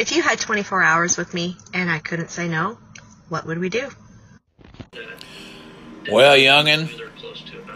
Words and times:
If 0.00 0.12
you 0.12 0.22
had 0.22 0.40
24 0.40 0.82
hours 0.82 1.18
with 1.18 1.34
me 1.34 1.58
and 1.74 1.90
I 1.90 1.98
couldn't 1.98 2.30
say 2.30 2.48
no, 2.48 2.78
what 3.28 3.44
would 3.44 3.58
we 3.58 3.68
do? 3.68 3.90
Well, 6.10 6.38
youngin, 6.38 6.88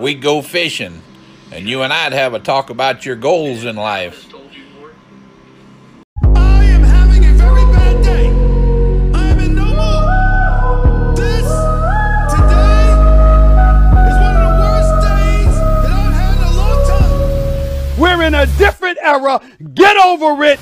we'd 0.01 0.23
go 0.23 0.41
fishing, 0.41 1.03
and 1.53 1.69
you 1.69 1.83
and 1.83 1.93
I'd 1.93 2.15
have 2.15 2.33
a 2.33 2.41
talk 2.41 2.71
about 2.71 3.05
your 3.05 3.17
goals 3.17 3.65
in 3.65 3.77
life. 3.77 4.27
I 6.35 6.65
am 6.65 6.83
having 6.83 7.27
a 7.27 7.33
very 7.35 7.65
bad 7.67 8.03
day. 8.03 8.29
I 9.13 9.27
am 9.27 9.39
in 9.41 9.55
no 9.55 9.67
mood. 9.67 11.17
This 11.19 11.47
today 12.33 12.89
is 14.09 14.17
one 14.17 14.35
of 14.35 14.45
the 14.49 14.55
worst 14.65 14.95
days 15.05 15.55
that 15.83 15.93
I've 15.93 16.15
had 16.15 16.39
in 16.39 16.45
a 16.45 16.57
long 16.57 16.81
time. 16.89 18.01
We're 18.01 18.23
in 18.23 18.33
a 18.33 18.47
different 18.57 18.97
era. 19.03 19.43
Get 19.75 19.99
over 19.99 20.43
it. 20.45 20.59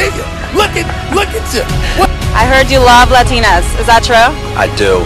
It's 0.00 0.06
good 0.06 0.08
see 0.14 0.16
you. 0.16 0.22
Look 0.56 0.70
at 0.76 0.86
look 1.14 1.28
at 1.28 1.54
you. 1.54 1.62
What? 1.98 2.10
I 2.34 2.46
heard 2.46 2.70
you 2.70 2.78
love 2.78 3.08
Latinas. 3.08 3.64
Is 3.80 3.86
that 3.86 4.04
true? 4.04 4.14
I 4.56 4.66
do. 4.76 4.98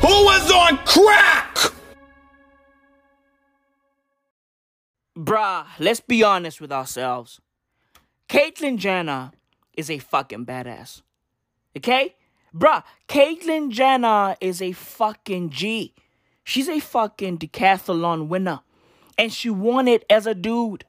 Who 0.00 0.24
was 0.24 0.50
on 0.50 0.78
crack? 0.86 1.58
Bruh, 5.16 5.66
let's 5.78 6.00
be 6.00 6.22
honest 6.22 6.60
with 6.60 6.72
ourselves. 6.72 7.40
Caitlyn 8.28 8.78
Jenner 8.78 9.32
is 9.76 9.90
a 9.90 9.98
fucking 9.98 10.46
badass. 10.46 11.02
Okay? 11.76 12.14
Bruh, 12.54 12.82
Caitlyn 13.08 13.70
Jenner 13.70 14.36
is 14.40 14.60
a 14.60 14.72
fucking 14.72 15.50
G. 15.50 15.94
She's 16.44 16.68
a 16.68 16.80
fucking 16.80 17.38
decathlon 17.38 18.28
winner. 18.28 18.60
And 19.16 19.32
she 19.32 19.50
won 19.50 19.86
it 19.86 20.04
as 20.10 20.26
a 20.26 20.34
dude. 20.34 20.84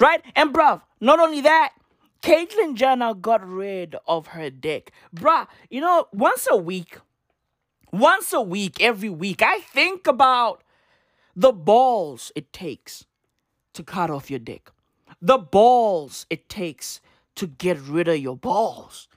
Right? 0.00 0.22
And 0.34 0.52
bruh, 0.52 0.82
not 1.00 1.20
only 1.20 1.40
that, 1.42 1.74
Caitlyn 2.22 2.74
Jenner 2.74 3.14
got 3.14 3.46
rid 3.46 3.96
of 4.06 4.28
her 4.28 4.50
dick. 4.50 4.92
Bruh, 5.14 5.46
you 5.70 5.80
know, 5.80 6.06
once 6.12 6.48
a 6.50 6.56
week, 6.56 6.98
once 7.92 8.32
a 8.32 8.40
week, 8.40 8.80
every 8.80 9.10
week, 9.10 9.42
I 9.42 9.60
think 9.60 10.06
about 10.06 10.62
the 11.36 11.52
balls 11.52 12.32
it 12.34 12.52
takes 12.52 13.04
to 13.74 13.82
cut 13.82 14.10
off 14.10 14.30
your 14.30 14.38
dick. 14.38 14.70
The 15.20 15.38
balls 15.38 16.26
it 16.30 16.48
takes 16.48 17.00
to 17.36 17.46
get 17.46 17.78
rid 17.80 18.08
of 18.08 18.18
your 18.18 18.36
balls. 18.36 19.08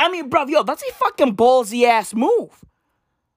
I 0.00 0.08
mean, 0.08 0.30
bruv, 0.30 0.48
yo, 0.48 0.62
that's 0.62 0.82
a 0.82 0.92
fucking 0.94 1.36
ballsy 1.36 1.84
ass 1.84 2.14
move. 2.14 2.64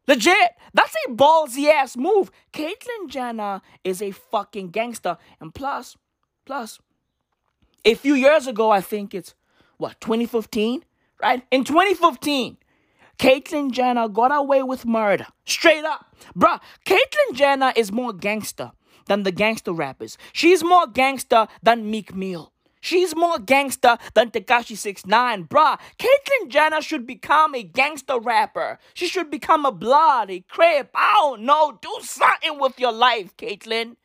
Legit, 0.07 0.51
that's 0.73 0.95
a 1.05 1.11
ballsy 1.11 1.69
ass 1.69 1.97
move. 1.97 2.31
Caitlyn 2.53 3.09
Jenner 3.09 3.61
is 3.83 4.01
a 4.01 4.11
fucking 4.11 4.69
gangster. 4.69 5.17
And 5.41 5.53
plus, 5.53 5.97
plus, 6.45 6.79
a 7.83 7.95
few 7.95 8.13
years 8.13 8.47
ago, 8.47 8.71
I 8.71 8.79
think 8.79 9.13
it's 9.13 9.35
what, 9.75 9.99
2015? 9.99 10.85
Right? 11.21 11.43
In 11.51 11.65
2015, 11.65 12.55
Caitlyn 13.19 13.71
Jenner 13.71 14.07
got 14.07 14.33
away 14.33 14.63
with 14.63 14.85
murder. 14.85 15.27
Straight 15.43 15.83
up. 15.83 16.15
Bruh, 16.33 16.61
Caitlyn 16.85 17.33
Jenner 17.33 17.73
is 17.75 17.91
more 17.91 18.13
gangster 18.13 18.71
than 19.07 19.23
the 19.23 19.33
gangster 19.33 19.73
rappers. 19.73 20.17
She's 20.31 20.63
more 20.63 20.87
gangster 20.87 21.47
than 21.61 21.91
Meek 21.91 22.15
Mill. 22.15 22.52
She's 22.83 23.15
more 23.15 23.39
gangster 23.39 23.97
than 24.13 24.31
Tekashi 24.31 24.75
69. 24.75 25.47
Bruh, 25.47 25.79
Caitlyn 25.97 26.49
Jenner 26.49 26.81
should 26.81 27.07
become 27.07 27.55
a 27.55 27.63
gangster 27.63 28.19
rapper. 28.19 28.77
She 28.93 29.07
should 29.07 29.31
become 29.31 29.65
a 29.65 29.71
blood, 29.71 30.29
a 30.29 30.41
crip. 30.41 30.91
I 30.93 31.13
don't 31.13 31.43
know. 31.43 31.79
Do 31.81 31.97
something 32.01 32.59
with 32.59 32.77
your 32.81 32.91
life, 32.91 33.37
Caitlyn. 33.37 33.95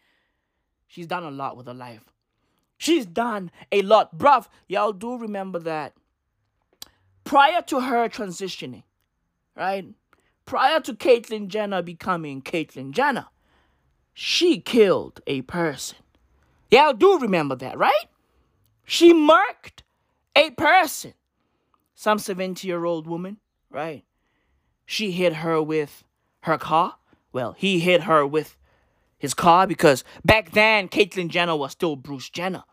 She's 0.87 1.09
done 1.09 1.25
a 1.25 1.31
lot 1.33 1.57
with 1.57 1.67
her 1.67 1.75
life. 1.75 2.05
She's 2.77 3.05
done 3.05 3.51
a 3.73 3.83
lot. 3.83 4.17
Bruv, 4.17 4.47
y'all 4.69 4.93
do 4.93 5.19
remember 5.19 5.59
that 5.59 5.95
prior 7.25 7.63
to 7.63 7.81
her 7.81 8.09
transitioning, 8.09 8.85
right? 9.57 9.89
Prior 10.45 10.79
to 10.83 10.95
Caitlyn 10.95 11.49
Jenner 11.49 11.83
becoming 11.83 12.43
Caitlyn 12.43 12.93
Jenner, 12.93 13.27
she 14.15 14.61
killed 14.61 15.21
a 15.27 15.43
person. 15.43 15.99
Y'all 16.71 16.93
do 16.93 17.19
remember 17.19 17.57
that, 17.57 17.77
right? 17.77 18.07
She 18.91 19.13
murked 19.13 19.83
a 20.35 20.51
person. 20.53 21.13
Some 21.95 22.19
70 22.19 22.67
year 22.67 22.87
old 22.87 23.07
woman, 23.07 23.37
right? 23.71 24.03
She 24.87 25.11
hit 25.11 25.35
her 25.35 25.63
with 25.63 26.05
her 26.41 26.57
car. 26.57 26.97
Well, 27.31 27.53
he 27.53 27.81
hit 27.81 28.05
her 28.05 28.27
with 28.27 28.57
his 29.19 29.35
car 29.35 29.67
because 29.67 30.05
back 30.25 30.53
then 30.53 30.89
Caitlyn 30.89 31.29
Jenner 31.29 31.55
was 31.55 31.73
still 31.73 31.97
Bruce 31.97 32.31
Jenner. 32.31 32.65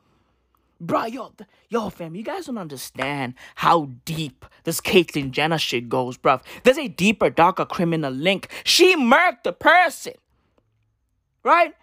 Bro, 0.79 1.07
yo, 1.07 1.33
yo, 1.67 1.89
fam, 1.89 2.15
you 2.15 2.23
guys 2.23 2.45
don't 2.45 2.57
understand 2.57 3.33
how 3.55 3.89
deep 4.05 4.45
this 4.63 4.79
Caitlyn 4.79 5.31
Jenner 5.31 5.57
shit 5.57 5.89
goes, 5.89 6.17
bruv. 6.17 6.41
There's 6.63 6.77
a 6.77 6.87
deeper, 6.87 7.29
darker 7.29 7.65
criminal 7.65 8.13
link. 8.13 8.49
She 8.63 8.95
murked 8.95 9.45
a 9.45 9.51
person, 9.51 10.13
right? 11.43 11.73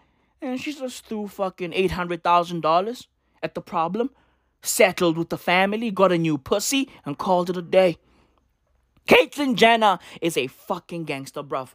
And 0.40 0.58
she 0.58 0.72
just 0.72 1.04
threw 1.04 1.28
fucking 1.28 1.72
$800,000 1.72 3.06
at 3.42 3.54
the 3.54 3.60
problem, 3.60 4.10
settled 4.62 5.18
with 5.18 5.28
the 5.28 5.38
family, 5.38 5.90
got 5.90 6.12
a 6.12 6.18
new 6.18 6.38
pussy, 6.38 6.88
and 7.04 7.18
called 7.18 7.50
it 7.50 7.56
a 7.56 7.62
day. 7.62 7.98
Caitlyn 9.06 9.56
Jenner 9.56 9.98
is 10.20 10.36
a 10.36 10.46
fucking 10.46 11.04
gangster, 11.04 11.42
bruv. 11.42 11.70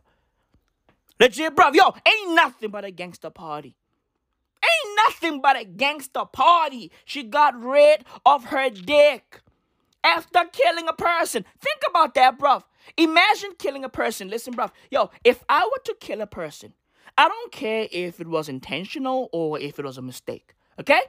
Legit, 1.20 1.56
bruv. 1.56 1.76
Yo, 1.76 1.94
ain't 2.08 2.36
nothing 2.36 2.72
but 2.72 2.86
a 2.86 2.92
gangster 2.92 3.30
party. 3.30 3.76
Ain't 4.64 5.00
nothing 5.08 5.42
but 5.42 5.60
a 5.60 5.66
gangster 5.66 6.26
party. 6.26 6.92
She 7.06 7.24
got 7.24 7.60
rid 7.62 8.06
of 8.26 8.46
her 8.46 8.70
dick 8.70 9.42
after 10.04 10.46
killing 10.52 10.88
a 10.88 10.94
person. 10.94 11.46
Think 11.60 11.82
about 11.90 12.14
that, 12.16 12.40
bruv. 12.40 12.64
Imagine 12.96 13.52
killing 13.60 13.84
a 13.84 13.90
person. 13.90 14.30
Listen, 14.30 14.54
bruv. 14.54 14.72
Yo, 14.90 15.10
if 15.24 15.44
I 15.50 15.66
were 15.66 15.82
to 15.86 15.96
kill 16.00 16.22
a 16.22 16.28
person, 16.28 16.74
I 17.18 17.28
don't 17.28 17.52
care 17.52 17.88
if 17.92 18.22
it 18.22 18.28
was 18.28 18.48
intentional 18.48 19.30
or 19.34 19.60
if 19.60 19.80
it 19.80 19.86
was 19.86 19.98
a 19.98 20.02
mistake. 20.02 20.54
Okay? 20.80 21.02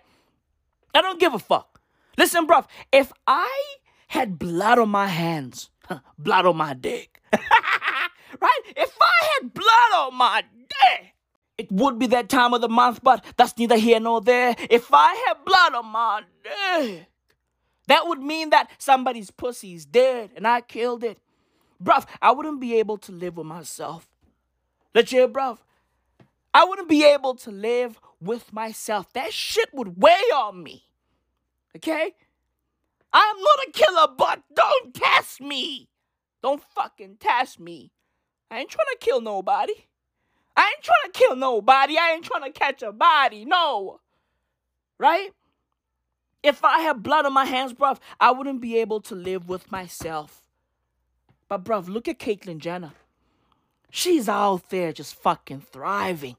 I 0.95 1.01
don't 1.01 1.21
give 1.21 1.35
a 1.35 1.39
fuck. 1.39 1.81
Listen, 2.17 2.47
bruv. 2.47 2.67
If 2.93 3.13
I 3.27 3.77
had 4.09 4.39
blood 4.39 4.79
on 4.79 4.89
my 4.89 5.07
hands, 5.07 5.71
blood 6.19 6.47
on 6.47 6.57
my 6.57 6.75
dick, 6.75 7.21
right? 7.33 8.61
If 8.77 8.97
I 9.01 9.29
had 9.35 9.55
blood 9.55 9.93
on 9.97 10.15
my 10.15 10.43
dick, 10.69 11.15
it 11.59 11.71
would 11.73 11.99
be 11.99 12.07
that 12.09 12.29
time 12.29 12.55
of 12.55 12.61
the 12.61 12.69
month, 12.69 13.01
but 13.03 13.25
that's 13.37 13.57
neither 13.59 13.77
here 13.77 14.01
nor 14.01 14.21
there. 14.21 14.55
If 14.71 14.89
I 14.93 15.15
had 15.27 15.45
blood 15.45 15.75
on 15.75 15.87
my 15.87 16.23
dick, 16.43 17.07
that 17.89 18.07
would 18.07 18.21
mean 18.21 18.51
that 18.51 18.71
somebody's 18.79 19.31
pussy 19.31 19.75
is 19.75 19.85
dead 19.85 20.31
and 20.37 20.47
I 20.47 20.61
killed 20.61 21.05
it. 21.05 21.19
Bruv, 21.83 22.07
I 22.21 22.33
wouldn't 22.33 22.61
be 22.61 22.79
able 22.79 22.99
to 22.99 23.13
live 23.13 23.37
with 23.37 23.47
myself. 23.47 24.09
Legit, 24.95 25.33
bruv. 25.33 25.59
I 26.53 26.65
wouldn't 26.65 26.89
be 26.89 27.05
able 27.05 27.35
to 27.37 27.51
live 27.51 28.01
with 28.21 28.53
myself. 28.53 29.13
That 29.13 29.33
shit 29.33 29.69
would 29.73 30.01
weigh 30.01 30.31
on 30.35 30.63
me. 30.63 30.88
Okay? 31.79 32.15
I'm 33.13 33.37
not 33.37 33.69
a 33.69 33.73
killer, 33.73 34.09
but 34.17 34.43
don't 34.55 34.95
test 34.95 35.41
me. 35.41 35.89
Don't 36.43 36.63
fucking 36.75 37.17
test 37.19 37.59
me. 37.59 37.93
I 38.51 38.61
ain't 38.61 38.71
trying 38.71 38.87
to 38.93 38.99
kill 39.01 39.21
nobody. 39.21 39.73
I 40.57 40.63
ain't 40.63 40.85
trying 40.85 41.13
to 41.13 41.19
kill 41.19 41.37
nobody. 41.37 41.97
I 41.99 42.13
ain't 42.13 42.25
trying 42.25 42.53
to 42.53 42.59
catch 42.59 42.83
a 42.83 42.93
body. 42.93 43.45
No. 43.45 44.01
Right? 44.99 45.31
If 46.43 46.65
I 46.65 46.81
had 46.81 47.03
blood 47.03 47.27
on 47.27 47.33
my 47.33 47.45
hands, 47.45 47.73
bruv, 47.73 47.99
I 48.21 48.31
wouldn't 48.33 48.61
be 48.61 48.79
able 48.79 49.01
to 49.03 49.15
live 49.15 49.49
with 49.49 49.71
myself. 49.71 50.43
But, 51.49 51.65
bruv, 51.65 51.89
look 51.89 52.09
at 52.09 52.19
Caitlyn 52.19 52.59
Jenner. 52.59 52.93
She's 53.91 54.29
out 54.29 54.69
there 54.71 54.93
just 54.93 55.15
fucking 55.15 55.63
thriving. 55.73 56.37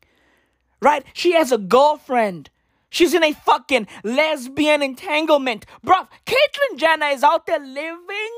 Right? 0.82 1.04
She 1.14 1.34
has 1.34 1.52
a 1.52 1.58
girlfriend. 1.58 2.50
She's 2.90 3.14
in 3.14 3.24
a 3.24 3.34
fucking 3.34 3.88
lesbian 4.04 4.82
entanglement. 4.82 5.66
Bruv, 5.86 6.08
Caitlyn 6.26 6.78
Jenner 6.78 7.08
is 7.08 7.24
out 7.24 7.46
there 7.46 7.60
living 7.60 8.38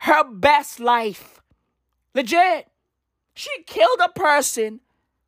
her 0.00 0.24
best 0.24 0.78
life. 0.78 1.40
Legit. 2.14 2.68
She 3.34 3.50
killed 3.66 4.00
a 4.04 4.10
person 4.10 4.80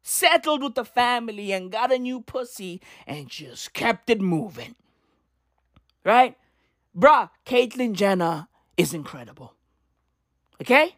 settled 0.03 0.62
with 0.62 0.75
the 0.75 0.85
family 0.85 1.53
and 1.53 1.71
got 1.71 1.93
a 1.93 1.99
new 1.99 2.21
pussy 2.21 2.81
and 3.07 3.29
just 3.29 3.73
kept 3.73 4.11
it 4.11 4.21
moving. 4.21 4.75
Right? 6.05 6.37
Bruh, 6.97 7.31
Caitlyn 7.47 7.95
Jenner 7.95 8.49
is 8.77 8.93
incredible. 8.93 9.55
Okay? 10.61 10.97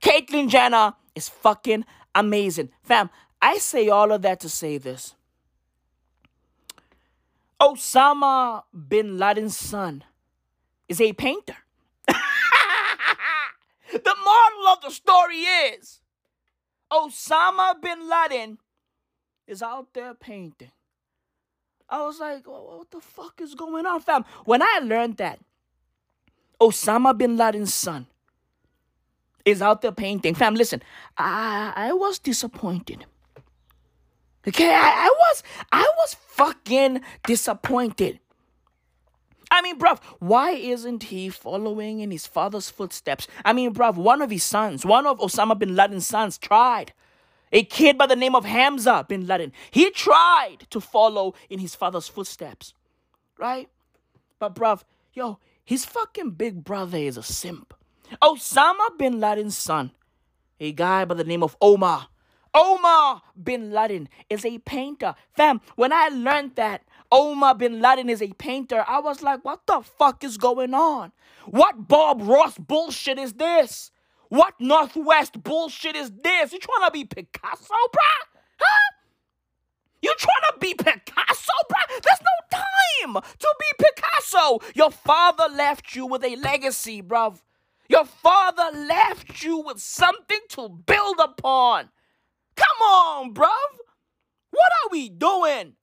Caitlyn 0.00 0.48
Jenner 0.48 0.94
is 1.14 1.28
fucking 1.28 1.84
amazing. 2.14 2.70
Fam, 2.82 3.10
I 3.40 3.58
say 3.58 3.88
all 3.88 4.12
of 4.12 4.22
that 4.22 4.40
to 4.40 4.48
say 4.48 4.78
this. 4.78 5.14
Osama 7.62 8.64
bin 8.88 9.18
Laden's 9.18 9.56
son 9.56 10.02
is 10.88 11.00
a 11.00 11.12
painter. 11.12 11.56
the 12.08 12.16
moral 14.24 14.68
of 14.72 14.80
the 14.82 14.90
story 14.90 15.36
is 15.36 16.00
Osama 16.90 17.80
bin 17.80 18.08
Laden 18.10 18.58
is 19.46 19.62
out 19.62 19.94
there 19.94 20.12
painting. 20.12 20.72
I 21.88 22.02
was 22.02 22.18
like, 22.18 22.48
what 22.48 22.90
the 22.90 23.00
fuck 23.00 23.40
is 23.40 23.54
going 23.54 23.86
on, 23.86 24.00
fam? 24.00 24.24
When 24.44 24.60
I 24.60 24.80
learned 24.82 25.18
that 25.18 25.38
Osama 26.60 27.16
bin 27.16 27.36
Laden's 27.36 27.72
son 27.72 28.08
is 29.44 29.62
out 29.62 29.82
there 29.82 29.92
painting, 29.92 30.34
fam, 30.34 30.56
listen, 30.56 30.82
I, 31.16 31.72
I 31.76 31.92
was 31.92 32.18
disappointed. 32.18 33.06
Okay, 34.46 34.70
I, 34.74 35.06
I 35.06 35.14
was 35.18 35.42
I 35.70 35.88
was 35.98 36.14
fucking 36.14 37.00
disappointed. 37.24 38.18
I 39.52 39.60
mean, 39.60 39.78
bruv, 39.78 40.00
why 40.18 40.52
isn't 40.52 41.04
he 41.04 41.28
following 41.28 42.00
in 42.00 42.10
his 42.10 42.26
father's 42.26 42.70
footsteps? 42.70 43.28
I 43.44 43.52
mean, 43.52 43.74
bruv, 43.74 43.96
one 43.96 44.22
of 44.22 44.30
his 44.30 44.42
sons, 44.42 44.86
one 44.86 45.06
of 45.06 45.18
Osama 45.18 45.58
bin 45.58 45.76
Laden's 45.76 46.06
sons 46.06 46.38
tried. 46.38 46.92
A 47.52 47.62
kid 47.62 47.98
by 47.98 48.06
the 48.06 48.16
name 48.16 48.34
of 48.34 48.46
Hamza 48.46 49.04
bin 49.06 49.26
Laden. 49.26 49.52
He 49.70 49.90
tried 49.90 50.66
to 50.70 50.80
follow 50.80 51.34
in 51.50 51.58
his 51.58 51.74
father's 51.74 52.08
footsteps. 52.08 52.72
Right? 53.38 53.68
But 54.38 54.54
bruv, 54.54 54.84
yo, 55.12 55.38
his 55.62 55.84
fucking 55.84 56.30
big 56.30 56.64
brother 56.64 56.96
is 56.98 57.18
a 57.18 57.22
simp. 57.22 57.74
Osama 58.22 58.98
bin 58.98 59.20
Laden's 59.20 59.56
son, 59.56 59.92
a 60.58 60.72
guy 60.72 61.04
by 61.04 61.14
the 61.14 61.24
name 61.24 61.42
of 61.42 61.56
Omar, 61.60 62.08
Omar 62.54 63.22
bin 63.40 63.70
Laden 63.72 64.08
is 64.28 64.44
a 64.44 64.58
painter. 64.58 65.14
Fam, 65.34 65.60
when 65.76 65.92
I 65.92 66.08
learned 66.08 66.56
that 66.56 66.82
Omar 67.10 67.54
bin 67.54 67.80
Laden 67.80 68.10
is 68.10 68.22
a 68.22 68.32
painter, 68.34 68.84
I 68.86 69.00
was 69.00 69.22
like, 69.22 69.44
what 69.44 69.66
the 69.66 69.80
fuck 69.80 70.22
is 70.22 70.36
going 70.36 70.74
on? 70.74 71.12
What 71.46 71.88
Bob 71.88 72.22
Ross 72.22 72.58
bullshit 72.58 73.18
is 73.18 73.34
this? 73.34 73.90
What 74.28 74.54
Northwest 74.58 75.42
bullshit 75.42 75.96
is 75.96 76.10
this? 76.10 76.52
You 76.52 76.58
trying 76.58 76.88
to 76.88 76.90
be 76.90 77.04
Picasso, 77.04 77.74
bruh? 77.74 78.26
Huh? 78.58 78.92
You 80.02 80.14
trying 80.18 80.52
to 80.52 80.58
be 80.58 80.74
Picasso, 80.74 81.52
bruh? 81.70 82.02
There's 82.02 82.20
no 82.20 82.58
time 82.58 83.22
to 83.38 83.54
be 83.60 83.84
Picasso. 83.84 84.60
Your 84.74 84.90
father 84.90 85.48
left 85.54 85.94
you 85.94 86.06
with 86.06 86.24
a 86.24 86.36
legacy, 86.36 87.02
bruv. 87.02 87.40
Your 87.88 88.04
father 88.04 88.70
left 88.76 89.42
you 89.42 89.58
with 89.58 89.80
something 89.80 90.40
to 90.50 90.68
build 90.68 91.18
upon. 91.18 91.90
Come 92.56 92.82
on, 92.82 93.34
bruv. 93.34 93.48
What 94.50 94.72
are 94.84 94.90
we 94.90 95.08
doing? 95.08 95.74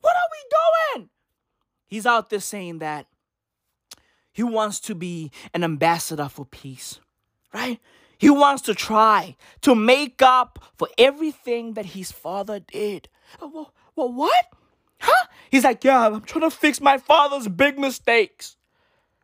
What 0.00 0.14
are 0.14 0.30
we 0.32 0.98
doing? 0.98 1.08
He's 1.86 2.06
out 2.06 2.30
there 2.30 2.40
saying 2.40 2.80
that 2.80 3.06
he 4.32 4.42
wants 4.42 4.80
to 4.80 4.94
be 4.94 5.30
an 5.54 5.64
ambassador 5.64 6.28
for 6.28 6.44
peace, 6.44 7.00
right? 7.54 7.80
He 8.18 8.30
wants 8.30 8.62
to 8.62 8.74
try 8.74 9.36
to 9.62 9.74
make 9.74 10.20
up 10.22 10.58
for 10.76 10.88
everything 10.98 11.74
that 11.74 11.86
his 11.86 12.10
father 12.12 12.60
did. 12.60 13.08
Uh, 13.40 13.48
well, 13.52 13.72
well 13.96 14.12
what? 14.12 14.46
Huh? 14.98 15.26
He's 15.50 15.64
like, 15.64 15.84
yeah, 15.84 16.06
I'm 16.06 16.20
trying 16.22 16.48
to 16.48 16.56
fix 16.56 16.80
my 16.80 16.98
father's 16.98 17.48
big 17.48 17.78
mistakes. 17.78 18.56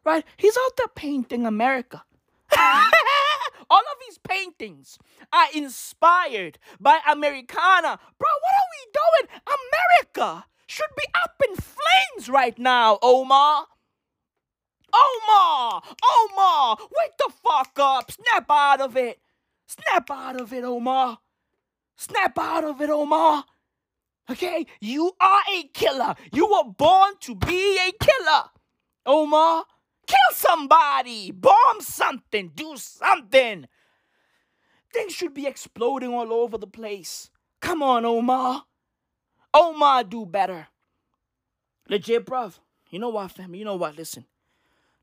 Right? 0.04 0.24
He's 0.36 0.56
out 0.56 0.76
there 0.76 0.88
painting 0.94 1.46
America. 1.46 2.04
All 3.70 3.78
of 3.78 3.98
these 4.06 4.18
paintings 4.18 4.98
are 5.32 5.46
inspired 5.54 6.58
by 6.80 6.98
Americana. 7.08 8.00
Bro, 8.18 8.28
what 8.42 8.54
are 8.58 8.70
we 8.74 8.92
doing? 8.92 9.40
America 9.46 10.44
should 10.66 10.90
be 10.96 11.04
up 11.22 11.40
in 11.48 11.54
flames 11.54 12.28
right 12.28 12.58
now, 12.58 12.98
Omar. 13.00 13.66
Omar! 14.92 15.82
Omar! 16.02 16.76
Wake 16.80 17.16
the 17.18 17.32
fuck 17.44 17.78
up! 17.78 18.10
Snap 18.10 18.46
out 18.50 18.80
of 18.80 18.96
it! 18.96 19.20
Snap 19.66 20.10
out 20.10 20.40
of 20.40 20.52
it, 20.52 20.64
Omar! 20.64 21.18
Snap 21.96 22.36
out 22.38 22.64
of 22.64 22.80
it, 22.80 22.90
Omar! 22.90 23.44
Okay? 24.28 24.66
You 24.80 25.12
are 25.20 25.42
a 25.52 25.64
killer. 25.74 26.14
You 26.32 26.46
were 26.46 26.72
born 26.72 27.14
to 27.20 27.34
be 27.34 27.78
a 27.78 27.92
killer. 27.92 28.44
Omar, 29.06 29.64
kill 30.10 30.34
somebody, 30.34 31.30
bomb 31.30 31.80
something, 31.80 32.50
do 32.54 32.76
something. 32.76 33.66
Things 34.92 35.12
should 35.12 35.34
be 35.34 35.46
exploding 35.46 36.12
all 36.12 36.32
over 36.32 36.58
the 36.58 36.66
place. 36.66 37.30
Come 37.60 37.82
on, 37.82 38.04
Omar. 38.04 38.64
Omar, 39.54 40.04
do 40.04 40.26
better. 40.26 40.68
Legit, 41.88 42.26
bruv. 42.26 42.58
You 42.90 42.98
know 42.98 43.10
what, 43.10 43.30
fam? 43.30 43.54
You 43.54 43.64
know 43.64 43.76
what? 43.76 43.96
Listen. 43.96 44.24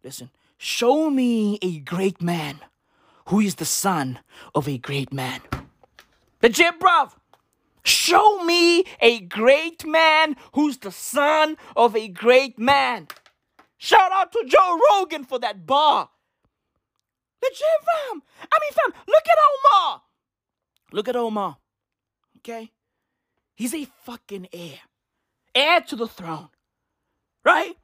Listen. 0.03 0.29
Show 0.57 1.09
me 1.09 1.59
a 1.61 1.79
great 1.79 2.21
man 2.21 2.59
who 3.27 3.39
is 3.39 3.55
the 3.55 3.65
son 3.65 4.19
of 4.55 4.67
a 4.67 4.77
great 4.77 5.13
man. 5.13 5.41
Legit, 6.41 6.79
bruv. 6.79 7.13
Show 7.83 8.43
me 8.43 8.83
a 8.99 9.21
great 9.21 9.85
man 9.85 10.35
who's 10.53 10.79
the 10.79 10.91
son 10.91 11.55
of 11.75 11.95
a 11.95 12.09
great 12.09 12.59
man. 12.59 13.07
Shout 13.77 14.11
out 14.11 14.31
to 14.31 14.43
Joe 14.47 14.79
Rogan 14.91 15.23
for 15.23 15.39
that 15.39 15.65
bar. 15.65 16.09
Legit, 17.43 17.61
fam. 17.61 18.23
I 18.41 18.59
mean, 18.61 18.71
fam, 18.73 19.03
look 19.07 19.23
at 19.27 19.37
Omar. 19.49 20.01
Look 20.91 21.07
at 21.07 21.15
Omar. 21.15 21.57
Okay? 22.37 22.71
He's 23.55 23.73
a 23.73 23.85
fucking 24.03 24.47
heir. 24.53 24.79
Heir 25.53 25.81
to 25.81 25.95
the 25.95 26.07
throne. 26.07 26.49
Right? 27.43 27.75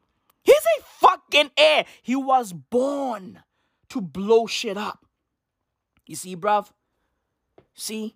He's 0.43 0.55
a 0.55 0.83
fucking 0.83 1.51
heir. 1.57 1.85
He 2.01 2.15
was 2.15 2.53
born 2.53 3.43
to 3.89 4.01
blow 4.01 4.47
shit 4.47 4.77
up. 4.77 5.05
You 6.05 6.15
see, 6.15 6.35
bruv? 6.35 6.71
See? 7.73 8.15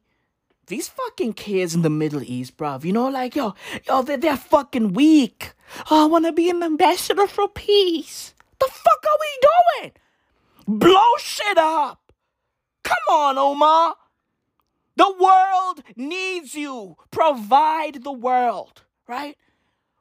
These 0.67 0.89
fucking 0.89 1.33
kids 1.33 1.74
in 1.74 1.81
the 1.81 1.89
Middle 1.89 2.21
East, 2.21 2.57
bruv, 2.57 2.83
you 2.83 2.91
know, 2.91 3.07
like, 3.07 3.36
yo, 3.36 3.55
yo, 3.88 4.01
they're, 4.01 4.17
they're 4.17 4.36
fucking 4.36 4.91
weak. 4.93 5.53
Oh, 5.89 6.03
I 6.03 6.05
wanna 6.07 6.33
be 6.33 6.50
an 6.50 6.62
ambassador 6.62 7.25
for 7.25 7.47
peace. 7.47 8.33
The 8.59 8.67
fuck 8.69 9.05
are 9.05 9.17
we 9.21 9.81
doing? 9.81 9.91
Blow 10.67 11.17
shit 11.19 11.57
up. 11.57 12.12
Come 12.83 13.15
on, 13.15 13.38
Omar. 13.38 13.95
The 14.97 15.13
world 15.17 15.83
needs 15.95 16.53
you. 16.53 16.97
Provide 17.12 18.03
the 18.03 18.12
world, 18.12 18.83
right? 19.07 19.38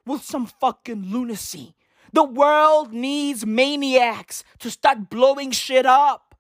With 0.04 0.25
some 0.25 0.46
fucking 0.46 1.12
lunacy. 1.12 1.76
The 2.12 2.25
world 2.25 2.92
needs 2.92 3.46
maniacs 3.46 4.42
to 4.61 4.70
start 4.70 5.11
blowing 5.11 5.52
shit 5.52 5.87
up. 5.87 6.35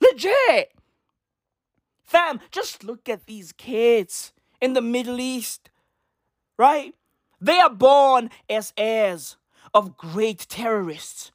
Legit. 0.00 0.72
Fam, 2.10 2.40
just 2.50 2.82
look 2.82 3.08
at 3.08 3.26
these 3.26 3.52
kids 3.52 4.32
in 4.60 4.72
the 4.72 4.80
Middle 4.80 5.20
East, 5.20 5.70
right? 6.58 6.92
They 7.40 7.60
are 7.60 7.70
born 7.70 8.30
as 8.48 8.72
heirs 8.76 9.36
of 9.72 9.96
great 9.96 10.48
terrorists. 10.48 11.30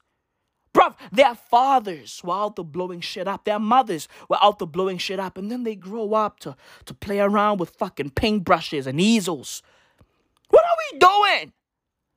Bruv, 0.74 0.94
their 1.10 1.34
fathers 1.34 2.20
were 2.22 2.34
out 2.34 2.56
there 2.56 2.64
blowing 2.66 3.00
shit 3.00 3.26
up. 3.26 3.46
Their 3.46 3.58
mothers 3.58 4.06
were 4.28 4.36
out 4.42 4.58
there 4.58 4.68
blowing 4.68 4.98
shit 4.98 5.18
up. 5.18 5.38
And 5.38 5.50
then 5.50 5.64
they 5.64 5.76
grow 5.76 6.12
up 6.12 6.40
to, 6.40 6.54
to 6.84 6.92
play 6.92 7.20
around 7.20 7.56
with 7.58 7.70
fucking 7.70 8.10
paintbrushes 8.10 8.86
and 8.86 9.00
easels. 9.00 9.62
What 10.50 10.62
are 10.62 10.76
we 10.92 10.98
doing? 10.98 11.54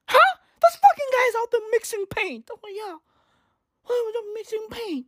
Huh? 0.10 0.38
Those 0.62 0.76
fucking 0.76 1.12
guys 1.14 1.42
out 1.42 1.52
there 1.52 1.62
mixing 1.72 2.06
paint. 2.08 2.50
Oh, 2.52 2.60
yeah. 2.68 2.98
What 3.84 3.96
are 3.96 4.22
we 4.22 4.34
mixing 4.34 4.68
paint? 4.70 5.06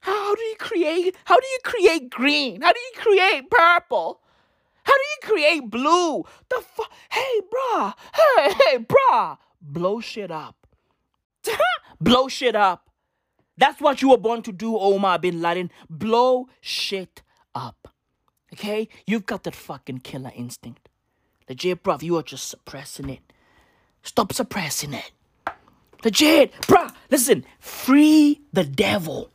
How 0.00 0.34
do 0.34 0.42
you 0.42 0.56
create? 0.56 1.16
How 1.24 1.36
do 1.36 1.46
you 1.46 1.58
create 1.64 2.10
green? 2.10 2.62
How 2.62 2.72
do 2.72 2.78
you 2.78 2.92
create 2.96 3.50
purple? 3.50 4.20
How 4.84 4.92
do 4.94 5.00
you 5.00 5.34
create 5.34 5.70
blue? 5.70 6.24
The 6.48 6.62
fuck? 6.62 6.90
Hey, 7.10 7.40
bruh. 7.52 7.94
Hey, 8.14 8.54
hey, 8.64 8.78
bruh. 8.78 9.38
Blow 9.60 10.00
shit 10.00 10.30
up. 10.30 10.66
Blow 12.00 12.28
shit 12.28 12.54
up. 12.56 12.88
That's 13.56 13.80
what 13.80 14.00
you 14.00 14.10
were 14.10 14.18
born 14.18 14.42
to 14.42 14.52
do, 14.52 14.78
Omar 14.78 15.18
bin 15.18 15.42
Laden. 15.42 15.70
Blow 15.90 16.48
shit 16.60 17.22
up. 17.54 17.88
Okay? 18.52 18.88
You've 19.06 19.26
got 19.26 19.42
that 19.44 19.54
fucking 19.54 19.98
killer 19.98 20.32
instinct. 20.34 20.88
Legit, 21.48 21.82
bruv, 21.82 22.02
you 22.02 22.16
are 22.16 22.22
just 22.22 22.48
suppressing 22.48 23.10
it. 23.10 23.32
Stop 24.02 24.32
suppressing 24.32 24.94
it. 24.94 25.10
Legit, 26.04 26.52
bruh, 26.62 26.94
listen, 27.10 27.44
free 27.58 28.40
the 28.52 28.64
devil. 28.64 29.30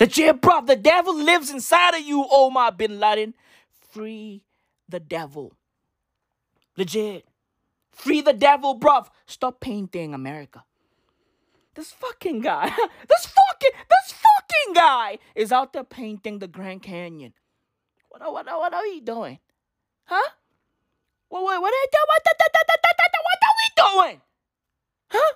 Legit, 0.00 0.40
bruv, 0.40 0.66
the 0.66 0.76
devil 0.76 1.14
lives 1.14 1.50
inside 1.50 1.94
of 1.94 2.00
you, 2.00 2.26
Omar 2.30 2.72
bin 2.72 2.98
Laden. 2.98 3.34
free 3.92 4.42
the 4.88 5.00
devil. 5.00 5.54
Legit. 6.76 7.24
Free 7.92 8.20
the 8.20 8.32
devil, 8.32 8.78
bruv. 8.78 9.06
Stop 9.26 9.60
painting 9.60 10.12
America. 10.12 10.64
This 11.74 11.92
fucking 11.92 12.40
guy, 12.40 12.66
this 13.08 13.26
fucking, 13.26 13.70
this 13.88 14.12
fucking 14.12 14.74
guy 14.74 15.18
is 15.34 15.52
out 15.52 15.72
there 15.72 15.84
painting 15.84 16.38
the 16.38 16.48
Grand 16.48 16.82
Canyon. 16.82 17.32
What, 18.08 18.22
what, 18.32 18.46
what 18.46 18.74
are 18.74 18.82
we 18.82 19.00
doing? 19.00 19.38
Huh? 20.04 20.30
What, 21.28 21.42
what, 21.42 21.60
what, 21.60 21.72
what, 21.72 21.72
what, 22.06 22.22
what 22.22 23.40
are 23.42 23.56
we 23.60 24.08
doing? 24.08 24.20
Huh? 25.08 25.34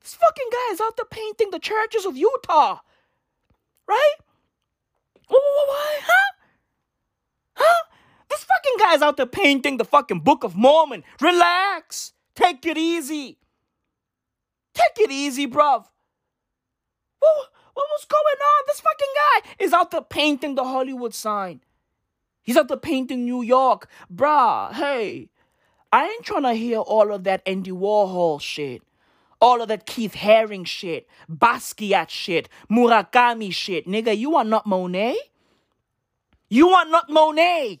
This 0.00 0.14
fucking 0.14 0.48
guy 0.50 0.72
is 0.72 0.80
out 0.80 0.96
there 0.96 1.06
painting 1.06 1.50
the 1.50 1.58
churches 1.58 2.06
of 2.06 2.16
Utah. 2.16 2.78
Right? 3.88 4.14
What, 5.28 5.40
huh? 6.04 6.32
Huh? 7.54 7.84
This 8.28 8.44
fucking 8.44 8.76
guy's 8.78 9.02
out 9.02 9.16
there 9.16 9.26
painting 9.26 9.78
the 9.78 9.84
fucking 9.84 10.20
Book 10.20 10.44
of 10.44 10.54
Mormon. 10.54 11.04
Relax. 11.20 12.12
Take 12.34 12.64
it 12.66 12.76
easy. 12.76 13.38
Take 14.74 15.06
it 15.06 15.10
easy, 15.10 15.46
bruv. 15.46 15.86
What, 17.18 17.50
what 17.74 17.86
was 17.90 18.06
going 18.06 18.38
on? 18.40 18.64
This 18.66 18.80
fucking 18.80 19.14
guy 19.16 19.64
is 19.64 19.72
out 19.72 19.90
there 19.90 20.02
painting 20.02 20.54
the 20.54 20.64
Hollywood 20.64 21.14
sign. 21.14 21.62
He's 22.42 22.56
out 22.56 22.68
there 22.68 22.76
painting 22.76 23.24
New 23.24 23.42
York. 23.42 23.88
Bruh, 24.14 24.72
hey. 24.72 25.30
I 25.92 26.04
ain't 26.06 26.24
trying 26.24 26.42
to 26.42 26.54
hear 26.54 26.78
all 26.78 27.12
of 27.12 27.24
that 27.24 27.42
Andy 27.46 27.70
Warhol 27.70 28.40
shit. 28.40 28.82
All 29.40 29.62
of 29.62 29.68
that 29.68 29.86
Keith 29.86 30.14
Haring 30.14 30.66
shit. 30.66 31.08
Basquiat 31.30 32.08
shit. 32.08 32.48
Murakami 32.70 33.52
shit. 33.52 33.86
Nigga, 33.86 34.16
you 34.16 34.34
are 34.36 34.44
not 34.44 34.66
Monet. 34.66 35.16
You 36.48 36.70
are 36.70 36.86
not 36.86 37.08
Monet. 37.08 37.80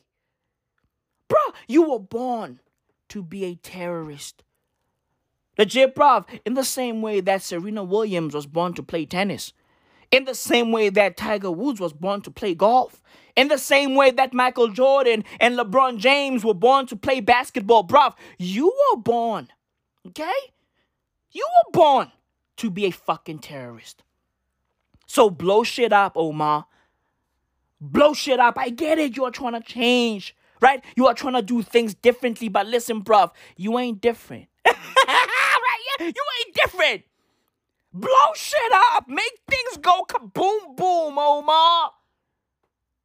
Bro, 1.28 1.38
you 1.66 1.90
were 1.90 1.98
born 1.98 2.60
to 3.08 3.22
be 3.22 3.44
a 3.44 3.54
terrorist. 3.56 4.42
Legit, 5.58 5.94
bruv, 5.94 6.24
in 6.44 6.54
the 6.54 6.64
same 6.64 7.02
way 7.02 7.20
that 7.20 7.42
Serena 7.42 7.82
Williams 7.82 8.34
was 8.34 8.46
born 8.46 8.74
to 8.74 8.82
play 8.82 9.04
tennis. 9.04 9.52
In 10.10 10.24
the 10.24 10.34
same 10.34 10.72
way 10.72 10.88
that 10.88 11.16
Tiger 11.16 11.50
Woods 11.50 11.80
was 11.80 11.92
born 11.92 12.22
to 12.22 12.30
play 12.30 12.54
golf. 12.54 13.02
In 13.36 13.48
the 13.48 13.58
same 13.58 13.94
way 13.94 14.10
that 14.12 14.32
Michael 14.32 14.68
Jordan 14.68 15.24
and 15.40 15.58
LeBron 15.58 15.98
James 15.98 16.44
were 16.44 16.54
born 16.54 16.86
to 16.86 16.96
play 16.96 17.20
basketball. 17.20 17.86
Bruv, 17.86 18.14
you 18.38 18.66
were 18.66 19.00
born, 19.00 19.48
okay? 20.06 20.32
You 21.30 21.46
were 21.56 21.72
born 21.72 22.12
to 22.58 22.70
be 22.70 22.86
a 22.86 22.90
fucking 22.90 23.40
terrorist. 23.40 24.02
So 25.06 25.30
blow 25.30 25.62
shit 25.62 25.92
up, 25.92 26.16
Omar. 26.16 26.66
Blow 27.80 28.12
shit 28.12 28.40
up. 28.40 28.58
I 28.58 28.70
get 28.70 28.98
it. 28.98 29.16
You 29.16 29.24
are 29.24 29.30
trying 29.30 29.54
to 29.54 29.60
change, 29.60 30.34
right? 30.60 30.84
You 30.96 31.06
are 31.06 31.14
trying 31.14 31.34
to 31.34 31.42
do 31.42 31.62
things 31.62 31.94
differently. 31.94 32.48
But 32.48 32.66
listen, 32.66 33.02
bruv, 33.02 33.30
you 33.56 33.78
ain't 33.78 34.00
different. 34.00 34.48
right? 34.66 35.78
Yeah, 35.98 36.06
you 36.06 36.24
ain't 36.46 36.54
different. 36.54 37.02
Blow 37.92 38.32
shit 38.34 38.72
up. 38.92 39.08
Make 39.08 39.38
things 39.48 39.78
go 39.80 40.04
kaboom 40.08 40.76
boom, 40.76 41.18
Omar. 41.18 41.92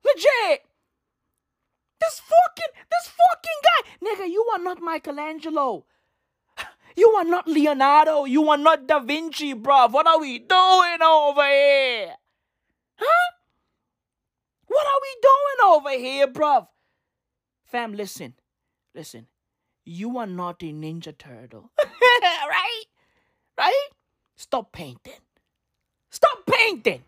Legit. 0.05 0.61
This 2.01 2.19
fucking, 2.19 2.73
this 2.91 3.13
fucking 3.13 3.59
guy. 3.63 4.23
Nigga, 4.25 4.29
you 4.29 4.45
are 4.53 4.59
not 4.59 4.81
Michelangelo. 4.81 5.85
You 6.95 7.09
are 7.09 7.23
not 7.23 7.47
Leonardo. 7.47 8.25
You 8.25 8.49
are 8.49 8.57
not 8.57 8.87
Da 8.87 8.99
Vinci, 8.99 9.53
bruv. 9.53 9.91
What 9.91 10.07
are 10.07 10.19
we 10.19 10.39
doing 10.39 11.01
over 11.01 11.47
here? 11.47 12.13
Huh? 12.95 13.31
What 14.67 14.85
are 14.85 15.01
we 15.01 15.17
doing 15.21 15.75
over 15.75 15.89
here, 15.91 16.27
bruv? 16.27 16.67
Fam, 17.65 17.93
listen. 17.93 18.33
Listen. 18.93 19.27
You 19.85 20.17
are 20.17 20.27
not 20.27 20.63
a 20.63 20.71
Ninja 20.71 21.17
Turtle. 21.17 21.71
right? 21.81 22.83
Right? 23.57 23.87
Stop 24.35 24.71
painting. 24.71 25.21
Stop 26.09 26.45
painting. 26.45 27.03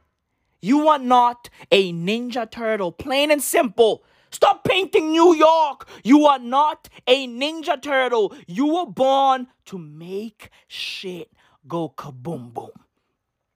You 0.61 0.87
are 0.87 0.99
not 0.99 1.49
a 1.71 1.93
Ninja 1.93 2.49
Turtle. 2.49 2.91
Plain 2.91 3.31
and 3.31 3.41
simple. 3.41 4.03
Stop 4.35 4.65
painting 4.65 5.11
New 5.11 5.33
York. 5.33 5.87
You 6.03 6.25
are 6.25 6.39
not 6.39 6.89
a 7.07 7.25
Ninja 7.25 7.81
Turtle. 7.81 8.35
You 8.47 8.65
were 8.65 8.85
born 8.85 9.47
to 9.67 9.77
make 9.77 10.49
shit 10.67 11.31
go 11.65 11.93
kaboom 11.95 12.53
boom. 12.53 12.71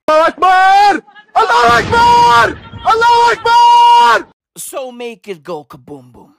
Allah 0.08 0.28
Akbar! 0.28 1.04
Allah 1.36 1.82
Akbar! 1.82 2.46
Allah 2.86 3.36
Akbar! 3.36 4.32
So 4.56 4.94
make 4.94 5.28
it 5.28 5.44
go 5.44 5.66
kaboom 5.66 6.14
boom. 6.14 6.36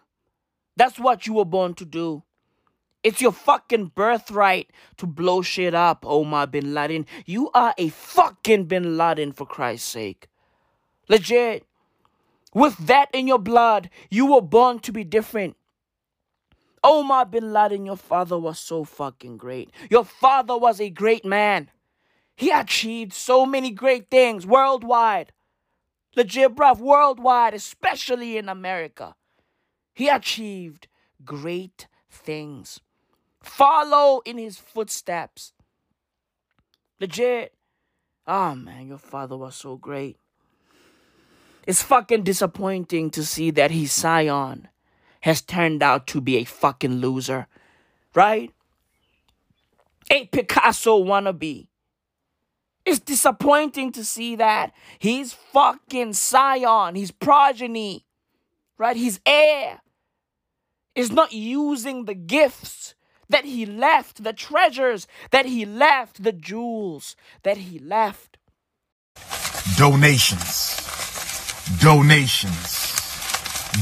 That's 0.75 0.99
what 0.99 1.26
you 1.26 1.35
were 1.35 1.44
born 1.44 1.75
to 1.75 1.85
do. 1.85 2.23
It's 3.04 3.20
your 3.20 3.32
fucking 3.32 3.92
birthright 3.94 4.70
to 4.97 5.06
blow 5.06 5.42
shit 5.42 5.75
up, 5.75 6.06
Omar 6.06 6.47
bin 6.47 6.73
Laden. 6.73 7.04
You 7.26 7.50
are 7.52 7.75
a 7.76 7.90
fucking 7.90 8.64
bin 8.64 8.97
Laden 8.97 9.32
for 9.32 9.47
Christ's 9.47 9.90
sake. 9.90 10.28
Legit. 11.11 11.66
With 12.52 12.76
that 12.78 13.09
in 13.12 13.28
your 13.28 13.38
blood, 13.38 13.90
you 14.11 14.26
were 14.26 14.40
born 14.40 14.80
to 14.80 14.92
be 14.92 15.04
different. 15.04 15.57
Oh, 16.83 17.00
Omar 17.00 17.26
bin 17.26 17.52
Laden, 17.52 17.87
your 17.87 17.97
father 17.97 18.38
was 18.38 18.59
so 18.59 18.85
fucking 18.85 19.37
great. 19.37 19.71
Your 19.90 20.04
father 20.04 20.57
was 20.57 20.80
a 20.80 20.90
great 20.90 21.25
man. 21.25 21.71
He 22.37 22.50
achieved 22.50 23.12
so 23.12 23.45
many 23.45 23.71
great 23.71 24.09
things 24.11 24.47
worldwide. 24.47 25.33
Legit, 26.16 26.57
bruv, 26.57 26.78
worldwide, 26.78 27.54
especially 27.54 28.37
in 28.37 28.49
America. 28.49 29.14
He 29.92 30.09
achieved 30.09 30.88
great 31.25 31.87
things. 32.11 32.80
Follow 33.42 34.23
in 34.25 34.38
his 34.38 34.57
footsteps. 34.57 35.52
Legit. 36.99 37.54
Oh 38.26 38.54
man, 38.54 38.88
your 38.88 38.99
father 38.99 39.37
was 39.37 39.54
so 39.54 39.76
great. 39.76 40.20
It's 41.67 41.83
fucking 41.83 42.23
disappointing 42.23 43.11
to 43.11 43.25
see 43.25 43.50
that 43.52 43.71
his 43.71 43.93
scion 43.93 44.69
has 45.23 45.43
turned 45.43 45.83
out 45.83 46.07
to 46.09 46.21
be 46.21 46.37
a 46.38 46.45
fucking 46.45 46.97
loser. 46.97 47.47
Right? 48.14 48.52
A 50.11 50.26
Picasso 50.26 51.02
wannabe. 51.05 51.69
It's 52.85 52.99
disappointing 52.99 53.93
to 53.93 54.05
see 54.05 54.37
that 54.37 54.73
his 54.99 55.33
fucking 55.33 56.14
scion, 56.14 56.95
his 56.95 57.11
progeny, 57.11 58.05
right, 58.79 58.97
his 58.97 59.21
heir, 59.26 59.81
is 60.95 61.12
not 61.12 61.33
using 61.33 62.07
the 62.07 62.14
gifts 62.14 62.95
that 63.29 63.45
he 63.45 63.64
left, 63.64 64.25
the 64.25 64.33
treasures 64.33 65.07
that 65.31 65.47
he 65.47 65.64
left, 65.64 66.23
the 66.23 66.33
jewels 66.33 67.14
that 67.45 67.59
he 67.59 67.79
left. 67.79 68.38
Donations. 69.76 70.89
Donations. 71.79 72.97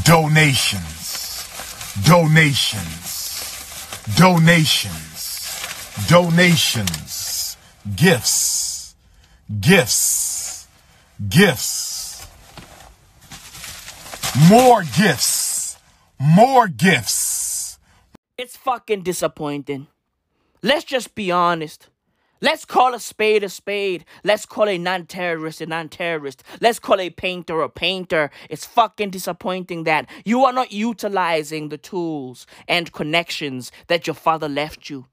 Donations. 0.04 1.94
Donations. 2.04 4.04
Donations. 4.16 5.96
Donations. 6.06 7.56
Gifts. 7.96 8.94
Gifts. 9.60 10.68
Gifts. 11.28 12.26
More 14.48 14.82
gifts. 14.82 15.78
More 16.20 16.68
gifts. 16.68 17.78
It's 18.36 18.56
fucking 18.56 19.02
disappointing. 19.02 19.86
Let's 20.62 20.84
just 20.84 21.14
be 21.14 21.30
honest. 21.30 21.88
Let's 22.40 22.64
call 22.64 22.94
a 22.94 23.00
spade 23.00 23.42
a 23.42 23.48
spade. 23.48 24.04
Let's 24.22 24.46
call 24.46 24.68
a 24.68 24.78
non 24.78 25.06
terrorist 25.06 25.60
a 25.60 25.66
non 25.66 25.88
terrorist. 25.88 26.42
Let's 26.60 26.78
call 26.78 27.00
a 27.00 27.10
painter 27.10 27.60
a 27.62 27.68
painter. 27.68 28.30
It's 28.48 28.64
fucking 28.64 29.10
disappointing 29.10 29.84
that 29.84 30.08
you 30.24 30.44
are 30.44 30.52
not 30.52 30.72
utilizing 30.72 31.68
the 31.68 31.78
tools 31.78 32.46
and 32.68 32.92
connections 32.92 33.72
that 33.88 34.06
your 34.06 34.14
father 34.14 34.48
left 34.48 34.88
you. 34.88 35.06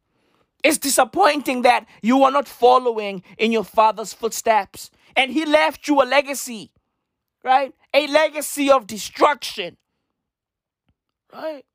It's 0.63 0.77
disappointing 0.77 1.62
that 1.63 1.88
you 2.01 2.24
are 2.24 2.32
not 2.32 2.48
following 2.48 3.24
in 3.38 3.51
your 3.51 3.63
father's 3.63 4.13
footsteps. 4.13 4.89
And 5.15 5.32
he 5.32 5.46
left 5.46 5.88
you 5.88 6.01
a 6.01 6.05
legacy, 6.05 6.72
right? 7.44 7.74
A 7.94 8.08
legacy 8.08 8.70
of 8.70 8.88
destruction, 8.88 9.77
right? 11.34 11.65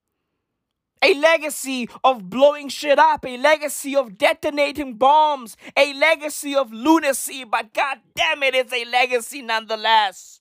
A 1.02 1.14
legacy 1.14 1.88
of 2.04 2.28
blowing 2.28 2.68
shit 2.68 2.98
up, 2.98 3.24
a 3.24 3.36
legacy 3.38 3.96
of 3.96 4.18
detonating 4.18 4.94
bombs, 4.94 5.56
a 5.76 5.94
legacy 5.94 6.54
of 6.54 6.72
lunacy, 6.72 7.44
but 7.44 7.72
god 7.72 7.98
damn 8.14 8.42
it, 8.42 8.54
it's 8.54 8.72
a 8.72 8.84
legacy 8.84 9.42
nonetheless. 9.42 10.40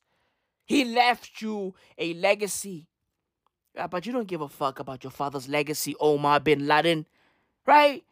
He 0.66 0.86
left 0.86 1.42
you 1.42 1.74
a 1.98 2.14
legacy. 2.14 2.88
Yeah, 3.76 3.88
but 3.88 4.06
you 4.06 4.12
don't 4.12 4.28
give 4.28 4.42
a 4.42 4.50
fuck 4.50 4.80
about 4.80 5.04
your 5.04 5.12
father's 5.12 5.48
legacy, 5.48 5.96
Omar 6.00 6.40
bin 6.40 6.68
Laden, 6.68 7.08
right? 7.66 8.04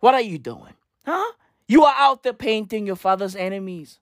What 0.00 0.14
are 0.14 0.20
you 0.20 0.38
doing? 0.38 0.74
Huh? 1.04 1.32
You 1.66 1.84
are 1.84 1.94
out 1.96 2.22
there 2.22 2.32
painting 2.32 2.86
your 2.86 2.96
father's 2.96 3.36
enemies. 3.36 4.00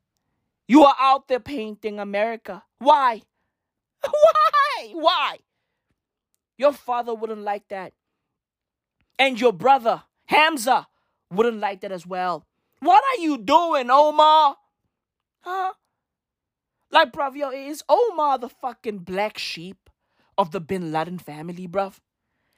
You 0.68 0.84
are 0.84 0.96
out 0.98 1.28
there 1.28 1.40
painting 1.40 1.98
America. 1.98 2.62
Why? 2.78 3.22
Why? 4.02 4.90
Why? 4.92 5.38
Your 6.58 6.72
father 6.72 7.14
wouldn't 7.14 7.42
like 7.42 7.68
that. 7.68 7.92
And 9.18 9.40
your 9.40 9.52
brother, 9.52 10.02
Hamza, 10.26 10.86
wouldn't 11.30 11.60
like 11.60 11.80
that 11.80 11.92
as 11.92 12.06
well. 12.06 12.46
What 12.80 13.02
are 13.02 13.22
you 13.22 13.38
doing, 13.38 13.90
Omar? 13.90 14.56
Huh? 15.40 15.72
Like, 16.90 17.12
bruv, 17.12 17.36
yo, 17.36 17.50
is 17.50 17.82
Omar 17.88 18.38
the 18.38 18.48
fucking 18.48 18.98
black 18.98 19.38
sheep 19.38 19.90
of 20.38 20.50
the 20.50 20.60
Bin 20.60 20.92
Laden 20.92 21.18
family, 21.18 21.66
bruv? 21.66 21.98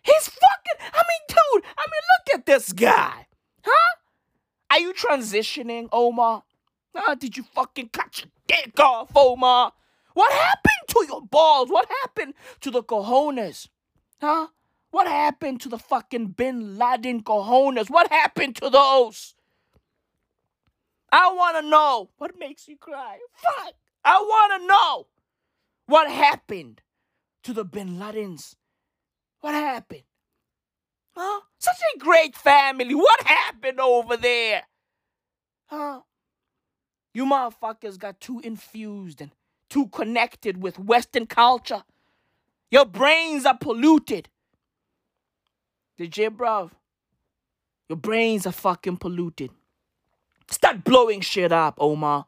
He's 0.02 0.28
fucking, 0.28 0.92
I 0.92 1.02
mean, 1.02 1.20
dude, 1.28 1.64
I 1.76 1.84
mean, 1.86 2.02
look 2.10 2.40
at 2.40 2.46
this 2.46 2.72
guy. 2.72 3.26
Huh? 3.62 3.96
Are 4.70 4.80
you 4.80 4.92
transitioning, 4.92 5.88
Omar? 5.92 6.42
Huh? 6.94 7.14
Did 7.14 7.36
you 7.36 7.44
fucking 7.54 7.90
cut 7.92 8.20
your 8.20 8.30
dick 8.46 8.78
off, 8.80 9.10
Omar? 9.14 9.72
What 10.14 10.32
happened 10.32 10.88
to 10.88 11.06
your 11.08 11.22
balls? 11.22 11.70
What 11.70 11.88
happened 12.02 12.34
to 12.60 12.70
the 12.70 12.82
cojones? 12.82 13.68
Huh? 14.20 14.48
What 14.90 15.06
happened 15.06 15.60
to 15.62 15.68
the 15.68 15.78
fucking 15.78 16.28
Bin 16.28 16.78
Laden 16.78 17.22
cojones? 17.22 17.90
What 17.90 18.10
happened 18.10 18.56
to 18.56 18.70
those? 18.70 19.34
I 21.12 21.32
want 21.32 21.56
to 21.58 21.68
know. 21.68 22.10
What 22.18 22.38
makes 22.38 22.68
you 22.68 22.76
cry? 22.76 23.18
Fuck. 23.34 23.74
I 24.04 24.18
want 24.18 24.60
to 24.60 24.66
know 24.66 25.06
what 25.86 26.10
happened 26.10 26.82
to 27.44 27.52
the 27.52 27.64
Bin 27.64 27.98
Ladens. 27.98 28.54
What 29.40 29.54
happened? 29.54 30.02
Huh? 31.16 31.40
Such 31.58 31.78
a 31.94 31.98
great 31.98 32.34
family. 32.34 32.94
What 32.94 33.22
happened 33.22 33.80
over 33.80 34.16
there? 34.16 34.62
Huh? 35.66 36.00
You 37.12 37.24
motherfuckers 37.24 37.98
got 37.98 38.20
too 38.20 38.40
infused 38.40 39.20
and 39.20 39.32
too 39.68 39.88
connected 39.88 40.62
with 40.62 40.78
Western 40.78 41.26
culture. 41.26 41.82
Your 42.70 42.84
brains 42.84 43.46
are 43.46 43.56
polluted. 43.56 44.28
Legit, 45.98 46.36
bruv. 46.36 46.70
Your 47.88 47.96
brains 47.96 48.46
are 48.46 48.52
fucking 48.52 48.98
polluted. 48.98 49.50
Start 50.50 50.84
blowing 50.84 51.20
shit 51.20 51.52
up, 51.52 51.76
Omar. 51.80 52.26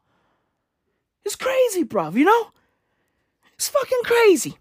It's 1.23 1.35
crazy, 1.35 1.83
bruv, 1.83 2.15
you 2.15 2.25
know? 2.25 2.51
It's 3.53 3.69
fucking 3.69 4.01
crazy. 4.03 4.57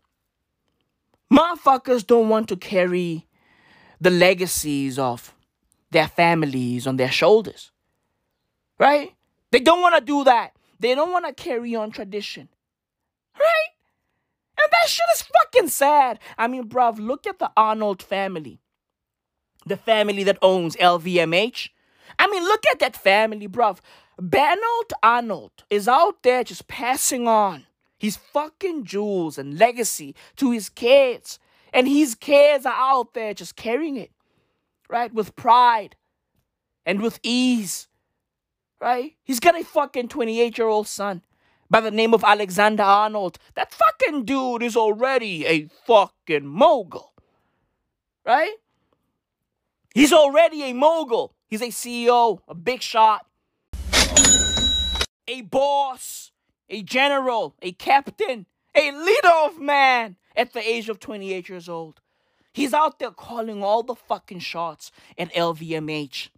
Motherfuckers 1.33 2.07
don't 2.07 2.29
want 2.29 2.49
to 2.49 2.57
carry 2.57 3.27
the 4.01 4.11
legacies 4.11 4.99
of 4.99 5.35
their 5.91 6.09
families 6.09 6.87
on 6.87 6.97
their 6.97 7.11
shoulders. 7.11 7.71
Right? 8.79 9.15
They 9.51 9.61
don't 9.61 9.81
want 9.81 9.95
to 9.97 10.01
do 10.01 10.25
that. 10.25 10.53
They 10.79 10.95
don't 10.95 11.13
want 11.13 11.27
to 11.27 11.33
carry 11.33 11.75
on 11.75 11.91
tradition. 11.91 12.49
And 14.63 14.73
that 14.73 14.89
shit 14.89 15.07
is 15.15 15.23
fucking 15.23 15.69
sad. 15.69 16.19
I 16.37 16.47
mean, 16.49 16.69
bruv, 16.69 16.99
look 16.99 17.27
at 17.27 17.39
the 17.39 17.51
Arnold 17.57 18.03
family. 18.03 18.61
The 19.67 19.77
family 19.77 20.25
that 20.25 20.39
owns 20.43 20.77
LVMH. 20.77 21.71
I 22.19 22.27
mean, 22.27 22.43
look 22.45 22.67
at 22.67 22.79
that 22.81 22.97
family, 22.97 23.49
bruv. 23.49 23.79
Bernard 24.19 24.93
Arnold 25.03 25.65
is 25.71 25.89
out 25.89 26.23
there 26.23 26.45
just 26.45 26.69
passing 26.69 27.27
on 27.27 27.67
his 27.99 28.17
fucking 28.17 28.85
jewels 28.85 29.39
and 29.39 29.59
legacy 29.59 30.15
to 30.37 30.51
his 30.51 30.69
kids. 30.69 31.39
And 31.73 31.87
his 31.87 32.15
kids 32.15 32.67
are 32.67 32.75
out 32.77 33.15
there 33.15 33.33
just 33.33 33.57
carrying 33.57 33.97
it, 33.97 34.11
right? 34.89 35.13
With 35.13 35.37
pride 35.37 35.97
and 36.85 37.01
with 37.01 37.21
ease, 37.23 37.89
right? 38.81 39.15
He's 39.23 39.41
got 39.41 39.59
a 39.59 39.65
fucking 39.65 40.09
28 40.09 40.59
year 40.59 40.67
old 40.67 40.89
son 40.89 41.23
by 41.71 41.81
the 41.81 41.91
name 41.91 42.13
of 42.13 42.25
Alexander 42.25 42.83
Arnold. 42.83 43.39
That 43.55 43.73
fucking 43.73 44.25
dude 44.25 44.63
is 44.63 44.77
already 44.77 45.47
a 45.47 45.69
fucking 45.87 46.47
mogul, 46.47 47.13
right? 48.27 48.57
He's 49.95 50.13
already 50.13 50.65
a 50.65 50.73
mogul. 50.73 51.33
He's 51.47 51.63
a 51.63 51.69
CEO, 51.69 52.41
a 52.47 52.55
big 52.55 52.83
shot, 52.83 53.27
a 55.27 55.43
boss, 55.43 56.33
a 56.69 56.83
general, 56.83 57.55
a 57.63 57.73
captain, 57.73 58.47
a 58.75 58.93
leader 58.93 59.35
of 59.45 59.61
man 59.61 60.17
at 60.37 60.53
the 60.53 60.61
age 60.61 60.89
of 60.89 61.01
28 61.01 61.49
years 61.49 61.69
old. 61.69 62.01
He's 62.53 62.75
out 62.75 62.99
there 62.99 63.11
calling 63.11 63.63
all 63.63 63.83
the 63.83 63.95
fucking 63.95 64.41
shots 64.41 64.91
at 65.17 65.33
LVMH. 65.35 66.29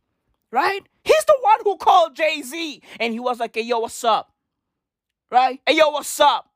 Right? 0.50 0.82
He's 1.02 1.24
the 1.24 1.38
one 1.40 1.60
who 1.64 1.76
called 1.78 2.14
Jay 2.14 2.42
Z 2.42 2.82
and 3.00 3.14
he 3.14 3.20
was 3.20 3.40
like, 3.40 3.54
hey, 3.54 3.62
yo, 3.62 3.78
what's 3.78 4.04
up? 4.04 4.31
Right? 5.32 5.62
Hey, 5.66 5.78
yo, 5.78 5.88
what's 5.88 6.20
up? 6.20 6.50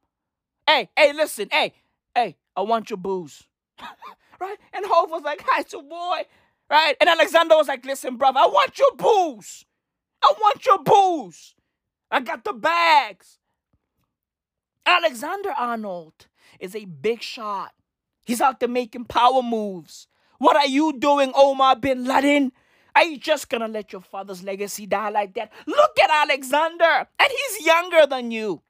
Hey, 0.67 0.91
hey, 0.95 1.15
listen, 1.15 1.49
hey, 1.51 1.73
hey, 2.15 2.37
I 2.55 2.61
want 2.61 2.91
your 2.91 2.99
booze. 2.99 3.45
right? 4.41 4.59
And 4.75 4.85
Hov 4.87 5.11
was 5.11 5.23
like, 5.23 5.43
hi, 5.47 5.65
your 5.73 5.83
boy. 5.83 6.25
Right? 6.69 6.95
And 7.01 7.09
Alexander 7.09 7.57
was 7.57 7.69
like, 7.69 7.87
listen, 7.87 8.17
brother, 8.17 8.39
I 8.39 8.47
want 8.47 8.79
your 8.79 8.95
booze. 8.95 9.65
I 10.23 10.35
want 10.39 10.67
your 10.67 10.83
booze. 10.83 11.55
I 12.11 12.21
got 12.21 12.45
the 12.45 12.53
bags. 12.53 13.39
Alexander 14.85 15.55
Arnold 15.57 16.27
is 16.61 16.77
a 16.77 16.85
big 16.85 17.23
shot. 17.23 17.73
He's 18.27 18.43
out 18.43 18.61
there 18.61 18.69
making 18.69 19.07
power 19.07 19.43
moves. 19.43 20.07
What 20.39 20.57
are 20.57 20.67
you 20.67 20.99
doing, 20.99 21.33
Omar 21.35 21.77
bin 21.77 22.05
Laden? 22.05 22.53
Are 22.97 23.05
you 23.05 23.19
just 23.19 23.51
gonna 23.51 23.69
let 23.69 23.93
your 23.93 24.01
father's 24.01 24.43
legacy 24.43 24.87
die 24.87 25.11
like 25.11 25.35
that? 25.35 25.53
Look 25.67 25.99
at 26.03 26.11
Alexander, 26.11 27.07
and 27.19 27.29
he's 27.31 27.67
younger 27.67 28.07
than 28.07 28.31
you. 28.31 28.63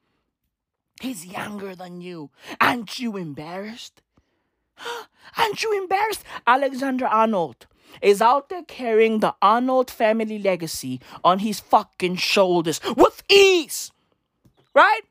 He's 1.00 1.24
younger 1.24 1.76
than 1.76 2.00
you. 2.00 2.30
Aren't 2.60 2.98
you 2.98 3.16
embarrassed? 3.16 4.02
Aren't 5.38 5.62
you 5.62 5.78
embarrassed? 5.80 6.24
Alexander 6.44 7.06
Arnold 7.06 7.66
is 8.02 8.20
out 8.20 8.48
there 8.48 8.64
carrying 8.64 9.20
the 9.20 9.34
Arnold 9.40 9.90
family 9.92 10.40
legacy 10.40 11.00
on 11.22 11.38
his 11.38 11.60
fucking 11.60 12.16
shoulders 12.16 12.80
with 12.96 13.22
ease. 13.30 13.92
Right? 14.74 15.02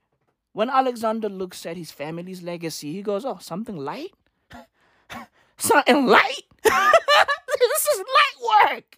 When 0.51 0.69
Alexander 0.69 1.29
looks 1.29 1.65
at 1.65 1.77
his 1.77 1.91
family's 1.91 2.43
legacy, 2.43 2.91
he 2.93 3.01
goes, 3.01 3.23
Oh, 3.25 3.37
something 3.39 3.77
light? 3.77 4.11
something 5.57 6.05
light? 6.05 6.43
this 6.63 7.87
is 7.87 7.99
light 7.99 8.71
work. 8.73 8.97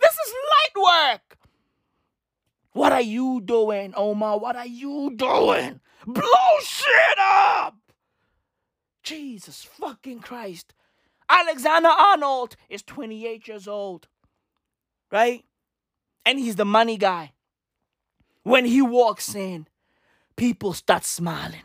This 0.00 0.12
is 0.12 0.32
light 0.32 0.82
work. 1.12 1.38
What 2.72 2.92
are 2.92 3.00
you 3.02 3.40
doing, 3.40 3.92
Omar? 3.96 4.38
What 4.38 4.56
are 4.56 4.66
you 4.66 5.12
doing? 5.16 5.80
Blow 6.06 6.58
shit 6.62 7.18
up! 7.20 7.76
Jesus 9.02 9.64
fucking 9.64 10.20
Christ. 10.20 10.72
Alexander 11.28 11.88
Arnold 11.88 12.56
is 12.68 12.82
28 12.82 13.46
years 13.48 13.68
old, 13.68 14.08
right? 15.10 15.44
And 16.24 16.38
he's 16.38 16.56
the 16.56 16.64
money 16.64 16.96
guy. 16.96 17.32
When 18.42 18.64
he 18.64 18.82
walks 18.82 19.34
in, 19.34 19.66
people 20.36 20.72
start 20.72 21.04
smiling. 21.04 21.62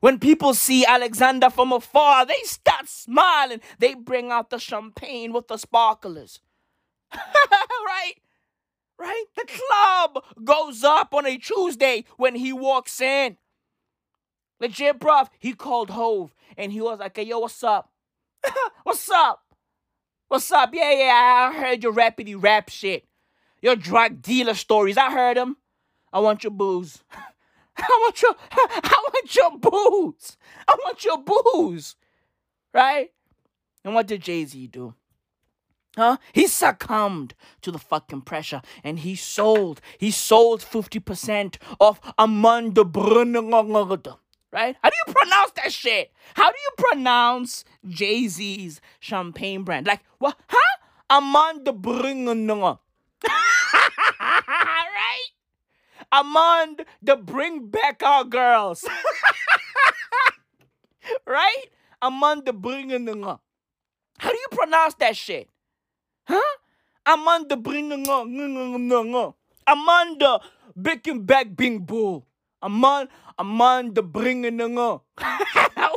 When 0.00 0.18
people 0.18 0.54
see 0.54 0.84
Alexander 0.84 1.50
from 1.50 1.72
afar, 1.72 2.26
they 2.26 2.40
start 2.44 2.88
smiling. 2.88 3.60
They 3.78 3.94
bring 3.94 4.30
out 4.30 4.50
the 4.50 4.58
champagne 4.58 5.32
with 5.32 5.48
the 5.48 5.56
sparklers. 5.56 6.40
right? 7.14 8.14
Right? 8.98 9.24
The 9.36 9.46
club 9.46 10.24
goes 10.44 10.84
up 10.84 11.14
on 11.14 11.26
a 11.26 11.36
Tuesday 11.38 12.04
when 12.16 12.34
he 12.34 12.52
walks 12.52 13.00
in. 13.00 13.36
Legit, 14.60 14.98
bruv. 14.98 15.28
He 15.38 15.52
called 15.52 15.90
Hov 15.90 16.34
and 16.56 16.72
he 16.72 16.80
was 16.80 16.98
like, 16.98 17.16
hey, 17.16 17.24
yo, 17.24 17.40
what's 17.40 17.62
up? 17.62 17.90
What's 18.84 19.10
up? 19.10 19.42
What's 20.28 20.50
up? 20.52 20.70
Yeah, 20.72 20.92
yeah, 20.92 21.50
I 21.52 21.58
heard 21.58 21.82
your 21.82 21.92
rapidy 21.92 22.40
rap 22.40 22.68
shit. 22.68 23.06
Your 23.60 23.74
drug 23.74 24.22
dealer 24.22 24.54
stories. 24.54 24.96
I 24.96 25.10
heard 25.10 25.36
them. 25.36 25.56
I 26.12 26.20
want 26.20 26.44
your 26.44 26.52
booze. 26.52 27.02
I 27.76 27.82
want 27.88 28.22
your 28.22 28.34
I 28.50 29.10
want 29.12 29.34
your 29.34 29.58
booze. 29.58 30.36
I 30.68 30.74
want 30.74 31.04
your 31.04 31.18
booze. 31.18 31.96
Right? 32.72 33.10
And 33.84 33.94
what 33.94 34.06
did 34.06 34.22
Jay-Z 34.22 34.66
do? 34.68 34.94
Huh? 35.96 36.18
He 36.32 36.46
succumbed 36.46 37.34
to 37.62 37.70
the 37.70 37.78
fucking 37.78 38.22
pressure 38.22 38.60
and 38.84 38.98
he 38.98 39.16
sold. 39.16 39.80
He 39.98 40.10
sold 40.10 40.60
50% 40.60 41.56
of 41.80 42.00
Amanda 42.18 42.84
Brunner 42.84 43.42
right? 44.52 44.76
How 44.82 44.90
do 44.90 44.96
you 45.06 45.12
pronounce 45.12 45.50
that 45.52 45.72
shit? 45.72 46.12
How 46.34 46.50
do 46.50 46.56
you 46.56 46.70
pronounce 46.76 47.64
Jay 47.86 48.26
Z's 48.28 48.80
champagne 49.00 49.62
brand? 49.64 49.86
Like, 49.86 50.00
what? 50.18 50.36
Huh? 50.48 50.76
Amanda 51.10 51.72
Bringenunga. 51.72 52.78
right? 54.20 55.28
Amand 56.12 56.84
the 57.02 57.16
Bring 57.16 57.68
Back 57.68 58.02
Our 58.02 58.24
Girls. 58.24 58.84
right? 61.26 61.64
Amanda 62.00 62.52
Bringenunga. 62.52 63.38
How 64.18 64.30
do 64.30 64.36
you 64.36 64.48
pronounce 64.50 64.94
that 64.94 65.16
shit? 65.16 65.48
Huh? 66.26 66.56
Amanda 67.06 67.56
Bringenunga. 67.56 69.34
Amanda 69.66 70.40
Bickenback 70.78 71.56
Bing 71.56 71.78
Bull. 71.80 72.26
Amanda 72.62 73.10
Amanda 73.38 74.02
bringing 74.02 74.56
nga. 74.56 75.00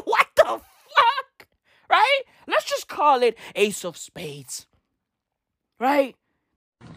what 0.04 0.28
the 0.36 0.44
fuck? 0.44 1.48
right? 1.90 2.22
Let's 2.48 2.66
just 2.66 2.88
call 2.88 3.24
it 3.24 3.38
Ace 3.56 3.86
of 3.86 3.98
Spades, 3.98 4.68
right? 5.80 6.16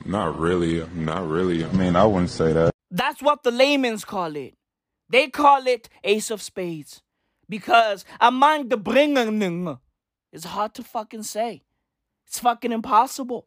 Not 0.04 0.38
really. 0.38 0.86
Not 0.94 1.28
really. 1.28 1.64
I 1.64 1.72
mean, 1.72 1.96
I 1.96 2.04
wouldn't 2.04 2.30
say 2.30 2.52
that. 2.52 2.74
That's 2.90 3.22
what 3.22 3.42
the 3.42 3.50
laymen's 3.50 4.04
call 4.04 4.36
it. 4.36 4.54
They 5.08 5.28
call 5.28 5.66
it 5.66 5.88
Ace 6.04 6.30
of 6.30 6.42
Spades 6.42 7.02
because 7.48 8.04
among 8.20 8.68
the 8.68 8.78
bringen 8.78 9.78
is 10.32 10.44
hard 10.44 10.74
to 10.74 10.82
fucking 10.82 11.22
say. 11.22 11.62
It's 12.32 12.38
fucking 12.38 12.72
impossible, 12.72 13.44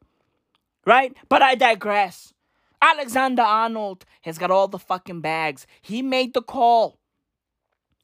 right? 0.86 1.12
But 1.28 1.42
I 1.42 1.56
digress. 1.56 2.36
Alexander 2.80 3.42
Arnold 3.42 4.06
has 4.22 4.38
got 4.38 4.52
all 4.52 4.68
the 4.68 4.78
fucking 4.78 5.22
bags. 5.22 5.66
He 5.82 6.04
made 6.04 6.36
the 6.36 6.44
call. 6.44 7.00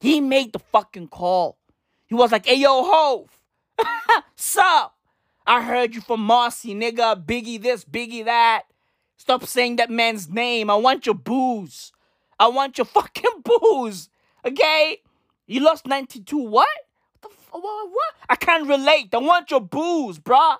He 0.00 0.20
made 0.20 0.52
the 0.52 0.58
fucking 0.58 1.06
call. 1.06 1.56
He 2.06 2.16
was 2.16 2.32
like, 2.32 2.46
hey, 2.46 2.56
yo, 2.56 2.82
Hov, 2.82 3.28
sup? 4.34 4.96
I 5.46 5.62
heard 5.62 5.94
you 5.94 6.00
from 6.00 6.18
Marcy, 6.18 6.74
nigga. 6.74 7.24
Biggie 7.24 7.62
this, 7.62 7.84
Biggie 7.84 8.24
that. 8.24 8.64
Stop 9.16 9.46
saying 9.46 9.76
that 9.76 9.88
man's 9.88 10.28
name. 10.28 10.68
I 10.68 10.74
want 10.74 11.06
your 11.06 11.14
booze. 11.14 11.92
I 12.40 12.48
want 12.48 12.76
your 12.76 12.84
fucking 12.96 13.44
booze. 13.44 14.08
Okay? 14.44 15.00
You 15.46 15.60
lost 15.60 15.86
92 15.86 16.36
what? 16.36 16.66
What? 17.52 17.62
What? 17.62 18.14
I 18.28 18.34
can't 18.34 18.66
relate. 18.66 19.14
I 19.14 19.18
want 19.18 19.52
your 19.52 19.60
booze, 19.60 20.18
bruh. 20.18 20.56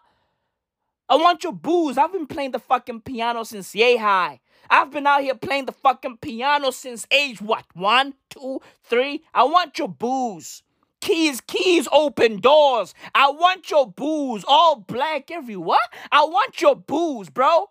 I 1.08 1.16
want 1.16 1.44
your 1.44 1.52
booze. 1.52 1.98
I've 1.98 2.12
been 2.12 2.26
playing 2.26 2.52
the 2.52 2.58
fucking 2.58 3.02
piano 3.02 3.44
since 3.44 3.74
yay 3.74 3.96
high. 3.96 4.40
I've 4.70 4.90
been 4.90 5.06
out 5.06 5.22
here 5.22 5.34
playing 5.34 5.66
the 5.66 5.72
fucking 5.72 6.18
piano 6.18 6.70
since 6.70 7.06
age 7.10 7.40
what? 7.42 7.64
One, 7.74 8.14
two, 8.30 8.60
three. 8.84 9.22
I 9.34 9.44
want 9.44 9.78
your 9.78 9.88
booze. 9.88 10.62
Keys, 11.00 11.40
keys, 11.40 11.88
open 11.90 12.40
doors. 12.40 12.94
I 13.14 13.30
want 13.30 13.70
your 13.70 13.90
booze. 13.90 14.44
All 14.46 14.76
black 14.76 15.30
everywhere. 15.30 15.78
I 16.10 16.24
want 16.24 16.60
your 16.60 16.76
booze, 16.76 17.28
bro. 17.28 17.70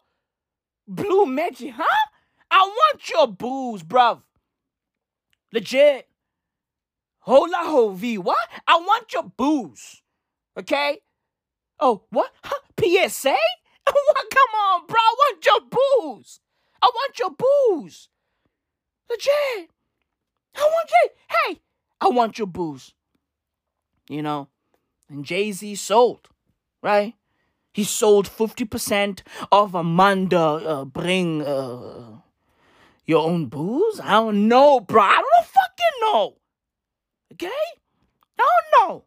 Blue 0.88 1.26
magic, 1.26 1.74
huh? 1.76 2.10
I 2.52 2.60
want 2.60 3.10
your 3.10 3.28
booze, 3.28 3.84
bruv. 3.84 4.22
Legit. 5.54 6.08
Hola 7.20 7.63
hovi, 7.63 8.17
what? 8.17 8.50
I 8.67 8.78
want 8.78 9.13
your 9.13 9.24
booze. 9.24 10.02
Okay? 10.58 11.00
Oh, 11.82 12.04
what? 12.12 12.32
Huh? 12.44 12.60
PSA? 12.80 13.36
What? 13.86 14.26
Come 14.30 14.60
on, 14.67 14.86
bro. 14.88 14.98
I 14.98 15.15
want 15.17 15.46
your 15.46 15.62
booze. 15.62 16.39
I 16.82 16.89
want 16.94 17.20
your 17.20 17.32
booze. 17.32 18.10
Legit. 19.10 19.70
I 20.56 20.62
want 20.62 20.89
you. 20.91 21.10
Hey, 21.30 21.62
I 22.00 22.08
want 22.10 22.38
your 22.38 22.48
booze. 22.48 22.94
You 24.08 24.22
know? 24.22 24.48
And 25.10 25.26
Jay 25.26 25.52
Z 25.52 25.76
sold, 25.76 26.30
right? 26.84 27.15
He 27.74 27.84
sold 27.84 28.28
50% 28.30 29.22
of 29.52 29.74
Amanda 29.76 30.39
uh, 30.39 30.86
Bring 30.86 31.41
uh, 31.41 32.20
your 33.06 33.28
own 33.28 33.48
booze? 33.48 34.00
I 34.00 34.12
don't 34.12 34.48
know, 34.48 34.80
bro. 34.80 35.02
I 35.02 35.15
don't 35.15 35.48
fucking 35.48 36.02
know. 36.02 36.38
Okay? 37.34 37.65
I 38.39 38.48
don't 38.78 38.89
know. 38.89 39.04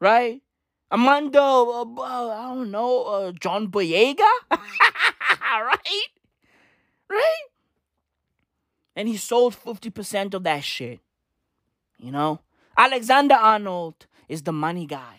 Right? 0.00 0.43
Amanda, 0.94 1.42
uh, 1.42 1.84
uh, 1.98 2.28
I 2.30 2.54
don't 2.54 2.70
know, 2.70 3.02
uh, 3.02 3.32
John 3.32 3.66
Boyega? 3.66 4.30
right? 4.52 6.06
Right? 7.10 7.44
And 8.94 9.08
he 9.08 9.16
sold 9.16 9.56
50% 9.56 10.34
of 10.34 10.44
that 10.44 10.62
shit. 10.62 11.00
You 11.98 12.12
know? 12.12 12.42
Alexander 12.78 13.34
Arnold 13.34 14.06
is 14.28 14.42
the 14.42 14.52
money 14.52 14.86
guy, 14.86 15.18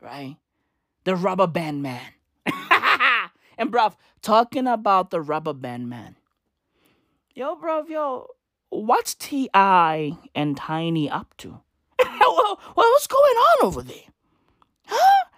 right? 0.00 0.38
The 1.04 1.14
rubber 1.14 1.46
band 1.46 1.84
man. 1.84 2.00
and 3.56 3.70
bruv, 3.72 3.94
talking 4.22 4.66
about 4.66 5.10
the 5.10 5.20
rubber 5.20 5.54
band 5.54 5.88
man. 5.88 6.16
Yo, 7.32 7.54
bruv, 7.54 7.88
yo, 7.88 8.26
what's 8.70 9.14
T.I. 9.14 10.18
and 10.34 10.56
Tiny 10.56 11.08
up 11.08 11.32
to? 11.36 11.60
well, 12.00 12.58
what's 12.74 13.06
going 13.06 13.36
on 13.36 13.66
over 13.66 13.82
there? 13.82 14.10
Huh? 14.92 15.28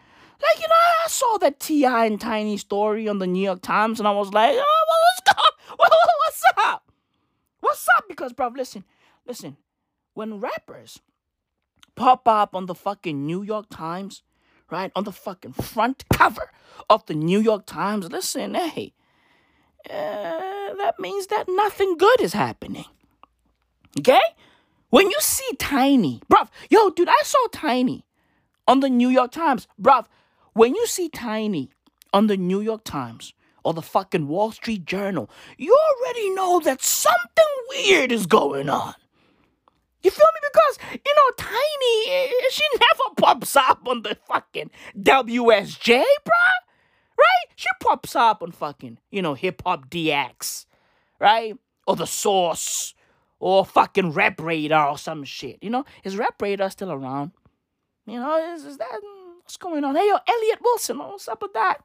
Like, 0.42 0.60
you 0.60 0.68
know, 0.68 0.74
I 0.74 1.08
saw 1.08 1.38
that 1.38 1.60
T.I. 1.60 2.06
and 2.06 2.20
Tiny 2.20 2.56
story 2.56 3.08
on 3.08 3.18
the 3.18 3.26
New 3.26 3.42
York 3.42 3.62
Times 3.62 3.98
and 3.98 4.08
I 4.08 4.12
was 4.12 4.32
like, 4.32 4.52
oh, 4.52 4.84
well, 4.88 5.00
what's, 5.06 5.36
go- 5.36 5.76
well, 5.78 5.90
what's 6.26 6.42
up? 6.58 6.90
What's 7.60 7.86
up? 7.96 8.04
Because, 8.08 8.32
bruv, 8.32 8.56
listen, 8.56 8.84
listen, 9.26 9.56
when 10.12 10.40
rappers 10.40 11.00
pop 11.94 12.26
up 12.28 12.54
on 12.54 12.66
the 12.66 12.74
fucking 12.74 13.24
New 13.24 13.42
York 13.42 13.66
Times, 13.70 14.22
right? 14.70 14.90
On 14.96 15.04
the 15.04 15.12
fucking 15.12 15.52
front 15.52 16.04
cover 16.12 16.50
of 16.90 17.06
the 17.06 17.14
New 17.14 17.40
York 17.40 17.66
Times. 17.66 18.10
Listen, 18.10 18.54
hey, 18.54 18.92
uh, 19.88 20.74
that 20.74 20.94
means 20.98 21.28
that 21.28 21.46
nothing 21.48 21.96
good 21.96 22.20
is 22.20 22.32
happening. 22.32 22.86
Okay? 23.98 24.20
When 24.90 25.10
you 25.10 25.16
see 25.20 25.48
Tiny, 25.58 26.20
bruv, 26.30 26.48
yo, 26.70 26.90
dude, 26.90 27.08
I 27.08 27.22
saw 27.24 27.46
Tiny 27.52 28.04
on 28.66 28.80
the 28.80 28.88
New 28.88 29.08
York 29.08 29.30
Times. 29.32 29.66
Bruv, 29.80 30.06
when 30.52 30.74
you 30.74 30.86
see 30.86 31.08
Tiny 31.08 31.70
on 32.12 32.26
the 32.26 32.36
New 32.36 32.60
York 32.60 32.84
Times 32.84 33.34
or 33.64 33.74
the 33.74 33.82
fucking 33.82 34.28
Wall 34.28 34.52
Street 34.52 34.84
Journal, 34.84 35.30
you 35.58 35.76
already 35.76 36.30
know 36.30 36.60
that 36.60 36.82
something 36.82 37.44
weird 37.70 38.12
is 38.12 38.26
going 38.26 38.68
on. 38.68 38.94
You 40.02 40.10
feel 40.10 40.26
me? 40.34 40.40
Because, 40.52 40.78
you 40.92 41.14
know, 41.16 41.30
Tiny, 41.38 42.10
eh, 42.10 42.30
she 42.50 42.62
never 42.74 43.14
pops 43.16 43.56
up 43.56 43.88
on 43.88 44.02
the 44.02 44.16
fucking 44.26 44.70
WSJ, 44.98 45.96
bruh. 45.96 46.54
Right? 47.16 47.46
She 47.56 47.68
pops 47.80 48.14
up 48.14 48.42
on 48.42 48.52
fucking, 48.52 48.98
you 49.10 49.22
know, 49.22 49.34
Hip 49.34 49.62
Hop 49.64 49.88
DX, 49.88 50.66
right? 51.20 51.56
Or 51.86 51.96
The 51.96 52.06
Source, 52.06 52.94
or 53.38 53.64
fucking 53.64 54.12
Rap 54.12 54.40
Radar 54.40 54.90
or 54.90 54.98
some 54.98 55.24
shit. 55.24 55.58
You 55.62 55.70
know, 55.70 55.84
is 56.02 56.16
Rap 56.16 56.40
Radar 56.40 56.70
still 56.70 56.92
around? 56.92 57.32
You 58.06 58.20
know, 58.20 58.54
is, 58.54 58.64
is 58.64 58.76
that, 58.78 59.00
what's 59.38 59.56
going 59.56 59.84
on? 59.84 59.96
Hey, 59.96 60.08
yo, 60.08 60.18
Elliott 60.26 60.58
Wilson, 60.62 60.98
what's 60.98 61.28
up 61.28 61.42
with 61.42 61.54
that? 61.54 61.82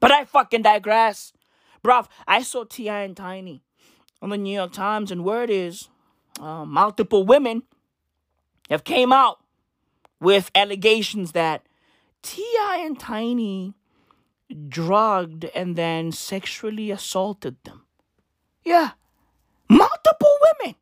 But 0.00 0.10
I 0.12 0.24
fucking 0.24 0.62
digress. 0.62 1.32
Bruv, 1.84 2.08
I 2.26 2.42
saw 2.42 2.64
T.I. 2.64 3.02
and 3.02 3.16
Tiny 3.16 3.62
on 4.20 4.30
the 4.30 4.36
New 4.36 4.54
York 4.54 4.72
Times, 4.72 5.10
and 5.10 5.24
word 5.24 5.50
is, 5.50 5.88
uh, 6.40 6.64
multiple 6.64 7.24
women 7.24 7.62
have 8.68 8.84
came 8.84 9.12
out 9.12 9.38
with 10.20 10.50
allegations 10.54 11.32
that 11.32 11.62
T.I. 12.22 12.82
and 12.84 12.98
Tiny 12.98 13.74
drugged 14.68 15.44
and 15.46 15.76
then 15.76 16.12
sexually 16.12 16.90
assaulted 16.90 17.56
them. 17.64 17.82
Yeah. 18.64 18.90
Multiple 19.68 20.36
women. 20.60 20.76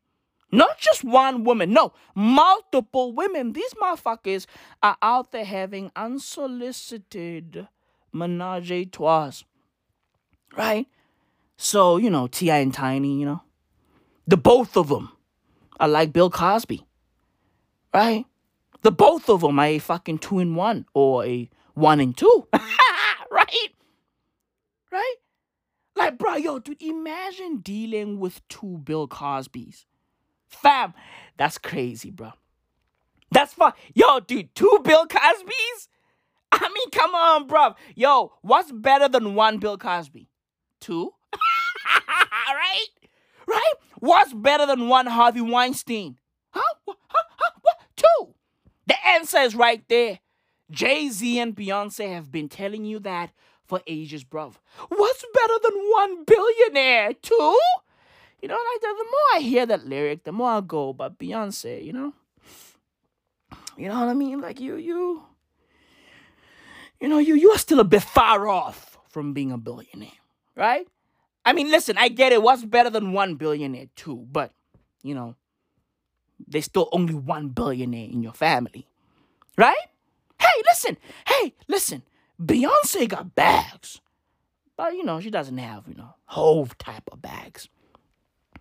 Not 0.55 0.79
just 0.79 1.03
one 1.03 1.43
woman. 1.43 1.73
No, 1.73 1.93
multiple 2.15 3.13
women. 3.13 3.53
These 3.53 3.73
motherfuckers 3.75 4.45
are 4.81 4.97
out 5.01 5.31
there 5.31 5.45
having 5.45 5.91
unsolicited 5.95 7.67
menage 8.13 8.71
a 8.71 8.85
trois. 8.85 9.43
Right? 10.57 10.87
So, 11.57 11.97
you 11.97 12.09
know, 12.09 12.27
T.I. 12.27 12.57
and 12.57 12.73
Tiny, 12.73 13.19
you 13.19 13.25
know, 13.25 13.41
the 14.27 14.37
both 14.37 14.77
of 14.77 14.89
them 14.89 15.11
are 15.79 15.87
like 15.87 16.13
Bill 16.13 16.29
Cosby. 16.29 16.85
Right? 17.93 18.25
The 18.81 18.91
both 18.91 19.29
of 19.29 19.41
them 19.41 19.59
are 19.59 19.65
a 19.65 19.79
fucking 19.79 20.19
two 20.19 20.39
in 20.39 20.55
one 20.55 20.85
or 20.93 21.25
a 21.25 21.49
one 21.73 21.99
in 21.99 22.13
two. 22.13 22.47
right? 23.31 23.69
Right? 24.91 25.15
Like, 25.95 26.17
bro, 26.17 26.35
yo, 26.35 26.59
dude, 26.59 26.81
imagine 26.81 27.57
dealing 27.57 28.19
with 28.19 28.45
two 28.47 28.79
Bill 28.79 29.07
Cosbys. 29.07 29.85
Fam, 30.47 30.93
that's 31.37 31.57
crazy, 31.57 32.11
bro. 32.11 32.33
That's 33.31 33.53
fun. 33.53 33.73
Yo, 33.93 34.19
dude, 34.19 34.53
two 34.55 34.79
Bill 34.83 35.05
Cosbys? 35.07 35.87
I 36.51 36.69
mean, 36.69 36.89
come 36.91 37.13
on, 37.15 37.47
bro. 37.47 37.75
Yo, 37.95 38.33
what's 38.41 38.71
better 38.71 39.07
than 39.09 39.35
one 39.35 39.57
Bill 39.57 39.77
Cosby? 39.77 40.29
Two? 40.79 41.13
right? 42.47 42.85
Right? 43.47 43.73
What's 43.99 44.33
better 44.33 44.65
than 44.65 44.87
one 44.87 45.07
Harvey 45.07 45.41
Weinstein? 45.41 46.17
Huh? 46.51 46.61
Huh? 46.87 46.93
Huh? 47.09 47.51
What? 47.61 47.75
Two. 47.95 48.33
The 48.87 48.95
answer 49.05 49.39
is 49.39 49.55
right 49.55 49.83
there. 49.89 50.19
Jay 50.71 51.09
Z 51.09 51.39
and 51.39 51.55
Beyonce 51.55 52.13
have 52.13 52.31
been 52.31 52.49
telling 52.49 52.85
you 52.85 52.99
that 52.99 53.31
for 53.65 53.81
ages, 53.87 54.23
bruv. 54.23 54.53
What's 54.89 55.25
better 55.33 55.53
than 55.63 55.73
one 55.91 56.23
billionaire? 56.23 57.13
Two? 57.13 57.59
You 58.41 58.47
know, 58.47 58.55
like 58.55 58.81
the, 58.81 58.87
the 58.87 59.03
more 59.03 59.35
I 59.35 59.39
hear 59.39 59.65
that 59.65 59.87
lyric, 59.87 60.23
the 60.23 60.31
more 60.31 60.49
I 60.49 60.61
go, 60.61 60.93
but 60.93 61.17
Beyonce, 61.17 61.83
you 61.83 61.93
know? 61.93 62.13
You 63.77 63.89
know 63.89 63.99
what 63.99 64.09
I 64.09 64.13
mean? 64.13 64.39
Like 64.39 64.59
you, 64.59 64.75
you, 64.75 65.23
you 66.99 67.07
know, 67.07 67.17
you, 67.17 67.35
you 67.35 67.51
are 67.51 67.57
still 67.57 67.79
a 67.79 67.85
bit 67.85 68.03
far 68.03 68.47
off 68.47 68.97
from 69.09 69.33
being 69.33 69.51
a 69.51 69.57
billionaire, 69.57 70.09
right? 70.55 70.87
I 71.45 71.53
mean, 71.53 71.69
listen, 71.69 71.97
I 71.97 72.09
get 72.09 72.31
it. 72.33 72.41
What's 72.41 72.65
better 72.65 72.89
than 72.89 73.13
one 73.13 73.35
billionaire, 73.35 73.87
too? 73.95 74.25
But, 74.31 74.51
you 75.03 75.13
know, 75.13 75.35
there's 76.47 76.65
still 76.65 76.89
only 76.91 77.13
one 77.13 77.49
billionaire 77.49 78.09
in 78.09 78.23
your 78.23 78.33
family. 78.33 78.87
Right? 79.57 79.75
Hey, 80.39 80.61
listen. 80.67 80.97
Hey, 81.27 81.53
listen. 81.67 82.03
Beyonce 82.41 83.07
got 83.07 83.35
bags. 83.35 84.01
But 84.77 84.93
you 84.95 85.03
know, 85.03 85.19
she 85.19 85.29
doesn't 85.29 85.57
have, 85.57 85.87
you 85.87 85.95
know, 85.95 86.15
Hov 86.25 86.77
type 86.77 87.09
of 87.11 87.21
bags. 87.21 87.69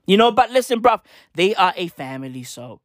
You 0.07 0.17
know, 0.17 0.31
but 0.31 0.51
listen, 0.51 0.83
bruv, 0.83 1.01
they 1.35 1.55
are 1.55 1.73
a 1.77 1.89
family, 1.89 2.43
so 2.43 2.81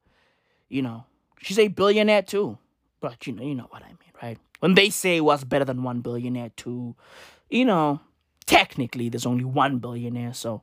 you 0.70 0.82
know, 0.82 1.06
she's 1.42 1.60
a 1.60 1.68
billionaire 1.68 2.22
too. 2.22 2.58
But 3.02 3.26
you 3.28 3.34
know, 3.34 3.44
you 3.44 3.56
know 3.56 3.68
what 3.70 3.84
I 3.84 3.88
mean, 3.88 4.14
right? 4.22 4.38
When 4.60 4.76
they 4.76 4.90
say 4.90 5.22
what's 5.22 5.44
better 5.44 5.66
than 5.66 5.84
one 5.84 6.02
billionaire 6.02 6.52
too, 6.56 6.96
you 7.50 7.66
know, 7.66 8.02
technically 8.46 9.10
there's 9.10 9.26
only 9.26 9.46
one 9.46 9.80
billionaire, 9.80 10.34
so 10.34 10.62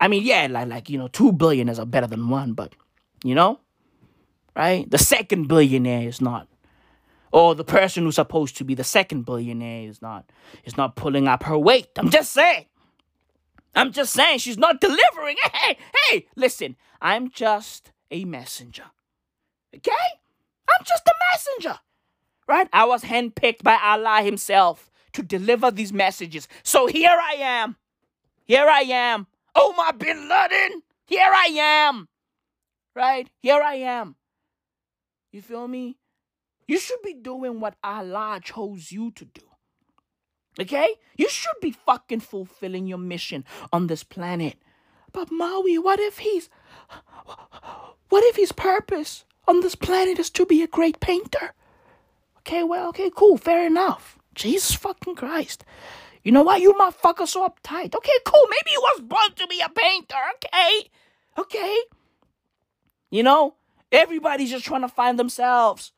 I 0.00 0.08
mean, 0.08 0.22
yeah, 0.22 0.48
like 0.50 0.68
like 0.68 0.90
you 0.90 0.98
know, 0.98 1.08
two 1.08 1.32
billionaires 1.32 1.78
are 1.78 1.86
better 1.86 2.06
than 2.06 2.28
one, 2.28 2.54
but 2.54 2.74
you 3.24 3.34
know, 3.34 3.60
right? 4.56 4.90
The 4.90 4.98
second 4.98 5.48
billionaire 5.48 6.08
is 6.08 6.20
not 6.20 6.48
or 7.32 7.54
the 7.54 7.64
person 7.64 8.04
who's 8.04 8.16
supposed 8.16 8.56
to 8.58 8.64
be 8.64 8.74
the 8.74 8.84
second 8.84 9.24
billionaire 9.24 9.88
is 9.88 10.00
not 10.00 10.30
is 10.64 10.76
not 10.76 10.94
pulling 10.94 11.26
up 11.26 11.42
her 11.44 11.58
weight. 11.58 11.88
I'm 11.96 12.10
just 12.10 12.32
saying. 12.32 12.66
I'm 13.74 13.92
just 13.92 14.12
saying 14.12 14.38
she's 14.38 14.58
not 14.58 14.80
delivering. 14.80 15.36
Hey, 15.52 15.78
hey, 16.08 16.26
listen, 16.36 16.76
I'm 17.00 17.30
just 17.30 17.92
a 18.10 18.24
messenger. 18.24 18.84
Okay? 19.74 19.90
I'm 20.68 20.84
just 20.84 21.06
a 21.06 21.14
messenger. 21.32 21.78
Right? 22.48 22.68
I 22.72 22.84
was 22.84 23.04
handpicked 23.04 23.62
by 23.62 23.78
Allah 23.82 24.22
Himself 24.22 24.90
to 25.12 25.22
deliver 25.22 25.70
these 25.70 25.92
messages. 25.92 26.48
So 26.62 26.86
here 26.86 27.10
I 27.10 27.34
am. 27.34 27.76
Here 28.44 28.66
I 28.68 28.80
am. 28.80 29.26
Oh, 29.54 29.72
Omar 29.72 29.92
bin 29.94 30.28
Laden. 30.28 30.82
Here 31.06 31.30
I 31.30 31.46
am. 31.88 32.08
Right? 32.94 33.28
Here 33.40 33.62
I 33.62 33.74
am. 33.74 34.16
You 35.30 35.42
feel 35.42 35.68
me? 35.68 35.98
You 36.66 36.78
should 36.78 37.02
be 37.02 37.14
doing 37.14 37.60
what 37.60 37.76
Allah 37.82 38.40
chose 38.42 38.92
you 38.92 39.10
to 39.12 39.24
do. 39.24 39.42
Okay? 40.60 40.96
You 41.16 41.28
should 41.28 41.56
be 41.60 41.70
fucking 41.70 42.20
fulfilling 42.20 42.86
your 42.86 42.98
mission 42.98 43.44
on 43.72 43.86
this 43.86 44.04
planet. 44.04 44.56
But 45.12 45.30
Maui, 45.30 45.78
what 45.78 46.00
if 46.00 46.18
he's. 46.18 46.48
What 48.08 48.24
if 48.24 48.36
his 48.36 48.52
purpose 48.52 49.24
on 49.48 49.60
this 49.60 49.74
planet 49.74 50.18
is 50.18 50.28
to 50.30 50.44
be 50.44 50.62
a 50.62 50.66
great 50.66 51.00
painter? 51.00 51.54
Okay, 52.40 52.62
well, 52.62 52.88
okay, 52.88 53.10
cool, 53.14 53.38
fair 53.38 53.66
enough. 53.66 54.18
Jesus 54.34 54.74
fucking 54.74 55.14
Christ. 55.14 55.64
You 56.22 56.32
know 56.32 56.42
what? 56.42 56.60
You 56.60 56.72
motherfucker 56.74 57.26
so 57.26 57.48
uptight. 57.48 57.94
Okay, 57.94 58.18
cool. 58.24 58.46
Maybe 58.48 58.70
he 58.70 58.78
was 58.78 59.00
born 59.00 59.32
to 59.36 59.46
be 59.46 59.60
a 59.60 59.68
painter. 59.68 60.16
Okay. 60.36 60.90
Okay. 61.38 61.78
You 63.10 63.22
know, 63.22 63.54
everybody's 63.90 64.50
just 64.50 64.64
trying 64.64 64.82
to 64.82 64.88
find 64.88 65.18
themselves 65.18 65.92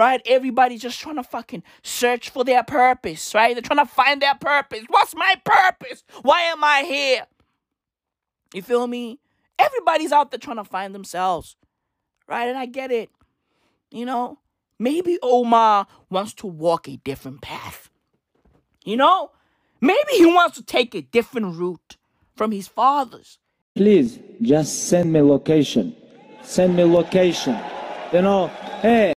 right? 0.00 0.22
Everybody's 0.24 0.80
just 0.80 0.98
trying 0.98 1.16
to 1.16 1.22
fucking 1.22 1.62
search 1.82 2.30
for 2.30 2.42
their 2.42 2.64
purpose, 2.64 3.34
right? 3.34 3.54
They're 3.54 3.60
trying 3.60 3.86
to 3.86 3.92
find 3.92 4.22
their 4.22 4.34
purpose. 4.34 4.84
What's 4.88 5.14
my 5.14 5.34
purpose? 5.44 6.04
Why 6.22 6.40
am 6.40 6.64
I 6.64 6.84
here? 6.84 7.26
You 8.54 8.62
feel 8.62 8.86
me? 8.86 9.20
Everybody's 9.58 10.10
out 10.10 10.30
there 10.30 10.38
trying 10.38 10.56
to 10.56 10.64
find 10.64 10.94
themselves, 10.94 11.54
right? 12.26 12.48
And 12.48 12.56
I 12.56 12.64
get 12.64 12.90
it. 12.90 13.10
You 13.90 14.06
know, 14.06 14.38
maybe 14.78 15.18
Omar 15.22 15.86
wants 16.08 16.32
to 16.34 16.46
walk 16.46 16.88
a 16.88 16.96
different 16.96 17.42
path. 17.42 17.90
You 18.82 18.96
know, 18.96 19.32
maybe 19.82 20.12
he 20.16 20.24
wants 20.24 20.56
to 20.56 20.64
take 20.64 20.94
a 20.94 21.02
different 21.02 21.56
route 21.56 21.98
from 22.34 22.52
his 22.52 22.68
father's. 22.68 23.38
Please, 23.76 24.18
just 24.40 24.88
send 24.88 25.12
me 25.12 25.20
location. 25.20 25.94
Send 26.42 26.74
me 26.74 26.84
location. 26.84 27.58
You 28.14 28.22
know, 28.22 28.46
hey 28.80 29.12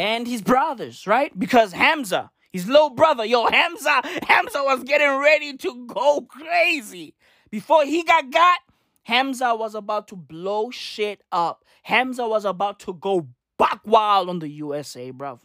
and 0.00 0.26
his 0.26 0.40
brothers, 0.40 1.06
right? 1.06 1.38
Because 1.38 1.72
Hamza, 1.72 2.30
his 2.50 2.66
little 2.66 2.88
brother, 2.88 3.22
yo, 3.22 3.46
Hamza, 3.46 4.00
Hamza 4.26 4.62
was 4.64 4.82
getting 4.82 5.20
ready 5.20 5.58
to 5.58 5.86
go 5.86 6.22
crazy. 6.22 7.14
Before 7.50 7.84
he 7.84 8.02
got 8.02 8.30
got, 8.30 8.60
Hamza 9.02 9.54
was 9.54 9.74
about 9.74 10.08
to 10.08 10.16
blow 10.16 10.70
shit 10.70 11.22
up. 11.30 11.66
Hamza 11.82 12.26
was 12.26 12.46
about 12.46 12.80
to 12.80 12.94
go 12.94 13.28
back 13.58 13.80
wild 13.84 14.30
on 14.30 14.38
the 14.38 14.48
USA, 14.48 15.12
bruv. 15.12 15.40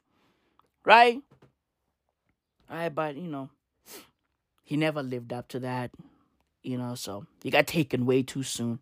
Right? 0.85 1.21
Right, 2.69 2.89
but 2.89 3.17
you 3.17 3.27
know, 3.27 3.49
he 4.63 4.77
never 4.77 5.03
lived 5.03 5.33
up 5.33 5.49
to 5.49 5.59
that. 5.59 5.91
You 6.63 6.77
know, 6.77 6.95
so 6.95 7.25
he 7.43 7.49
got 7.49 7.67
taken 7.67 8.05
way 8.05 8.23
too 8.23 8.43
soon. 8.43 8.79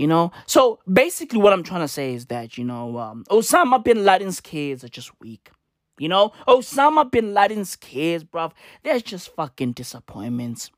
You 0.00 0.06
know, 0.06 0.32
so 0.46 0.78
basically, 0.90 1.40
what 1.40 1.52
I'm 1.52 1.62
trying 1.62 1.82
to 1.82 1.88
say 1.88 2.14
is 2.14 2.24
that 2.28 2.56
you 2.56 2.64
know, 2.64 2.96
um, 2.96 3.22
Osama 3.28 3.84
bin 3.84 4.02
Laden's 4.02 4.40
kids 4.40 4.82
are 4.82 4.88
just 4.88 5.10
weak. 5.20 5.50
You 5.98 6.08
know, 6.08 6.32
Osama 6.48 7.10
bin 7.10 7.34
Laden's 7.34 7.76
kids, 7.76 8.24
bruv, 8.24 8.52
they're 8.82 8.98
just 9.00 9.28
fucking 9.36 9.72
disappointments. 9.72 10.70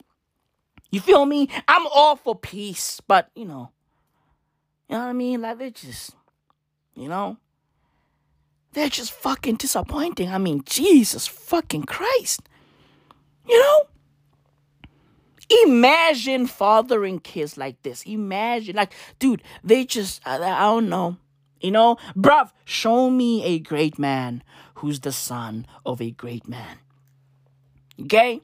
You 0.90 0.98
feel 0.98 1.24
me? 1.24 1.48
I'm 1.68 1.86
all 1.94 2.16
for 2.16 2.34
peace, 2.34 3.00
but 3.06 3.30
you 3.36 3.44
know, 3.44 3.70
you 4.88 4.96
know 4.96 5.02
what 5.02 5.10
I 5.10 5.12
mean? 5.12 5.40
Like 5.40 5.58
they're 5.58 5.70
just, 5.70 6.16
you 6.96 7.06
know, 7.06 7.36
they're 8.72 8.88
just 8.88 9.12
fucking 9.12 9.54
disappointing. 9.54 10.30
I 10.30 10.38
mean, 10.38 10.64
Jesus 10.66 11.28
fucking 11.28 11.84
Christ. 11.84 12.40
You 13.48 13.56
know? 13.56 13.82
Imagine 15.64 16.46
fathering 16.46 17.18
kids 17.18 17.56
like 17.56 17.82
this. 17.82 18.04
Imagine, 18.04 18.76
like, 18.76 18.92
dude, 19.18 19.42
they 19.62 19.84
just, 19.84 20.20
I, 20.26 20.38
don't 20.38 20.88
know. 20.88 21.16
You 21.60 21.70
know, 21.70 21.96
bruv, 22.16 22.50
show 22.64 23.10
me 23.10 23.44
a 23.44 23.58
great 23.58 23.98
man 23.98 24.42
who's 24.76 25.00
the 25.00 25.12
son 25.12 25.66
of 25.86 26.00
a 26.00 26.10
great 26.10 26.48
man. 26.48 26.78
Okay? 28.00 28.40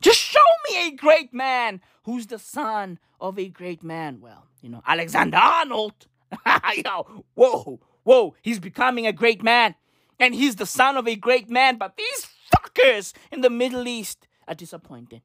Just 0.00 0.18
show 0.18 0.38
me 0.70 0.88
a 0.88 0.90
great 0.92 1.34
man 1.34 1.80
who's 2.04 2.26
the 2.26 2.38
son 2.38 2.98
of 3.20 3.38
a 3.38 3.48
great 3.48 3.82
man. 3.82 4.20
Well, 4.20 4.46
you 4.62 4.70
know, 4.70 4.82
Alexander 4.86 5.36
Arnold. 5.36 6.06
Yo, 6.84 7.24
whoa, 7.34 7.80
whoa, 8.02 8.34
he's 8.42 8.58
becoming 8.58 9.06
a 9.06 9.12
great 9.12 9.42
man. 9.42 9.74
And 10.18 10.34
he's 10.34 10.56
the 10.56 10.66
son 10.66 10.96
of 10.96 11.06
a 11.06 11.16
great 11.16 11.50
man, 11.50 11.76
but 11.76 11.96
these 11.96 12.26
fuckers 12.54 13.12
in 13.30 13.42
the 13.42 13.50
Middle 13.50 13.86
East 13.86 14.26
are 14.48 14.54
disappointed. 14.54 15.20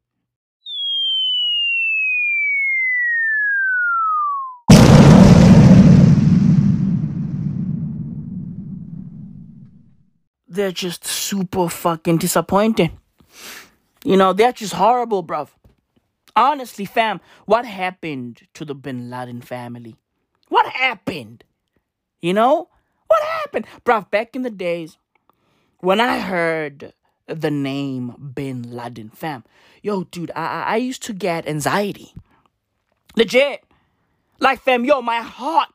They're 10.52 10.72
just 10.72 11.06
super 11.06 11.70
fucking 11.70 12.18
disappointing. 12.18 13.00
You 14.04 14.18
know, 14.18 14.34
they're 14.34 14.52
just 14.52 14.74
horrible, 14.74 15.24
bruv. 15.24 15.50
Honestly, 16.36 16.86
fam, 16.86 17.22
what 17.46 17.66
happened 17.66 18.42
to 18.54 18.66
the 18.66 18.76
Bin 18.76 19.10
Laden 19.10 19.42
family? 19.42 19.96
What 20.50 20.66
happened? 20.68 21.46
You 22.22 22.34
know? 22.34 22.68
What 23.08 23.24
happened? 23.24 23.66
Bruv, 23.86 24.12
back 24.12 24.36
in 24.36 24.42
the 24.42 24.50
days, 24.50 24.98
when 25.80 26.02
I 26.02 26.20
heard 26.20 26.94
the 27.28 27.52
name 27.52 28.34
Bin 28.34 28.64
Laden, 28.76 29.10
fam, 29.10 29.46
yo, 29.82 30.04
dude, 30.04 30.32
I, 30.36 30.64
I 30.64 30.76
used 30.78 31.04
to 31.04 31.14
get 31.14 31.48
anxiety. 31.48 32.14
Legit. 33.16 33.64
Like, 34.40 34.62
fam, 34.62 34.84
yo, 34.84 35.02
my 35.02 35.22
heart 35.22 35.70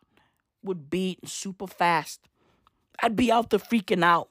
would 0.62 0.91
beat 0.91 1.27
super 1.27 1.67
fast. 1.67 2.21
I'd 3.03 3.17
be 3.17 3.33
out 3.33 3.51
there 3.51 3.61
freaking 3.61 4.05
out. 4.05 4.29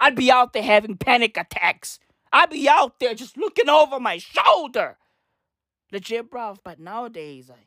I'd 0.00 0.16
be 0.16 0.30
out 0.30 0.52
there 0.52 0.62
having 0.62 0.96
panic 0.96 1.36
attacks. 1.36 1.98
I'd 2.32 2.50
be 2.50 2.68
out 2.68 2.98
there 2.98 3.14
just 3.14 3.36
looking 3.36 3.68
over 3.68 3.98
my 3.98 4.18
shoulder. 4.18 4.98
Legit, 5.92 6.30
bro. 6.30 6.56
But 6.62 6.78
nowadays, 6.78 7.50
I, 7.50 7.66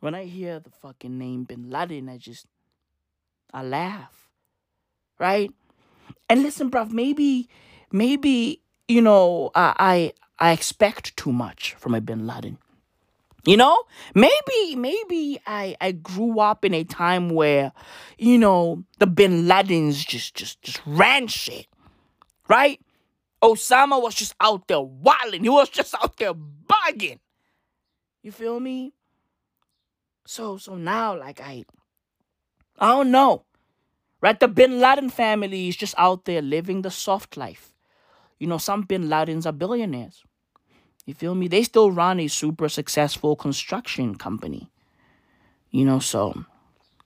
when 0.00 0.14
I 0.14 0.24
hear 0.24 0.60
the 0.60 0.70
fucking 0.70 1.18
name 1.18 1.44
Bin 1.44 1.70
Laden, 1.70 2.08
I 2.08 2.18
just, 2.18 2.46
I 3.52 3.62
laugh. 3.62 4.28
Right? 5.18 5.50
And 6.28 6.42
listen, 6.42 6.68
bro, 6.68 6.84
maybe, 6.86 7.48
maybe, 7.90 8.62
you 8.88 9.02
know, 9.02 9.50
I, 9.54 9.74
I, 10.38 10.48
I 10.48 10.52
expect 10.52 11.16
too 11.16 11.32
much 11.32 11.74
from 11.74 11.94
a 11.94 12.00
Bin 12.00 12.26
Laden. 12.26 12.58
You 13.44 13.56
know, 13.56 13.84
maybe 14.14 14.76
maybe 14.76 15.40
I 15.46 15.74
I 15.80 15.92
grew 15.92 16.40
up 16.40 16.64
in 16.64 16.74
a 16.74 16.84
time 16.84 17.30
where, 17.30 17.72
you 18.18 18.38
know, 18.38 18.84
the 18.98 19.06
Bin 19.06 19.44
Ladens 19.44 20.06
just 20.06 20.34
just 20.34 20.60
just 20.62 20.82
ran 20.84 21.26
shit, 21.26 21.66
right? 22.48 22.78
Osama 23.42 24.00
was 24.00 24.14
just 24.14 24.34
out 24.40 24.68
there 24.68 24.80
wilding. 24.80 25.42
He 25.42 25.48
was 25.48 25.70
just 25.70 25.94
out 25.94 26.18
there 26.18 26.34
bugging. 26.34 27.18
You 28.22 28.32
feel 28.32 28.60
me? 28.60 28.92
So 30.26 30.58
so 30.58 30.74
now 30.76 31.18
like 31.18 31.40
I 31.40 31.64
I 32.78 32.88
don't 32.88 33.10
know. 33.10 33.44
Right? 34.20 34.38
The 34.38 34.48
Bin 34.48 34.80
Laden 34.80 35.08
family 35.08 35.68
is 35.68 35.76
just 35.76 35.94
out 35.96 36.26
there 36.26 36.42
living 36.42 36.82
the 36.82 36.90
soft 36.90 37.38
life. 37.38 37.72
You 38.38 38.46
know, 38.46 38.58
some 38.58 38.82
Bin 38.82 39.04
Ladens 39.04 39.46
are 39.46 39.52
billionaires. 39.52 40.24
You 41.06 41.14
feel 41.14 41.34
me? 41.34 41.48
They 41.48 41.62
still 41.64 41.90
run 41.90 42.20
a 42.20 42.28
super 42.28 42.68
successful 42.68 43.36
construction 43.36 44.14
company. 44.16 44.70
You 45.70 45.84
know, 45.84 45.98
so 46.00 46.34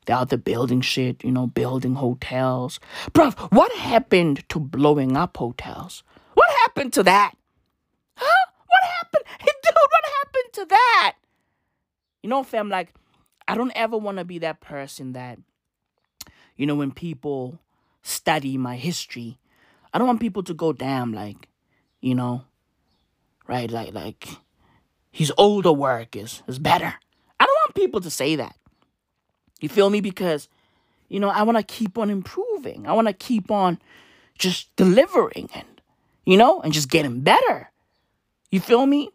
They're 0.06 0.16
out 0.16 0.28
there 0.30 0.38
building 0.38 0.80
shit, 0.80 1.24
you 1.24 1.32
know, 1.32 1.46
building 1.46 1.94
hotels. 1.94 2.80
Bruv, 3.12 3.38
what 3.52 3.72
happened 3.72 4.48
to 4.50 4.60
blowing 4.60 5.16
up 5.16 5.36
hotels? 5.36 6.02
What 6.34 6.48
happened 6.64 6.92
to 6.94 7.02
that? 7.04 7.34
Huh? 8.16 8.46
What 8.68 8.82
happened? 8.98 9.24
Hey, 9.40 9.52
dude, 9.62 9.74
what 9.74 10.04
happened 10.20 10.52
to 10.54 10.66
that? 10.70 11.14
You 12.22 12.30
know, 12.30 12.42
fam, 12.42 12.68
like, 12.68 12.94
I 13.48 13.54
don't 13.54 13.72
ever 13.74 13.96
want 13.98 14.18
to 14.18 14.24
be 14.24 14.38
that 14.40 14.60
person 14.60 15.12
that, 15.12 15.38
you 16.56 16.66
know, 16.66 16.74
when 16.74 16.92
people 16.92 17.58
study 18.02 18.58
my 18.58 18.76
history, 18.76 19.38
I 19.92 19.98
don't 19.98 20.06
want 20.06 20.20
people 20.20 20.42
to 20.44 20.54
go, 20.54 20.72
damn, 20.72 21.12
like, 21.12 21.48
you 22.00 22.14
know, 22.14 22.44
right? 23.46 23.70
Like, 23.70 23.94
like, 23.94 24.28
his 25.10 25.32
older 25.38 25.72
work 25.72 26.16
is, 26.16 26.42
is 26.46 26.58
better. 26.58 26.94
I 27.40 27.44
don't 27.44 27.56
want 27.66 27.74
people 27.74 28.00
to 28.00 28.10
say 28.10 28.36
that. 28.36 28.56
You 29.60 29.68
feel 29.68 29.90
me? 29.90 30.00
Because, 30.00 30.48
you 31.08 31.20
know, 31.20 31.28
I 31.28 31.42
want 31.42 31.58
to 31.58 31.62
keep 31.62 31.98
on 31.98 32.10
improving. 32.10 32.86
I 32.86 32.92
want 32.92 33.08
to 33.08 33.14
keep 33.14 33.50
on 33.50 33.78
just 34.38 34.74
delivering 34.76 35.48
and, 35.54 35.80
you 36.26 36.36
know, 36.36 36.60
and 36.60 36.72
just 36.72 36.90
getting 36.90 37.20
better. 37.20 37.70
You 38.50 38.60
feel 38.60 38.86
me? 38.86 39.10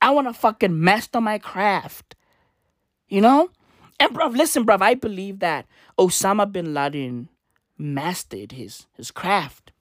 I 0.00 0.10
want 0.10 0.28
to 0.28 0.34
fucking 0.34 0.82
master 0.82 1.20
my 1.20 1.38
craft. 1.38 2.14
You 3.08 3.20
know? 3.20 3.50
And 3.98 4.14
bruv, 4.14 4.36
listen, 4.36 4.66
bruv, 4.66 4.82
I 4.82 4.94
believe 4.94 5.38
that 5.38 5.66
Osama 5.98 6.50
bin 6.50 6.74
Laden 6.74 7.28
mastered 7.78 8.52
his 8.52 8.86
his 8.96 9.10
craft. 9.10 9.72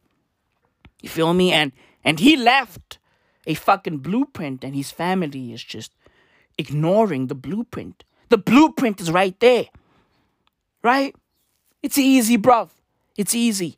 You 1.01 1.09
feel 1.09 1.33
me? 1.33 1.51
And 1.51 1.71
and 2.03 2.19
he 2.19 2.35
left 2.35 2.99
a 3.45 3.53
fucking 3.53 3.97
blueprint 3.97 4.63
and 4.63 4.75
his 4.75 4.91
family 4.91 5.53
is 5.53 5.63
just 5.63 5.91
ignoring 6.57 7.27
the 7.27 7.35
blueprint. 7.35 8.03
The 8.29 8.37
blueprint 8.37 9.01
is 9.01 9.11
right 9.11 9.37
there. 9.39 9.65
Right? 10.81 11.15
It's 11.81 11.97
easy, 11.97 12.37
bruv. 12.37 12.69
It's 13.17 13.35
easy. 13.35 13.77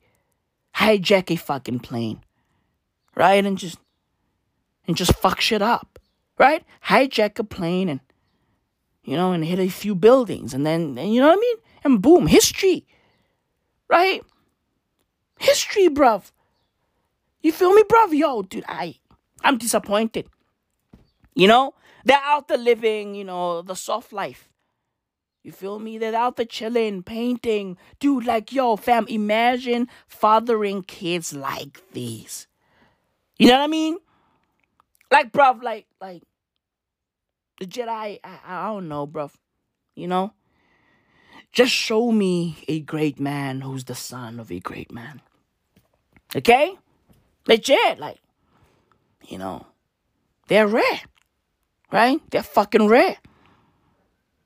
Hijack 0.75 1.31
a 1.31 1.35
fucking 1.35 1.79
plane. 1.79 2.21
Right? 3.15 3.45
And 3.45 3.57
just 3.57 3.79
and 4.87 4.95
just 4.95 5.15
fuck 5.15 5.41
shit 5.41 5.61
up. 5.61 5.99
Right? 6.37 6.63
Hijack 6.85 7.39
a 7.39 7.43
plane 7.43 7.89
and 7.89 7.99
you 9.03 9.15
know, 9.15 9.33
and 9.33 9.45
hit 9.45 9.59
a 9.59 9.69
few 9.69 9.93
buildings 9.93 10.53
and 10.53 10.65
then 10.65 10.97
and 10.97 11.13
you 11.13 11.21
know 11.21 11.27
what 11.27 11.37
I 11.37 11.41
mean? 11.41 11.57
And 11.83 12.01
boom, 12.01 12.27
history. 12.27 12.85
Right? 13.87 14.21
History, 15.39 15.89
bruv. 15.89 16.31
You 17.41 17.51
feel 17.51 17.73
me, 17.73 17.83
bruv? 17.83 18.17
Yo, 18.17 18.41
dude, 18.41 18.65
I 18.67 18.95
I'm 19.45 19.59
disappointed. 19.59 20.27
You 21.35 21.47
know? 21.47 21.75
They're 22.03 22.19
out 22.21 22.47
there 22.47 22.57
living, 22.57 23.15
you 23.15 23.23
know, 23.23 23.61
the 23.61 23.75
soft 23.75 24.11
life. 24.11 24.49
You 25.43 25.51
feel 25.51 25.79
me? 25.79 25.99
They're 25.99 26.15
out 26.15 26.37
there 26.37 26.45
chilling, 26.45 27.03
painting. 27.03 27.77
Dude, 27.99 28.25
like, 28.25 28.51
yo, 28.51 28.75
fam, 28.75 29.05
imagine 29.07 29.87
fathering 30.07 30.81
kids 30.81 31.33
like 31.33 31.81
these. 31.93 32.47
You 33.37 33.47
know 33.47 33.57
what 33.57 33.63
I 33.63 33.67
mean? 33.67 33.97
Like, 35.11 35.31
bruv, 35.31 35.61
like, 35.61 35.85
like, 36.01 36.23
the 37.59 37.67
Jedi, 37.67 38.19
I, 38.23 38.39
I 38.45 38.65
don't 38.67 38.87
know, 38.87 39.05
bruv. 39.05 39.31
You 39.95 40.07
know? 40.07 40.33
Just 41.51 41.71
show 41.71 42.11
me 42.11 42.57
a 42.67 42.79
great 42.79 43.19
man 43.19 43.61
who's 43.61 43.85
the 43.85 43.95
son 43.95 44.39
of 44.39 44.51
a 44.51 44.59
great 44.59 44.91
man. 44.91 45.21
Okay? 46.35 46.75
Legit, 47.47 47.99
like, 47.99 48.17
you 49.27 49.37
know, 49.37 49.65
they're 50.47 50.67
rare. 50.67 51.01
Right? 51.91 52.19
They're 52.31 52.43
fucking 52.43 52.87
rare. 52.87 53.17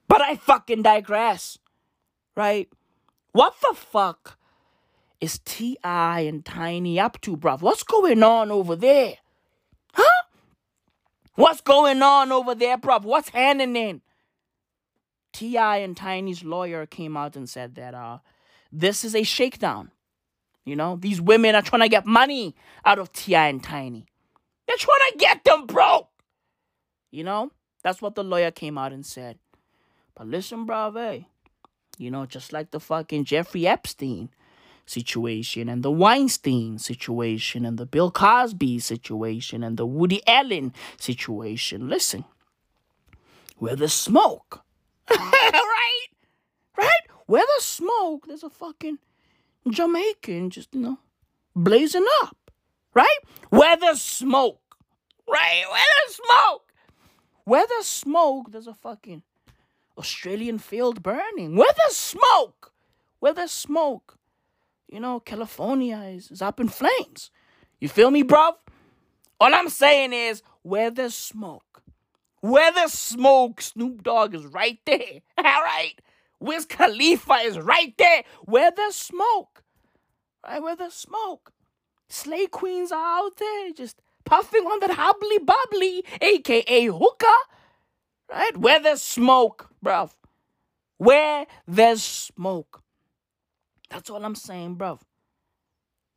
But 0.08 0.22
I 0.22 0.36
fucking 0.36 0.84
digress. 0.84 1.58
Right? 2.36 2.70
What 3.32 3.56
the 3.62 3.76
fuck 3.76 4.38
is 5.22 5.39
T.I. 5.46 6.22
and 6.22 6.46
Tiny 6.46 7.00
up 7.00 7.20
to, 7.22 7.38
bruv? 7.38 7.62
What's 7.62 7.84
going 7.84 8.24
on 8.24 8.52
over 8.52 8.76
there? 8.76 9.15
Huh? 9.94 10.24
What's 11.36 11.62
going 11.62 12.02
on 12.02 12.32
over 12.32 12.56
there, 12.56 12.78
bruv? 12.78 13.04
What's 13.04 13.30
happening? 13.30 14.02
T.I. 15.34 15.78
and 15.78 15.96
Tiny's 15.96 16.44
lawyer 16.44 16.86
came 16.86 17.15
out 17.15 17.36
and 17.36 17.48
said 17.48 17.76
that 17.76 17.94
uh 17.94 18.20
this 18.72 19.04
is 19.04 19.15
a 19.15 19.24
shakedown. 19.24 19.92
You 20.65 20.76
know, 20.76 20.98
these 21.00 21.20
women 21.22 21.56
are 21.56 21.62
trying 21.62 21.82
to 21.82 21.89
get 21.89 22.06
money 22.06 22.56
out 22.86 23.00
of 23.00 23.12
T.I. 23.12 23.48
and 23.48 23.63
Tiny. 23.63 24.06
They're 24.70 24.78
trying 24.78 25.12
to 25.12 25.18
get 25.18 25.44
them 25.46 25.66
broke. 25.66 26.10
You 27.10 27.24
know, 27.24 27.52
that's 27.84 28.04
what 28.04 28.14
the 28.14 28.24
lawyer 28.24 28.52
came 28.52 28.78
out 28.78 28.94
and 28.94 29.04
said. 29.04 29.40
But 30.14 30.28
listen, 30.28 30.68
bruv, 30.68 31.26
you 31.98 32.12
know, 32.12 32.28
just 32.28 32.54
like 32.54 32.70
the 32.70 32.80
fucking 32.80 33.26
Jeffrey 33.26 33.66
Epstein 33.66 34.30
situation 34.86 35.70
and 35.70 35.82
the 35.82 35.92
Weinstein 35.92 36.78
situation 36.78 37.66
and 37.66 37.80
the 37.80 37.88
Bill 37.88 38.12
Cosby 38.12 38.78
situation 38.78 39.64
and 39.64 39.76
the 39.76 39.88
Woody 39.88 40.22
Allen 40.28 40.72
situation. 41.00 41.90
Listen, 41.90 42.26
where 43.58 43.76
there's 43.76 43.92
smoke, 43.92 44.64
right? 45.10 46.08
Right? 46.78 47.02
Where 47.26 47.44
there's 47.56 47.66
smoke, 47.66 48.28
there's 48.28 48.44
a 48.44 48.52
fucking 48.52 49.00
Jamaican 49.68 50.52
just, 50.52 50.76
you 50.76 50.82
know, 50.82 51.00
blazing 51.56 52.06
up, 52.22 52.52
right? 52.94 53.18
Where 53.50 53.76
there's 53.76 54.02
smoke, 54.02 54.59
right? 55.30 55.63
Where 55.70 55.86
there's 55.96 56.15
smoke, 56.15 56.74
where 57.46 57.65
there's 57.68 57.88
smoke, 57.88 58.52
there's 58.52 58.68
a 58.68 58.74
fucking 58.74 59.24
Australian 59.98 60.60
field 60.60 61.04
burning. 61.04 61.56
Where 61.56 61.72
there's 61.78 61.98
smoke, 61.98 62.74
where 63.20 63.34
there's 63.34 63.52
smoke, 63.52 64.18
you 64.88 65.00
know, 65.00 65.20
California 65.20 65.98
is, 65.98 66.32
is 66.32 66.42
up 66.42 66.60
in 66.60 66.70
flames. 66.70 67.32
You 67.80 67.89
feel 67.89 68.12
me, 68.12 68.24
bruv? 68.24 68.54
All 69.39 69.54
I'm 69.54 69.70
saying 69.70 70.13
is, 70.13 70.42
where 70.63 70.92
there's 70.92 71.15
smoke, 71.15 71.82
where 72.42 72.72
there's 72.72 72.94
smoke, 72.94 73.62
Snoop 73.62 74.04
Dogg 74.04 74.36
is 74.36 74.46
right 74.46 74.80
there. 74.86 75.22
All 75.38 75.44
right? 75.44 75.94
Wiz 76.39 76.65
Khalifa 76.65 77.34
is 77.44 77.58
right 77.60 77.94
there. 77.98 78.24
Where 78.44 78.72
there's 78.76 78.96
smoke, 78.96 79.63
right? 80.46 80.62
Where 80.62 80.76
there's 80.76 80.94
smoke. 80.94 81.52
Slay 82.08 82.48
queens 82.48 82.92
are 82.92 83.20
out 83.20 83.38
there 83.38 83.72
just 83.72 84.02
puffing 84.30 84.65
on 84.65 84.80
that 84.82 84.92
hubbly 84.92 85.39
bubbly, 85.39 86.06
aka 86.22 86.86
hookah, 86.86 87.42
right? 88.32 88.56
Where 88.56 88.80
there's 88.80 89.02
smoke, 89.02 89.70
bruv. 89.84 90.12
Where 90.98 91.48
there's 91.68 92.04
smoke. 92.04 92.84
That's 93.89 94.10
all 94.10 94.24
I'm 94.24 94.36
saying, 94.36 94.76
bruv. 94.78 95.00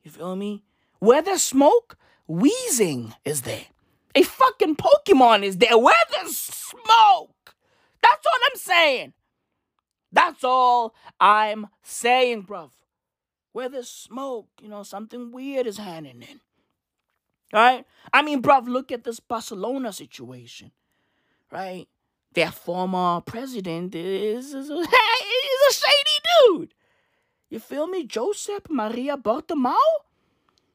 You 0.02 0.10
feel 0.10 0.36
me? 0.36 0.62
Where 0.98 1.22
there's 1.22 1.42
smoke, 1.42 1.96
wheezing 2.26 3.14
is 3.24 3.42
there. 3.42 3.66
A 4.14 4.22
fucking 4.22 4.76
Pokemon 4.76 5.42
is 5.42 5.56
there. 5.56 5.78
Where 5.78 5.94
there's 6.12 6.36
smoke. 6.36 7.54
That's 8.02 8.26
all 8.26 8.40
I'm 8.50 8.58
saying. 8.58 9.12
That's 10.12 10.44
all 10.44 10.94
I'm 11.18 11.68
saying, 11.82 12.44
bruv. 12.44 12.72
Where 13.52 13.70
there's 13.70 13.88
smoke, 13.88 14.48
you 14.60 14.68
know, 14.68 14.82
something 14.82 15.32
weird 15.32 15.66
is 15.66 15.78
happening. 15.78 16.40
Right? 17.52 17.84
I 18.12 18.22
mean, 18.22 18.42
bruv, 18.42 18.66
look 18.66 18.90
at 18.90 19.04
this 19.04 19.20
Barcelona 19.20 19.92
situation. 19.92 20.72
Right? 21.50 21.86
Their 22.34 22.50
former 22.50 23.20
president 23.20 23.94
is, 23.94 24.54
is, 24.54 24.70
a, 24.70 24.74
is 24.74 25.60
a 25.70 25.74
shady 25.74 26.18
dude. 26.46 26.74
You 27.50 27.60
feel 27.60 27.86
me? 27.86 28.06
Josep 28.06 28.70
Maria 28.70 29.16
Bartomeu 29.18 29.76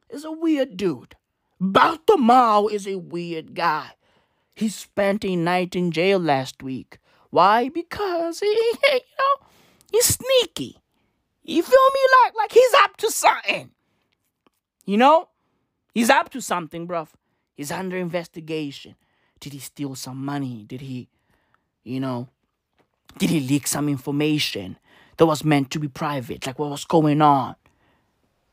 is 0.08 0.24
a 0.24 0.30
weird 0.30 0.76
dude. 0.76 1.16
Bartomeu 1.60 2.70
is 2.70 2.86
a 2.86 2.96
weird 2.96 3.54
guy. 3.54 3.90
He 4.54 4.68
spent 4.68 5.24
a 5.24 5.34
night 5.34 5.74
in 5.74 5.90
jail 5.90 6.20
last 6.20 6.62
week. 6.62 6.98
Why? 7.30 7.68
Because 7.68 8.40
he, 8.40 8.46
you 8.92 8.92
know, 8.92 9.46
he's 9.90 10.06
sneaky. 10.06 10.78
You 11.42 11.62
feel 11.62 11.90
me? 11.94 12.00
Like, 12.24 12.34
like 12.36 12.52
he's 12.52 12.74
up 12.82 12.96
to 12.98 13.10
something. 13.10 13.70
You 14.86 14.96
know? 14.96 15.28
He's 15.94 16.10
up 16.10 16.30
to 16.30 16.40
something, 16.40 16.86
bruv. 16.86 17.08
He's 17.54 17.72
under 17.72 17.96
investigation. 17.96 18.94
Did 19.40 19.52
he 19.52 19.58
steal 19.58 19.94
some 19.94 20.24
money? 20.24 20.64
Did 20.66 20.80
he, 20.80 21.08
you 21.84 22.00
know, 22.00 22.28
did 23.18 23.30
he 23.30 23.40
leak 23.40 23.66
some 23.66 23.88
information 23.88 24.78
that 25.16 25.26
was 25.26 25.44
meant 25.44 25.70
to 25.72 25.78
be 25.78 25.88
private? 25.88 26.46
Like 26.46 26.58
what 26.58 26.70
was 26.70 26.84
going 26.84 27.22
on? 27.22 27.56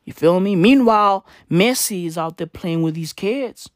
You 0.04 0.12
feel 0.12 0.40
me? 0.40 0.56
Meanwhile, 0.56 1.26
Messi 1.50 2.06
is 2.06 2.16
out 2.16 2.38
there 2.38 2.46
playing 2.46 2.82
with 2.82 2.94
these 2.94 3.12
kids. 3.12 3.70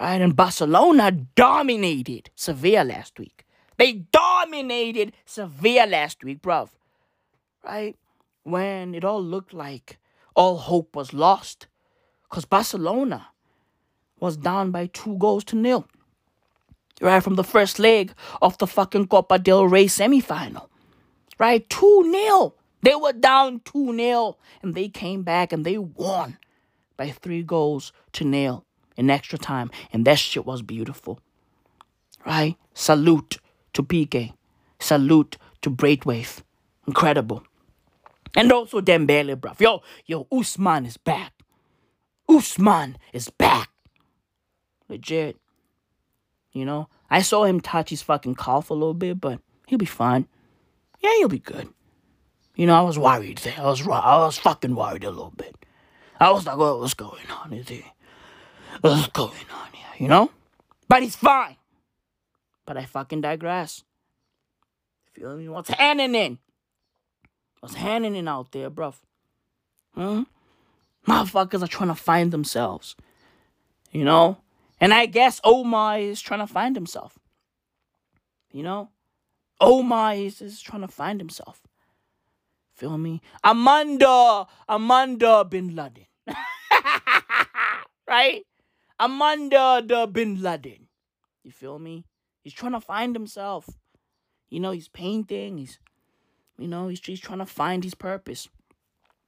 Right? 0.00 0.20
And 0.20 0.34
Barcelona 0.34 1.10
dominated 1.10 2.30
Sevilla 2.34 2.84
last 2.84 3.18
week. 3.18 3.44
They 3.76 3.92
dominated 4.12 5.12
Sevilla 5.24 5.86
last 5.86 6.24
week, 6.24 6.42
bruv. 6.42 6.70
Right? 7.64 7.96
When 8.44 8.94
it 8.94 9.04
all 9.04 9.22
looked 9.22 9.52
like 9.52 9.98
all 10.34 10.56
hope 10.58 10.96
was 10.96 11.12
lost. 11.12 11.67
Because 12.28 12.44
Barcelona 12.44 13.28
was 14.20 14.36
down 14.36 14.70
by 14.70 14.86
two 14.86 15.16
goals 15.18 15.44
to 15.44 15.56
nil. 15.56 15.86
Right 17.00 17.22
from 17.22 17.36
the 17.36 17.44
first 17.44 17.78
leg 17.78 18.12
of 18.42 18.58
the 18.58 18.66
fucking 18.66 19.08
Copa 19.08 19.38
del 19.38 19.66
Rey 19.68 19.86
semifinal. 19.86 20.68
right? 21.38 21.68
2 21.70 22.10
0. 22.12 22.54
They 22.82 22.94
were 22.94 23.12
down 23.12 23.60
2 23.64 23.96
0, 23.96 24.36
and 24.62 24.74
they 24.74 24.88
came 24.88 25.22
back 25.22 25.52
and 25.52 25.64
they 25.64 25.78
won 25.78 26.38
by 26.96 27.10
three 27.10 27.42
goals 27.42 27.92
to 28.12 28.24
nil 28.24 28.64
in 28.96 29.10
extra 29.10 29.38
time. 29.38 29.70
And 29.92 30.04
that 30.06 30.18
shit 30.18 30.46
was 30.46 30.62
beautiful, 30.62 31.20
right? 32.26 32.56
Salute 32.74 33.38
to 33.74 33.82
Pique. 33.82 34.32
Salute 34.80 35.38
to 35.62 35.70
Braithwaite. 35.70 36.42
Incredible. 36.86 37.44
And 38.36 38.52
also 38.52 38.80
Dembele, 38.80 39.36
bruv. 39.36 39.60
Yo, 39.60 39.82
yo, 40.06 40.26
Usman 40.32 40.86
is 40.86 40.96
back. 40.96 41.32
Usman 42.28 42.96
is 43.12 43.30
back. 43.30 43.70
Legit. 44.88 45.36
You 46.52 46.64
know, 46.64 46.88
I 47.10 47.22
saw 47.22 47.44
him 47.44 47.60
touch 47.60 47.90
his 47.90 48.02
fucking 48.02 48.34
cough 48.34 48.70
a 48.70 48.74
little 48.74 48.94
bit, 48.94 49.20
but 49.20 49.40
he'll 49.66 49.78
be 49.78 49.86
fine. 49.86 50.26
Yeah, 51.00 51.14
he'll 51.18 51.28
be 51.28 51.38
good. 51.38 51.68
You 52.56 52.66
know, 52.66 52.74
I 52.74 52.82
was 52.82 52.98
worried 52.98 53.38
there. 53.38 53.54
I 53.56 53.66
was 53.66 53.86
I 53.86 54.16
was 54.18 54.38
fucking 54.38 54.74
worried 54.74 55.04
a 55.04 55.10
little 55.10 55.32
bit. 55.36 55.54
I 56.18 56.32
was 56.32 56.46
like, 56.46 56.56
oh, 56.58 56.80
what's 56.80 56.94
going 56.94 57.30
on? 57.30 57.52
Is 57.52 57.68
he? 57.68 57.84
What's 58.80 59.06
going 59.08 59.30
on 59.30 59.72
here? 59.72 59.86
You 59.98 60.08
know? 60.08 60.30
But 60.88 61.02
he's 61.02 61.14
fine. 61.14 61.56
But 62.66 62.76
I 62.76 62.84
fucking 62.84 63.20
digress. 63.20 63.84
Feel 65.12 65.36
me? 65.36 65.48
What's 65.48 65.70
happening? 65.70 66.38
What's 67.60 67.74
happening 67.74 68.26
out 68.26 68.50
there, 68.52 68.70
bruv? 68.70 68.94
Hmm? 69.94 70.22
Motherfuckers 71.08 71.62
are 71.62 71.68
trying 71.68 71.88
to 71.88 71.94
find 71.94 72.32
themselves. 72.32 72.94
You 73.92 74.04
know? 74.04 74.38
And 74.78 74.92
I 74.92 75.06
guess 75.06 75.40
Omar 75.42 75.98
is 76.00 76.20
trying 76.20 76.40
to 76.40 76.52
find 76.52 76.76
himself. 76.76 77.18
You 78.52 78.62
know? 78.62 78.90
Omar 79.60 80.14
is, 80.14 80.42
is 80.42 80.60
trying 80.60 80.82
to 80.82 80.88
find 80.88 81.18
himself. 81.18 81.62
Feel 82.74 82.98
me? 82.98 83.22
Amanda, 83.42 84.46
Amanda 84.68 85.44
bin 85.44 85.74
Laden. 85.74 86.06
right? 88.06 88.44
Amanda 89.00 89.82
the 89.84 90.06
bin 90.06 90.42
Laden. 90.42 90.88
You 91.42 91.52
feel 91.52 91.78
me? 91.78 92.04
He's 92.42 92.52
trying 92.52 92.72
to 92.72 92.80
find 92.80 93.16
himself. 93.16 93.66
You 94.50 94.60
know, 94.60 94.72
he's 94.72 94.88
painting. 94.88 95.58
He's, 95.58 95.78
you 96.58 96.68
know, 96.68 96.88
he's, 96.88 97.00
he's 97.04 97.20
trying 97.20 97.38
to 97.38 97.46
find 97.46 97.82
his 97.82 97.94
purpose. 97.94 98.48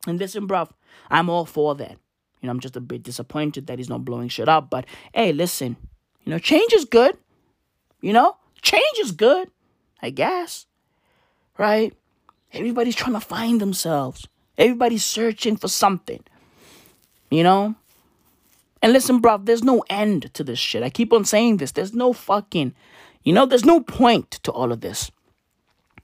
And 0.07 0.19
listen, 0.19 0.49
bruv, 0.49 0.71
I'm 1.11 1.29
all 1.29 1.45
for 1.45 1.75
that. 1.77 1.99
You 2.41 2.47
know, 2.47 2.51
I'm 2.51 2.61
just 2.61 2.77
a 2.77 2.81
bit 2.81 3.03
disappointed 3.03 3.67
that 3.67 3.79
he's 3.79 3.89
not 3.89 4.05
blowing 4.05 4.29
shit 4.29 4.49
up. 4.49 4.71
But 4.71 4.87
hey, 5.15 5.33
listen, 5.33 5.77
you 6.25 6.31
know, 6.31 6.39
change 6.39 6.73
is 6.73 6.85
good. 6.85 7.17
You 8.01 8.13
know, 8.13 8.37
change 8.63 8.99
is 8.99 9.13
good, 9.13 9.51
I 10.01 10.11
guess. 10.11 10.67
Right? 11.59 11.95
Everybody's 12.53 12.97
trying 12.97 13.13
to 13.13 13.21
find 13.21 13.61
themselves. 13.61 14.27
Everybody's 14.57 15.05
searching 15.05 15.57
for 15.57 15.69
something. 15.69 16.23
You 17.31 17.43
know? 17.43 17.75
And 18.83 18.93
listen, 18.95 19.21
bruv, 19.21 19.45
there's 19.45 19.63
no 19.63 19.85
end 19.91 20.33
to 20.33 20.43
this 20.43 20.59
shit. 20.59 20.83
I 20.83 20.89
keep 20.89 21.13
on 21.13 21.27
saying 21.27 21.59
this. 21.59 21.73
There's 21.73 21.93
no 21.93 22.15
fucking, 22.15 22.75
you 23.23 23.35
know, 23.35 23.45
there's 23.45 23.67
no 23.67 23.81
point 23.81 24.31
to 24.43 24.51
all 24.51 24.73
of 24.73 24.81
this. 24.81 25.11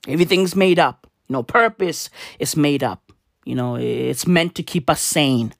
Everything's 0.06 0.54
made 0.54 0.78
up. 0.78 1.06
Know, 1.28 1.42
purpose 1.42 2.08
is 2.38 2.56
made 2.56 2.84
up. 2.84 3.05
You 3.46 3.54
know, 3.54 3.76
it's 3.76 4.26
meant 4.26 4.56
to 4.56 4.64
keep 4.64 4.90
us 4.90 5.00
sane. 5.00 5.54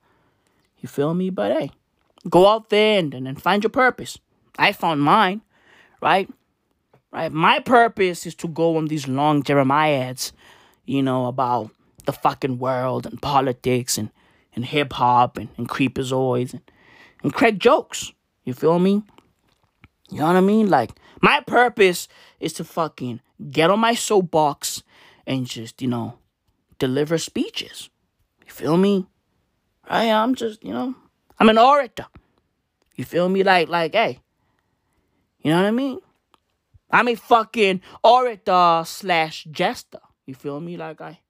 You 0.80 0.89
feel 0.89 1.14
me? 1.14 1.30
But 1.30 1.53
hey, 1.53 1.70
go 2.28 2.49
out 2.49 2.68
there 2.68 2.99
and, 2.99 3.14
and, 3.14 3.41
find 3.41 3.62
your 3.62 3.70
purpose. 3.70 4.18
I 4.59 4.72
found 4.72 5.01
mine, 5.01 5.41
right? 6.03 6.28
Right. 7.12 7.30
My 7.30 7.61
purpose 7.61 8.26
is 8.26 8.34
to 8.37 8.49
go 8.49 8.76
on 8.76 8.89
these 8.89 9.07
long 9.07 9.45
jeremiads, 9.45 10.32
you 10.84 11.01
know, 11.01 11.26
about 11.26 11.70
the 12.05 12.12
fucking 12.12 12.59
world 12.59 13.07
and 13.07 13.22
politics 13.22 13.97
and, 13.97 14.11
and 14.55 14.64
hip 14.64 14.93
hop 14.93 15.39
and, 15.39 15.49
and 15.57 15.68
creepazoids 15.68 16.55
and, 16.55 16.62
and 17.22 17.32
crack 17.32 17.57
jokes. 17.57 18.12
You 18.45 18.53
feel 18.53 18.80
me? 18.80 19.05
You 20.11 20.18
know 20.18 20.26
what 20.26 20.37
I 20.37 20.41
mean? 20.41 20.68
Like, 20.68 20.91
my 21.22 21.41
purpose 21.41 22.09
is 22.41 22.53
to 22.55 22.64
fucking 22.64 23.20
get 23.49 23.70
on 23.70 23.78
my 23.78 23.95
soapbox 23.95 24.82
and 25.24 25.47
just, 25.47 25.80
you 25.80 25.89
know, 25.89 26.18
deliver 26.78 27.18
speeches. 27.18 27.90
You 28.44 28.52
feel 28.52 28.76
me? 28.76 29.06
Right? 29.88 30.02
I 30.02 30.04
am 30.04 30.34
just, 30.34 30.62
you 30.64 30.72
know, 30.72 30.94
I'm 31.38 31.48
an 31.48 31.58
orator. 31.58 32.06
You 32.96 33.04
feel 33.04 33.28
me? 33.28 33.42
Like, 33.42 33.68
like, 33.68 33.94
hey, 33.94 34.20
you 35.40 35.50
know 35.50 35.58
what 35.58 35.66
I 35.66 35.70
mean? 35.70 36.00
I'm 36.90 37.08
a 37.08 37.14
fucking 37.14 37.80
orator 38.02 38.82
slash 38.86 39.46
jester. 39.50 40.00
You 40.24 40.34
feel 40.34 40.60
me? 40.60 40.76
Like 40.76 41.00
I, 41.00 41.20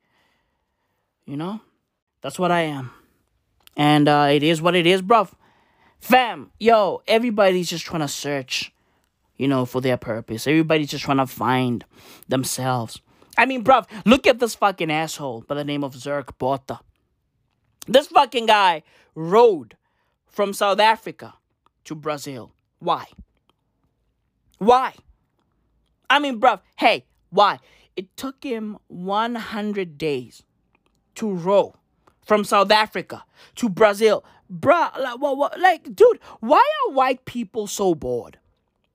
you 1.27 1.37
know, 1.37 1.61
that's 2.23 2.39
what 2.39 2.51
I 2.51 2.63
am, 2.63 2.91
and 3.77 4.09
uh, 4.09 4.29
it 4.31 4.43
is 4.43 4.63
what 4.63 4.75
it 4.75 4.87
is, 4.87 5.03
bruv. 5.03 5.33
Fam, 5.99 6.51
yo, 6.59 7.03
everybody's 7.09 7.69
just 7.69 7.85
trying 7.85 8.03
to 8.03 8.09
search, 8.09 8.73
you 9.37 9.49
know, 9.49 9.65
for 9.65 9.81
their 9.81 9.97
purpose. 9.97 10.47
Everybody's 10.47 10.91
just 10.91 11.05
trying 11.05 11.17
to 11.19 11.27
find 11.27 11.85
themselves. 12.29 13.01
I 13.37 13.47
mean, 13.47 13.63
bruv, 13.63 13.87
look 14.05 14.27
at 14.27 14.39
this 14.39 14.55
fucking 14.55 14.91
asshole 14.91 15.43
by 15.43 15.55
the 15.55 15.65
name 15.65 15.85
of 15.85 15.95
Zirk 15.95 16.39
Botha. 16.39 16.81
This 17.87 18.09
fucking 18.09 18.47
guy 18.47 18.83
rowed 19.15 19.77
from 20.27 20.53
South 20.53 20.81
Africa 20.81 21.35
to 21.85 21.95
Brazil. 21.95 22.53
Why? 22.79 23.07
Why? 24.59 24.95
I 26.09 26.19
mean, 26.19 26.41
bruv, 26.41 26.61
hey, 26.77 27.05
why? 27.31 27.59
It 27.97 28.17
took 28.17 28.43
him 28.43 28.79
100 28.89 29.99
days 29.99 30.43
to 31.17 31.31
row 31.31 31.77
from 32.25 32.45
South 32.45 32.71
Africa 32.71 33.25
to 33.57 33.69
Brazil. 33.69 34.25
Bruh, 34.53 34.97
like, 34.99 35.19
what, 35.19 35.37
what, 35.37 35.61
like, 35.61 35.95
dude, 35.95 36.21
why 36.41 36.59
are 36.59 36.93
white 36.93 37.25
people 37.25 37.67
so 37.67 37.95
bored? 37.95 38.39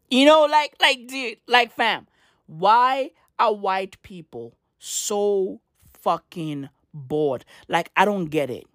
You 0.10 0.26
know, 0.26 0.46
like, 0.46 0.76
like, 0.82 1.08
dude, 1.08 1.38
like, 1.48 1.72
fam, 1.72 2.08
why 2.48 3.12
are 3.42 3.54
white 3.54 4.02
people 4.04 4.56
so 4.78 5.60
fucking 5.94 6.70
bored? 6.94 7.44
Like, 7.68 7.92
I 7.98 8.06
don't 8.06 8.26
get 8.26 8.50
it. 8.50 8.66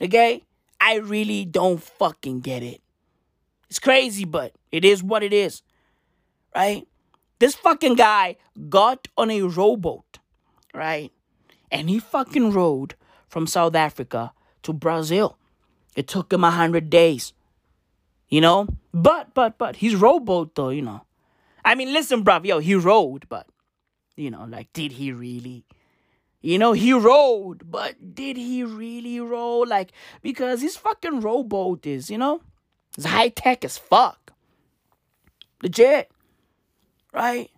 Okay? 0.00 0.44
I 0.80 0.96
really 0.96 1.44
don't 1.44 1.82
fucking 1.82 2.40
get 2.40 2.62
it. 2.62 2.80
It's 3.70 3.78
crazy, 3.78 4.24
but 4.24 4.52
it 4.70 4.84
is 4.84 5.02
what 5.02 5.22
it 5.22 5.32
is. 5.32 5.62
Right? 6.54 6.86
This 7.38 7.54
fucking 7.54 7.94
guy 7.94 8.36
got 8.68 9.08
on 9.16 9.30
a 9.30 9.42
rowboat, 9.42 10.18
right? 10.74 11.10
And 11.70 11.88
he 11.88 11.98
fucking 11.98 12.52
rowed 12.52 12.94
from 13.28 13.46
South 13.46 13.74
Africa 13.74 14.32
to 14.62 14.72
Brazil. 14.72 15.38
It 15.96 16.06
took 16.06 16.32
him 16.32 16.44
a 16.44 16.50
hundred 16.50 16.90
days. 16.90 17.32
You 18.28 18.40
know? 18.40 18.68
But, 18.92 19.34
but, 19.34 19.58
but, 19.58 19.76
his 19.76 19.96
rowboat 19.96 20.54
though, 20.54 20.70
you 20.70 20.82
know. 20.82 21.02
I 21.68 21.74
mean, 21.74 21.92
listen, 21.92 22.24
bruv, 22.24 22.46
yo, 22.46 22.60
he 22.60 22.74
rowed, 22.74 23.28
but, 23.28 23.46
you 24.16 24.30
know, 24.30 24.46
like, 24.48 24.72
did 24.72 24.92
he 24.92 25.12
really? 25.12 25.66
You 26.40 26.58
know, 26.58 26.72
he 26.72 26.94
rowed, 26.94 27.70
but 27.70 28.14
did 28.14 28.38
he 28.38 28.64
really 28.64 29.20
row? 29.20 29.58
Like, 29.58 29.92
because 30.22 30.62
his 30.62 30.78
fucking 30.78 31.20
rowboat 31.20 31.84
is, 31.84 32.08
you 32.08 32.16
know, 32.16 32.40
it's 32.96 33.04
high 33.04 33.28
tech 33.28 33.66
as 33.66 33.76
fuck. 33.76 34.32
Legit. 35.62 36.10
Right? 37.12 37.50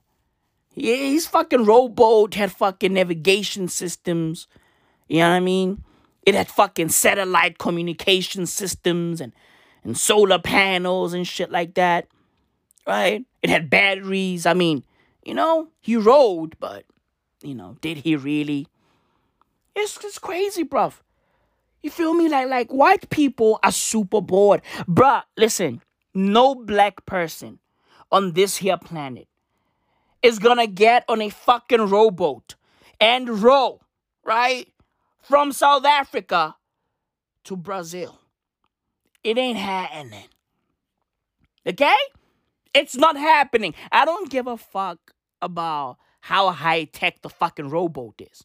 Yeah, 0.74 0.96
his 0.96 1.28
fucking 1.28 1.64
rowboat 1.64 2.34
had 2.34 2.50
fucking 2.50 2.94
navigation 2.94 3.68
systems. 3.68 4.48
You 5.06 5.20
know 5.20 5.28
what 5.28 5.36
I 5.36 5.40
mean? 5.40 5.84
It 6.26 6.34
had 6.34 6.48
fucking 6.48 6.88
satellite 6.88 7.58
communication 7.58 8.46
systems 8.46 9.20
and, 9.20 9.32
and 9.84 9.96
solar 9.96 10.40
panels 10.40 11.14
and 11.14 11.28
shit 11.28 11.52
like 11.52 11.74
that. 11.74 12.08
Right? 12.90 13.24
It 13.40 13.50
had 13.50 13.70
batteries. 13.70 14.46
I 14.46 14.54
mean, 14.54 14.82
you 15.24 15.32
know, 15.32 15.68
he 15.80 15.94
rowed, 15.94 16.56
but 16.58 16.86
you 17.40 17.54
know, 17.54 17.76
did 17.80 17.98
he 17.98 18.16
really? 18.16 18.66
It's 19.76 19.96
it's 20.04 20.18
crazy, 20.18 20.64
bruv. 20.64 20.94
You 21.82 21.90
feel 21.90 22.14
me? 22.14 22.28
Like 22.28 22.48
like 22.48 22.72
white 22.72 23.08
people 23.08 23.60
are 23.62 23.70
super 23.70 24.20
bored. 24.20 24.62
Bruh, 24.88 25.22
listen, 25.36 25.82
no 26.14 26.56
black 26.56 27.06
person 27.06 27.60
on 28.10 28.32
this 28.32 28.56
here 28.56 28.76
planet 28.76 29.28
is 30.20 30.40
gonna 30.40 30.66
get 30.66 31.04
on 31.08 31.22
a 31.22 31.28
fucking 31.28 31.86
rowboat 31.90 32.56
and 33.00 33.40
row, 33.40 33.80
right? 34.24 34.66
From 35.22 35.52
South 35.52 35.84
Africa 35.84 36.56
to 37.44 37.56
Brazil. 37.56 38.18
It 39.22 39.38
ain't 39.38 39.58
happening. 39.58 40.26
Okay? 41.64 41.94
It's 42.74 42.96
not 42.96 43.16
happening. 43.16 43.74
I 43.90 44.04
don't 44.04 44.30
give 44.30 44.46
a 44.46 44.56
fuck 44.56 44.98
about 45.42 45.96
how 46.20 46.50
high 46.50 46.84
tech 46.84 47.22
the 47.22 47.28
fucking 47.28 47.70
rowboat 47.70 48.20
is. 48.20 48.44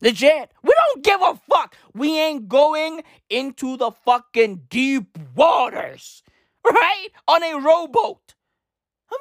Legit. 0.00 0.50
We 0.64 0.72
don't 0.76 1.04
give 1.04 1.20
a 1.22 1.40
fuck. 1.48 1.76
We 1.94 2.18
ain't 2.18 2.48
going 2.48 3.02
into 3.30 3.76
the 3.76 3.92
fucking 3.92 4.62
deep 4.68 5.16
waters, 5.36 6.24
right? 6.64 7.08
On 7.28 7.42
a 7.42 7.54
rowboat. 7.60 8.34
I 9.10 9.18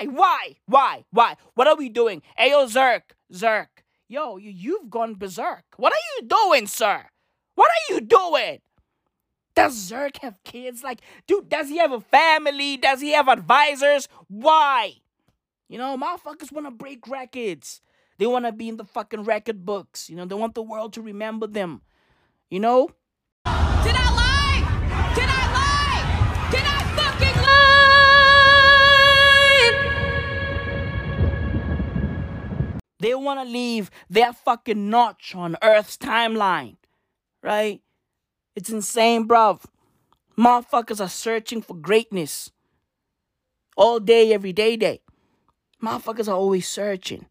mean, 0.00 0.12
why? 0.14 0.20
Why? 0.20 0.56
Why? 0.66 1.04
Why? 1.10 1.36
What 1.54 1.66
are 1.66 1.76
we 1.76 1.88
doing? 1.90 2.22
Ayo, 2.38 2.66
Zirk, 2.66 3.14
Zirk, 3.34 3.84
yo, 4.08 4.36
you, 4.38 4.50
you've 4.50 4.88
gone 4.88 5.16
berserk. 5.16 5.64
What 5.76 5.92
are 5.92 6.04
you 6.16 6.28
doing, 6.28 6.66
sir? 6.66 7.04
What 7.54 7.68
are 7.68 7.94
you 7.94 8.00
doing? 8.00 8.60
Does 9.54 9.74
Zirk 9.74 10.18
have 10.18 10.42
kids? 10.44 10.82
Like, 10.82 11.00
dude, 11.26 11.48
does 11.48 11.68
he 11.68 11.78
have 11.78 11.92
a 11.92 12.00
family? 12.00 12.76
Does 12.76 13.00
he 13.00 13.12
have 13.12 13.28
advisors? 13.28 14.08
Why? 14.28 14.94
You 15.68 15.78
know, 15.78 15.96
motherfuckers 15.96 16.52
want 16.52 16.66
to 16.66 16.70
break 16.70 17.06
records. 17.08 17.80
They 18.18 18.26
want 18.26 18.44
to 18.46 18.52
be 18.52 18.68
in 18.68 18.76
the 18.76 18.84
fucking 18.84 19.24
record 19.24 19.64
books. 19.64 20.08
You 20.08 20.16
know, 20.16 20.24
they 20.24 20.34
want 20.34 20.54
the 20.54 20.62
world 20.62 20.92
to 20.94 21.02
remember 21.02 21.46
them. 21.46 21.82
You 22.50 22.60
know? 22.60 22.88
Did 23.44 23.94
I 23.96 24.10
lie? 24.14 24.62
Did 25.14 25.28
I 25.28 25.52
lie? 25.52 26.50
Did 26.50 26.64
I 26.64 26.84
fucking 26.96 27.42
lie? 32.72 32.92
They 33.00 33.14
want 33.14 33.40
to 33.40 33.44
leave 33.44 33.90
their 34.08 34.32
fucking 34.32 34.88
notch 34.88 35.34
on 35.34 35.56
Earth's 35.62 35.96
timeline. 35.96 36.76
Right? 37.42 37.82
It's 38.54 38.70
insane, 38.70 39.26
bruv. 39.26 39.64
Motherfuckers 40.38 41.00
are 41.00 41.08
searching 41.08 41.62
for 41.62 41.74
greatness. 41.74 42.50
All 43.76 44.00
day, 44.00 44.32
every 44.32 44.52
day, 44.52 44.76
day. 44.76 45.00
Motherfuckers 45.82 46.28
are 46.28 46.36
always 46.36 46.68
searching. 46.68 47.26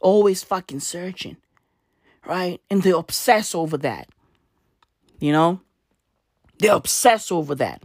Always 0.00 0.42
fucking 0.42 0.80
searching. 0.80 1.36
Right? 2.26 2.60
And 2.70 2.82
they 2.82 2.90
obsess 2.90 3.54
over 3.54 3.76
that. 3.78 4.08
You 5.20 5.32
know? 5.32 5.60
They 6.58 6.68
obsess 6.68 7.32
over 7.32 7.54
that. 7.56 7.82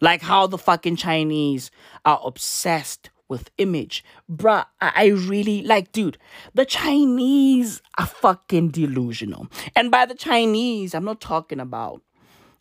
Like 0.00 0.22
how 0.22 0.46
the 0.46 0.58
fucking 0.58 0.96
Chinese 0.96 1.70
are 2.04 2.20
obsessed 2.24 3.10
with 3.30 3.50
image. 3.56 4.04
Bruh, 4.30 4.66
I, 4.80 5.06
really 5.06 5.62
like, 5.62 5.92
dude, 5.92 6.18
the 6.52 6.66
Chinese 6.66 7.80
are 7.96 8.06
fucking 8.06 8.70
delusional. 8.70 9.46
And 9.74 9.90
by 9.90 10.04
the 10.04 10.14
Chinese, 10.14 10.94
I'm 10.94 11.04
not 11.04 11.20
talking 11.20 11.60
about, 11.60 12.02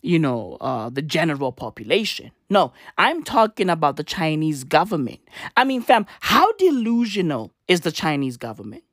you 0.02 0.20
know, 0.20 0.58
uh, 0.62 0.90
the 0.90 1.02
general 1.02 1.52
population. 1.52 2.32
No, 2.50 2.72
I'm 2.98 3.24
talking 3.24 3.70
about 3.70 3.98
the 3.98 4.04
Chinese 4.04 4.64
government. 4.64 5.20
I 5.58 5.66
mean, 5.66 5.82
fam, 5.82 6.06
how 6.22 6.52
delusional 6.54 7.52
is 7.68 7.82
the 7.82 7.92
Chinese 7.92 8.38
government? 8.38 8.84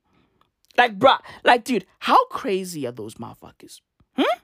Like, 0.77 0.99
bruh, 0.99 1.19
like, 1.43 1.63
dude, 1.63 1.85
how 1.99 2.25
crazy 2.27 2.85
are 2.85 2.91
those 2.91 3.15
motherfuckers? 3.15 3.81
Hmm? 4.15 4.39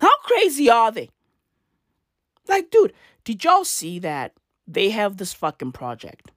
How 0.00 0.16
crazy 0.22 0.70
are 0.70 0.92
they? 0.92 1.10
Like, 2.48 2.70
dude, 2.70 2.92
did 3.24 3.44
y'all 3.44 3.64
see 3.64 3.98
that 4.00 4.34
they 4.74 4.90
have 4.90 5.16
this 5.16 5.32
fucking 5.32 5.72
project, 5.72 6.30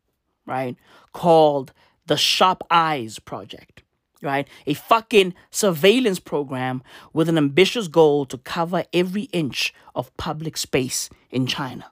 right? 0.45 0.75
Called 1.13 1.71
the 2.07 2.17
Sharp 2.17 2.63
Eyes 2.69 3.19
Project, 3.19 3.83
right? 4.21 4.47
A 4.67 4.73
fucking 4.73 5.33
surveillance 5.51 6.19
program 6.19 6.83
with 7.13 7.29
an 7.29 7.37
ambitious 7.37 7.87
goal 7.87 8.25
to 8.27 8.37
cover 8.37 8.85
every 8.93 9.23
inch 9.33 9.73
of 9.95 10.15
public 10.17 10.57
space 10.57 11.09
in 11.31 11.47
China, 11.47 11.91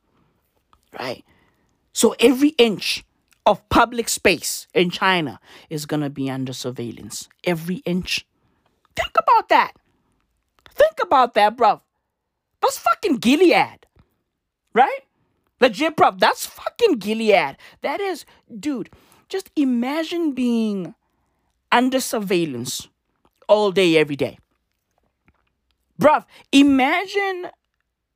right? 0.99 1.23
So 1.93 2.15
every 2.19 2.49
inch 2.49 3.03
of 3.45 3.67
public 3.69 4.09
space 4.09 4.67
in 4.73 4.89
China 4.89 5.39
is 5.69 5.85
gonna 5.85 6.09
be 6.09 6.29
under 6.29 6.53
surveillance. 6.53 7.27
Every 7.43 7.77
inch. 7.77 8.25
Think 8.95 9.11
about 9.17 9.49
that. 9.49 9.73
Think 10.69 10.99
about 11.01 11.33
that, 11.33 11.57
bruv. 11.57 11.81
That's 12.61 12.79
fucking 12.79 13.17
Gilead, 13.17 13.85
right? 14.73 15.01
Legit, 15.63 15.95
bruv. 15.95 16.19
That's 16.19 16.45
fucking 16.45 16.97
Gilead. 16.97 17.55
That 17.81 18.01
is, 18.01 18.25
dude, 18.59 18.89
just 19.29 19.49
imagine 19.55 20.33
being 20.33 20.93
under 21.71 22.01
surveillance 22.01 22.89
all 23.47 23.71
day, 23.71 23.97
every 23.97 24.17
day. 24.17 24.39
Bruv, 25.97 26.25
imagine, 26.51 27.47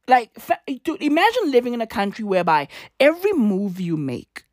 like, 0.10 0.38
fa- 0.38 0.60
dude, 0.84 1.02
imagine 1.02 1.50
living 1.50 1.74
in 1.74 1.80
a 1.80 1.88
country 1.88 2.26
whereby 2.26 2.68
every 3.00 3.32
move 3.32 3.80
you 3.80 3.96
make, 3.96 4.44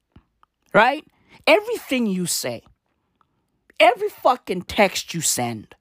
right? 0.72 1.04
Everything 1.48 2.06
you 2.06 2.26
say, 2.26 2.62
every 3.80 4.08
fucking 4.08 4.62
text 4.62 5.14
you 5.14 5.20
send 5.20 5.74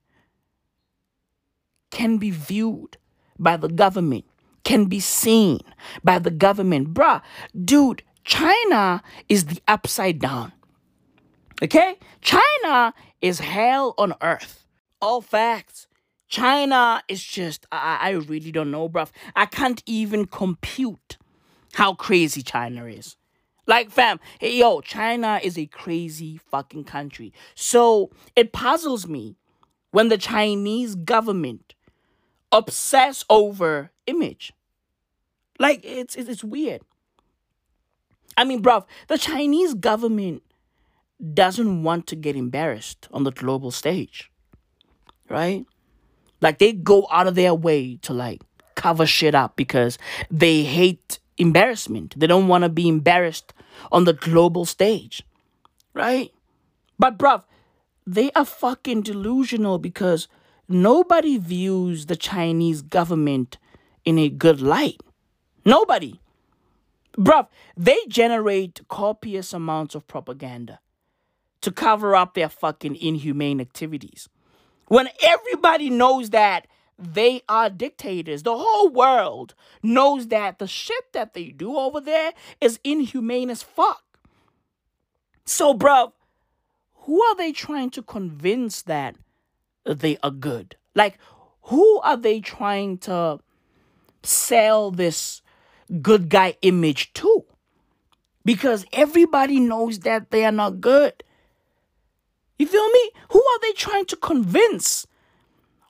can 1.91 2.18
be 2.18 2.32
viewed 2.32 2.97
by 3.38 3.55
the 3.55 3.70
government, 3.70 4.26
can 4.64 4.86
be 4.86 4.99
seen 4.99 5.59
by 6.03 6.20
the 6.20 6.32
government. 6.32 6.93
Bruh, 6.93 7.22
dude, 7.64 8.03
China 8.24 9.03
is 9.30 9.45
the 9.45 9.61
upside 9.68 10.20
down. 10.20 10.53
Okay? 11.61 11.97
China 12.22 12.93
is 13.22 13.39
hell 13.39 13.93
on 13.97 14.14
earth. 14.22 14.66
All 15.01 15.22
facts. 15.22 15.88
China 16.28 17.03
is 17.07 17.24
just, 17.24 17.66
I, 17.72 17.99
I 18.01 18.09
really 18.11 18.51
don't 18.51 18.72
know, 18.72 18.89
bruv. 18.89 19.11
I 19.36 19.45
can't 19.45 19.84
even 19.86 20.26
compute 20.26 21.18
how 21.74 21.93
crazy 21.93 22.41
China 22.41 22.86
is. 22.86 23.18
Like, 23.66 23.91
fam, 23.91 24.20
hey, 24.39 24.57
yo, 24.57 24.82
China 24.82 25.39
is 25.41 25.57
a 25.57 25.68
crazy 25.68 26.38
fucking 26.38 26.84
country. 26.86 27.32
So 27.55 28.11
it 28.36 28.51
puzzles 28.51 29.07
me 29.07 29.38
when 29.91 30.09
the 30.09 30.18
Chinese 30.18 30.95
government 30.95 31.76
obsess 32.51 33.24
over 33.30 33.91
image. 34.08 34.54
Like, 35.60 35.82
it's, 35.84 36.16
it's, 36.16 36.43
weird. 36.43 36.82
I 38.36 38.43
mean, 38.43 38.62
bruv, 38.62 38.86
the 39.08 39.18
Chinese 39.18 39.74
government 39.74 40.41
doesn't 41.34 41.84
want 41.84 42.08
to 42.08 42.16
get 42.16 42.36
embarrassed 42.36 43.08
on 43.14 43.24
the 43.24 43.32
global 43.32 43.72
stage, 43.72 44.32
right? 45.30 45.66
Like 46.41 46.60
they 46.60 46.74
go 46.74 47.08
out 47.12 47.28
of 47.28 47.36
their 47.36 47.54
way 47.54 47.97
to 48.01 48.14
like 48.14 48.41
cover 48.76 49.06
shit 49.06 49.34
up 49.34 49.56
because 49.56 49.97
they 50.30 50.64
hate 50.64 51.20
embarrassment. 51.38 52.20
They 52.20 52.28
don't 52.28 52.47
want 52.47 52.64
to 52.64 52.70
be 52.70 52.88
embarrassed 52.89 53.54
on 53.91 54.04
the 54.04 54.14
global 54.14 54.66
stage, 54.66 55.24
right? 55.93 56.32
But 56.99 57.18
bruv, 57.18 57.43
they 58.06 58.32
are 58.32 58.45
fucking 58.45 59.04
delusional 59.04 59.78
because 59.78 60.28
nobody 60.68 61.38
views 61.38 62.08
the 62.08 62.16
Chinese 62.16 62.82
government 62.82 63.58
in 64.06 64.18
a 64.18 64.30
good 64.30 64.62
light. 64.62 65.01
Nobody. 65.66 66.20
Bruv, 67.18 67.47
they 67.78 67.97
generate 68.08 68.82
copious 68.88 69.54
amounts 69.54 69.95
of 69.95 70.08
propaganda 70.08 70.80
to 71.62 71.72
cover 71.72 72.16
up 72.16 72.34
their 72.34 72.49
fucking 72.49 72.95
inhumane 72.95 73.62
activities. 73.62 74.28
When 74.88 75.08
everybody 75.22 75.89
knows 75.89 76.32
that 76.32 76.68
they 76.97 77.41
are 77.47 77.70
dictators, 77.70 78.43
the 78.43 78.58
whole 78.58 78.89
world 78.89 79.56
knows 79.82 80.28
that 80.28 80.60
the 80.60 80.68
shit 80.68 81.14
that 81.14 81.34
they 81.34 81.45
do 81.45 81.78
over 81.78 82.01
there 82.01 82.34
is 82.60 82.80
inhumane 82.84 83.49
as 83.49 83.64
fuck. 83.64 84.04
So, 85.45 85.74
bruv, 85.74 86.14
who 86.95 87.22
are 87.22 87.36
they 87.36 87.51
trying 87.51 87.89
to 87.91 88.01
convince 88.01 88.82
that 88.84 89.16
they 89.86 90.18
are 90.24 90.32
good? 90.32 90.76
Like, 90.95 91.18
who 91.64 91.99
are 92.01 92.18
they 92.18 92.39
trying 92.39 92.97
to 92.99 93.39
sell 94.24 94.92
this 94.92 95.42
good 96.02 96.30
guy 96.30 96.56
image 96.62 97.14
too. 97.14 97.46
Because 98.46 98.86
everybody 98.92 99.60
knows 99.60 100.00
that 100.00 100.32
they 100.32 100.44
are 100.46 100.52
not 100.52 100.82
good. 100.82 101.24
You 102.60 102.68
feel 102.68 102.90
me? 102.90 103.12
Who 103.32 103.40
are 103.40 103.60
they 103.62 103.72
trying 103.74 104.06
to 104.08 104.16
convince? 104.16 105.08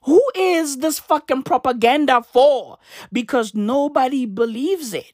Who 0.04 0.22
is 0.34 0.78
this 0.78 0.98
fucking 0.98 1.42
propaganda 1.44 2.22
for? 2.22 2.78
Because 3.12 3.54
nobody 3.54 4.26
believes 4.26 4.92
it. 4.92 5.12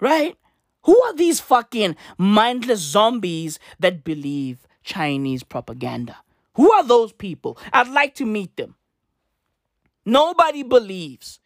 Right? 0.00 0.36
Who 0.82 1.00
are 1.04 1.14
these 1.14 1.40
fucking 1.40 1.96
mindless 2.18 2.80
zombies 2.80 3.58
that 3.80 4.04
believe 4.04 4.66
Chinese 4.82 5.42
propaganda? 5.42 6.18
Who 6.56 6.70
are 6.72 6.84
those 6.84 7.12
people? 7.12 7.58
I'd 7.72 7.88
like 7.88 8.14
to 8.16 8.26
meet 8.26 8.56
them. 8.56 8.76
Nobody 10.04 10.62
believes 10.62 11.40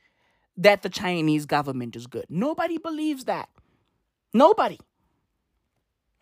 that 0.59 0.83
the 0.83 0.91
Chinese 0.91 1.47
government 1.47 1.97
is 1.97 2.07
good. 2.07 2.27
Nobody 2.29 2.79
believes 2.79 3.25
that. 3.25 3.49
Nobody. 4.35 4.79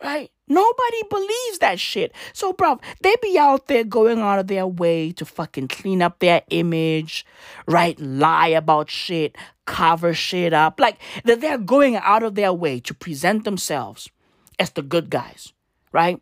Right? 0.03 0.31
Nobody 0.47 1.03
believes 1.09 1.59
that 1.61 1.81
shit. 1.81 2.13
So, 2.35 2.53
bro, 2.53 2.79
they 3.01 3.15
be 3.23 3.39
out 3.39 3.67
there 3.67 3.83
going 3.83 4.21
out 4.21 4.39
of 4.39 4.47
their 4.47 4.67
way 4.67 5.11
to 5.13 5.25
fucking 5.25 5.69
clean 5.69 6.03
up 6.03 6.19
their 6.19 6.43
image, 6.51 7.25
right? 7.67 7.99
Lie 7.99 8.49
about 8.49 8.91
shit, 8.91 9.37
cover 9.65 10.13
shit 10.13 10.53
up. 10.53 10.79
Like, 10.79 10.99
they're 11.25 11.59
going 11.59 11.97
out 11.97 12.23
of 12.23 12.35
their 12.35 12.53
way 12.53 12.79
to 12.81 12.93
present 12.93 13.45
themselves 13.45 14.11
as 14.59 14.71
the 14.71 14.83
good 14.83 15.09
guys, 15.09 15.55
right? 15.93 16.21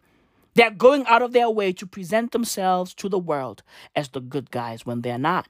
They're 0.55 0.71
going 0.71 1.05
out 1.07 1.23
of 1.23 1.33
their 1.33 1.51
way 1.51 1.73
to 1.73 1.87
present 1.87 2.31
themselves 2.31 2.95
to 2.95 3.09
the 3.09 3.19
world 3.19 3.65
as 3.97 4.11
the 4.11 4.21
good 4.21 4.53
guys 4.53 4.87
when 4.87 5.01
they're 5.01 5.19
not. 5.19 5.49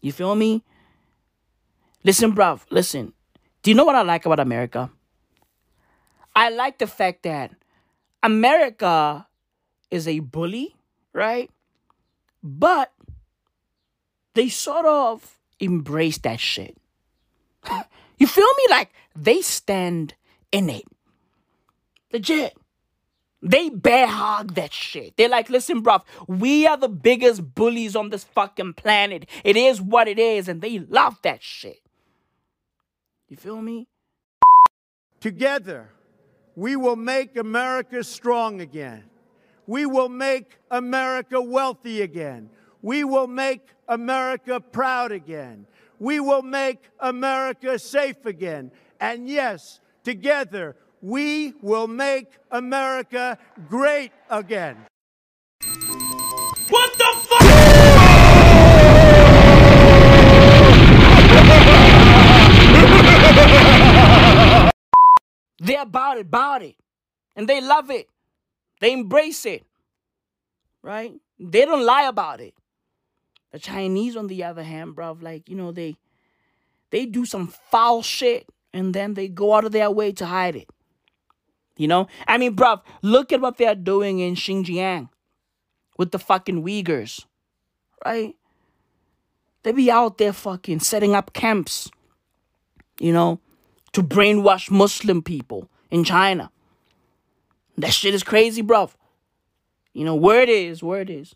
You 0.00 0.12
feel 0.12 0.34
me? 0.34 0.64
Listen, 2.02 2.34
bruv, 2.34 2.62
listen. 2.70 3.12
Do 3.62 3.70
you 3.70 3.74
know 3.74 3.84
what 3.84 3.94
I 3.94 4.02
like 4.02 4.24
about 4.24 4.40
America? 4.40 4.90
I 6.34 6.48
like 6.48 6.78
the 6.78 6.86
fact 6.86 7.24
that 7.24 7.52
America 8.22 9.26
is 9.90 10.08
a 10.08 10.20
bully, 10.20 10.76
right? 11.12 11.50
But 12.42 12.92
they 14.34 14.48
sort 14.48 14.86
of 14.86 15.38
embrace 15.58 16.18
that 16.18 16.40
shit. 16.40 16.76
you 18.18 18.26
feel 18.26 18.46
me? 18.56 18.64
Like 18.70 18.90
they 19.14 19.42
stand 19.42 20.14
in 20.50 20.70
it. 20.70 20.84
Legit. 22.12 22.56
They 23.42 23.70
bear 23.70 24.06
hug 24.06 24.54
that 24.54 24.72
shit. 24.72 25.16
They're 25.16 25.28
like, 25.28 25.48
listen, 25.48 25.82
bruv, 25.82 26.02
we 26.26 26.66
are 26.66 26.76
the 26.76 26.88
biggest 26.88 27.54
bullies 27.54 27.96
on 27.96 28.10
this 28.10 28.24
fucking 28.24 28.74
planet. 28.74 29.28
It 29.44 29.56
is 29.56 29.80
what 29.80 30.08
it 30.08 30.18
is, 30.18 30.48
and 30.48 30.60
they 30.60 30.78
love 30.78 31.18
that 31.22 31.42
shit. 31.42 31.80
You 33.30 33.36
feel 33.36 33.62
me? 33.62 33.86
Together, 35.20 35.88
we 36.56 36.74
will 36.74 36.96
make 36.96 37.36
America 37.36 38.02
strong 38.02 38.60
again. 38.60 39.04
We 39.68 39.86
will 39.86 40.08
make 40.08 40.58
America 40.68 41.40
wealthy 41.40 42.02
again. 42.02 42.50
We 42.82 43.04
will 43.04 43.28
make 43.28 43.62
America 43.86 44.58
proud 44.58 45.12
again. 45.12 45.66
We 46.00 46.18
will 46.18 46.42
make 46.42 46.82
America 46.98 47.78
safe 47.78 48.26
again. 48.26 48.72
And 48.98 49.28
yes, 49.28 49.78
together, 50.02 50.74
we 51.00 51.54
will 51.62 51.86
make 51.86 52.36
America 52.50 53.38
great 53.68 54.10
again. 54.28 54.76
What 56.68 56.98
the 56.98 57.09
They're 65.60 65.82
about 65.82 66.16
it, 66.16 66.22
about 66.22 66.62
it. 66.62 66.76
And 67.36 67.46
they 67.46 67.60
love 67.60 67.90
it. 67.90 68.08
They 68.80 68.92
embrace 68.92 69.44
it. 69.44 69.64
Right? 70.82 71.12
They 71.38 71.66
don't 71.66 71.84
lie 71.84 72.08
about 72.08 72.40
it. 72.40 72.54
The 73.52 73.58
Chinese, 73.58 74.16
on 74.16 74.26
the 74.26 74.42
other 74.44 74.62
hand, 74.62 74.96
bruv, 74.96 75.22
like, 75.22 75.48
you 75.48 75.56
know, 75.56 75.70
they 75.70 75.96
they 76.90 77.06
do 77.06 77.24
some 77.24 77.46
foul 77.46 78.02
shit 78.02 78.48
and 78.72 78.94
then 78.94 79.14
they 79.14 79.28
go 79.28 79.54
out 79.54 79.64
of 79.64 79.72
their 79.72 79.90
way 79.90 80.12
to 80.12 80.26
hide 80.26 80.56
it. 80.56 80.68
You 81.76 81.88
know? 81.88 82.08
I 82.26 82.38
mean, 82.38 82.56
bruv, 82.56 82.82
look 83.02 83.32
at 83.32 83.40
what 83.40 83.58
they're 83.58 83.74
doing 83.74 84.18
in 84.18 84.34
Xinjiang 84.34 85.08
with 85.98 86.10
the 86.10 86.18
fucking 86.18 86.62
Uyghurs. 86.64 87.24
Right? 88.04 88.34
They 89.62 89.72
be 89.72 89.90
out 89.90 90.18
there 90.18 90.32
fucking 90.32 90.80
setting 90.80 91.14
up 91.14 91.32
camps, 91.32 91.90
you 92.98 93.12
know, 93.12 93.40
to 93.92 94.02
brainwash 94.02 94.70
Muslim 94.70 95.22
people 95.22 95.68
in 95.90 96.04
China. 96.04 96.50
That 97.76 97.92
shit 97.92 98.14
is 98.14 98.22
crazy, 98.22 98.62
bruv. 98.62 98.92
You 99.92 100.04
know, 100.04 100.14
word 100.14 100.48
is, 100.48 100.82
word 100.82 101.10
is, 101.10 101.34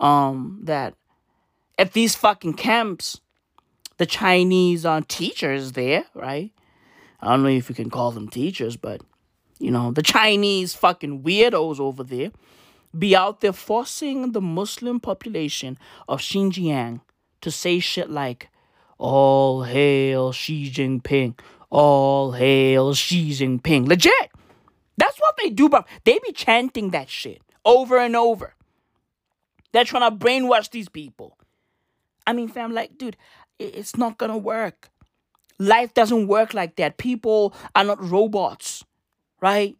um, 0.00 0.60
that 0.64 0.94
at 1.78 1.92
these 1.92 2.14
fucking 2.14 2.54
camps, 2.54 3.20
the 3.98 4.06
Chinese 4.06 4.84
uh, 4.84 5.02
teachers 5.06 5.72
there, 5.72 6.04
right? 6.14 6.50
I 7.20 7.28
don't 7.30 7.44
know 7.44 7.50
if 7.50 7.68
you 7.68 7.74
can 7.74 7.90
call 7.90 8.10
them 8.10 8.28
teachers, 8.28 8.76
but 8.76 9.00
you 9.58 9.70
know, 9.70 9.92
the 9.92 10.02
Chinese 10.02 10.74
fucking 10.74 11.22
weirdos 11.22 11.78
over 11.78 12.02
there 12.02 12.32
be 12.98 13.14
out 13.14 13.40
there 13.40 13.52
forcing 13.52 14.32
the 14.32 14.40
Muslim 14.40 15.00
population 15.00 15.78
of 16.08 16.20
Xinjiang 16.20 17.00
to 17.40 17.50
say 17.50 17.78
shit 17.78 18.10
like, 18.10 18.48
All 19.02 19.64
hail 19.64 20.30
Xi 20.30 20.70
Jinping. 20.70 21.36
All 21.70 22.30
hail 22.30 22.94
Xi 22.94 23.30
Jinping. 23.30 23.88
Legit. 23.88 24.30
That's 24.96 25.18
what 25.18 25.34
they 25.42 25.50
do, 25.50 25.68
bro. 25.68 25.84
They 26.04 26.20
be 26.24 26.30
chanting 26.32 26.90
that 26.90 27.10
shit 27.10 27.42
over 27.64 27.98
and 27.98 28.14
over. 28.14 28.54
They're 29.72 29.84
trying 29.84 30.08
to 30.08 30.16
brainwash 30.16 30.70
these 30.70 30.88
people. 30.88 31.36
I 32.28 32.32
mean, 32.32 32.46
fam, 32.46 32.72
like, 32.72 32.96
dude, 32.96 33.16
it's 33.58 33.96
not 33.96 34.18
gonna 34.18 34.38
work. 34.38 34.88
Life 35.58 35.94
doesn't 35.94 36.28
work 36.28 36.54
like 36.54 36.76
that. 36.76 36.96
People 36.96 37.54
are 37.74 37.82
not 37.82 38.00
robots, 38.00 38.84
right? 39.40 39.76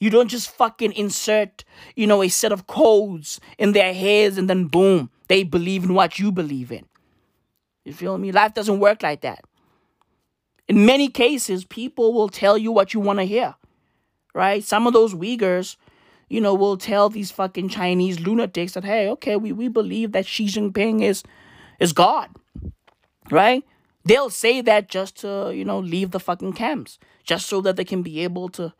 You 0.00 0.10
don't 0.10 0.26
just 0.28 0.50
fucking 0.50 0.94
insert, 0.94 1.62
you 1.94 2.08
know, 2.08 2.24
a 2.24 2.28
set 2.28 2.50
of 2.50 2.66
codes 2.66 3.38
in 3.56 3.70
their 3.70 3.94
heads 3.94 4.36
and 4.36 4.50
then 4.50 4.66
boom, 4.66 5.10
they 5.28 5.44
believe 5.44 5.84
in 5.84 5.94
what 5.94 6.18
you 6.18 6.32
believe 6.32 6.72
in. 6.72 6.86
You 7.84 7.92
feel 7.92 8.16
me? 8.18 8.32
Life 8.32 8.54
doesn't 8.54 8.80
work 8.80 9.02
like 9.02 9.20
that. 9.20 9.44
In 10.66 10.86
many 10.86 11.08
cases, 11.08 11.64
people 11.64 12.14
will 12.14 12.28
tell 12.28 12.56
you 12.56 12.72
what 12.72 12.94
you 12.94 13.00
want 13.00 13.18
to 13.18 13.24
hear, 13.24 13.54
right? 14.34 14.64
Some 14.64 14.86
of 14.86 14.94
those 14.94 15.14
Uyghurs, 15.14 15.76
you 16.28 16.40
know, 16.40 16.54
will 16.54 16.78
tell 16.78 17.10
these 17.10 17.30
fucking 17.30 17.68
Chinese 17.68 18.20
lunatics 18.20 18.72
that, 18.72 18.84
hey, 18.84 19.08
okay, 19.10 19.36
we, 19.36 19.52
we 19.52 19.68
believe 19.68 20.12
that 20.12 20.26
Xi 20.26 20.46
Jinping 20.46 21.02
is 21.02 21.22
is 21.80 21.92
God, 21.92 22.30
right? 23.30 23.62
They'll 24.04 24.30
say 24.30 24.60
that 24.62 24.88
just 24.88 25.20
to, 25.20 25.52
you 25.54 25.64
know, 25.64 25.78
leave 25.78 26.12
the 26.12 26.20
fucking 26.20 26.54
camps, 26.54 26.98
just 27.24 27.46
so 27.46 27.60
that 27.62 27.76
they 27.76 27.84
can 27.84 28.02
be 28.02 28.20
able 28.20 28.48
to, 28.50 28.72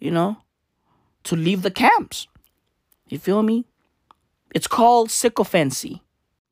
you 0.00 0.10
know, 0.10 0.38
to 1.24 1.36
leave 1.36 1.62
the 1.62 1.70
camps. 1.70 2.26
You 3.08 3.18
feel 3.18 3.42
me? 3.42 3.66
It's 4.54 4.66
called 4.66 5.10
sycophancy. 5.10 6.02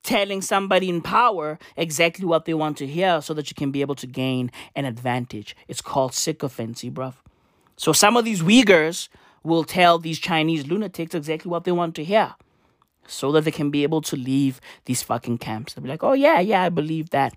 Telling 0.04 0.42
somebody 0.42 0.88
in 0.88 1.00
power 1.00 1.58
exactly 1.76 2.26
what 2.26 2.44
they 2.44 2.54
want 2.54 2.76
to 2.76 2.86
hear 2.86 3.20
so 3.22 3.34
that 3.34 3.50
you 3.50 3.54
can 3.54 3.70
be 3.72 3.80
able 3.80 3.94
to 3.96 4.06
gain 4.06 4.52
an 4.76 4.84
advantage. 4.84 5.56
It's 5.66 5.80
called 5.80 6.14
sycophancy, 6.14 6.90
bruv. 6.90 7.14
So 7.76 7.92
some 7.92 8.16
of 8.16 8.24
these 8.24 8.42
Uyghurs 8.42 9.08
will 9.42 9.64
tell 9.64 9.98
these 9.98 10.18
Chinese 10.18 10.66
lunatics 10.66 11.14
exactly 11.14 11.50
what 11.50 11.64
they 11.64 11.72
want 11.72 11.94
to 11.96 12.04
hear 12.04 12.34
so 13.06 13.32
that 13.32 13.44
they 13.44 13.50
can 13.50 13.70
be 13.70 13.82
able 13.82 14.02
to 14.02 14.16
leave 14.16 14.60
these 14.84 15.02
fucking 15.02 15.38
camps. 15.38 15.74
They'll 15.74 15.82
be 15.82 15.88
like, 15.88 16.04
oh, 16.04 16.12
yeah, 16.12 16.38
yeah, 16.40 16.62
I 16.62 16.68
believe 16.68 17.10
that 17.10 17.34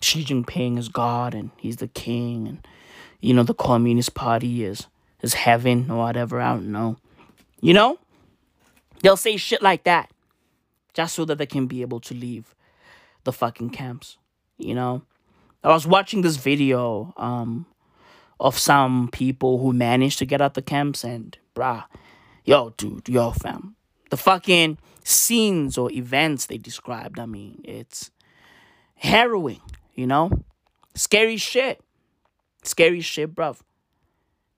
Xi 0.00 0.24
Jinping 0.24 0.78
is 0.78 0.88
God 0.88 1.34
and 1.34 1.50
he's 1.56 1.76
the 1.76 1.88
king 1.88 2.46
and, 2.46 2.66
you 3.20 3.34
know, 3.34 3.42
the 3.42 3.54
Communist 3.54 4.14
Party 4.14 4.64
is, 4.64 4.86
is 5.22 5.34
heaven 5.34 5.90
or 5.90 5.98
whatever. 5.98 6.40
I 6.40 6.54
don't 6.54 6.72
know. 6.72 6.96
You 7.60 7.74
know? 7.74 7.98
They'll 9.02 9.16
say 9.16 9.36
shit 9.36 9.62
like 9.62 9.84
that 9.84 10.10
just 10.94 11.14
so 11.14 11.24
that 11.24 11.38
they 11.38 11.46
can 11.46 11.66
be 11.66 11.82
able 11.82 12.00
to 12.00 12.14
leave 12.14 12.54
the 13.24 13.32
fucking 13.32 13.70
camps. 13.70 14.18
You 14.58 14.74
know? 14.74 15.02
I 15.64 15.68
was 15.68 15.86
watching 15.86 16.22
this 16.22 16.36
video 16.36 17.14
um, 17.16 17.66
of 18.40 18.58
some 18.58 19.08
people 19.12 19.58
who 19.58 19.72
managed 19.72 20.18
to 20.18 20.26
get 20.26 20.40
out 20.40 20.54
the 20.54 20.62
camps 20.62 21.04
and, 21.04 21.36
bruh, 21.54 21.84
yo, 22.44 22.70
dude, 22.76 23.08
yo, 23.08 23.30
fam. 23.30 23.76
The 24.10 24.16
fucking 24.16 24.78
scenes 25.04 25.78
or 25.78 25.90
events 25.92 26.46
they 26.46 26.58
described, 26.58 27.18
I 27.18 27.26
mean, 27.26 27.60
it's 27.64 28.10
harrowing, 28.96 29.60
you 29.94 30.06
know? 30.06 30.30
Scary 30.94 31.36
shit. 31.36 31.80
Scary 32.62 33.00
shit, 33.00 33.34
bruv. 33.34 33.60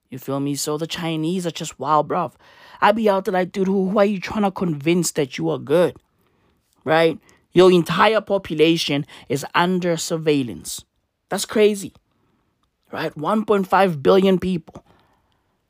You 0.09 0.19
feel 0.19 0.39
me? 0.39 0.55
So 0.55 0.77
the 0.77 0.87
Chinese 0.87 1.47
are 1.47 1.51
just 1.51 1.79
wild, 1.79 2.07
bruv. 2.07 2.33
I 2.81 2.91
be 2.91 3.09
out 3.09 3.25
there 3.25 3.33
like, 3.33 3.51
dude, 3.51 3.67
who, 3.67 3.89
who 3.89 3.99
are 3.99 4.05
you 4.05 4.19
trying 4.19 4.43
to 4.43 4.51
convince 4.51 5.11
that 5.11 5.37
you 5.37 5.49
are 5.49 5.57
good? 5.57 5.97
Right? 6.85 7.19
Your 7.51 7.71
entire 7.71 8.21
population 8.21 9.05
is 9.27 9.45
under 9.53 9.97
surveillance. 9.97 10.85
That's 11.29 11.45
crazy. 11.45 11.93
Right? 12.91 13.13
1.5 13.15 14.01
billion 14.01 14.39
people. 14.39 14.85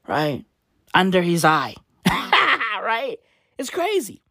Right? 0.07 0.45
Under 0.93 1.23
his 1.23 1.43
eye. 1.43 1.73
right? 2.05 3.17
It's 3.57 3.71
crazy. 3.71 4.21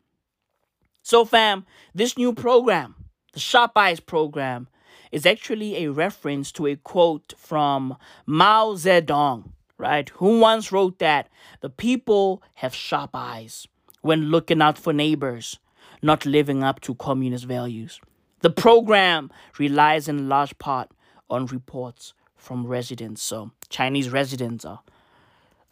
So, 1.03 1.25
fam, 1.25 1.67
this 1.95 2.17
new 2.17 2.33
program, 2.33 2.95
the 3.33 3.41
Sharp 3.41 3.73
Eyes 3.77 4.01
program, 4.01 4.69
is 5.13 5.27
actually 5.27 5.77
a 5.85 5.93
reference 5.93 6.51
to 6.53 6.67
a 6.67 6.77
quote 6.77 7.35
from 7.37 7.97
Mao 8.27 8.73
Zedong, 8.75 9.53
right? 9.79 10.09
Who 10.17 10.41
once 10.41 10.73
wrote 10.73 10.99
that 10.99 11.29
the 11.61 11.71
people 11.71 12.43
have 12.55 12.75
sharp 12.75 13.11
eyes 13.15 13.69
when 14.03 14.31
looking 14.31 14.61
out 14.61 14.77
for 14.77 14.93
neighbors, 14.93 15.59
not 16.05 16.27
living 16.27 16.63
up 16.63 16.81
to 16.83 16.95
communist 16.95 17.47
values. 17.47 18.01
The 18.41 18.51
program 18.51 19.31
relies 19.59 20.07
in 20.07 20.29
large 20.29 20.57
part 20.59 20.91
on 21.31 21.47
reports 21.47 22.13
from 22.37 22.67
residents. 22.67 23.23
So, 23.23 23.51
Chinese 23.71 24.11
residents 24.11 24.65
are, 24.65 24.81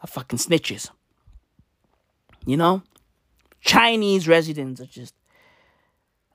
are 0.03 0.07
fucking 0.07 0.39
snitches. 0.39 0.91
You 2.47 2.57
know? 2.57 2.83
Chinese 3.61 4.27
residents 4.27 4.81
are 4.81 4.87
just 4.87 5.15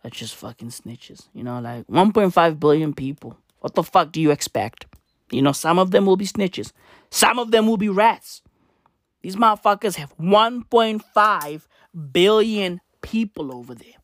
are 0.03 0.09
just 0.11 0.35
fucking 0.35 0.69
snitches. 0.69 1.27
You 1.33 1.43
know, 1.43 1.59
like 1.59 1.87
1.5 1.87 2.59
billion 2.59 2.93
people. 2.93 3.37
What 3.59 3.73
the 3.73 3.83
fuck 3.83 4.11
do 4.11 4.21
you 4.21 4.31
expect? 4.31 4.85
You 5.31 5.41
know, 5.41 5.51
some 5.51 5.79
of 5.79 5.91
them 5.91 6.05
will 6.05 6.15
be 6.15 6.25
snitches. 6.25 6.71
Some 7.09 7.39
of 7.39 7.51
them 7.51 7.67
will 7.67 7.77
be 7.77 7.89
rats. 7.89 8.41
These 9.21 9.35
motherfuckers 9.35 9.95
have 9.95 10.15
1.5 10.17 11.67
billion 12.11 12.79
people 13.01 13.53
over 13.53 13.75
there. 13.75 13.99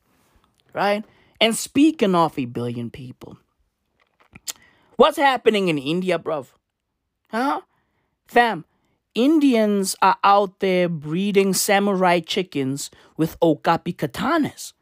Right? 0.74 1.04
And 1.40 1.56
speaking 1.56 2.16
of 2.16 2.38
a 2.40 2.46
billion 2.46 2.90
people, 2.90 3.38
what's 4.96 5.18
happening 5.18 5.68
in 5.68 5.78
India, 5.78 6.18
bruv? 6.18 6.48
Huh? 7.30 7.62
Fam, 8.28 8.66
Indians 9.14 9.96
are 10.02 10.18
out 10.24 10.60
there 10.60 10.90
breeding 10.90 11.54
samurai 11.54 12.20
chickens 12.20 12.90
with 13.18 13.38
okapi 13.42 13.94
katanas. 13.94 14.74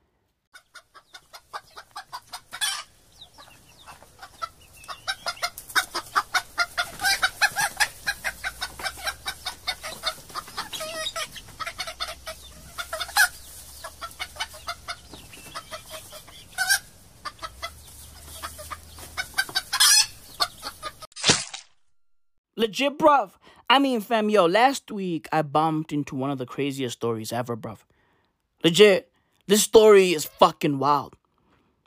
Legit, 22.61 22.95
bruv. 22.95 23.31
I 23.71 23.79
mean, 23.79 24.01
fam, 24.01 24.29
yo, 24.29 24.45
last 24.45 24.91
week 24.91 25.27
I 25.31 25.41
bumped 25.41 25.91
into 25.91 26.15
one 26.15 26.29
of 26.29 26.37
the 26.37 26.45
craziest 26.45 26.95
stories 26.95 27.33
ever, 27.33 27.57
bruv. 27.57 27.79
Legit, 28.63 29.11
this 29.47 29.63
story 29.63 30.13
is 30.13 30.25
fucking 30.25 30.77
wild, 30.77 31.15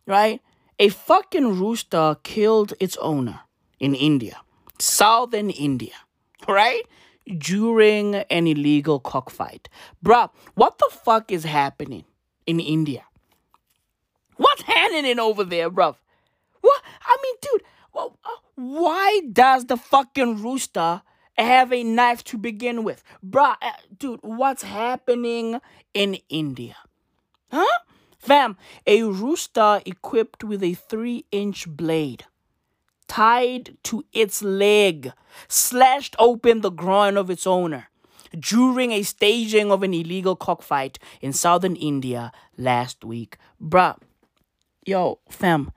right? 0.05 0.41
A 0.81 0.89
fucking 0.89 1.61
rooster 1.61 2.16
killed 2.25 2.75
its 2.81 2.97
owner 2.97 3.43
in 3.79 3.95
India, 3.95 4.41
southern 4.81 5.49
India, 5.49 5.95
right? 6.49 6.83
During 7.39 8.16
an 8.16 8.49
illegal 8.49 8.99
cockfight. 8.99 9.68
Bruh, 10.05 10.29
what 10.57 10.79
the 10.79 10.91
fuck 10.91 11.31
is 11.31 11.45
happening 11.45 12.05
in 12.49 12.59
India? 12.59 13.05
What's 14.39 14.62
happening 14.62 15.20
over 15.20 15.45
there, 15.45 15.70
bruv? 15.70 15.95
What? 16.62 16.83
I 17.07 17.16
mean, 17.22 17.35
dude, 17.41 17.62
why 18.55 19.20
does 19.32 19.66
the 19.66 19.76
fucking 19.76 20.42
rooster 20.42 21.03
have 21.36 21.72
a 21.72 21.82
knife 21.82 22.22
to 22.24 22.38
begin 22.38 22.84
with? 22.84 23.03
Bruh, 23.24 23.57
uh, 23.61 23.72
dude, 23.99 24.20
what's 24.22 24.62
happening 24.62 25.61
in 25.92 26.18
India? 26.28 26.76
Huh? 27.51 27.78
Fam, 28.18 28.57
a 28.86 29.03
rooster 29.03 29.82
equipped 29.84 30.45
with 30.45 30.62
a 30.62 30.74
three 30.74 31.26
inch 31.30 31.68
blade 31.68 32.24
tied 33.07 33.76
to 33.82 34.05
its 34.12 34.42
leg 34.42 35.12
slashed 35.47 36.16
open 36.18 36.62
the 36.62 36.70
groin 36.70 37.16
of 37.16 37.28
its 37.28 37.47
owner 37.47 37.88
during 38.38 38.92
a 38.92 39.03
staging 39.03 39.70
of 39.70 39.82
an 39.82 39.95
illegal 39.95 40.34
cockfight 40.34 40.99
in 41.20 41.32
southern 41.32 41.76
India 41.76 42.32
last 42.57 43.05
week. 43.05 43.36
Bruh, 43.62 43.97
yo, 44.84 45.20
fam. 45.28 45.70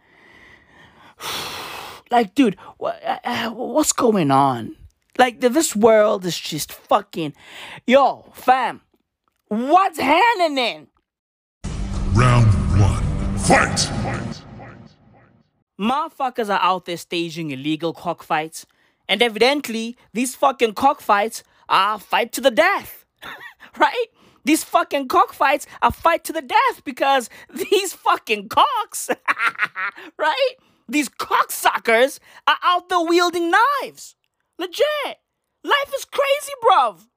Like, 2.11 2.35
dude, 2.35 2.57
what, 2.77 3.01
uh, 3.03 3.51
what's 3.51 3.93
going 3.93 4.31
on? 4.31 4.75
Like, 5.17 5.39
this 5.41 5.75
world 5.75 6.25
is 6.25 6.39
just 6.39 6.71
fucking. 6.71 7.33
Yo, 7.85 8.31
fam, 8.33 8.81
what's 9.47 9.99
happening? 9.99 10.87
Round 12.13 12.47
one. 12.79 13.37
Fight! 13.39 13.91
Motherfuckers 15.79 16.49
are 16.49 16.59
out 16.61 16.85
there 16.85 16.97
staging 16.97 17.51
illegal 17.51 17.93
cockfights, 17.93 18.65
and 19.07 19.21
evidently, 19.21 19.95
these 20.13 20.35
fucking 20.35 20.73
cockfights 20.73 21.43
are 21.69 21.99
fight 21.99 22.31
to 22.33 22.41
the 22.41 22.49
death, 22.49 23.05
right? 23.77 24.05
These 24.43 24.63
fucking 24.63 25.09
cockfights 25.09 25.67
are 25.81 25.91
fight 25.91 26.23
to 26.23 26.33
the 26.33 26.41
death 26.41 26.83
because 26.83 27.29
these 27.53 27.93
fucking 27.93 28.49
cocks, 28.49 29.09
right? 30.17 30.53
These 30.89 31.09
cocksuckers 31.09 32.19
are 32.47 32.57
out 32.63 32.89
there 32.89 33.01
wielding 33.01 33.51
knives. 33.51 34.15
Legit. 34.57 35.19
Life 35.63 35.93
is 35.95 36.05
crazy, 36.05 36.53
bruv. 36.63 37.07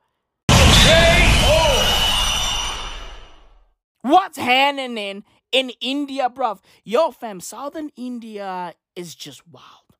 What's 4.02 4.38
happening 4.38 5.24
in 5.52 5.70
India, 5.80 6.28
bruv? 6.28 6.60
Yo, 6.84 7.10
fam, 7.10 7.40
Southern 7.40 7.90
India 7.96 8.74
is 8.96 9.14
just 9.14 9.46
wild, 9.46 9.94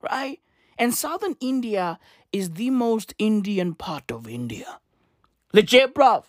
right? 0.00 0.38
And 0.78 0.94
Southern 0.94 1.36
India 1.40 1.98
is 2.32 2.52
the 2.52 2.70
most 2.70 3.14
Indian 3.18 3.74
part 3.74 4.10
of 4.10 4.26
India. 4.28 4.78
Legit, 5.52 5.94
bruv. 5.94 6.24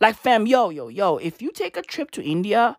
Like, 0.00 0.16
fam, 0.16 0.46
yo, 0.46 0.70
yo, 0.70 0.88
yo, 0.88 1.18
if 1.18 1.42
you 1.42 1.50
take 1.52 1.76
a 1.76 1.82
trip 1.82 2.10
to 2.12 2.22
India, 2.22 2.78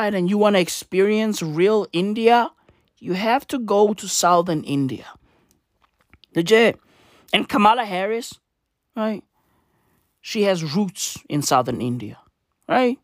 right, 0.00 0.14
and 0.14 0.28
you 0.28 0.38
want 0.38 0.56
to 0.56 0.60
experience 0.60 1.42
real 1.42 1.86
India, 1.92 2.50
you 2.98 3.12
have 3.12 3.46
to 3.48 3.58
go 3.58 3.94
to 3.94 4.08
Southern 4.08 4.64
India. 4.64 5.06
Legit. 6.34 6.78
And 7.32 7.48
Kamala 7.48 7.84
Harris, 7.84 8.38
right? 8.96 9.22
She 10.20 10.42
has 10.44 10.74
roots 10.74 11.18
in 11.28 11.42
Southern 11.42 11.80
India, 11.80 12.18
right? 12.68 12.98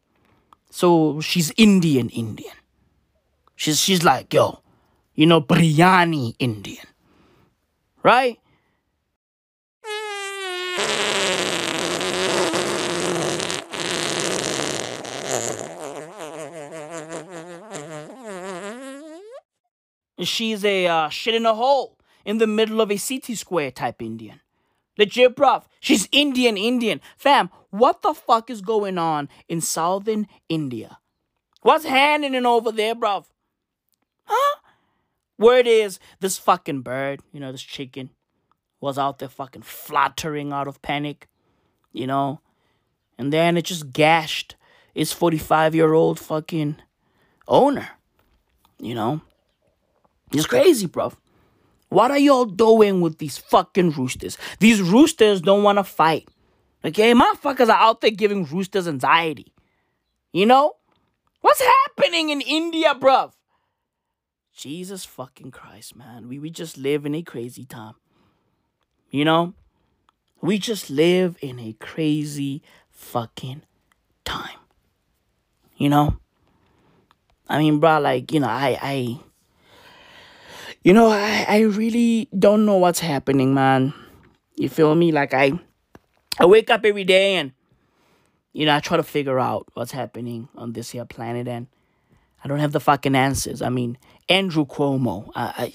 So 0.70 1.20
she's 1.20 1.52
Indian 1.56 2.08
Indian. 2.08 2.54
She's 3.56 3.78
she's 3.78 4.02
like, 4.02 4.32
yo, 4.32 4.62
you 5.14 5.26
know, 5.26 5.40
biryani 5.42 6.34
Indian. 6.38 6.86
Right? 8.02 8.39
She's 20.26 20.64
a 20.64 20.86
uh, 20.86 21.08
shit 21.08 21.34
in 21.34 21.46
a 21.46 21.54
hole 21.54 21.98
in 22.24 22.38
the 22.38 22.46
middle 22.46 22.80
of 22.80 22.90
a 22.90 22.96
city 22.96 23.34
square 23.34 23.70
type 23.70 24.02
Indian. 24.02 24.40
Legit, 24.98 25.34
bruv. 25.34 25.64
She's 25.80 26.08
Indian, 26.12 26.56
Indian. 26.56 27.00
Fam, 27.16 27.50
what 27.70 28.02
the 28.02 28.12
fuck 28.12 28.50
is 28.50 28.60
going 28.60 28.98
on 28.98 29.28
in 29.48 29.60
southern 29.60 30.26
India? 30.48 30.98
What's 31.62 31.84
happening 31.84 32.44
over 32.44 32.72
there, 32.72 32.94
bruv? 32.94 33.26
Huh? 34.24 34.56
Word 35.38 35.66
is, 35.66 35.98
this 36.20 36.36
fucking 36.36 36.82
bird, 36.82 37.20
you 37.32 37.40
know, 37.40 37.50
this 37.50 37.62
chicken, 37.62 38.10
was 38.80 38.98
out 38.98 39.18
there 39.18 39.28
fucking 39.28 39.62
fluttering 39.62 40.52
out 40.52 40.68
of 40.68 40.82
panic, 40.82 41.28
you 41.92 42.06
know? 42.06 42.40
And 43.16 43.32
then 43.32 43.56
it 43.56 43.64
just 43.66 43.92
gashed 43.92 44.56
its 44.94 45.12
45 45.12 45.74
year 45.74 45.92
old 45.92 46.18
fucking 46.18 46.76
owner, 47.48 47.88
you 48.78 48.94
know? 48.94 49.22
It's 50.32 50.46
crazy, 50.46 50.86
bro. 50.86 51.12
What 51.88 52.10
are 52.10 52.18
y'all 52.18 52.44
doing 52.44 53.00
with 53.00 53.18
these 53.18 53.36
fucking 53.36 53.92
roosters? 53.92 54.38
These 54.60 54.80
roosters 54.80 55.40
don't 55.40 55.64
want 55.64 55.78
to 55.78 55.84
fight. 55.84 56.28
Okay, 56.84 57.12
motherfuckers 57.12 57.68
are 57.68 57.72
out 57.72 58.00
there 58.00 58.10
giving 58.10 58.44
roosters 58.44 58.86
anxiety. 58.86 59.52
You 60.32 60.46
know? 60.46 60.76
What's 61.40 61.62
happening 61.62 62.30
in 62.30 62.40
India, 62.40 62.94
bruv? 62.94 63.32
Jesus 64.54 65.04
fucking 65.04 65.50
Christ, 65.50 65.96
man. 65.96 66.28
We, 66.28 66.38
we 66.38 66.50
just 66.50 66.76
live 66.76 67.06
in 67.06 67.14
a 67.14 67.22
crazy 67.22 67.64
time. 67.64 67.94
You 69.10 69.24
know? 69.24 69.54
We 70.40 70.58
just 70.58 70.90
live 70.90 71.36
in 71.42 71.58
a 71.58 71.72
crazy 71.74 72.62
fucking 72.90 73.62
time. 74.24 74.58
You 75.76 75.88
know? 75.88 76.18
I 77.48 77.58
mean, 77.58 77.80
bro, 77.80 77.98
like, 77.98 78.32
you 78.32 78.40
know, 78.40 78.48
I, 78.48 78.78
I, 78.80 79.20
you 80.82 80.92
know, 80.94 81.08
I, 81.08 81.44
I 81.48 81.60
really 81.60 82.28
don't 82.36 82.64
know 82.64 82.76
what's 82.76 83.00
happening, 83.00 83.54
man. 83.54 83.92
You 84.56 84.68
feel 84.68 84.94
me? 84.94 85.12
Like 85.12 85.34
I 85.34 85.52
I 86.38 86.46
wake 86.46 86.70
up 86.70 86.84
every 86.84 87.04
day 87.04 87.36
and 87.36 87.52
you 88.52 88.66
know, 88.66 88.74
I 88.74 88.80
try 88.80 88.96
to 88.96 89.02
figure 89.02 89.38
out 89.38 89.68
what's 89.74 89.92
happening 89.92 90.48
on 90.56 90.72
this 90.72 90.90
here 90.90 91.04
planet 91.04 91.46
and 91.46 91.66
I 92.42 92.48
don't 92.48 92.58
have 92.58 92.72
the 92.72 92.80
fucking 92.80 93.14
answers. 93.14 93.62
I 93.62 93.68
mean, 93.68 93.98
Andrew 94.28 94.64
Cuomo, 94.64 95.30
I, 95.34 95.42
I 95.56 95.74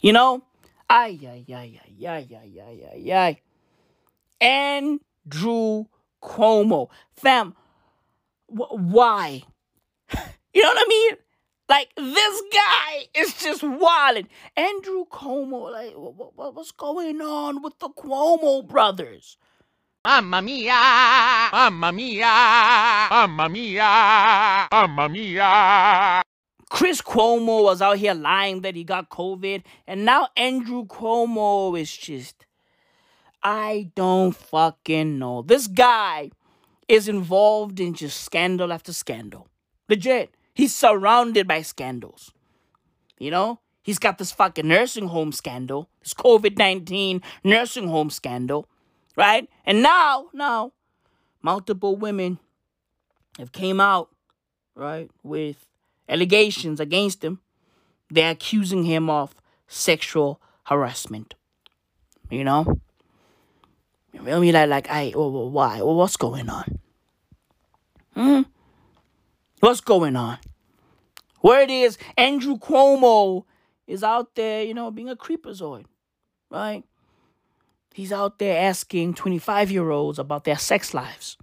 you 0.00 0.12
know, 0.12 0.42
ay. 3.16 3.40
Andrew 4.40 5.84
Cuomo, 6.22 6.88
fam, 7.16 7.54
wh- 8.48 8.74
why? 8.74 9.42
you 10.52 10.62
know 10.62 10.68
what 10.68 10.78
I 10.78 10.88
mean? 10.88 11.16
Like 11.72 11.88
this 11.96 12.42
guy 12.52 13.06
is 13.14 13.32
just 13.32 13.62
wilding. 13.62 14.28
Andrew 14.54 15.06
Cuomo, 15.10 15.72
like 15.72 15.94
what, 15.94 16.36
what, 16.36 16.54
what's 16.54 16.70
going 16.70 17.22
on 17.22 17.62
with 17.62 17.78
the 17.78 17.88
Cuomo 17.88 18.68
brothers? 18.68 19.38
Mamma 20.04 20.42
mia! 20.42 21.48
Mamma 21.50 21.90
mia! 21.90 23.08
Mamma 23.10 23.48
mia! 23.48 24.68
Mamma 24.70 25.08
mia! 25.08 26.22
Chris 26.68 27.00
Cuomo 27.00 27.62
was 27.64 27.80
out 27.80 27.96
here 27.96 28.12
lying 28.12 28.60
that 28.60 28.76
he 28.76 28.84
got 28.84 29.08
COVID, 29.08 29.62
and 29.86 30.04
now 30.04 30.28
Andrew 30.36 30.84
Cuomo 30.84 31.80
is 31.80 31.96
just. 31.96 32.44
I 33.42 33.90
don't 33.94 34.36
fucking 34.36 35.18
know. 35.18 35.40
This 35.40 35.68
guy 35.68 36.32
is 36.86 37.08
involved 37.08 37.80
in 37.80 37.94
just 37.94 38.20
scandal 38.20 38.74
after 38.74 38.92
scandal. 38.92 39.48
Legit. 39.88 40.34
He's 40.54 40.74
surrounded 40.74 41.48
by 41.48 41.62
scandals. 41.62 42.32
You 43.18 43.30
know, 43.30 43.60
he's 43.82 43.98
got 43.98 44.18
this 44.18 44.32
fucking 44.32 44.66
nursing 44.66 45.08
home 45.08 45.32
scandal, 45.32 45.88
this 46.02 46.14
COVID 46.14 46.58
19 46.58 47.22
nursing 47.44 47.88
home 47.88 48.10
scandal. 48.10 48.68
right? 49.16 49.48
And 49.64 49.82
now, 49.82 50.26
now, 50.32 50.72
multiple 51.42 51.96
women 51.96 52.38
have 53.38 53.52
came 53.52 53.80
out, 53.80 54.10
right, 54.74 55.10
with 55.22 55.66
allegations 56.08 56.80
against 56.80 57.22
him. 57.24 57.40
They're 58.10 58.32
accusing 58.32 58.84
him 58.84 59.08
of 59.08 59.34
sexual 59.68 60.40
harassment. 60.64 61.34
You 62.30 62.44
know? 62.44 62.80
You 64.12 64.22
feel 64.24 64.40
me? 64.40 64.52
Like, 64.52 64.68
like, 64.68 64.90
I, 64.90 65.12
oh, 65.14 65.48
why? 65.48 65.78
Well, 65.78 65.94
what's 65.94 66.16
going 66.16 66.50
on? 66.50 66.78
Hmm? 68.14 68.42
What's 69.62 69.80
going 69.80 70.16
on? 70.16 70.38
Where 71.40 71.60
it 71.60 71.70
is, 71.70 71.96
Andrew 72.18 72.58
Cuomo 72.58 73.44
is 73.86 74.02
out 74.02 74.34
there, 74.34 74.64
you 74.64 74.74
know, 74.74 74.90
being 74.90 75.08
a 75.08 75.14
creepazoid, 75.14 75.84
right? 76.50 76.82
He's 77.94 78.12
out 78.12 78.40
there 78.40 78.60
asking 78.60 79.14
25 79.14 79.70
year 79.70 79.88
olds 79.90 80.18
about 80.18 80.42
their 80.42 80.58
sex 80.58 80.92
lives. 80.92 81.36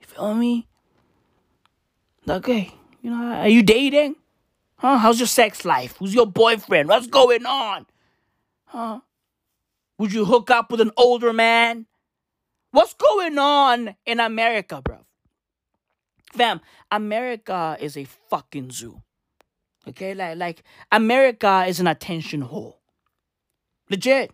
You 0.00 0.06
feel 0.06 0.34
me? 0.34 0.66
Okay, 2.26 2.72
you 3.02 3.10
know, 3.10 3.22
are 3.22 3.48
you 3.48 3.62
dating? 3.62 4.16
Huh? 4.76 4.96
How's 4.96 5.20
your 5.20 5.26
sex 5.26 5.66
life? 5.66 5.94
Who's 5.98 6.14
your 6.14 6.26
boyfriend? 6.26 6.88
What's 6.88 7.06
going 7.06 7.44
on? 7.44 7.84
Huh? 8.64 9.00
Would 9.98 10.14
you 10.14 10.24
hook 10.24 10.50
up 10.50 10.70
with 10.70 10.80
an 10.80 10.92
older 10.96 11.34
man? 11.34 11.84
What's 12.70 12.94
going 12.94 13.38
on 13.38 13.94
in 14.06 14.20
America, 14.20 14.80
bro? 14.80 15.05
Fam, 16.36 16.60
America 16.90 17.76
is 17.80 17.96
a 17.96 18.04
fucking 18.04 18.70
zoo. 18.70 19.02
Okay, 19.88 20.14
like 20.14 20.36
like 20.36 20.62
America 20.92 21.64
is 21.66 21.80
an 21.80 21.86
attention 21.86 22.42
whore. 22.42 22.74
Legit. 23.88 24.32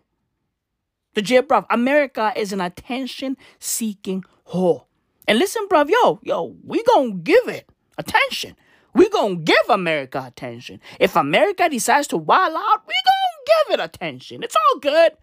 Legit, 1.15 1.47
bruv. 1.47 1.65
America 1.69 2.33
is 2.35 2.51
an 2.51 2.59
attention 2.59 3.37
seeking 3.59 4.23
whore. 4.47 4.85
And 5.27 5.39
listen, 5.39 5.67
bruv, 5.69 5.89
yo, 5.89 6.19
yo, 6.23 6.55
we 6.65 6.83
gonna 6.83 7.13
give 7.13 7.47
it 7.47 7.69
attention. 7.97 8.55
We 8.93 9.09
gonna 9.09 9.35
give 9.35 9.69
America 9.69 10.23
attention. 10.25 10.81
If 10.99 11.15
America 11.15 11.69
decides 11.69 12.07
to 12.07 12.17
wild 12.17 12.55
out, 12.55 12.81
we 12.87 12.93
gonna 13.05 13.45
give 13.69 13.79
it 13.79 13.83
attention. 13.83 14.43
It's 14.43 14.55
all 14.55 14.79
good. 14.79 15.13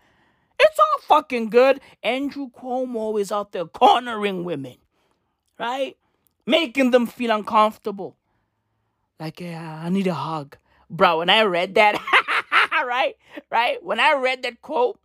It's 0.59 0.79
all 0.79 1.01
fucking 1.17 1.51
good. 1.51 1.81
Andrew 2.03 2.49
Cuomo 2.51 3.21
is 3.21 3.33
out 3.33 3.53
there 3.53 3.65
cornering 3.65 4.45
women, 4.45 4.77
right? 5.59 5.97
Making 6.51 6.91
them 6.91 7.07
feel 7.07 7.31
uncomfortable. 7.31 8.17
Like, 9.21 9.41
yeah, 9.41 9.81
I 9.85 9.89
need 9.89 10.09
a 10.09 10.15
hug. 10.15 10.57
Bro, 10.89 11.19
when 11.19 11.31
I 11.31 11.43
read 11.43 11.77
that, 11.77 11.95
right? 12.73 13.15
Right? 13.51 13.83
When 13.85 14.01
I 14.01 14.15
read 14.15 14.43
that 14.43 14.61
quote, 14.61 14.99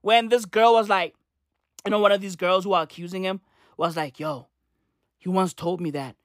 when 0.00 0.30
this 0.30 0.46
girl 0.46 0.72
was 0.72 0.88
like, 0.88 1.14
you 1.84 1.90
know, 1.90 1.98
one 1.98 2.12
of 2.12 2.22
these 2.22 2.36
girls 2.36 2.64
who 2.64 2.72
are 2.72 2.84
accusing 2.84 3.22
him 3.22 3.42
was 3.76 3.98
like, 3.98 4.18
yo, 4.18 4.46
he 5.18 5.28
once 5.28 5.52
told 5.52 5.80
me 5.80 5.90
that 5.90 6.16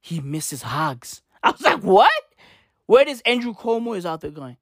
he 0.00 0.20
misses 0.20 0.60
hugs. 0.60 1.22
I 1.42 1.52
was 1.52 1.62
like, 1.62 1.82
what? 1.82 2.12
Where 2.84 3.06
does 3.06 3.22
Andrew 3.22 3.54
Cuomo 3.54 3.96
is 3.96 4.04
out 4.04 4.20
there 4.20 4.30
going? 4.30 4.58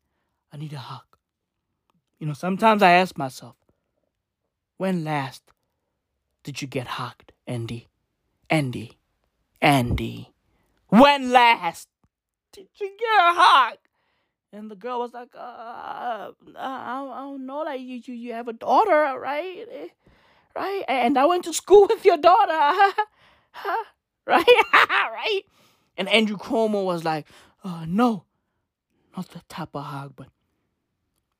I 0.53 0.57
need 0.57 0.73
a 0.73 0.79
hug. 0.79 1.03
You 2.21 2.29
know, 2.29 2.35
sometimes 2.35 2.83
I 2.83 2.93
ask 2.93 3.19
myself, 3.19 3.57
when 4.77 5.03
last 5.03 5.43
did 6.45 6.63
you 6.63 6.69
get 6.69 6.87
hugged, 6.87 7.33
Andy? 7.47 7.89
Andy. 8.49 8.99
Andy. 9.63 10.33
When 10.89 11.31
last 11.31 11.89
did 12.53 12.67
you 12.75 12.89
get 12.99 13.09
a 13.09 13.33
hug? 13.33 13.79
And 14.53 14.71
the 14.71 14.77
girl 14.77 14.99
was 14.99 15.15
like, 15.15 15.35
uh, 15.35 15.39
I, 15.39 16.33
I 16.59 17.21
don't 17.23 17.47
know, 17.47 17.61
like 17.63 17.81
you, 17.81 18.03
you, 18.05 18.13
you 18.13 18.33
have 18.35 18.49
a 18.49 18.53
daughter, 18.53 19.19
right? 19.19 19.65
Right? 20.55 20.83
And 20.89 21.17
I 21.17 21.25
went 21.25 21.45
to 21.45 21.55
school 21.55 21.87
with 21.91 22.05
your 22.05 22.19
daughter. 22.19 22.51
right? 24.27 24.45
right? 24.75 25.43
And 25.97 26.09
Andrew 26.09 26.37
Cuomo 26.37 26.85
was 26.85 27.05
like, 27.05 27.27
uh, 27.65 27.87
no, 27.89 28.25
not 29.17 29.31
the 29.31 29.41
type 29.49 29.71
of 29.75 29.85
hug, 29.85 30.15
but 30.17 30.29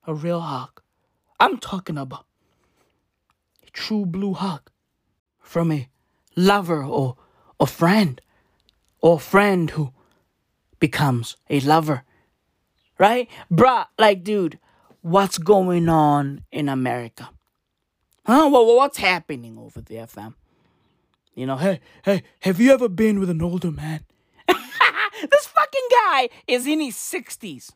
a 0.07 0.15
real 0.15 0.41
hug. 0.41 0.81
I'm 1.41 1.59
talking 1.59 1.99
about 1.99 2.27
a 3.67 3.71
true 3.71 4.07
blue 4.07 4.35
hug 4.35 4.71
from 5.41 5.73
a 5.73 5.89
lover 6.37 6.83
or 6.85 7.17
a 7.63 7.67
friend 7.67 8.21
or 9.01 9.21
friend 9.21 9.71
who 9.71 9.93
becomes 10.81 11.37
a 11.49 11.61
lover. 11.61 12.03
Right? 12.99 13.29
Bruh, 13.51 13.87
like, 13.99 14.25
dude, 14.25 14.59
what's 15.01 15.39
going 15.39 15.89
on 15.89 16.45
in 16.51 16.69
America? 16.69 17.31
Huh? 18.27 18.49
Well, 18.53 18.67
what's 18.77 18.99
happening 18.99 19.59
over 19.59 19.81
there, 19.81 20.09
fam? 20.09 20.35
You 21.35 21.47
know, 21.47 21.57
hey, 21.57 21.81
hey, 22.05 22.25
have 22.41 22.61
you 22.61 22.73
ever 22.73 22.89
been 22.89 23.21
with 23.21 23.31
an 23.31 23.41
older 23.41 23.71
man? 23.71 24.05
this 24.49 25.47
fucking 25.47 25.89
guy 25.91 26.29
is 26.49 26.67
in 26.67 26.81
his 26.81 26.97
60s, 26.97 27.71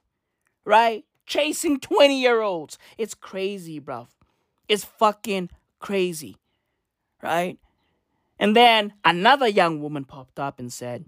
right? 0.64 1.04
Chasing 1.26 1.78
20 1.78 2.20
year 2.20 2.40
olds. 2.40 2.76
It's 2.98 3.14
crazy, 3.14 3.80
bruv. 3.80 4.08
It's 4.68 4.84
fucking 4.84 5.50
crazy, 5.78 6.36
right? 7.22 7.58
And 8.38 8.54
then 8.54 8.92
another 9.04 9.48
young 9.48 9.80
woman 9.80 10.04
popped 10.04 10.38
up 10.38 10.58
and 10.58 10.72
said, 10.72 11.04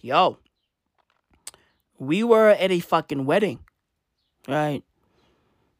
Yo, 0.00 0.38
we 1.98 2.24
were 2.24 2.50
at 2.50 2.70
a 2.70 2.80
fucking 2.80 3.26
wedding, 3.26 3.60
right? 4.48 4.82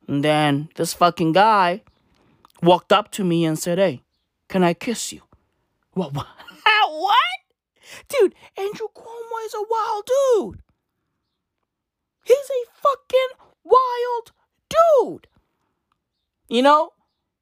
And 0.06 0.22
then 0.22 0.68
this 0.76 0.94
fucking 0.94 1.32
guy 1.32 1.82
walked 2.62 2.92
up 2.92 3.10
to 3.12 3.24
me 3.24 3.44
and 3.44 3.58
said, 3.58 3.78
Hey, 3.78 4.02
can 4.48 4.62
I 4.62 4.74
kiss 4.74 5.12
you? 5.12 5.22
What? 5.92 6.12
What? 6.12 6.26
what? 6.88 7.18
Dude, 8.08 8.34
Andrew 8.56 8.88
Cuomo 8.94 9.46
is 9.46 9.54
a 9.54 9.64
wild 9.68 10.06
dude. 10.06 10.60
He's 12.24 12.36
a 12.36 12.70
fucking 12.80 13.46
wild 13.62 14.32
dude. 14.68 15.26
You 16.48 16.62
know? 16.62 16.93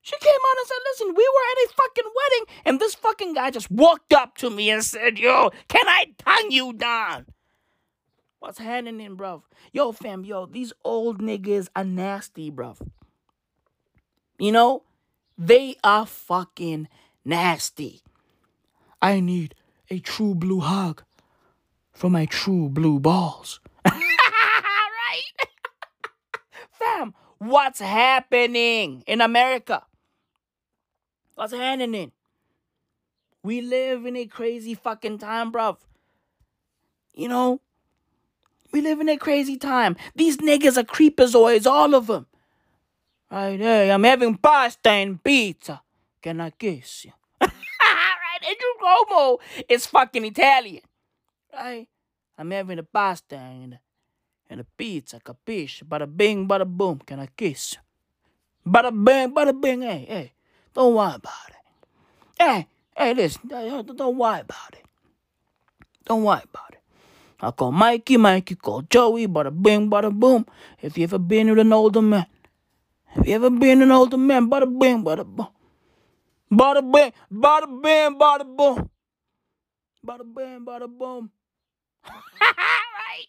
She 0.02 0.16
came 0.18 0.30
out 0.30 0.58
and 0.58 0.66
said, 0.66 0.76
Listen, 0.90 1.14
we 1.16 1.22
were 1.22 1.46
at 1.52 1.70
a 1.70 1.74
fucking 1.74 2.12
wedding, 2.16 2.62
and 2.64 2.80
this 2.80 2.94
fucking 2.96 3.34
guy 3.34 3.50
just 3.50 3.70
walked 3.70 4.12
up 4.12 4.36
to 4.38 4.50
me 4.50 4.68
and 4.70 4.84
said, 4.84 5.18
Yo, 5.18 5.50
can 5.68 5.88
I 5.88 6.06
tongue 6.18 6.50
you 6.50 6.72
down? 6.72 7.26
What's 8.40 8.58
happening, 8.58 9.16
bruv? 9.16 9.42
Yo, 9.72 9.92
fam, 9.92 10.24
yo, 10.24 10.46
these 10.46 10.72
old 10.84 11.22
niggas 11.22 11.68
are 11.76 11.84
nasty, 11.84 12.50
bruv. 12.50 12.84
You 14.38 14.50
know? 14.50 14.82
They 15.38 15.76
are 15.84 16.06
fucking 16.06 16.88
nasty. 17.24 18.02
I 19.00 19.20
need 19.20 19.54
a 19.88 20.00
true 20.00 20.34
blue 20.34 20.60
hug 20.60 21.04
for 21.92 22.10
my 22.10 22.26
true 22.26 22.68
blue 22.68 22.98
balls. 22.98 23.60
right? 23.84 24.02
Fam, 26.72 27.14
what's 27.38 27.80
happening 27.80 29.04
in 29.06 29.20
America? 29.20 29.84
What's 31.34 31.52
happening? 31.52 32.12
We 33.42 33.60
live 33.60 34.06
in 34.06 34.16
a 34.16 34.26
crazy 34.26 34.74
fucking 34.74 35.18
time, 35.18 35.50
bruv. 35.52 35.78
You 37.14 37.28
know? 37.28 37.60
We 38.72 38.80
live 38.80 39.00
in 39.00 39.08
a 39.08 39.18
crazy 39.18 39.56
time. 39.56 39.96
These 40.14 40.38
niggas 40.38 40.76
are 40.76 40.84
creepazoids, 40.84 41.66
all 41.66 41.94
of 41.94 42.06
them. 42.06 42.26
Right, 43.30 43.58
hey, 43.58 43.90
I'm 43.90 44.04
having 44.04 44.36
pasta 44.36 44.90
and 44.90 45.22
pizza. 45.22 45.82
Can 46.20 46.40
I 46.40 46.50
kiss 46.50 47.06
you? 47.06 47.12
right, 47.40 48.42
Andrew 48.46 48.74
Cuomo 48.80 49.38
is 49.68 49.86
fucking 49.86 50.24
Italian. 50.24 50.82
Right? 51.52 51.88
I'm 52.38 52.50
having 52.50 52.78
a 52.78 52.82
pasta 52.82 53.36
and, 53.36 53.78
and 54.48 54.60
a 54.60 54.64
pizza, 54.76 55.18
capiche? 55.20 55.82
Bada 55.84 56.06
bing, 56.06 56.46
bada 56.46 56.66
boom. 56.66 57.00
Can 57.04 57.20
I 57.20 57.28
kiss 57.36 57.74
you? 57.74 58.72
Bada 58.72 58.90
bing, 58.92 59.34
bada 59.34 59.58
bing. 59.58 59.82
Hey, 59.82 60.06
hey, 60.08 60.32
don't 60.74 60.94
worry 60.94 61.14
about 61.14 61.48
it. 61.48 61.56
Hey, 62.38 62.66
hey, 62.96 63.14
listen, 63.14 63.42
don't 63.48 64.16
worry 64.16 64.40
about 64.40 64.72
it. 64.74 64.84
Don't 66.04 66.24
worry 66.24 66.42
about 66.44 66.72
it. 66.72 66.80
I 67.40 67.50
call 67.50 67.72
Mikey, 67.72 68.16
Mikey 68.18 68.54
call 68.54 68.82
Joey, 68.82 69.26
bada 69.26 69.50
bing, 69.50 69.90
bada 69.90 70.12
boom. 70.12 70.46
If 70.80 70.96
you 70.96 71.04
ever 71.04 71.18
been 71.18 71.50
with 71.50 71.58
an 71.58 71.72
older 71.72 72.02
man, 72.02 72.26
have 73.06 73.26
you 73.26 73.34
ever 73.34 73.50
been 73.50 73.82
an 73.82 73.90
older 73.90 74.16
man? 74.16 74.48
Bada 74.48 74.66
bing, 74.66 75.02
bada 75.04 75.24
boom. 75.24 75.48
Bada 76.52 76.82
bing, 76.82 77.12
bada 77.32 77.66
bing, 77.82 78.18
bada 78.18 78.44
boom. 78.56 78.88
Bada 80.06 80.24
bing, 80.24 80.64
bada 80.64 80.86
boom. 80.88 81.30
right? 82.40 83.28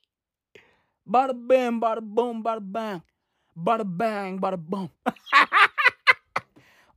Bada 1.10 1.34
bing, 1.34 1.82
bada 1.82 2.02
boom, 2.02 2.44
bada 2.44 2.62
bang. 2.62 3.02
Bada 3.58 3.84
bang, 3.86 4.39
bada 4.39 4.58
boom. 4.58 4.89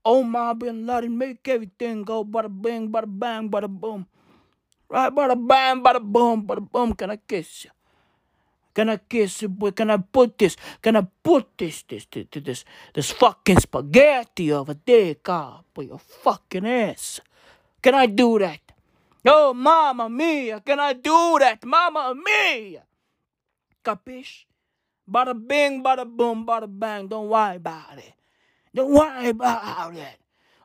Oh, 0.07 0.22
Omar 0.22 0.54
bin 0.54 0.86
Laden 0.86 1.18
make 1.18 1.42
everything 1.48 2.04
go 2.07 2.22
bada 2.22 2.46
bing, 2.46 2.86
bada 2.86 3.11
bang, 3.11 3.50
bada 3.50 3.66
boom. 3.66 4.07
Right? 4.88 5.11
Bada 5.11 5.34
bang, 5.34 5.82
bada 5.82 5.98
boom, 5.98 6.46
bada 6.46 6.62
boom. 6.62 6.94
Can 6.94 7.11
I 7.11 7.18
kiss 7.18 7.64
you? 7.66 7.70
Can 8.72 8.88
I 8.90 8.98
kiss 8.98 9.42
you, 9.42 9.48
boy? 9.48 9.72
Can 9.72 9.90
I 9.90 9.96
put 9.98 10.38
this? 10.38 10.57
Can 10.80 10.94
I 10.96 11.02
put 11.02 11.59
this, 11.59 11.82
this, 11.88 12.07
this, 12.07 12.26
this, 12.30 12.64
this, 12.94 13.11
fucking 13.11 13.59
spaghetti 13.59 14.52
over 14.52 14.76
there, 14.86 15.16
God, 15.18 15.64
for 15.74 15.82
your 15.82 15.98
fucking 15.98 16.66
ass? 16.66 17.20
Can 17.82 17.94
I 17.94 18.07
do 18.07 18.38
that? 18.38 18.61
Oh, 19.26 19.54
mamma 19.54 20.09
mia, 20.09 20.61
can 20.61 20.78
I 20.78 20.92
do 20.92 21.38
that? 21.40 21.64
Mamma 21.64 22.14
mia! 22.14 22.84
Capish? 23.82 24.46
Bada 25.11 25.34
bing, 25.34 25.82
bada 25.82 26.07
boom, 26.07 26.46
bada 26.46 26.68
bang. 26.68 27.09
Don't 27.09 27.28
worry 27.28 27.57
about 27.57 27.98
it. 27.98 28.14
Don't 28.77 28.93
worry 28.93 29.29
about 29.31 29.97
it. 29.97 30.18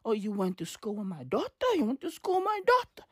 Oh, 0.04 0.12
you 0.12 0.34
went 0.34 0.58
to 0.58 0.66
school 0.66 0.96
with 0.96 1.08
my 1.08 1.24
daughter? 1.24 1.70
You 1.76 1.86
went 1.86 2.02
to 2.02 2.12
school 2.12 2.36
with 2.36 2.44
my 2.44 2.60
daughter? 2.68 3.08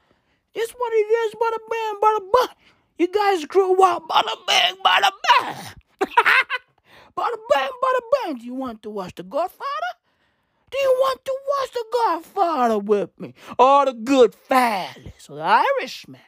This 0.54 0.72
what 0.72 0.92
it 0.92 1.08
is, 1.08 1.36
bada 1.36 1.58
bang, 1.72 1.96
bada 2.04 2.20
bang. 2.34 2.56
You 2.98 3.08
guys 3.08 3.46
grew 3.46 3.82
up, 3.82 4.10
bada 4.10 4.36
bang, 4.46 4.76
bada 4.84 5.10
bang. 5.24 5.56
bada 7.18 7.38
bang, 7.54 7.70
bada 7.82 8.00
bang. 8.12 8.38
Do 8.40 8.46
you 8.46 8.56
want 8.56 8.84
to 8.84 8.90
watch 8.90 9.16
The 9.16 9.24
Godfather? 9.24 9.94
Do 10.70 10.78
you 10.78 10.92
want 11.00 11.24
to 11.24 11.38
watch 11.48 11.72
The 11.72 11.86
Godfather 11.94 12.80
with 12.80 13.18
me? 13.22 13.36
Or 13.58 13.86
The 13.86 13.94
Good 13.94 14.36
Fellas, 14.36 15.28
The 15.30 15.64
Irishman? 15.80 16.20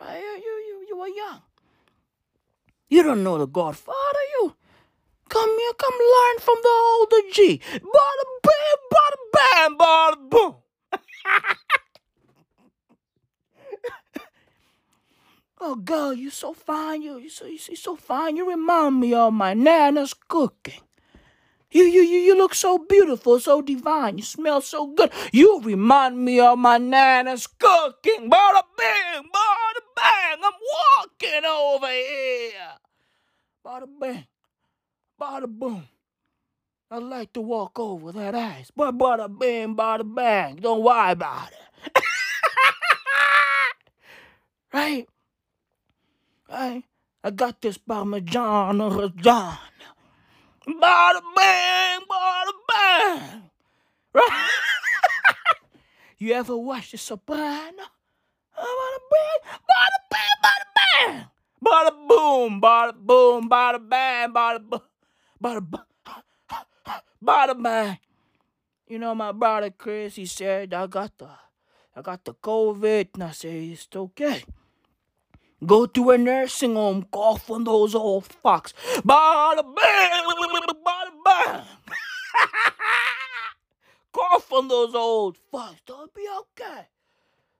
Right? 0.00 0.18
You, 0.18 0.42
you, 0.44 0.64
you, 0.66 0.86
you 0.88 0.96
were 0.98 1.06
young. 1.06 1.42
You 2.88 3.04
don't 3.04 3.22
know 3.22 3.38
The 3.38 3.46
Godfather, 3.46 4.24
you. 4.40 4.56
Come 5.32 5.58
here, 5.58 5.72
come 5.78 5.98
learn 6.14 6.38
from 6.40 6.56
the 6.62 6.74
older 6.92 7.22
G. 7.32 7.60
Bada 7.72 8.24
bam, 8.44 8.78
bada 8.92 9.18
bam, 9.32 9.78
bada 9.78 10.30
boom. 10.30 10.56
oh, 15.62 15.76
girl, 15.76 16.12
you 16.12 16.28
so 16.28 16.52
fine. 16.52 17.00
You, 17.00 17.16
you 17.16 17.30
so, 17.30 17.46
you 17.46 17.56
so 17.58 17.96
fine. 17.96 18.36
You 18.36 18.46
remind 18.46 19.00
me 19.00 19.14
of 19.14 19.32
my 19.32 19.54
nana's 19.54 20.12
cooking. 20.12 20.82
You, 21.70 21.84
you, 21.84 22.02
you, 22.02 22.18
you 22.18 22.36
look 22.36 22.54
so 22.54 22.76
beautiful, 22.78 23.40
so 23.40 23.62
divine. 23.62 24.18
You 24.18 24.24
smell 24.24 24.60
so 24.60 24.88
good. 24.88 25.10
You 25.32 25.62
remind 25.62 26.22
me 26.22 26.40
of 26.40 26.58
my 26.58 26.76
nana's 26.76 27.46
cooking. 27.46 28.28
Bada 28.28 28.62
bing, 28.76 29.22
bada 29.32 29.82
bang. 29.96 30.38
I'm 30.44 30.52
walking 30.76 31.44
over 31.46 31.86
here. 31.88 32.76
Bada 33.64 33.86
bing, 33.98 34.26
bada 35.22 35.46
boom. 35.46 35.86
I 36.90 36.98
like 36.98 37.32
to 37.34 37.40
walk 37.40 37.78
over 37.78 38.10
that 38.12 38.34
ice. 38.34 38.72
But 38.74 38.98
bada 38.98 39.28
bing, 39.30 39.76
bada 39.76 40.02
bang. 40.02 40.56
Don't 40.56 40.82
worry 40.82 41.12
about 41.12 41.48
it. 41.52 41.94
right? 44.74 45.06
Right? 46.50 46.82
I 47.22 47.30
got 47.30 47.62
this 47.62 47.78
Parmigiano 47.78 48.90
Reggiano. 48.90 49.58
Bada 50.66 51.20
bang, 51.36 52.00
bada 52.10 52.52
bang. 52.68 53.42
Right? 54.12 54.50
you 56.18 56.32
ever 56.34 56.56
watch 56.56 56.90
The 56.90 56.98
Soprano? 56.98 57.86
Bada 58.58 58.98
bang, 59.12 59.40
bada 59.70 59.98
bang, 60.10 60.36
bada 60.42 60.66
bang. 60.76 61.14
Bada 61.62 61.92
boom, 62.08 62.60
bada 62.60 62.92
boom, 62.92 63.48
bada 63.48 63.78
bang, 63.78 64.32
bada 64.34 64.58
boom, 64.58 64.82
bada 65.42 65.60
bada 67.20 67.54
bang. 67.60 67.98
You 68.86 68.98
know 68.98 69.14
my 69.14 69.32
brother 69.32 69.70
Chris, 69.70 70.16
he 70.16 70.26
said 70.26 70.72
I 70.72 70.86
got 70.86 71.18
the, 71.18 71.28
I 71.96 72.02
got 72.02 72.24
the 72.24 72.34
COVID, 72.34 73.08
and 73.14 73.24
I 73.24 73.30
said 73.32 73.54
it's 73.54 73.88
okay. 73.94 74.44
Go 75.64 75.86
to 75.86 76.10
a 76.10 76.18
nursing 76.18 76.74
home, 76.74 77.06
cough 77.10 77.50
on 77.50 77.64
those 77.64 77.94
old 77.94 78.28
fucks. 78.28 78.72
Bada 79.02 79.62
bang, 79.62 80.24
bada 80.86 81.12
bang. 81.24 81.64
cough 84.12 84.52
on 84.52 84.68
those 84.68 84.94
old 84.94 85.38
fucks. 85.52 85.78
They'll 85.86 86.10
be 86.14 86.26
okay. 86.40 86.86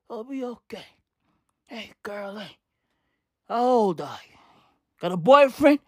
They'll 0.09 0.25
be 0.25 0.45
okay. 0.45 0.87
Hey, 1.67 1.93
girlie, 2.03 2.59
how 3.49 3.65
old 3.65 4.01
are 4.01 4.21
you? 4.29 4.39
Got 5.01 5.13
a 5.13 5.17
boyfriend? 5.17 5.79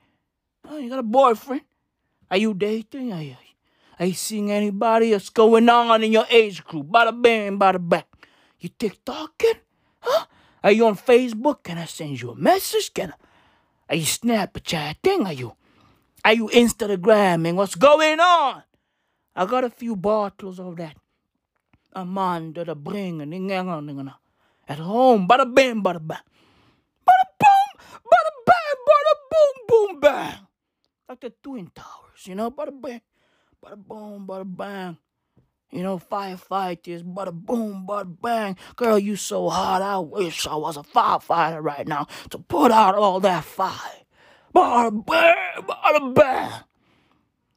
Oh, 0.69 0.79
you 0.79 0.89
got 0.89 0.99
a 0.99 1.03
boyfriend? 1.03 1.63
Are 2.31 2.37
you 2.37 2.55
dating? 2.55 3.13
Are 3.13 3.23
you, 3.23 3.37
are 3.99 4.07
you 4.07 4.15
seeing 4.15 4.51
anybody? 4.51 5.13
What's 5.13 5.29
going 5.29 5.69
on 5.69 6.03
in 6.03 6.13
your 6.13 6.27
age 6.31 6.65
group? 6.65 6.87
Bada 6.87 7.11
bang, 7.11 7.59
bada 7.59 7.79
bang. 7.79 8.05
You 8.61 8.71
TikToking? 8.71 9.61
Huh? 10.01 10.27
Are 10.63 10.73
you 10.73 10.87
on 10.87 10.97
Facebook? 10.97 11.63
Can 11.63 11.79
I 11.79 11.85
send 11.85 12.21
you 12.21 12.31
a 12.31 12.37
message? 12.37 12.93
Can 12.95 13.13
I, 13.13 13.95
are 13.95 13.97
you 13.97 14.07
Snapchatting? 14.07 15.27
Are 15.27 15.33
you 15.33 15.53
are 16.25 16.33
you 16.33 16.49
Instagramming? 16.49 17.55
What's 17.55 17.75
going 17.75 18.19
on? 18.19 18.63
I 19.37 19.45
got 19.45 19.65
a 19.65 19.71
few 19.71 19.95
bottles 19.95 20.59
of 20.59 20.77
that. 20.77 20.97
Amanda 21.93 22.65
the 22.65 22.75
bring 22.75 23.21
and 23.21 24.11
at 24.67 24.79
home. 24.79 25.29
Bada 25.29 25.45
bang, 25.45 25.83
bada 25.83 26.01
bang. 26.01 26.25
Bada 27.05 27.25
boom, 27.39 27.71
bada 28.09 28.31
bang, 28.47 28.79
bada 28.89 29.15
boom, 29.31 29.55
boom, 29.69 30.01
bang. 30.01 30.39
Like 31.09 31.21
the 31.21 31.31
Twin 31.43 31.71
Towers, 31.75 32.25
you 32.25 32.35
know? 32.35 32.51
Bada 32.51 32.71
bang, 32.81 33.03
bada 33.63 33.77
boom, 33.77 34.27
bada 34.27 34.45
bang. 34.45 34.97
You 35.71 35.83
know, 35.83 35.99
firefighters, 35.99 37.03
bada 37.03 37.31
boom, 37.31 37.85
bada 37.87 38.17
bang. 38.23 38.57
Girl, 38.77 38.99
you 38.99 39.17
so 39.17 39.51
hot, 39.51 39.83
I 39.83 39.99
wish 39.99 40.47
I 40.47 40.57
was 40.57 40.79
a 40.79 40.83
firefighter 40.83 41.63
right 41.63 41.87
now 41.87 42.07
to 42.31 42.39
put 42.39 42.73
out 42.73 42.95
all 42.95 43.21
that 43.21 43.45
fire. 43.45 44.01
Bada 44.55 45.05
bang, 45.05 45.63
bada 45.67 46.15
bang. 46.15 46.53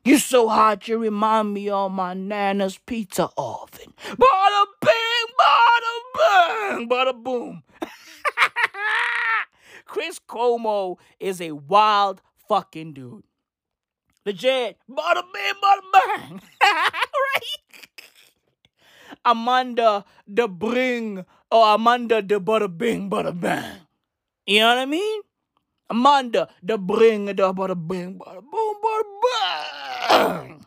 You 0.03 0.17
so 0.17 0.49
hot, 0.49 0.85
you 0.89 0.97
remind 0.97 1.53
me 1.53 1.69
of 1.69 1.93
my 1.93 2.13
nana's 2.13 2.77
pizza 2.77 3.29
oven. 3.37 3.93
Bada 4.09 4.65
bang, 4.81 5.27
bada 5.39 5.93
bang, 6.17 6.89
bada 6.89 7.23
boom. 7.23 7.63
Chris 9.85 10.19
Cuomo 10.19 10.97
is 11.17 11.39
a 11.39 11.53
wild 11.53 12.21
fucking 12.49 12.93
dude. 12.93 13.23
Legit. 14.27 14.75
Bada 14.91 15.23
bang, 15.31 15.55
bada 15.63 15.83
bang. 15.95 16.41
right? 16.59 17.63
Amanda 19.23 20.03
the 20.27 20.47
Bring 20.49 21.23
or 21.51 21.75
Amanda 21.75 22.21
the 22.21 22.41
Bada 22.41 22.67
Bing 22.67 23.09
Bada 23.09 23.31
Bang. 23.31 23.87
You 24.45 24.59
know 24.61 24.69
what 24.75 24.79
I 24.79 24.85
mean? 24.85 25.21
Amanda 25.89 26.49
the 26.61 26.77
Bring 26.77 27.27
the 27.27 27.33
Bada 27.55 27.75
Bing 27.75 28.19
Bada 28.19 28.43
Boom 28.43 28.75
Bada 28.83 29.05
Bang. 29.23 30.61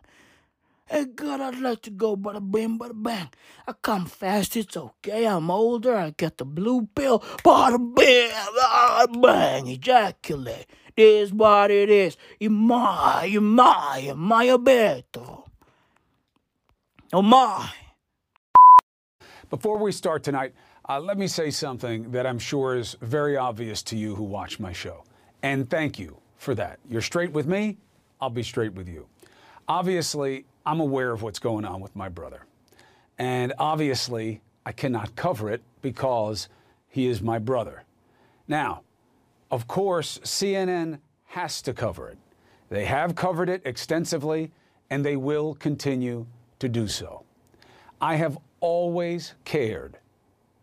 Hey 0.90 1.04
God, 1.06 1.40
I'd 1.40 1.61
like 1.61 1.82
to 1.82 1.90
go 1.90 2.16
bada 2.16 2.40
bing 2.40 2.78
bada 2.78 2.92
bang. 2.94 3.28
I 3.68 3.74
come 3.80 4.06
fast, 4.06 4.56
it's 4.56 4.76
okay. 4.76 5.26
I'm 5.26 5.50
older, 5.50 5.94
I 5.96 6.11
get 6.11 6.38
the 6.38 6.44
blue 6.44 6.88
pill. 6.94 7.20
Bada 7.44 7.78
bing, 7.78 8.32
bada 8.32 9.22
bang, 9.22 9.68
ejaculate. 9.68 10.66
This 10.97 11.32
what 11.32 11.70
it 11.70 11.91
is. 11.91 12.16
My, 12.41 13.24
you 13.24 13.41
my, 13.41 14.03
you 14.05 14.14
my 14.14 14.47
aberto. 14.47 15.45
Oh 17.12 17.22
my. 17.22 17.70
Before 19.49 19.78
we 19.78 19.93
start 19.93 20.22
tonight, 20.22 20.55
uh, 20.88 21.01
let 21.01 21.18
me 21.18 21.26
say 21.26 21.51
something 21.51 22.11
that 22.12 22.26
I'm 22.26 22.38
sure 22.38 22.76
is 22.76 22.97
very 23.01 23.36
obvious 23.36 23.82
to 23.84 23.97
you 23.97 24.14
who 24.14 24.24
watch 24.24 24.61
my 24.61 24.72
show. 24.72 25.05
And 25.43 25.68
thank 25.68 25.99
you 25.99 26.18
for 26.36 26.55
that. 26.55 26.78
You're 26.88 27.03
straight 27.03 27.32
with 27.32 27.47
me, 27.47 27.78
I'll 28.20 28.30
be 28.30 28.43
straight 28.43 28.74
with 28.74 28.88
you. 28.88 29.07
Obviously, 29.68 30.47
I'm 30.64 30.80
aware 30.80 31.12
of 31.12 31.22
what's 31.22 31.38
going 31.38 31.64
on 31.64 31.80
with 31.80 31.95
my 31.97 32.09
brother. 32.09 32.47
And 33.18 33.53
obviously, 33.59 34.41
I 34.64 34.72
cannot 34.72 35.16
cover 35.16 35.51
it 35.51 35.62
because 35.82 36.49
he 36.88 37.07
is 37.07 37.22
my 37.22 37.38
brother. 37.38 37.84
Now, 38.49 38.82
of 39.51 39.66
course, 39.66 40.18
CNN 40.22 41.01
has 41.24 41.62
to 41.62 41.72
cover 41.72 42.09
it. 42.09 42.18
They 42.68 42.84
have 42.84 43.14
covered 43.14 43.48
it 43.48 43.62
extensively, 43.64 44.53
and 44.90 45.05
they 45.05 45.16
will 45.16 45.55
continue 45.55 46.26
to 46.59 46.68
do 46.68 46.86
so. 46.86 47.24
I 48.01 48.16
have 48.16 48.38
always 48.61 49.34
cared 49.44 49.98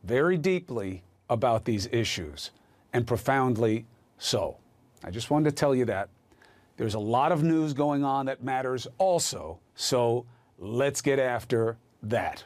very 0.04 0.38
deeply 0.38 1.04
about 1.30 1.66
these 1.66 1.88
issues, 1.92 2.52
and 2.94 3.06
profoundly 3.06 3.86
so. 4.18 4.58
I 5.04 5.12
just 5.12 5.30
wanted 5.30 5.50
to 5.50 5.56
tell 5.56 5.76
you 5.76 5.86
that. 5.86 6.10
There's 6.78 6.94
a 6.94 7.00
lot 7.00 7.32
of 7.32 7.44
news 7.44 7.74
going 7.74 8.04
on 8.04 8.28
that 8.28 8.44
matters 8.44 8.88
also, 8.98 9.60
so 9.76 10.26
let's 10.58 11.02
get 11.02 11.20
after 11.20 11.78
that. 12.04 12.44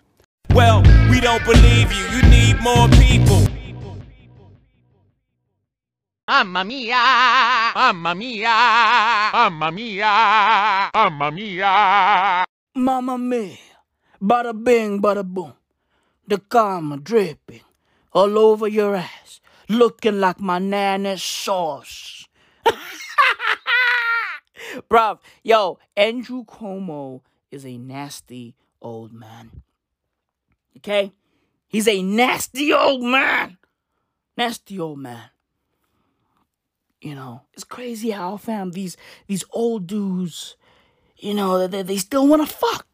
Well, 0.51 0.81
we 1.09 1.19
don't 1.19 1.43
believe 1.45 1.91
you. 1.91 2.05
You 2.07 2.21
need 2.23 2.61
more 2.61 2.87
people. 2.89 3.50
Mamma 6.27 6.63
mia! 6.63 7.73
Mamma 7.75 8.15
mia! 8.15 8.55
Mamma 9.33 9.71
mia! 9.71 10.91
Mamma 10.93 11.31
mia! 11.31 12.45
Mamma 12.75 13.17
mia. 13.17 13.57
Bada 14.21 14.53
bing, 14.53 15.01
bada 15.01 15.23
boom. 15.23 15.53
The 16.27 16.37
karma 16.37 16.97
dripping 16.97 17.61
all 18.13 18.37
over 18.37 18.67
your 18.67 18.95
ass, 18.95 19.41
looking 19.67 20.19
like 20.19 20.39
my 20.39 20.59
nana's 20.59 21.23
sauce. 21.23 22.27
Bruv, 24.89 25.19
yo, 25.43 25.79
Andrew 25.97 26.45
Cuomo 26.45 27.21
is 27.49 27.65
a 27.65 27.77
nasty 27.77 28.55
old 28.81 29.11
man. 29.11 29.63
Okay? 30.77 31.11
He's 31.67 31.87
a 31.87 32.01
nasty 32.03 32.71
old 32.71 33.03
man. 33.03 33.57
Nasty 34.37 34.79
old 34.79 34.99
man. 34.99 35.31
You 37.01 37.15
know, 37.15 37.41
it's 37.53 37.63
crazy 37.63 38.11
how 38.11 38.37
fam 38.37 38.71
these 38.71 38.95
these 39.27 39.43
old 39.51 39.87
dudes, 39.87 40.55
you 41.17 41.33
know, 41.33 41.67
they, 41.67 41.81
they 41.81 41.97
still 41.97 42.27
wanna 42.27 42.45
fuck. 42.45 42.85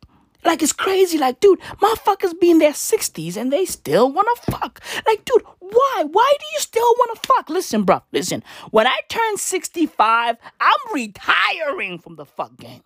Like 0.46 0.64
it's 0.64 0.72
crazy. 0.72 1.18
Like, 1.18 1.42
dude, 1.42 1.60
motherfuckers 1.82 2.40
be 2.40 2.50
in 2.52 2.60
their 2.60 2.72
60s 2.72 3.36
and 3.36 3.52
they 3.52 3.66
still 3.66 4.12
wanna 4.12 4.36
fuck. 4.50 4.82
Like, 5.06 5.26
dude, 5.26 5.44
why? 5.60 6.06
Why 6.10 6.34
do 6.40 6.46
you 6.54 6.60
still 6.60 6.96
wanna 7.00 7.20
fuck? 7.20 7.50
Listen, 7.50 7.84
bro, 7.84 8.02
listen. 8.14 8.44
When 8.72 8.88
I 8.88 9.00
turn 9.10 9.38
65, 9.38 10.38
I'm 10.62 10.94
retiring 10.94 12.00
from 12.00 12.16
the 12.16 12.26
fuck 12.26 12.56
game. 12.58 12.84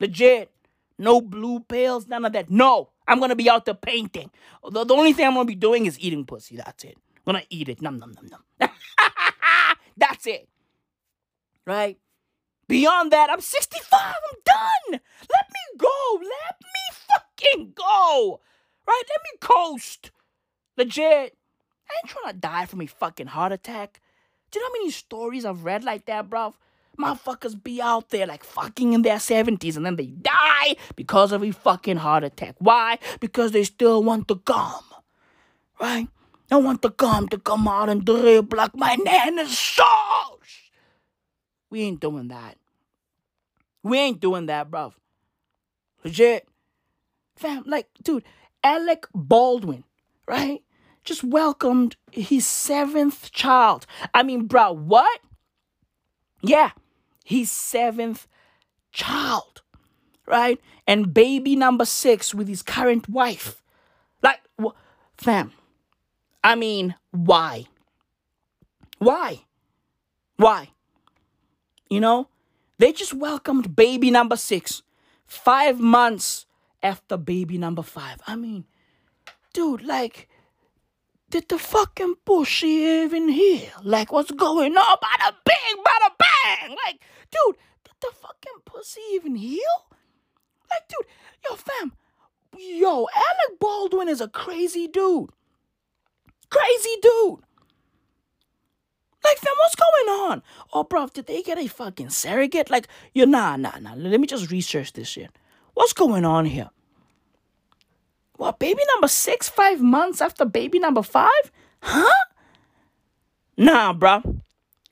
Legit. 0.00 0.50
No 0.98 1.20
blue 1.20 1.60
pills, 1.60 2.08
none 2.08 2.24
of 2.24 2.32
that. 2.32 2.50
No. 2.50 2.90
I'm 3.06 3.20
gonna 3.20 3.36
be 3.36 3.48
out 3.48 3.64
there 3.64 3.74
painting. 3.74 4.30
The, 4.68 4.84
the 4.84 4.94
only 4.94 5.12
thing 5.12 5.26
I'm 5.26 5.34
gonna 5.34 5.44
be 5.44 5.54
doing 5.54 5.86
is 5.86 5.98
eating 5.98 6.24
pussy. 6.24 6.56
That's 6.56 6.84
it. 6.84 6.96
I'm 7.26 7.34
gonna 7.34 7.44
eat 7.50 7.68
it. 7.68 7.80
Num 7.82 7.98
num 7.98 8.12
num 8.12 8.28
num. 8.28 8.70
That's 10.00 10.26
it. 10.26 10.48
Right? 11.66 11.98
Beyond 12.66 13.12
that, 13.12 13.30
I'm 13.30 13.40
65. 13.40 14.00
I'm 14.00 14.38
done. 14.44 15.00
Let 15.30 15.46
me 15.50 15.78
go. 15.78 16.14
Let 16.14 16.56
me 16.60 16.96
fucking 17.08 17.72
go. 17.74 18.40
Right? 18.86 19.02
Let 19.08 19.20
me 19.24 19.38
coast. 19.40 20.10
Legit. 20.76 21.36
I 21.90 21.94
ain't 21.96 22.08
trying 22.08 22.32
to 22.32 22.38
die 22.38 22.66
from 22.66 22.80
a 22.80 22.86
fucking 22.86 23.28
heart 23.28 23.52
attack. 23.52 24.00
Do 24.50 24.58
you 24.58 24.64
know 24.64 24.68
how 24.68 24.80
many 24.80 24.90
stories 24.90 25.44
I've 25.44 25.64
read 25.64 25.84
like 25.84 26.06
that, 26.06 26.30
bruv? 26.30 26.54
Motherfuckers 26.98 27.62
be 27.62 27.80
out 27.80 28.10
there 28.10 28.26
like 28.26 28.44
fucking 28.44 28.92
in 28.92 29.02
their 29.02 29.16
70s 29.16 29.76
and 29.76 29.86
then 29.86 29.96
they 29.96 30.06
die 30.06 30.76
because 30.96 31.32
of 31.32 31.42
a 31.42 31.50
fucking 31.50 31.96
heart 31.98 32.24
attack. 32.24 32.56
Why? 32.58 32.98
Because 33.20 33.52
they 33.52 33.64
still 33.64 34.02
want 34.02 34.28
the 34.28 34.36
gum. 34.36 34.82
Right? 35.80 36.08
I 36.50 36.56
want 36.56 36.82
the 36.82 36.90
gum 36.90 37.28
to 37.28 37.38
come 37.38 37.68
out 37.68 37.88
and 37.88 38.04
drip 38.04 38.52
like 38.52 38.74
my 38.74 38.96
nana's 38.96 39.56
sauce. 39.56 40.70
We 41.70 41.82
ain't 41.82 42.00
doing 42.00 42.28
that. 42.28 42.56
We 43.82 43.98
ain't 43.98 44.20
doing 44.20 44.46
that, 44.46 44.70
bruv. 44.70 44.92
Legit. 46.04 46.48
Fam, 47.36 47.62
like, 47.66 47.88
dude, 48.02 48.24
Alec 48.62 49.06
Baldwin, 49.14 49.84
right? 50.26 50.62
Just 51.04 51.24
welcomed 51.24 51.96
his 52.10 52.46
seventh 52.46 53.30
child. 53.32 53.86
I 54.12 54.22
mean, 54.22 54.46
bro, 54.46 54.72
what? 54.72 55.20
Yeah, 56.42 56.72
his 57.24 57.50
seventh 57.50 58.26
child, 58.92 59.62
right? 60.26 60.60
And 60.86 61.14
baby 61.14 61.56
number 61.56 61.84
six 61.84 62.34
with 62.34 62.48
his 62.48 62.62
current 62.62 63.08
wife. 63.08 63.62
Like, 64.22 64.40
wh- 64.62 64.76
fam, 65.16 65.52
I 66.42 66.54
mean, 66.54 66.94
why? 67.10 67.66
Why? 68.98 69.40
Why? 70.36 70.70
You 71.88 72.00
know, 72.00 72.28
they 72.78 72.92
just 72.92 73.12
welcomed 73.12 73.76
baby 73.76 74.10
number 74.10 74.36
six 74.36 74.82
five 75.26 75.78
months 75.78 76.46
after 76.82 77.16
baby 77.16 77.58
number 77.58 77.82
five. 77.82 78.20
I 78.26 78.36
mean, 78.36 78.64
dude, 79.52 79.82
like, 79.82 80.28
did 81.30 81.48
the 81.48 81.58
fucking 81.58 82.16
pussy 82.24 82.66
even 82.66 83.28
heal? 83.28 83.70
Like, 83.82 84.12
what's 84.12 84.30
going 84.30 84.76
on? 84.76 84.96
Bada 84.96 85.34
bing, 85.44 85.84
bada 85.84 86.10
bang! 86.18 86.76
Like, 86.86 87.00
dude, 87.30 87.56
did 87.84 87.94
the 88.00 88.10
fucking 88.12 88.62
pussy 88.64 89.00
even 89.12 89.36
heal? 89.36 89.86
Like, 90.70 90.88
dude, 90.88 91.06
yo, 91.48 91.56
fam, 91.56 91.92
yo, 92.56 93.06
Alec 93.14 93.60
Baldwin 93.60 94.08
is 94.08 94.20
a 94.20 94.28
crazy 94.28 94.88
dude. 94.88 95.30
Crazy 96.50 96.96
dude. 97.00 97.40
Like, 99.22 99.36
fam, 99.38 99.54
what's 99.58 99.76
going 99.76 100.30
on? 100.30 100.42
Oh, 100.72 100.84
bro, 100.84 101.06
did 101.06 101.26
they 101.26 101.42
get 101.42 101.58
a 101.58 101.66
fucking 101.68 102.10
surrogate? 102.10 102.70
Like, 102.70 102.88
yo, 103.12 103.26
nah, 103.26 103.56
nah, 103.56 103.78
nah. 103.78 103.94
Let 103.94 104.18
me 104.18 104.26
just 104.26 104.50
research 104.50 104.92
this 104.94 105.08
shit. 105.08 105.30
What's 105.74 105.92
going 105.92 106.24
on 106.24 106.46
here? 106.46 106.70
What, 108.36 108.58
baby 108.58 108.80
number 108.94 109.08
six, 109.08 109.48
five 109.48 109.80
months 109.82 110.22
after 110.22 110.46
baby 110.46 110.78
number 110.78 111.02
five? 111.02 111.52
Huh? 111.82 112.24
Nah, 113.56 113.92
bro. 113.92 114.40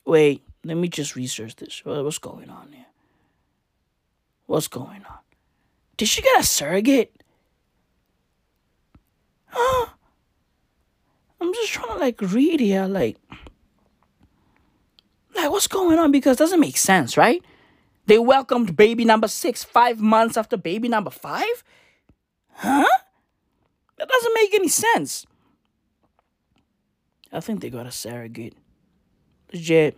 Wait, 0.05 0.43
let 0.63 0.77
me 0.77 0.87
just 0.87 1.15
research 1.15 1.55
this. 1.55 1.81
What's 1.83 2.19
going 2.19 2.51
on 2.51 2.71
here? 2.71 2.85
What's 4.45 4.67
going 4.67 5.03
on? 5.09 5.17
Did 5.97 6.07
she 6.07 6.21
get 6.21 6.39
a 6.39 6.43
surrogate? 6.43 7.23
Huh? 9.47 9.87
I'm 11.41 11.53
just 11.53 11.71
trying 11.71 11.89
to 11.89 11.95
like 11.95 12.21
read 12.21 12.59
here, 12.59 12.85
like, 12.85 13.17
like 15.35 15.49
what's 15.51 15.67
going 15.67 15.99
on? 15.99 16.11
Because 16.11 16.37
doesn't 16.37 16.59
make 16.59 16.77
sense, 16.77 17.17
right? 17.17 17.43
They 18.05 18.19
welcomed 18.19 18.75
baby 18.75 19.05
number 19.05 19.27
six 19.27 19.63
five 19.63 19.99
months 19.99 20.35
after 20.35 20.57
baby 20.57 20.89
number 20.89 21.11
five? 21.11 21.63
Huh? 22.53 22.85
That 23.97 24.09
doesn't 24.09 24.33
make 24.33 24.53
any 24.53 24.67
sense. 24.67 25.25
I 27.31 27.39
think 27.39 27.61
they 27.61 27.69
got 27.69 27.85
a 27.85 27.91
surrogate. 27.91 28.55
Legit. 29.53 29.97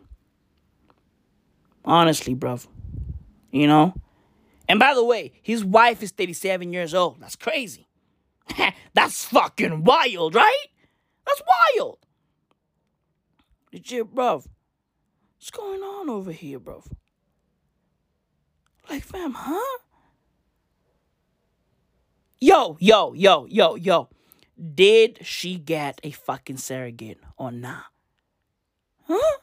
Honestly, 1.85 2.35
bruv. 2.35 2.67
You 3.51 3.67
know? 3.67 3.93
And 4.67 4.79
by 4.79 4.93
the 4.93 5.03
way, 5.03 5.33
his 5.41 5.63
wife 5.63 6.03
is 6.03 6.11
37 6.11 6.71
years 6.71 6.93
old. 6.93 7.21
That's 7.21 7.35
crazy. 7.35 7.87
That's 8.93 9.25
fucking 9.25 9.83
wild, 9.83 10.35
right? 10.35 10.67
That's 11.25 11.41
wild. 11.47 11.99
Legit, 13.73 14.13
bruv. 14.13 14.47
What's 15.37 15.51
going 15.51 15.81
on 15.81 16.09
over 16.09 16.31
here, 16.31 16.59
bruv? 16.59 16.85
Like, 18.89 19.03
fam, 19.03 19.33
huh? 19.33 19.77
Yo, 22.39 22.77
yo, 22.79 23.13
yo, 23.13 23.45
yo, 23.45 23.75
yo. 23.75 24.09
Did 24.75 25.19
she 25.25 25.57
get 25.57 25.99
a 26.03 26.11
fucking 26.11 26.57
surrogate 26.57 27.19
or 27.37 27.51
not? 27.51 27.85
Huh? 29.07 29.37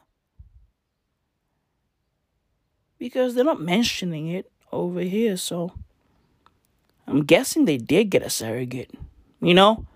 Because 2.98 3.34
they're 3.34 3.44
not 3.44 3.60
mentioning 3.60 4.28
it 4.28 4.50
over 4.72 5.00
here, 5.00 5.36
so 5.36 5.72
I'm 7.06 7.24
guessing 7.24 7.64
they 7.64 7.78
did 7.78 8.10
get 8.10 8.22
a 8.22 8.30
surrogate. 8.30 8.90
You 9.40 9.54
know? 9.54 9.86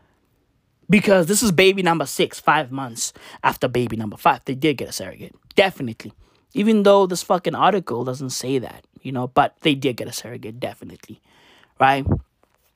Because 0.92 1.24
this 1.24 1.42
is 1.42 1.52
baby 1.52 1.82
number 1.82 2.04
six, 2.04 2.38
five 2.38 2.70
months 2.70 3.14
after 3.42 3.66
baby 3.66 3.96
number 3.96 4.18
five. 4.18 4.44
They 4.44 4.54
did 4.54 4.76
get 4.76 4.90
a 4.90 4.92
surrogate. 4.92 5.34
Definitely. 5.54 6.12
Even 6.52 6.82
though 6.82 7.06
this 7.06 7.22
fucking 7.22 7.54
article 7.54 8.04
doesn't 8.04 8.28
say 8.28 8.58
that, 8.58 8.84
you 9.00 9.10
know, 9.10 9.26
but 9.26 9.56
they 9.62 9.74
did 9.74 9.96
get 9.96 10.06
a 10.06 10.12
surrogate, 10.12 10.60
definitely. 10.60 11.22
Right? 11.80 12.06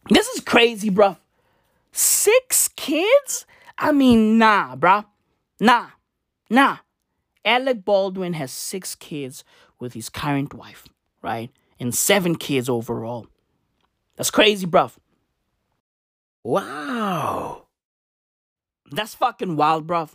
This 0.08 0.28
is 0.28 0.40
crazy, 0.40 0.88
bro. 0.88 1.18
Six 1.92 2.68
kids? 2.68 3.44
I 3.76 3.92
mean, 3.92 4.38
nah, 4.38 4.76
bro. 4.76 5.04
Nah. 5.60 5.88
Nah. 6.48 6.78
Alec 7.44 7.84
Baldwin 7.84 8.32
has 8.32 8.50
six 8.50 8.94
kids 8.94 9.44
with 9.78 9.92
his 9.92 10.08
current 10.08 10.54
wife, 10.54 10.86
right? 11.20 11.50
And 11.78 11.94
seven 11.94 12.36
kids 12.36 12.70
overall. 12.70 13.26
That's 14.16 14.30
crazy, 14.30 14.66
bruv. 14.66 14.92
Wow. 16.42 17.65
That's 18.90 19.14
fucking 19.14 19.56
wild, 19.56 19.86
bruv. 19.86 20.10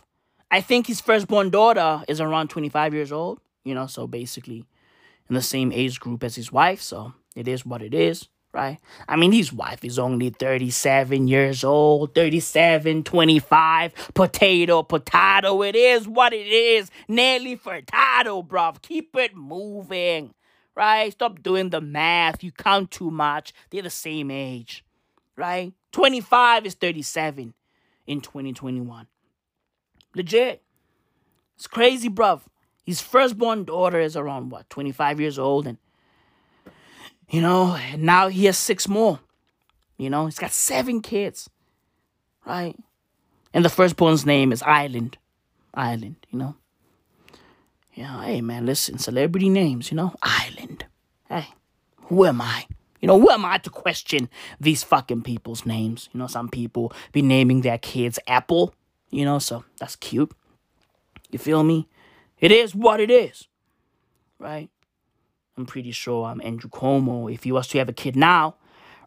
I 0.50 0.60
think 0.60 0.86
his 0.86 1.00
firstborn 1.00 1.50
daughter 1.50 2.02
is 2.08 2.20
around 2.20 2.48
25 2.48 2.94
years 2.94 3.12
old, 3.12 3.40
you 3.64 3.74
know, 3.74 3.86
so 3.86 4.06
basically 4.06 4.64
in 5.28 5.34
the 5.34 5.42
same 5.42 5.72
age 5.72 6.00
group 6.00 6.24
as 6.24 6.34
his 6.34 6.52
wife, 6.52 6.80
so 6.80 7.14
it 7.34 7.48
is 7.48 7.64
what 7.64 7.82
it 7.82 7.94
is, 7.94 8.28
right? 8.52 8.78
I 9.08 9.16
mean, 9.16 9.32
his 9.32 9.52
wife 9.52 9.84
is 9.84 9.98
only 9.98 10.30
37 10.30 11.28
years 11.28 11.64
old, 11.64 12.14
37, 12.14 13.02
25, 13.04 13.94
potato, 14.14 14.82
potato, 14.82 15.62
it 15.62 15.76
is 15.76 16.06
what 16.08 16.32
it 16.32 16.46
is. 16.46 16.90
Nearly 17.08 17.56
potato, 17.56 18.42
bruv. 18.42 18.82
Keep 18.82 19.16
it 19.16 19.34
moving, 19.34 20.34
right? 20.76 21.12
Stop 21.12 21.42
doing 21.42 21.70
the 21.70 21.80
math. 21.80 22.42
You 22.42 22.52
count 22.52 22.90
too 22.90 23.10
much. 23.10 23.52
They're 23.70 23.82
the 23.82 23.90
same 23.90 24.30
age, 24.30 24.84
right? 25.36 25.72
25 25.92 26.66
is 26.66 26.74
37 26.74 27.54
in 28.06 28.20
2021. 28.20 29.06
Legit. 30.14 30.62
It's 31.56 31.66
crazy, 31.66 32.08
bruv. 32.08 32.42
His 32.84 33.00
firstborn 33.00 33.64
daughter 33.64 34.00
is 34.00 34.16
around, 34.16 34.50
what, 34.50 34.68
25 34.68 35.20
years 35.20 35.38
old. 35.38 35.66
And, 35.66 35.78
you 37.30 37.40
know, 37.40 37.78
now 37.96 38.28
he 38.28 38.46
has 38.46 38.58
six 38.58 38.88
more. 38.88 39.20
You 39.96 40.10
know, 40.10 40.26
he's 40.26 40.38
got 40.38 40.50
seven 40.52 41.00
kids, 41.00 41.48
right? 42.44 42.76
And 43.54 43.64
the 43.64 43.68
firstborn's 43.68 44.26
name 44.26 44.50
is 44.50 44.62
Island. 44.62 45.18
Island, 45.74 46.16
you 46.30 46.38
know? 46.38 46.56
Yeah, 47.94 48.24
hey, 48.24 48.40
man, 48.40 48.66
listen, 48.66 48.98
celebrity 48.98 49.48
names, 49.48 49.90
you 49.90 49.96
know? 49.96 50.14
Island. 50.22 50.86
hey, 51.28 51.48
who 52.06 52.24
am 52.24 52.40
I? 52.40 52.66
You 53.02 53.08
know, 53.08 53.20
who 53.20 53.30
am 53.30 53.44
I 53.44 53.58
to 53.58 53.68
question 53.68 54.30
these 54.60 54.84
fucking 54.84 55.22
people's 55.22 55.66
names? 55.66 56.08
You 56.12 56.20
know, 56.20 56.28
some 56.28 56.48
people 56.48 56.92
be 57.10 57.20
naming 57.20 57.62
their 57.62 57.76
kids 57.76 58.18
Apple, 58.28 58.74
you 59.10 59.24
know, 59.24 59.40
so 59.40 59.64
that's 59.78 59.96
cute. 59.96 60.30
You 61.30 61.40
feel 61.40 61.64
me? 61.64 61.88
It 62.38 62.52
is 62.52 62.76
what 62.76 63.00
it 63.00 63.10
is, 63.10 63.48
right? 64.38 64.70
I'm 65.56 65.66
pretty 65.66 65.90
sure 65.90 66.26
I'm 66.26 66.40
Andrew 66.42 66.70
Cuomo. 66.70 67.32
If 67.32 67.42
he 67.42 67.50
was 67.50 67.66
to 67.68 67.78
have 67.78 67.88
a 67.88 67.92
kid 67.92 68.14
now, 68.14 68.54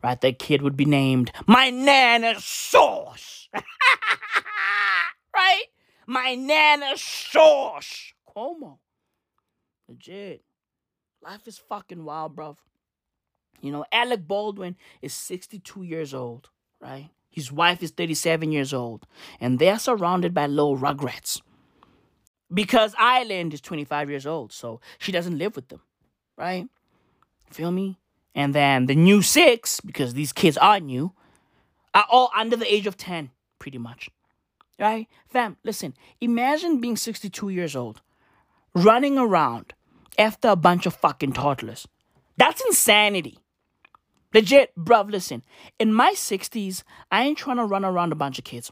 right, 0.03 0.19
that 0.19 0.39
kid 0.39 0.61
would 0.61 0.75
be 0.75 0.85
named 0.85 1.31
My 1.47 1.69
Nana 1.69 2.39
Sauce. 2.39 3.47
right? 5.35 5.63
My 6.05 6.35
Nana 6.35 6.97
Sauce. 6.97 8.13
Cuomo. 8.35 8.79
Legit. 9.87 10.43
Life 11.21 11.47
is 11.47 11.57
fucking 11.57 12.03
wild, 12.03 12.35
bruv. 12.35 12.57
You 13.65 13.71
know, 13.71 13.85
Alec 13.91 14.27
Baldwin 14.27 14.75
is 15.01 15.13
62 15.13 15.83
years 15.83 16.13
old, 16.13 16.49
right? 16.79 17.09
His 17.29 17.51
wife 17.51 17.83
is 17.83 17.91
37 17.91 18.51
years 18.51 18.73
old, 18.73 19.05
and 19.39 19.59
they're 19.59 19.79
surrounded 19.79 20.33
by 20.33 20.47
little 20.47 20.77
rugrats. 20.77 21.41
Because 22.53 22.95
Ireland 22.97 23.53
is 23.53 23.61
25 23.61 24.09
years 24.09 24.25
old, 24.25 24.53
so 24.53 24.79
she 24.99 25.11
doesn't 25.11 25.37
live 25.37 25.55
with 25.55 25.67
them, 25.67 25.81
right? 26.37 26.67
Feel 27.51 27.71
me? 27.71 27.97
And 28.33 28.53
then 28.53 28.85
the 28.85 28.95
new 28.95 29.21
six, 29.21 29.81
because 29.81 30.13
these 30.13 30.31
kids 30.31 30.57
are 30.57 30.79
new, 30.79 31.13
are 31.93 32.05
all 32.09 32.29
under 32.35 32.55
the 32.55 32.71
age 32.71 32.85
of 32.85 32.97
10, 32.97 33.31
pretty 33.59 33.77
much. 33.77 34.09
Right? 34.79 35.07
Fam, 35.27 35.57
listen, 35.63 35.93
imagine 36.19 36.81
being 36.81 36.97
62 36.97 37.49
years 37.49 37.75
old, 37.75 38.01
running 38.73 39.17
around 39.17 39.73
after 40.17 40.49
a 40.49 40.55
bunch 40.55 40.85
of 40.85 40.93
fucking 40.93 41.33
toddlers. 41.33 41.87
That's 42.37 42.61
insanity. 42.65 43.39
Legit, 44.33 44.73
bruv, 44.77 45.11
listen. 45.11 45.43
In 45.79 45.93
my 45.93 46.13
60s, 46.13 46.83
I 47.11 47.23
ain't 47.23 47.37
trying 47.37 47.57
to 47.57 47.65
run 47.65 47.85
around 47.85 48.11
a 48.11 48.15
bunch 48.15 48.37
of 48.37 48.43
kids. 48.43 48.71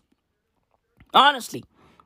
Honestly, 1.14 1.64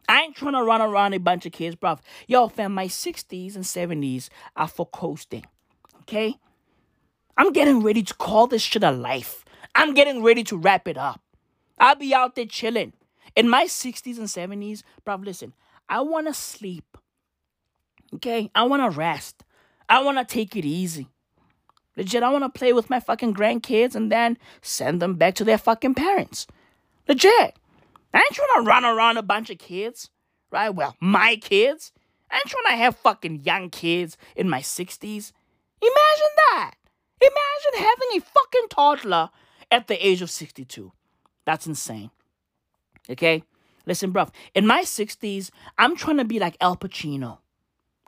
I 0.09 0.21
ain't 0.21 0.35
trying 0.35 0.53
to 0.53 0.63
run 0.63 0.81
around 0.81 1.13
a 1.13 1.19
bunch 1.19 1.45
of 1.45 1.51
kids, 1.51 1.75
bruv. 1.75 1.99
Yo, 2.27 2.47
fam, 2.47 2.73
my 2.73 2.87
60s 2.87 3.55
and 3.55 3.63
70s 3.63 4.29
are 4.55 4.67
for 4.67 4.85
coasting. 4.85 5.45
Okay? 6.01 6.35
I'm 7.35 7.51
getting 7.51 7.81
ready 7.81 8.03
to 8.03 8.13
call 8.13 8.47
this 8.47 8.61
shit 8.61 8.83
a 8.83 8.91
life. 8.91 9.43
I'm 9.75 9.93
getting 9.93 10.23
ready 10.23 10.43
to 10.45 10.57
wrap 10.57 10.87
it 10.87 10.97
up. 10.97 11.21
I'll 11.77 11.95
be 11.95 12.13
out 12.13 12.35
there 12.35 12.45
chilling. 12.45 12.93
In 13.35 13.49
my 13.49 13.65
60s 13.65 14.17
and 14.17 14.27
70s, 14.27 14.83
bruv, 15.05 15.25
listen, 15.25 15.53
I 15.89 16.01
want 16.01 16.27
to 16.27 16.33
sleep. 16.33 16.97
Okay? 18.15 18.49
I 18.55 18.63
want 18.63 18.83
to 18.83 18.97
rest. 18.97 19.43
I 19.89 20.03
want 20.03 20.17
to 20.17 20.25
take 20.25 20.55
it 20.55 20.65
easy. 20.65 21.09
Legit, 21.97 22.21
I 22.21 22.29
want 22.29 22.43
to 22.43 22.57
play 22.57 22.73
with 22.73 22.91
my 22.91 22.99
fucking 22.99 23.33
grandkids 23.33 23.95
and 23.95 24.11
then 24.11 24.37
send 24.61 25.01
them 25.01 25.15
back 25.15 25.33
to 25.35 25.43
their 25.43 25.57
fucking 25.57 25.95
parents. 25.95 26.45
Legit. 27.07 27.57
I 28.13 28.17
ain't 28.19 28.31
trying 28.31 28.47
to 28.55 28.61
run 28.61 28.85
around 28.85 29.17
a 29.17 29.23
bunch 29.23 29.49
of 29.49 29.57
kids, 29.57 30.11
right? 30.51 30.69
Well, 30.69 30.95
my 31.01 31.35
kids. 31.37 31.91
I 32.29 32.37
ain't 32.37 32.47
trying 32.47 32.75
to 32.75 32.83
have 32.83 32.95
fucking 32.97 33.43
young 33.43 33.69
kids 33.69 34.15
in 34.35 34.49
my 34.49 34.59
60s. 34.59 35.31
Imagine 35.81 36.33
that. 36.49 36.73
Imagine 37.19 37.87
having 37.87 38.17
a 38.17 38.19
fucking 38.21 38.67
toddler 38.69 39.29
at 39.71 39.87
the 39.87 40.07
age 40.07 40.21
of 40.21 40.29
62. 40.29 40.91
That's 41.45 41.65
insane. 41.65 42.11
Okay? 43.09 43.43
Listen, 43.85 44.13
bruv, 44.13 44.29
in 44.53 44.67
my 44.67 44.83
60s, 44.83 45.49
I'm 45.77 45.95
trying 45.95 46.17
to 46.17 46.25
be 46.25 46.39
like 46.39 46.57
Al 46.61 46.75
Pacino. 46.75 47.39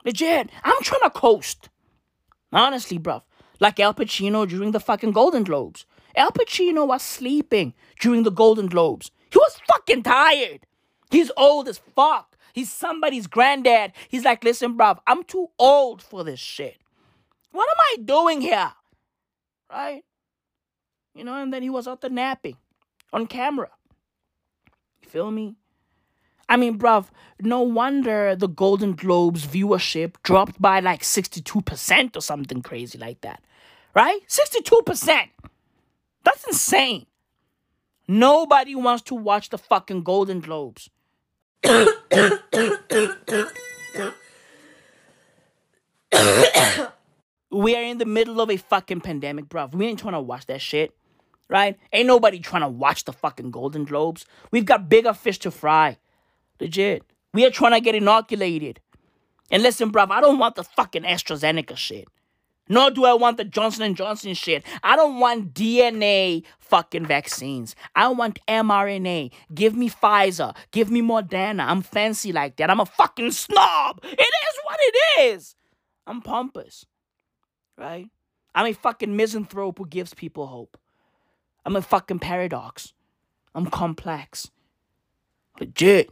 Legit, 0.04 0.50
I'm 0.62 0.82
trying 0.82 1.02
to 1.02 1.10
coast. 1.10 1.70
Honestly, 2.52 2.98
bruv, 2.98 3.22
like 3.60 3.78
Al 3.78 3.94
Pacino 3.94 4.48
during 4.48 4.72
the 4.72 4.80
fucking 4.80 5.12
Golden 5.12 5.44
Globes. 5.44 5.84
Al 6.16 6.32
Pacino 6.32 6.86
was 6.86 7.02
sleeping 7.02 7.74
during 8.00 8.24
the 8.24 8.30
Golden 8.30 8.66
Globes. 8.66 9.10
He 9.30 9.38
was 9.38 9.60
fucking 9.68 10.02
tired. 10.02 10.66
He's 11.10 11.30
old 11.36 11.68
as 11.68 11.78
fuck. 11.78 12.36
He's 12.52 12.72
somebody's 12.72 13.26
granddad. 13.26 13.92
He's 14.08 14.24
like, 14.24 14.42
listen, 14.42 14.76
bruv, 14.76 14.98
I'm 15.06 15.22
too 15.22 15.50
old 15.58 16.02
for 16.02 16.24
this 16.24 16.40
shit. 16.40 16.78
What 17.52 17.68
am 17.68 17.76
I 17.78 18.02
doing 18.02 18.40
here? 18.40 18.72
Right? 19.70 20.02
You 21.14 21.24
know, 21.24 21.34
and 21.34 21.52
then 21.52 21.62
he 21.62 21.70
was 21.70 21.86
out 21.86 22.00
there 22.00 22.10
napping 22.10 22.56
on 23.12 23.26
camera. 23.26 23.70
You 25.02 25.08
feel 25.08 25.30
me? 25.30 25.56
I 26.48 26.56
mean, 26.56 26.78
bruv, 26.78 27.06
no 27.40 27.60
wonder 27.62 28.34
the 28.34 28.48
Golden 28.48 28.94
Globes 28.94 29.46
viewership 29.46 30.14
dropped 30.24 30.60
by 30.60 30.80
like 30.80 31.02
62% 31.02 32.16
or 32.16 32.20
something 32.20 32.62
crazy 32.62 32.98
like 32.98 33.20
that 33.20 33.40
right? 33.94 34.20
62%. 34.28 35.28
That's 36.24 36.44
insane. 36.46 37.06
Nobody 38.06 38.74
wants 38.74 39.02
to 39.04 39.14
watch 39.14 39.50
the 39.50 39.58
fucking 39.58 40.02
Golden 40.02 40.40
Globes. 40.40 40.90
we 47.50 47.76
are 47.76 47.82
in 47.82 47.98
the 47.98 48.06
middle 48.06 48.40
of 48.40 48.50
a 48.50 48.56
fucking 48.56 49.02
pandemic, 49.02 49.48
bruv. 49.48 49.74
We 49.74 49.86
ain't 49.86 49.98
trying 49.98 50.14
to 50.14 50.20
watch 50.20 50.46
that 50.46 50.60
shit, 50.60 50.96
right? 51.48 51.78
Ain't 51.92 52.06
nobody 52.06 52.40
trying 52.40 52.62
to 52.62 52.68
watch 52.68 53.04
the 53.04 53.12
fucking 53.12 53.50
Golden 53.50 53.84
Globes. 53.84 54.26
We've 54.50 54.64
got 54.64 54.88
bigger 54.88 55.12
fish 55.12 55.38
to 55.40 55.50
fry. 55.50 55.98
Legit. 56.60 57.04
We 57.32 57.46
are 57.46 57.50
trying 57.50 57.72
to 57.72 57.80
get 57.80 57.94
inoculated. 57.94 58.80
And 59.50 59.62
listen, 59.62 59.92
bruv, 59.92 60.10
I 60.10 60.20
don't 60.20 60.38
want 60.38 60.56
the 60.56 60.64
fucking 60.64 61.02
AstraZeneca 61.02 61.76
shit. 61.76 62.08
Nor 62.70 62.92
do 62.92 63.04
I 63.04 63.12
want 63.14 63.36
the 63.36 63.44
Johnson 63.44 63.82
and 63.82 63.96
Johnson 63.96 64.32
shit. 64.32 64.64
I 64.84 64.94
don't 64.94 65.18
want 65.18 65.52
DNA 65.52 66.44
fucking 66.60 67.04
vaccines. 67.04 67.74
I 67.96 68.06
want 68.08 68.38
mRNA. 68.46 69.32
Give 69.52 69.74
me 69.74 69.90
Pfizer. 69.90 70.56
Give 70.70 70.88
me 70.88 71.02
Moderna. 71.02 71.66
I'm 71.66 71.82
fancy 71.82 72.30
like 72.30 72.56
that. 72.56 72.70
I'm 72.70 72.78
a 72.78 72.86
fucking 72.86 73.32
snob. 73.32 73.98
It 74.04 74.20
is 74.20 74.58
what 74.62 74.78
it 74.80 75.22
is. 75.22 75.56
I'm 76.06 76.22
pompous. 76.22 76.86
Right? 77.76 78.08
I'm 78.54 78.66
a 78.66 78.72
fucking 78.72 79.16
misanthrope 79.16 79.78
who 79.78 79.86
gives 79.86 80.14
people 80.14 80.46
hope. 80.46 80.78
I'm 81.66 81.74
a 81.74 81.82
fucking 81.82 82.20
paradox. 82.20 82.92
I'm 83.52 83.66
complex. 83.66 84.48
Legit. 85.58 86.10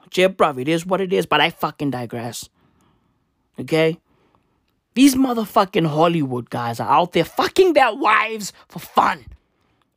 Legit, 0.00 0.38
bruv. 0.38 0.60
It 0.60 0.68
is 0.68 0.86
what 0.86 1.00
it 1.00 1.12
is, 1.12 1.26
but 1.26 1.40
I 1.40 1.50
fucking 1.50 1.90
digress. 1.90 2.48
Okay? 3.58 3.98
These 4.98 5.14
motherfucking 5.14 5.86
Hollywood 5.86 6.50
guys 6.50 6.80
are 6.80 6.90
out 6.90 7.12
there 7.12 7.22
fucking 7.22 7.74
their 7.74 7.94
wives 7.94 8.52
for 8.66 8.80
fun. 8.80 9.26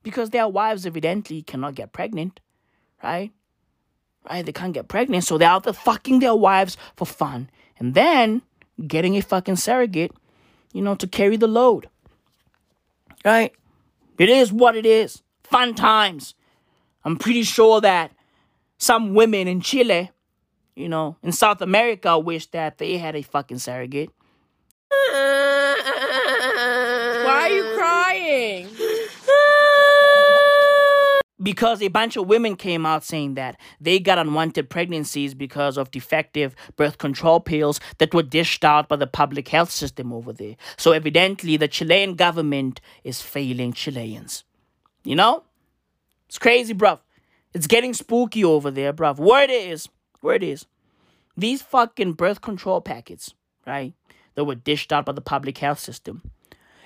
Because 0.03 0.29
their 0.29 0.47
wives 0.47 0.85
evidently 0.85 1.41
cannot 1.41 1.73
get 1.73 1.91
pregnant, 1.91 2.39
right? 3.03 3.31
Right? 4.29 4.45
They 4.45 4.51
can't 4.51 4.75
get 4.75 4.89
pregnant, 4.89 5.23
so 5.23 5.39
they're 5.39 5.49
out 5.49 5.63
there 5.63 5.73
fucking 5.73 6.19
their 6.19 6.35
wives 6.35 6.77
for 6.95 7.05
fun. 7.05 7.49
And 7.79 7.95
then 7.95 8.43
getting 8.85 9.17
a 9.17 9.23
fucking 9.23 9.55
surrogate, 9.55 10.11
you 10.71 10.83
know, 10.83 10.93
to 10.93 11.07
carry 11.07 11.35
the 11.35 11.47
load. 11.47 11.89
Right? 13.25 13.53
It 14.19 14.29
is 14.29 14.53
what 14.53 14.75
it 14.75 14.85
is. 14.85 15.23
Fun 15.43 15.73
times. 15.73 16.35
I'm 17.03 17.17
pretty 17.17 17.41
sure 17.41 17.81
that 17.81 18.11
some 18.77 19.15
women 19.15 19.47
in 19.47 19.61
Chile, 19.61 20.11
you 20.75 20.87
know, 20.87 21.17
in 21.23 21.31
South 21.31 21.61
America 21.61 22.19
wish 22.19 22.45
that 22.51 22.77
they 22.77 22.99
had 22.99 23.15
a 23.15 23.23
fucking 23.23 23.57
surrogate. 23.57 24.11
Why 27.25 27.41
are 27.43 27.49
you 27.49 27.63
crying? 27.77 28.67
because 31.41 31.81
a 31.81 31.87
bunch 31.87 32.15
of 32.15 32.27
women 32.27 32.55
came 32.55 32.85
out 32.85 33.03
saying 33.03 33.33
that 33.35 33.59
they 33.79 33.99
got 33.99 34.17
unwanted 34.17 34.69
pregnancies 34.69 35.33
because 35.33 35.77
of 35.77 35.91
defective 35.91 36.55
birth 36.75 36.97
control 36.97 37.39
pills 37.39 37.79
that 37.97 38.13
were 38.13 38.23
dished 38.23 38.63
out 38.63 38.87
by 38.87 38.95
the 38.95 39.07
public 39.07 39.47
health 39.47 39.71
system 39.71 40.13
over 40.13 40.31
there. 40.31 40.55
So 40.77 40.91
evidently 40.91 41.57
the 41.57 41.67
Chilean 41.67 42.15
government 42.15 42.79
is 43.03 43.21
failing 43.21 43.73
Chileans. 43.73 44.43
You 45.03 45.15
know? 45.15 45.43
It's 46.27 46.37
crazy, 46.37 46.73
bruv. 46.73 46.99
It's 47.53 47.67
getting 47.67 47.93
spooky 47.93 48.43
over 48.43 48.71
there, 48.71 48.93
bruv. 48.93 49.17
Where 49.17 49.43
it 49.43 49.49
is, 49.49 49.89
where 50.21 50.35
it 50.35 50.43
is. 50.43 50.65
These 51.35 51.61
fucking 51.61 52.13
birth 52.13 52.41
control 52.41 52.81
packets, 52.81 53.33
right? 53.65 53.93
That 54.41 54.45
were 54.45 54.55
dished 54.55 54.91
out 54.91 55.05
by 55.05 55.11
the 55.11 55.21
public 55.21 55.59
health 55.59 55.77
system 55.77 56.23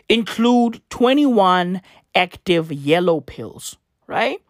include 0.10 0.82
21 0.90 1.82
active 2.14 2.70
yellow 2.70 3.22
pills, 3.22 3.78
right? 4.08 4.42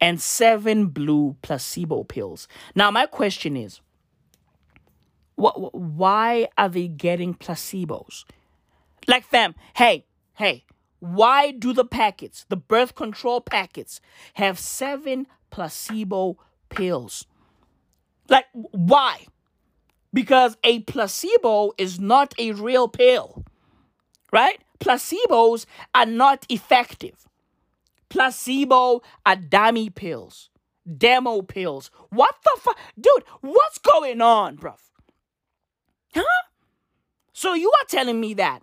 And 0.00 0.20
seven 0.20 0.88
blue 0.88 1.36
placebo 1.40 2.02
pills. 2.02 2.48
Now, 2.74 2.90
my 2.90 3.06
question 3.06 3.56
is 3.56 3.80
wh- 5.36 5.72
why 5.72 6.48
are 6.58 6.68
they 6.68 6.88
getting 6.88 7.32
placebos? 7.32 8.24
Like, 9.06 9.22
fam, 9.22 9.54
hey, 9.76 10.04
hey, 10.34 10.64
why 10.98 11.52
do 11.52 11.72
the 11.72 11.84
packets, 11.84 12.44
the 12.48 12.56
birth 12.56 12.96
control 12.96 13.40
packets, 13.40 14.00
have 14.34 14.58
seven 14.58 15.28
placebo 15.50 16.38
pills? 16.70 17.24
Like, 18.28 18.46
why? 18.52 19.26
Because 20.12 20.56
a 20.64 20.80
placebo 20.80 21.72
is 21.78 22.00
not 22.00 22.34
a 22.38 22.52
real 22.52 22.88
pill. 22.88 23.44
right? 24.32 24.60
Placebos 24.80 25.66
are 25.94 26.06
not 26.06 26.46
effective. 26.48 27.26
Placebo 28.08 29.02
are 29.26 29.36
dummy 29.36 29.90
pills, 29.90 30.50
demo 30.96 31.42
pills. 31.42 31.90
What 32.10 32.36
the 32.44 32.60
fuck? 32.60 32.78
Dude, 32.98 33.24
what's 33.40 33.78
going 33.78 34.20
on, 34.20 34.56
bruv? 34.56 34.78
Huh? 36.14 36.22
So 37.32 37.54
you 37.54 37.70
are 37.70 37.86
telling 37.88 38.20
me 38.20 38.34
that 38.34 38.62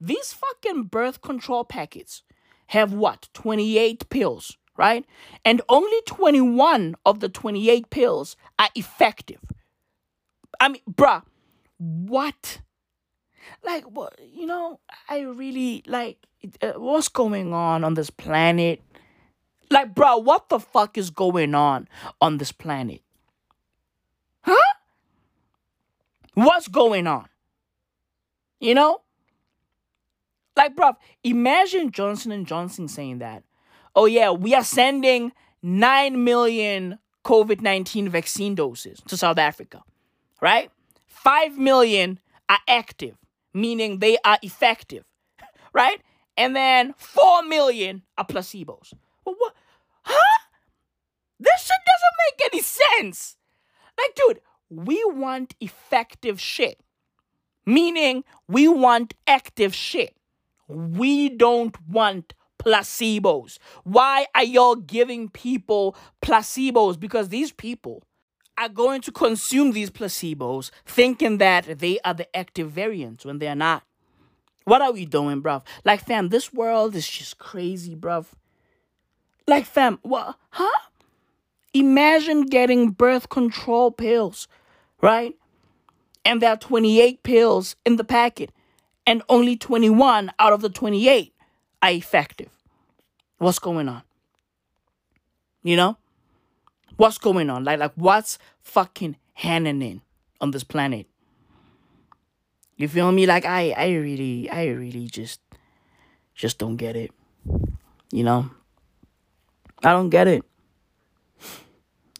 these 0.00 0.32
fucking 0.32 0.84
birth 0.84 1.20
control 1.20 1.64
packets 1.64 2.22
have 2.68 2.92
what? 2.92 3.28
28 3.34 4.08
pills, 4.10 4.56
right? 4.76 5.04
And 5.44 5.62
only 5.68 6.00
21 6.06 6.96
of 7.04 7.20
the 7.20 7.28
28 7.28 7.90
pills 7.90 8.36
are 8.58 8.68
effective. 8.74 9.40
I 10.60 10.68
mean, 10.68 10.82
bruh, 10.90 11.22
what? 11.78 12.60
Like, 13.64 13.84
what? 13.84 14.18
You 14.32 14.46
know, 14.46 14.80
I 15.08 15.20
really 15.20 15.82
like 15.86 16.18
uh, 16.62 16.72
what's 16.76 17.08
going 17.08 17.52
on 17.52 17.84
on 17.84 17.94
this 17.94 18.10
planet. 18.10 18.82
Like, 19.70 19.94
bruh, 19.94 20.22
what 20.22 20.48
the 20.48 20.60
fuck 20.60 20.96
is 20.96 21.10
going 21.10 21.54
on 21.54 21.88
on 22.20 22.38
this 22.38 22.52
planet? 22.52 23.02
Huh? 24.42 24.74
What's 26.34 26.68
going 26.68 27.06
on? 27.06 27.28
You 28.60 28.74
know? 28.74 29.00
Like, 30.56 30.74
bruv, 30.74 30.96
imagine 31.22 31.90
Johnson 31.90 32.32
and 32.32 32.46
Johnson 32.46 32.88
saying 32.88 33.18
that. 33.18 33.42
Oh 33.94 34.06
yeah, 34.06 34.30
we 34.30 34.54
are 34.54 34.64
sending 34.64 35.32
nine 35.62 36.24
million 36.24 36.98
COVID 37.24 37.60
nineteen 37.60 38.08
vaccine 38.08 38.54
doses 38.54 39.02
to 39.08 39.16
South 39.16 39.38
Africa, 39.38 39.82
right? 40.46 40.70
Five 41.08 41.58
million 41.58 42.20
are 42.48 42.60
active, 42.68 43.16
meaning 43.52 43.98
they 43.98 44.16
are 44.24 44.38
effective, 44.42 45.02
right? 45.72 46.00
And 46.36 46.54
then 46.54 46.94
four 46.96 47.42
million 47.42 48.02
are 48.16 48.24
placebos. 48.24 48.92
Well, 49.24 49.34
what? 49.36 49.54
Huh? 50.02 50.38
This 51.40 51.60
shit 51.62 51.82
doesn't 51.90 52.18
make 52.24 52.52
any 52.52 52.62
sense. 52.62 53.36
Like, 53.98 54.14
dude, 54.14 54.40
we 54.70 55.02
want 55.06 55.56
effective 55.60 56.40
shit, 56.40 56.78
meaning 57.66 58.22
we 58.46 58.68
want 58.68 59.14
active 59.26 59.74
shit. 59.74 60.14
We 60.68 61.28
don't 61.28 61.76
want 61.88 62.34
placebos. 62.60 63.58
Why 63.82 64.26
are 64.32 64.44
y'all 64.44 64.76
giving 64.76 65.28
people 65.28 65.96
placebos? 66.22 67.00
Because 67.00 67.30
these 67.30 67.50
people 67.50 68.04
are 68.58 68.68
going 68.68 69.00
to 69.02 69.12
consume 69.12 69.72
these 69.72 69.90
placebos 69.90 70.70
thinking 70.84 71.38
that 71.38 71.78
they 71.78 71.98
are 72.04 72.14
the 72.14 72.36
active 72.36 72.70
variants 72.70 73.24
when 73.24 73.38
they 73.38 73.48
are 73.48 73.54
not. 73.54 73.82
What 74.64 74.82
are 74.82 74.92
we 74.92 75.04
doing, 75.04 75.42
bruv? 75.42 75.62
Like, 75.84 76.04
fam, 76.04 76.30
this 76.30 76.52
world 76.52 76.96
is 76.96 77.08
just 77.08 77.38
crazy, 77.38 77.94
bruv. 77.94 78.26
Like, 79.46 79.64
fam, 79.64 79.98
what? 80.02 80.36
Huh? 80.50 80.88
Imagine 81.72 82.46
getting 82.46 82.90
birth 82.90 83.28
control 83.28 83.90
pills, 83.90 84.48
right? 85.00 85.36
And 86.24 86.42
there 86.42 86.50
are 86.50 86.56
28 86.56 87.22
pills 87.22 87.76
in 87.84 87.96
the 87.96 88.04
packet 88.04 88.50
and 89.06 89.22
only 89.28 89.56
21 89.56 90.32
out 90.38 90.52
of 90.52 90.62
the 90.62 90.68
28 90.68 91.32
are 91.82 91.90
effective. 91.90 92.50
What's 93.38 93.58
going 93.58 93.88
on? 93.88 94.02
You 95.62 95.76
know? 95.76 95.96
What's 96.96 97.18
going 97.18 97.50
on? 97.50 97.64
Like, 97.64 97.78
like 97.78 97.92
what's 97.94 98.38
fucking 98.62 99.16
happening 99.34 100.02
on 100.40 100.50
this 100.50 100.64
planet? 100.64 101.06
You 102.76 102.88
feel 102.88 103.12
me? 103.12 103.26
Like 103.26 103.44
I 103.44 103.70
I 103.70 103.94
really 103.94 104.50
I 104.50 104.66
really 104.66 105.06
just 105.06 105.40
just 106.34 106.58
don't 106.58 106.76
get 106.76 106.96
it. 106.96 107.10
You 108.12 108.24
know? 108.24 108.50
I 109.82 109.92
don't 109.92 110.10
get 110.10 110.28
it. 110.28 110.42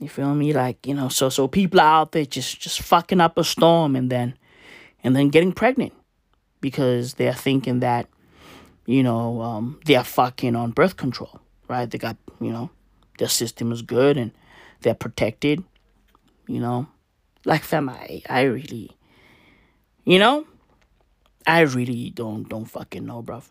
You 0.01 0.09
feel 0.09 0.35
me? 0.35 0.53
Like, 0.53 0.87
you 0.87 0.95
know, 0.95 1.09
so 1.09 1.29
so 1.29 1.49
people 1.49 1.81
are 1.81 2.01
out 2.01 2.13
there 2.13 2.27
just 2.27 2.61
just 2.61 2.81
fucking 2.83 3.21
up 3.21 3.39
a 3.39 3.45
storm 3.45 3.97
and 3.97 4.11
then 4.11 4.37
and 5.03 5.17
then 5.17 5.29
getting 5.29 5.53
pregnant 5.53 5.93
because 6.61 7.15
they're 7.15 7.35
thinking 7.35 7.81
that, 7.81 8.09
you 8.87 9.03
know, 9.03 9.41
um, 9.41 9.81
they're 9.85 10.05
fucking 10.05 10.57
on 10.57 10.73
birth 10.73 10.97
control, 10.97 11.41
right? 11.69 11.91
They 11.91 11.99
got, 11.99 12.17
you 12.41 12.51
know, 12.51 12.71
their 13.19 13.29
system 13.29 13.73
is 13.73 13.83
good 13.83 14.17
and 14.17 14.33
they're 14.81 14.95
protected, 14.95 15.65
you 16.47 16.61
know. 16.61 16.87
Like 17.45 17.63
fam, 17.63 17.89
I, 17.89 18.23
I 18.29 18.43
really, 18.43 18.97
you 20.05 20.19
know, 20.19 20.47
I 21.47 21.61
really 21.61 22.11
don't 22.11 22.49
don't 22.49 22.65
fucking 22.65 23.07
know, 23.07 23.23
bruv. 23.23 23.45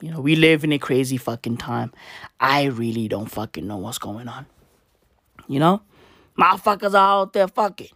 You 0.00 0.10
know, 0.10 0.20
we 0.20 0.34
live 0.34 0.64
in 0.64 0.72
a 0.72 0.78
crazy 0.78 1.16
fucking 1.16 1.58
time. 1.58 1.92
I 2.40 2.64
really 2.64 3.06
don't 3.06 3.30
fucking 3.30 3.66
know 3.66 3.76
what's 3.76 3.98
going 3.98 4.28
on. 4.28 4.46
You 5.46 5.60
know, 5.60 5.82
motherfuckers 6.38 6.94
are 6.94 7.20
out 7.20 7.34
there 7.34 7.48
fucking, 7.48 7.94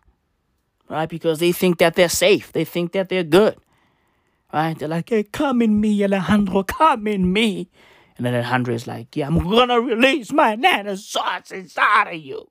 right? 0.88 1.08
Because 1.08 1.38
they 1.38 1.52
think 1.52 1.78
that 1.78 1.94
they're 1.94 2.08
safe. 2.08 2.52
They 2.52 2.64
think 2.64 2.92
that 2.92 3.08
they're 3.08 3.24
good. 3.24 3.56
Right? 4.52 4.78
They're 4.78 4.88
like, 4.88 5.10
hey, 5.10 5.24
come 5.24 5.62
in 5.62 5.80
me, 5.80 6.04
Alejandro, 6.04 6.62
come 6.62 7.06
in 7.08 7.32
me. 7.32 7.68
And 8.16 8.24
then 8.24 8.34
Alejandro 8.34 8.74
is 8.74 8.86
like, 8.86 9.14
yeah, 9.14 9.26
I'm 9.26 9.38
gonna 9.38 9.80
release 9.80 10.32
my 10.32 10.54
nana 10.54 10.96
sauce 10.96 11.50
inside 11.50 12.14
of 12.14 12.20
you. 12.20 12.48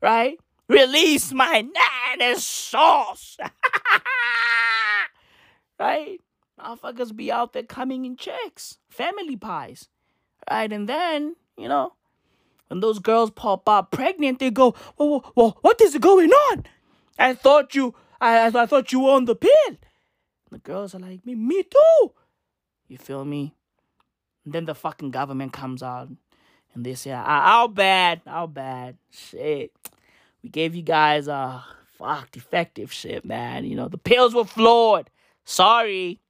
Right? 0.00 0.38
Release 0.68 1.32
my 1.32 1.62
nana 1.62 2.38
sauce. 2.38 3.36
right? 5.78 6.20
Motherfuckers 6.60 7.14
be 7.14 7.32
out 7.32 7.52
there 7.52 7.64
coming 7.64 8.04
in 8.04 8.16
checks, 8.16 8.78
family 8.88 9.36
pies. 9.36 9.88
Right? 10.50 10.72
And 10.72 10.88
then, 10.88 11.34
you 11.58 11.68
know, 11.68 11.94
when 12.68 12.80
those 12.80 13.00
girls 13.00 13.30
pop 13.30 13.68
up 13.68 13.90
pregnant, 13.90 14.38
they 14.38 14.50
go, 14.50 14.74
well, 14.96 15.32
well 15.34 15.58
what 15.62 15.80
is 15.80 15.98
going 15.98 16.30
on? 16.30 16.64
I 17.18 17.34
thought 17.34 17.74
you, 17.74 17.94
I, 18.20 18.46
I 18.46 18.66
thought 18.66 18.92
you 18.92 19.00
were 19.00 19.12
on 19.12 19.24
the 19.24 19.34
pill. 19.34 19.76
The 20.50 20.58
girls 20.58 20.94
are 20.94 21.00
like, 21.00 21.26
me, 21.26 21.34
me 21.34 21.64
too. 21.64 22.12
You 22.86 22.98
feel 22.98 23.24
me? 23.24 23.54
And 24.44 24.52
then 24.52 24.64
the 24.64 24.74
fucking 24.74 25.10
government 25.10 25.52
comes 25.52 25.82
out 25.82 26.08
and 26.74 26.84
they 26.84 26.94
say, 26.94 27.10
how 27.10 27.68
bad, 27.68 28.20
how 28.26 28.46
bad, 28.46 28.96
shit. 29.10 29.72
We 30.42 30.50
gave 30.50 30.74
you 30.74 30.82
guys 30.82 31.28
uh 31.28 31.62
fuck 31.98 32.30
defective 32.30 32.92
shit, 32.92 33.24
man. 33.24 33.64
You 33.64 33.76
know, 33.76 33.88
the 33.88 33.98
pills 33.98 34.34
were 34.34 34.44
flawed. 34.44 35.08
Sorry. 35.44 36.20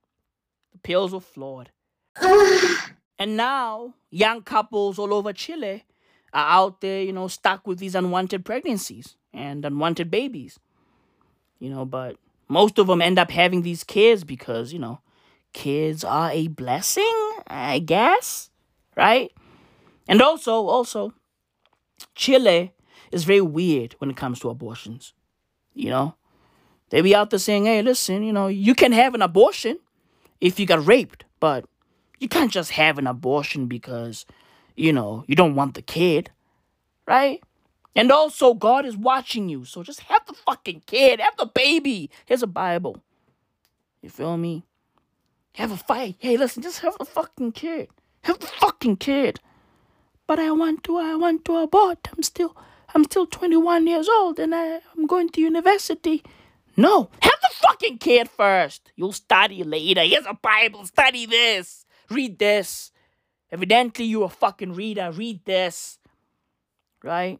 The 0.73 0.79
pills 0.79 1.13
were 1.13 1.21
flawed. 1.21 1.71
and 3.19 3.37
now 3.37 3.95
young 4.11 4.43
couples 4.43 4.99
all 4.99 5.13
over 5.13 5.33
Chile 5.33 5.85
are 6.33 6.49
out 6.49 6.81
there, 6.81 7.03
you 7.03 7.13
know, 7.13 7.29
stuck 7.29 7.67
with 7.67 7.79
these 7.79 7.95
unwanted 7.95 8.45
pregnancies 8.45 9.17
and 9.33 9.65
unwanted 9.65 10.11
babies. 10.11 10.59
You 11.59 11.71
know, 11.71 11.85
but 11.85 12.17
most 12.49 12.79
of 12.79 12.87
them 12.87 13.01
end 13.01 13.19
up 13.19 13.31
having 13.31 13.63
these 13.63 13.85
kids 13.85 14.23
because, 14.23 14.73
you 14.73 14.79
know, 14.79 15.01
kids 15.55 16.05
are 16.05 16.31
a 16.31 16.49
blessing, 16.49 17.33
I 17.47 17.79
guess, 17.79 18.51
right? 18.97 19.33
And 20.07 20.21
also, 20.21 20.67
also, 20.67 21.15
Chile 22.15 22.75
is 23.11 23.25
very 23.25 23.41
weird 23.41 23.95
when 23.99 24.11
it 24.11 24.17
comes 24.17 24.41
to 24.41 24.51
abortions. 24.51 25.15
You 25.73 25.89
know, 25.89 26.15
they 26.91 27.01
be 27.01 27.15
out 27.15 27.31
there 27.31 27.39
saying, 27.39 27.65
hey, 27.65 27.81
listen, 27.81 28.23
you 28.23 28.33
know, 28.33 28.49
you 28.49 28.75
can 28.75 28.93
have 28.93 29.15
an 29.15 29.23
abortion 29.23 29.79
if 30.41 30.61
you 30.61 30.67
got 30.67 30.87
raped, 30.87 31.25
but 31.41 31.65
you 32.21 32.29
can't 32.29 32.53
just 32.53 32.73
have 32.73 32.99
an 32.99 33.07
abortion 33.07 33.67
because, 33.67 34.27
you 34.77 34.93
know, 34.93 35.25
you 35.27 35.35
don't 35.35 35.55
want 35.55 35.75
the 35.75 35.83
kid, 35.83 36.31
right? 37.07 37.43
And 37.97 38.11
also, 38.11 38.55
God 38.55 38.85
is 38.85 38.97
watching 38.97 39.49
you. 39.49 39.65
So 39.65 39.83
just 39.83 40.01
have 40.01 40.27
the 40.27 40.35
fucking 40.35 40.83
kid. 40.87 41.21
Have 41.21 41.37
the 41.37 41.47
baby. 41.47 42.11
Here's 42.27 42.43
a 42.43 42.49
Bible. 42.49 42.97
You 44.03 44.11
feel 44.11 44.37
me? 44.37 44.65
Have 45.55 45.73
a 45.73 45.77
fight. 45.77 46.17
Hey, 46.19 46.37
listen, 46.37 46.63
just 46.63 46.81
have 46.81 46.99
the 46.99 47.05
fucking 47.05 47.53
kid. 47.53 47.89
Have 48.23 48.41
the 48.41 48.47
fucking 48.47 48.97
kid. 48.97 49.41
But 50.27 50.39
I 50.39 50.51
want 50.51 50.83
to, 50.85 50.97
I 50.99 51.15
want 51.15 51.45
to 51.45 51.57
abort. 51.59 52.09
I'm 52.15 52.23
still, 52.23 52.57
I'm 52.95 53.05
still 53.05 53.27
21 53.27 53.87
years 53.87 54.09
old 54.09 54.39
and 54.39 54.55
I, 54.55 54.81
I'm 54.97 55.07
going 55.07 55.29
to 55.31 55.41
university. 55.41 56.23
No, 56.77 57.09
have 57.21 57.41
the 57.41 57.51
fucking 57.53 57.99
kid 57.99 58.29
first. 58.29 58.91
You'll 58.97 59.13
study 59.13 59.63
later. 59.63 60.03
Here's 60.03 60.27
a 60.27 60.35
Bible. 60.35 60.87
Study 60.87 61.27
this. 61.27 61.87
Read 62.11 62.39
this. 62.39 62.91
Evidently, 63.53 64.07
you're 64.07 64.25
a 64.25 64.29
fucking 64.29 64.75
reader. 64.75 65.13
Read 65.13 65.45
this. 65.45 65.99
Right? 67.03 67.39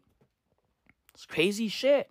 It's 1.13 1.25
crazy 1.25 1.67
shit. 1.67 2.09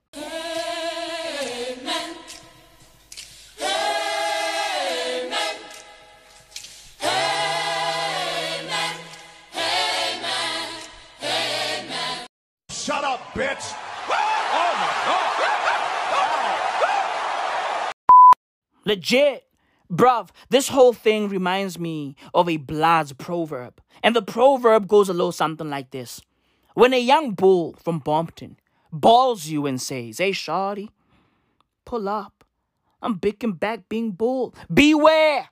Legit. 18.95 19.45
Bruv, 19.93 20.31
this 20.51 20.69
whole 20.69 20.93
thing 20.93 21.29
reminds 21.29 21.79
me 21.79 22.17
of 22.33 22.49
a 22.49 22.57
Bloods 22.57 23.13
proverb. 23.13 23.81
And 24.03 24.15
the 24.15 24.23
proverb 24.23 24.87
goes 24.87 25.09
a 25.09 25.13
little 25.13 25.33
something 25.33 25.69
like 25.69 25.91
this. 25.91 26.21
When 26.75 26.95
a 26.95 27.01
young 27.01 27.33
bull 27.33 27.75
from 27.83 28.01
Bompton 28.01 28.57
balls 28.93 29.47
you 29.47 29.67
and 29.67 29.81
says, 29.81 30.19
Hey, 30.19 30.31
shawty, 30.31 30.89
pull 31.85 32.09
up. 32.09 32.45
I'm 33.03 33.15
and 33.15 33.53
back 33.53 33.89
being 33.89 34.13
bull. 34.13 34.55
Beware! 34.73 35.51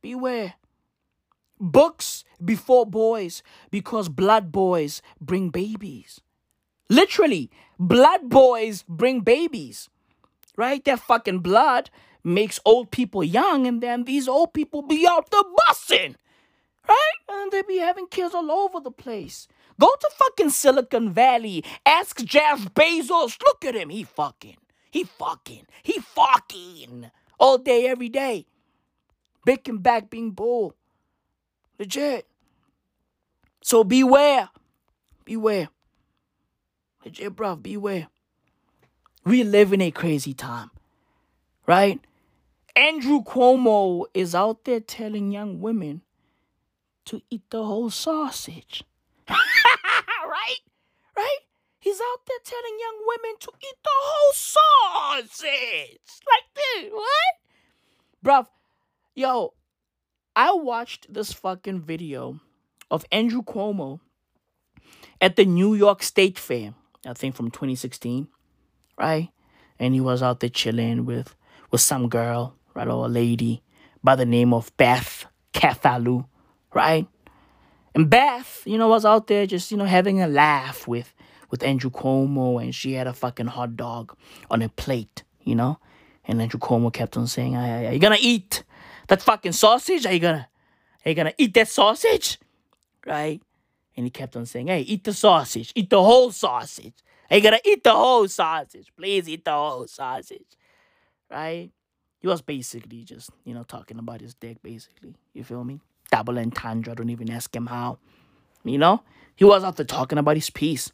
Beware. 0.00 0.54
Books 1.60 2.24
before 2.42 2.86
boys 2.86 3.42
because 3.70 4.08
blood 4.08 4.50
boys 4.50 5.02
bring 5.20 5.50
babies. 5.50 6.20
Literally, 6.88 7.50
blood 7.78 8.28
boys 8.30 8.84
bring 8.88 9.20
babies. 9.20 9.90
Right? 10.56 10.84
Their 10.84 10.96
fucking 10.96 11.40
blood 11.40 11.90
makes 12.24 12.58
old 12.64 12.90
people 12.90 13.22
young, 13.22 13.66
and 13.66 13.80
then 13.80 14.04
these 14.04 14.26
old 14.26 14.54
people 14.54 14.82
be 14.82 15.06
out 15.08 15.30
the 15.30 15.44
bussing. 15.68 16.16
Right? 16.88 17.18
And 17.28 17.52
they 17.52 17.62
be 17.62 17.78
having 17.78 18.06
kids 18.08 18.34
all 18.34 18.50
over 18.50 18.80
the 18.80 18.90
place. 18.90 19.48
Go 19.80 19.88
to 19.88 20.10
fucking 20.16 20.50
Silicon 20.50 21.10
Valley. 21.12 21.64
Ask 21.86 22.22
Jeff 22.24 22.72
Bezos. 22.74 23.40
Look 23.42 23.64
at 23.64 23.74
him. 23.74 23.88
He 23.88 24.04
fucking. 24.04 24.56
He 24.90 25.04
fucking. 25.04 25.66
He 25.82 25.98
fucking. 26.00 27.10
All 27.38 27.58
day, 27.58 27.86
every 27.86 28.08
day. 28.08 28.46
Big 29.44 29.68
and 29.68 29.82
back 29.82 30.10
being 30.10 30.30
bull. 30.30 30.74
Legit. 31.78 32.26
So 33.62 33.82
beware. 33.82 34.50
Beware. 35.24 35.68
Legit, 37.04 37.34
bruv, 37.34 37.62
beware. 37.62 38.08
We 39.24 39.42
live 39.42 39.72
in 39.72 39.80
a 39.80 39.90
crazy 39.90 40.34
time. 40.34 40.70
Right? 41.66 42.00
Andrew 42.76 43.22
Cuomo 43.22 44.06
is 44.14 44.34
out 44.34 44.64
there 44.64 44.80
telling 44.80 45.30
young 45.30 45.60
women 45.60 46.02
to 47.04 47.22
eat 47.30 47.42
the 47.50 47.62
whole 47.64 47.90
sausage. 47.90 48.82
right? 49.28 50.60
Right? 51.16 51.38
He's 51.78 52.00
out 52.00 52.20
there 52.26 52.38
telling 52.42 52.78
young 52.80 52.98
women 53.06 53.36
to 53.40 53.52
eat 53.62 53.76
the 53.82 53.90
whole 53.92 54.32
sausage. 54.32 56.00
Like 56.26 56.54
this. 56.54 56.92
What? 56.92 57.34
Bruv, 58.24 58.46
yo, 59.14 59.54
I 60.34 60.52
watched 60.52 61.12
this 61.12 61.32
fucking 61.32 61.82
video 61.82 62.40
of 62.90 63.04
Andrew 63.12 63.42
Cuomo 63.42 64.00
at 65.20 65.36
the 65.36 65.44
New 65.44 65.74
York 65.74 66.02
State 66.02 66.38
Fair, 66.38 66.74
I 67.06 67.12
think 67.12 67.36
from 67.36 67.50
2016, 67.50 68.26
right? 68.98 69.28
And 69.78 69.94
he 69.94 70.00
was 70.00 70.22
out 70.22 70.40
there 70.40 70.50
chilling 70.50 71.04
with 71.04 71.36
with 71.70 71.80
some 71.80 72.08
girl, 72.08 72.56
right, 72.74 72.88
or 72.88 73.06
a 73.06 73.08
lady 73.08 73.62
by 74.02 74.16
the 74.16 74.26
name 74.26 74.52
of 74.52 74.76
Beth 74.76 75.26
Kathalu, 75.52 76.26
right? 76.74 77.06
And 77.94 78.10
Beth, 78.10 78.62
you 78.66 78.76
know, 78.76 78.88
was 78.88 79.04
out 79.04 79.28
there 79.28 79.46
just, 79.46 79.70
you 79.70 79.76
know, 79.76 79.84
having 79.84 80.20
a 80.20 80.26
laugh 80.26 80.88
with 80.88 81.14
with 81.50 81.62
Andrew 81.62 81.90
Cuomo 81.90 82.60
and 82.60 82.74
she 82.74 82.94
had 82.94 83.06
a 83.06 83.12
fucking 83.12 83.46
hot 83.46 83.76
dog 83.76 84.16
on 84.50 84.60
a 84.60 84.68
plate, 84.68 85.22
you 85.42 85.54
know? 85.54 85.78
And 86.26 86.42
Andrew 86.42 86.58
Cuomo 86.58 86.92
kept 86.92 87.16
on 87.16 87.28
saying, 87.28 87.54
Are 87.56 87.92
you 87.92 88.00
gonna 88.00 88.16
eat 88.20 88.64
that 89.06 89.22
fucking 89.22 89.52
sausage? 89.52 90.04
Are 90.04 90.12
you 90.12 90.18
gonna 90.18 90.48
are 91.04 91.08
you 91.10 91.14
gonna 91.14 91.34
eat 91.38 91.54
that 91.54 91.68
sausage? 91.68 92.38
Right? 93.06 93.40
And 93.96 94.04
he 94.04 94.10
kept 94.10 94.34
on 94.34 94.46
saying, 94.46 94.66
Hey, 94.66 94.80
eat 94.80 95.04
the 95.04 95.12
sausage, 95.12 95.72
eat 95.76 95.90
the 95.90 96.02
whole 96.02 96.32
sausage. 96.32 96.94
Are 97.30 97.36
you 97.36 97.42
gonna 97.42 97.60
eat 97.64 97.84
the 97.84 97.92
whole 97.92 98.26
sausage? 98.26 98.90
Please 98.96 99.28
eat 99.28 99.44
the 99.44 99.52
whole 99.52 99.86
sausage. 99.86 100.56
Right? 101.30 101.70
He 102.24 102.28
was 102.28 102.40
basically 102.40 103.04
just, 103.04 103.28
you 103.44 103.52
know, 103.52 103.64
talking 103.64 103.98
about 103.98 104.22
his 104.22 104.32
dick, 104.32 104.62
basically. 104.62 105.14
You 105.34 105.44
feel 105.44 105.62
me? 105.62 105.82
Double 106.10 106.38
entendre. 106.38 106.94
Don't 106.94 107.10
even 107.10 107.30
ask 107.30 107.54
him 107.54 107.66
how. 107.66 107.98
You 108.64 108.78
know? 108.78 109.02
He 109.36 109.44
was 109.44 109.62
out 109.62 109.76
there 109.76 109.84
talking 109.84 110.16
about 110.16 110.36
his 110.36 110.48
piece. 110.48 110.90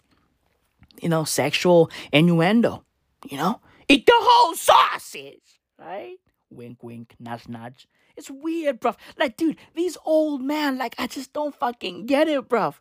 You 1.01 1.09
know, 1.09 1.23
sexual 1.23 1.89
innuendo. 2.13 2.83
You 3.31 3.37
know? 3.37 3.61
Eat 3.89 4.07
the 4.07 4.13
whole 4.17 4.57
sausage. 4.57 5.61
Right? 5.79 6.17
Wink, 6.51 6.83
wink, 6.83 7.15
nudge, 7.21 7.47
nudge. 7.47 7.87
It's 8.17 8.29
weird, 8.29 8.81
bruv. 8.81 8.97
Like, 9.17 9.37
dude, 9.37 9.57
these 9.77 9.97
old 10.05 10.43
man, 10.43 10.79
like, 10.79 10.97
I 10.99 11.07
just 11.07 11.33
don't 11.33 11.55
fucking 11.55 12.07
get 12.07 12.27
it, 12.27 12.49
bruv. 12.49 12.81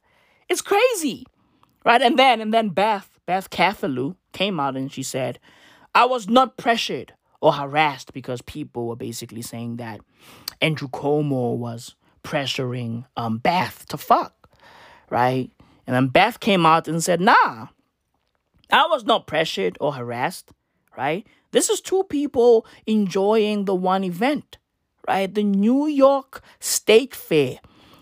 It's 0.50 0.64
crazy. 0.64 1.28
Right? 1.86 2.02
And 2.02 2.18
then, 2.18 2.42
and 2.42 2.52
then 2.52 2.70
Beth, 2.70 3.20
Beth 3.28 3.52
Kathalu 3.52 4.16
came 4.34 4.60
out 4.60 4.76
and 4.76 4.92
she 4.92 5.04
said, 5.04 5.38
I 5.94 6.06
was 6.06 6.28
not 6.28 6.58
pressured 6.58 7.14
or 7.42 7.54
harassed 7.54 8.14
because 8.14 8.42
people 8.42 8.88
were 8.88 8.96
basically 8.96 9.42
saying 9.42 9.78
that 9.78 10.02
Andrew 10.62 10.90
Cuomo 10.90 11.56
was 11.56 11.96
pressuring 12.24 13.06
um, 13.16 13.38
Beth 13.38 13.86
to 13.90 13.98
fuck, 13.98 14.50
right? 15.10 15.50
And 15.88 15.96
then 15.96 16.08
Beth 16.08 16.40
came 16.40 16.66
out 16.66 16.88
and 16.88 17.04
said, 17.04 17.22
nah, 17.22 17.68
I 18.72 18.88
was 18.88 19.06
not 19.06 19.28
pressured 19.28 19.78
or 19.80 19.94
harassed, 19.94 20.52
right? 20.98 21.26
This 21.52 21.70
is 21.70 21.82
two 21.82 22.04
people 22.04 22.66
enjoying 22.86 23.66
the 23.66 23.74
one 23.76 24.04
event, 24.04 24.58
right? 25.08 25.34
The 25.34 25.44
New 25.44 25.88
York 25.88 26.42
State 26.60 27.16
Fair. 27.16 27.60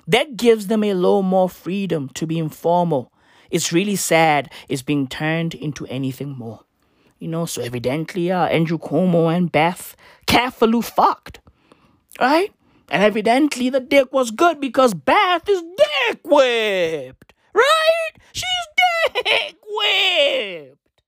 That 0.08 0.38
gives 0.38 0.68
them 0.68 0.84
a 0.84 0.94
little 0.94 1.24
more 1.24 1.50
freedom 1.50 2.10
to 2.16 2.26
be 2.26 2.40
informal. 2.40 3.12
It's 3.50 3.72
really 3.72 3.96
sad 3.96 4.52
it's 4.68 4.82
being 4.82 5.08
turned 5.08 5.54
into 5.54 5.86
anything 5.88 6.38
more. 6.38 6.62
You 7.20 7.28
know, 7.28 7.46
so 7.46 7.62
evidently 7.62 8.32
uh, 8.32 8.46
Andrew 8.46 8.78
Cuomo 8.78 9.36
and 9.36 9.52
Beth 9.52 9.96
carefully 10.28 10.82
fucked, 10.82 11.40
right? 12.20 12.54
And 12.90 13.04
evidently 13.04 13.70
the 13.70 13.80
dick 13.80 14.14
was 14.14 14.32
good 14.32 14.60
because 14.60 14.94
Beth 14.94 15.50
is 15.50 15.62
dick 15.62 16.20
whipped, 16.24 17.34
right? 17.54 18.12
She's 18.32 18.68
dick 19.24 19.58
whipped, 19.66 21.02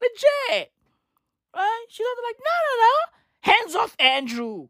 legit, 0.00 0.72
right? 1.54 1.86
She's 1.88 2.06
like, 2.24 2.36
no, 2.38 2.56
no, 2.62 2.76
no, 2.80 3.52
hands 3.52 3.74
off 3.74 3.96
Andrew, 3.98 4.68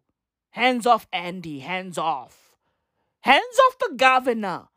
hands 0.50 0.86
off 0.86 1.06
Andy, 1.12 1.58
hands 1.58 1.98
off, 1.98 2.52
hands 3.20 3.58
off 3.66 3.78
the 3.78 3.94
governor, 3.96 4.68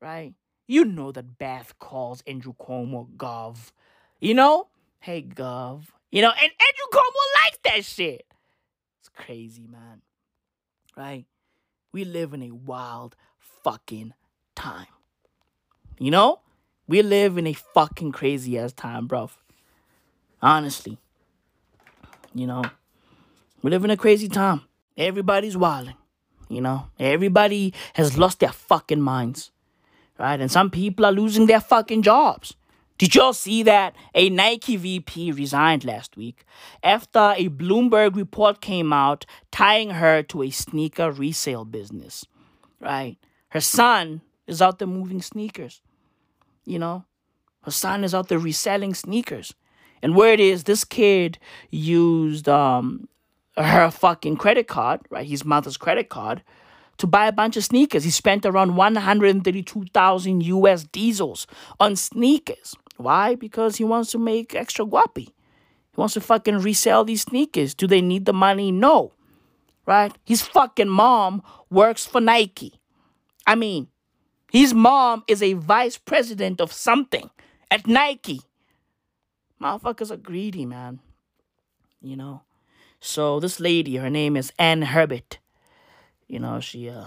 right? 0.00 0.34
You 0.68 0.84
know 0.84 1.10
that 1.12 1.36
Beth 1.38 1.74
calls 1.78 2.22
Andrew 2.26 2.54
Cuomo 2.54 3.08
Gov, 3.16 3.72
you 4.20 4.34
know? 4.34 4.68
Hey, 5.00 5.22
Gov. 5.22 5.84
You 6.10 6.22
know, 6.22 6.30
and 6.30 6.40
Andrew 6.40 6.86
Cuomo 6.92 7.44
likes 7.44 7.58
that 7.64 7.84
shit. 7.84 8.26
It's 9.00 9.08
crazy, 9.08 9.66
man. 9.66 10.02
Right? 10.96 11.26
We 11.92 12.04
live 12.04 12.34
in 12.34 12.42
a 12.42 12.50
wild 12.50 13.14
fucking 13.38 14.14
time. 14.54 14.86
You 15.98 16.10
know? 16.10 16.40
We 16.86 17.02
live 17.02 17.38
in 17.38 17.46
a 17.46 17.52
fucking 17.52 18.12
crazy 18.12 18.58
ass 18.58 18.72
time, 18.72 19.08
bruv. 19.08 19.30
Honestly. 20.40 20.98
You 22.34 22.46
know? 22.46 22.64
We 23.62 23.70
live 23.70 23.84
in 23.84 23.90
a 23.90 23.96
crazy 23.96 24.28
time. 24.28 24.62
Everybody's 24.96 25.56
wilding. 25.56 25.96
You 26.48 26.60
know? 26.60 26.88
Everybody 26.98 27.74
has 27.94 28.16
lost 28.16 28.40
their 28.40 28.52
fucking 28.52 29.00
minds. 29.00 29.50
Right? 30.18 30.40
And 30.40 30.50
some 30.50 30.70
people 30.70 31.04
are 31.06 31.12
losing 31.12 31.46
their 31.46 31.60
fucking 31.60 32.02
jobs. 32.02 32.54
Did 32.98 33.14
y'all 33.14 33.32
see 33.32 33.62
that 33.62 33.94
a 34.12 34.28
Nike 34.28 34.76
VP 34.76 35.30
resigned 35.30 35.84
last 35.84 36.16
week 36.16 36.44
after 36.82 37.32
a 37.36 37.48
Bloomberg 37.48 38.16
report 38.16 38.60
came 38.60 38.92
out 38.92 39.24
tying 39.52 39.90
her 39.90 40.24
to 40.24 40.42
a 40.42 40.50
sneaker 40.50 41.12
resale 41.12 41.64
business? 41.64 42.24
Right? 42.80 43.16
Her 43.50 43.60
son 43.60 44.20
is 44.48 44.60
out 44.60 44.80
there 44.80 44.88
moving 44.88 45.22
sneakers. 45.22 45.80
You 46.64 46.80
know, 46.80 47.04
her 47.62 47.70
son 47.70 48.02
is 48.02 48.14
out 48.14 48.28
there 48.28 48.38
reselling 48.38 48.94
sneakers. 48.94 49.54
And 50.02 50.16
where 50.16 50.32
it 50.32 50.40
is, 50.40 50.64
this 50.64 50.84
kid 50.84 51.38
used 51.70 52.48
um, 52.48 53.08
her 53.56 53.90
fucking 53.90 54.36
credit 54.36 54.66
card, 54.66 55.02
right? 55.08 55.26
His 55.26 55.44
mother's 55.44 55.76
credit 55.76 56.08
card 56.08 56.42
to 56.98 57.06
buy 57.06 57.26
a 57.26 57.32
bunch 57.32 57.56
of 57.56 57.64
sneakers. 57.64 58.04
He 58.04 58.10
spent 58.10 58.44
around 58.44 58.76
132,000 58.76 60.42
US 60.42 60.84
diesels 60.84 61.46
on 61.78 61.94
sneakers. 61.94 62.74
Why? 62.98 63.36
Because 63.36 63.76
he 63.76 63.84
wants 63.84 64.10
to 64.10 64.18
make 64.18 64.54
extra 64.54 64.84
guapi. 64.84 65.26
He 65.26 65.96
wants 65.96 66.14
to 66.14 66.20
fucking 66.20 66.58
resell 66.58 67.04
these 67.04 67.22
sneakers. 67.22 67.74
Do 67.74 67.86
they 67.86 68.02
need 68.02 68.26
the 68.26 68.32
money? 68.32 68.70
No. 68.70 69.12
Right? 69.86 70.12
His 70.24 70.42
fucking 70.42 70.88
mom 70.88 71.42
works 71.70 72.04
for 72.04 72.20
Nike. 72.20 72.80
I 73.46 73.54
mean, 73.54 73.88
his 74.52 74.74
mom 74.74 75.24
is 75.26 75.42
a 75.42 75.54
vice 75.54 75.96
president 75.96 76.60
of 76.60 76.72
something 76.72 77.30
at 77.70 77.86
Nike. 77.86 78.42
Motherfuckers 79.62 80.10
are 80.10 80.16
greedy, 80.16 80.66
man. 80.66 81.00
You 82.02 82.16
know? 82.16 82.42
So 83.00 83.40
this 83.40 83.60
lady, 83.60 83.96
her 83.96 84.10
name 84.10 84.36
is 84.36 84.52
Ann 84.58 84.82
Herbert. 84.82 85.38
You 86.26 86.40
know, 86.40 86.60
she 86.60 86.90
uh 86.90 87.06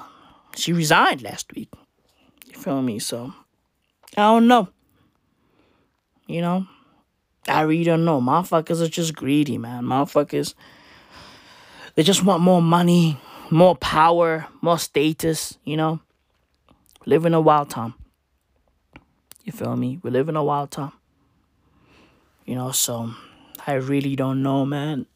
she 0.56 0.74
resigned 0.74 1.22
last 1.22 1.54
week. 1.54 1.70
You 2.48 2.60
feel 2.60 2.82
me? 2.82 3.00
So 3.00 3.34
I 4.18 4.22
don't 4.22 4.48
know. 4.48 4.70
You 6.28 6.42
know? 6.42 6.68
I 7.48 7.62
really 7.62 7.84
don't 7.84 8.06
know. 8.06 8.22
Motherfuckers 8.22 8.82
are 8.82 8.88
just 8.88 9.16
greedy, 9.16 9.58
man. 9.58 9.84
Motherfuckers 9.84 10.54
they 11.96 12.04
just 12.04 12.24
want 12.24 12.42
more 12.42 12.62
money, 12.62 13.20
more 13.50 13.76
power, 13.76 14.48
more 14.62 14.80
status, 14.80 15.58
you 15.66 15.76
know. 15.76 16.00
Live 17.06 17.26
in 17.26 17.34
a 17.34 17.42
wild 17.42 17.70
time. 17.70 17.96
You 19.44 19.52
feel 19.52 19.76
me? 19.76 20.00
We 20.04 20.12
live 20.12 20.30
in 20.30 20.36
a 20.36 20.44
wild 20.44 20.72
time. 20.72 20.94
You 22.46 22.56
know, 22.56 22.72
so 22.72 23.12
I 23.66 23.74
really 23.74 24.16
don't 24.16 24.44
know, 24.44 24.66
man. 24.66 25.08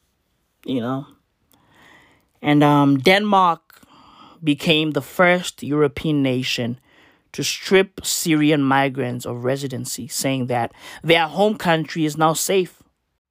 You 0.64 0.80
know. 0.80 1.06
And 2.42 2.62
um 2.62 2.98
Denmark 2.98 3.82
became 4.42 4.90
the 4.90 5.02
first 5.02 5.62
European 5.62 6.22
nation 6.22 6.78
to 7.36 7.44
strip 7.44 8.00
Syrian 8.02 8.62
migrants 8.62 9.26
of 9.26 9.44
residency, 9.44 10.08
saying 10.08 10.46
that 10.46 10.72
their 11.02 11.26
home 11.26 11.58
country 11.58 12.06
is 12.06 12.16
now 12.16 12.32
safe. 12.32 12.82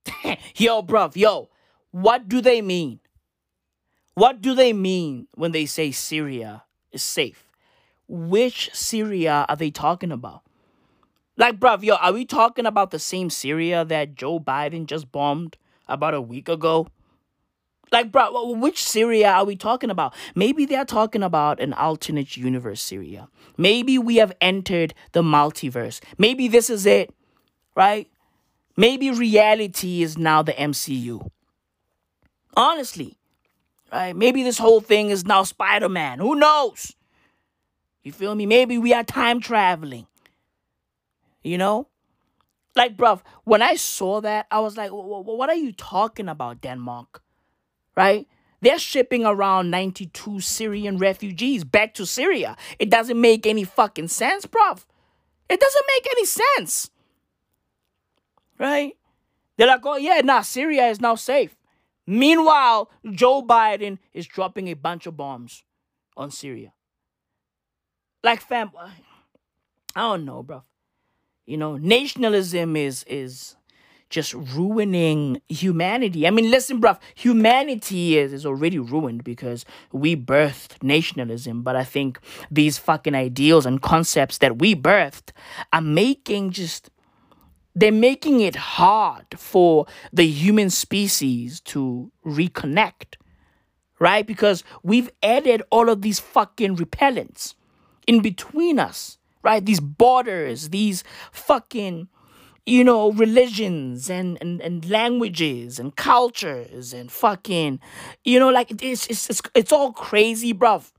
yo, 0.55 0.83
bruv, 0.83 1.15
yo, 1.15 1.49
what 1.89 2.29
do 2.29 2.39
they 2.39 2.61
mean? 2.61 2.99
What 4.13 4.41
do 4.41 4.53
they 4.53 4.73
mean 4.73 5.27
when 5.33 5.53
they 5.53 5.65
say 5.65 5.89
Syria 5.89 6.65
is 6.91 7.01
safe? 7.01 7.47
Which 8.07 8.69
Syria 8.73 9.43
are 9.49 9.55
they 9.55 9.71
talking 9.71 10.11
about? 10.11 10.43
Like, 11.35 11.59
bruv, 11.59 11.81
yo, 11.81 11.95
are 11.95 12.13
we 12.13 12.25
talking 12.25 12.67
about 12.67 12.91
the 12.91 12.99
same 12.99 13.31
Syria 13.31 13.83
that 13.85 14.13
Joe 14.13 14.39
Biden 14.39 14.85
just 14.85 15.11
bombed 15.11 15.57
about 15.87 16.13
a 16.13 16.21
week 16.21 16.47
ago? 16.47 16.89
Like, 17.95 18.11
bro, 18.11 18.51
which 18.51 18.83
Syria 18.83 19.31
are 19.31 19.45
we 19.45 19.55
talking 19.55 19.89
about? 19.89 20.13
Maybe 20.35 20.65
they're 20.65 20.83
talking 20.83 21.23
about 21.23 21.61
an 21.61 21.71
alternate 21.71 22.35
universe 22.35 22.81
Syria. 22.81 23.29
Maybe 23.57 23.97
we 23.97 24.17
have 24.17 24.33
entered 24.41 24.93
the 25.13 25.21
multiverse. 25.21 26.01
Maybe 26.17 26.49
this 26.49 26.69
is 26.69 26.85
it, 26.85 27.13
right? 27.73 28.09
Maybe 28.75 29.11
reality 29.11 30.03
is 30.03 30.17
now 30.17 30.41
the 30.41 30.51
MCU. 30.51 31.31
Honestly, 32.57 33.17
right? 33.93 34.13
Maybe 34.13 34.43
this 34.43 34.57
whole 34.57 34.81
thing 34.81 35.09
is 35.09 35.23
now 35.23 35.43
Spider 35.43 35.87
Man. 35.87 36.19
Who 36.19 36.35
knows? 36.35 36.91
You 38.03 38.11
feel 38.11 38.35
me? 38.35 38.45
Maybe 38.45 38.77
we 38.77 38.93
are 38.93 39.05
time 39.05 39.39
traveling. 39.39 40.05
You 41.43 41.57
know? 41.57 41.87
Like, 42.75 42.97
bruv, 42.97 43.21
when 43.45 43.61
I 43.61 43.75
saw 43.75 44.19
that, 44.19 44.47
I 44.51 44.59
was 44.59 44.75
like, 44.75 44.89
what 44.91 45.49
are 45.49 45.55
you 45.55 45.71
talking 45.71 46.27
about, 46.27 46.59
Denmark? 46.59 47.21
Right? 47.95 48.27
They're 48.61 48.79
shipping 48.79 49.25
around 49.25 49.69
92 49.69 50.39
Syrian 50.39 50.97
refugees 50.97 51.63
back 51.63 51.93
to 51.95 52.05
Syria. 52.05 52.57
It 52.79 52.89
doesn't 52.89 53.19
make 53.19 53.45
any 53.45 53.63
fucking 53.63 54.07
sense, 54.07 54.45
bruv. 54.45 54.85
It 55.49 55.59
doesn't 55.59 55.85
make 55.95 56.07
any 56.11 56.25
sense. 56.25 56.89
Right? 58.57 58.97
They're 59.57 59.67
like, 59.67 59.85
oh, 59.85 59.97
yeah, 59.97 60.21
nah, 60.23 60.41
Syria 60.41 60.87
is 60.87 60.99
now 60.99 61.15
safe. 61.15 61.55
Meanwhile, 62.07 62.89
Joe 63.11 63.43
Biden 63.43 63.99
is 64.13 64.27
dropping 64.27 64.67
a 64.67 64.73
bunch 64.73 65.05
of 65.05 65.17
bombs 65.17 65.63
on 66.17 66.31
Syria. 66.31 66.73
Like, 68.23 68.41
fam, 68.41 68.71
I 69.95 70.01
don't 70.01 70.25
know, 70.25 70.43
bruv. 70.43 70.63
You 71.45 71.57
know, 71.57 71.77
nationalism 71.77 72.75
is 72.75 73.03
is 73.03 73.55
just 74.09 74.33
ruining 74.33 75.41
humanity. 75.49 76.27
I 76.27 76.29
mean, 76.29 76.51
listen, 76.51 76.81
bruv, 76.81 76.99
humanity 77.15 78.17
is, 78.17 78.33
is 78.33 78.45
already 78.45 78.79
ruined 78.79 79.23
because 79.23 79.65
we 79.91 80.15
birthed 80.15 80.81
nationalism. 80.83 81.63
But 81.63 81.75
I 81.75 81.83
think 81.83 82.19
these 82.49 82.77
fucking 82.77 83.15
ideals 83.15 83.65
and 83.65 83.81
concepts 83.81 84.37
that 84.39 84.59
we 84.59 84.75
birthed 84.75 85.31
are 85.73 85.81
making 85.81 86.51
just 86.51 86.89
they're 87.77 87.91
making 87.91 88.39
it 88.39 88.55
hard 88.55 89.25
for 89.35 89.85
the 90.13 90.25
human 90.25 90.69
species 90.69 91.59
to 91.61 92.11
reconnect. 92.25 93.15
Right? 93.99 94.25
Because 94.25 94.63
we've 94.83 95.09
added 95.23 95.63
all 95.71 95.89
of 95.89 96.01
these 96.01 96.19
fucking 96.19 96.75
repellents 96.77 97.55
in 98.07 98.21
between 98.21 98.77
us 98.77 99.17
right? 99.45 99.63
These 99.63 99.79
borders, 99.79 100.69
these 100.69 101.03
fucking, 101.31 102.09
you 102.65 102.83
know, 102.83 103.11
religions 103.11 104.09
and, 104.09 104.37
and, 104.41 104.59
and 104.61 104.89
languages 104.89 105.77
and 105.77 105.95
cultures 105.95 106.93
and 106.93 107.11
fucking, 107.11 107.79
you 108.23 108.39
know, 108.39 108.49
like 108.49 108.71
it's, 108.81 109.05
it's, 109.07 109.29
it's, 109.29 109.41
it's 109.53 109.71
all 109.71 109.91
crazy, 109.93 110.53
bruv. 110.53 110.91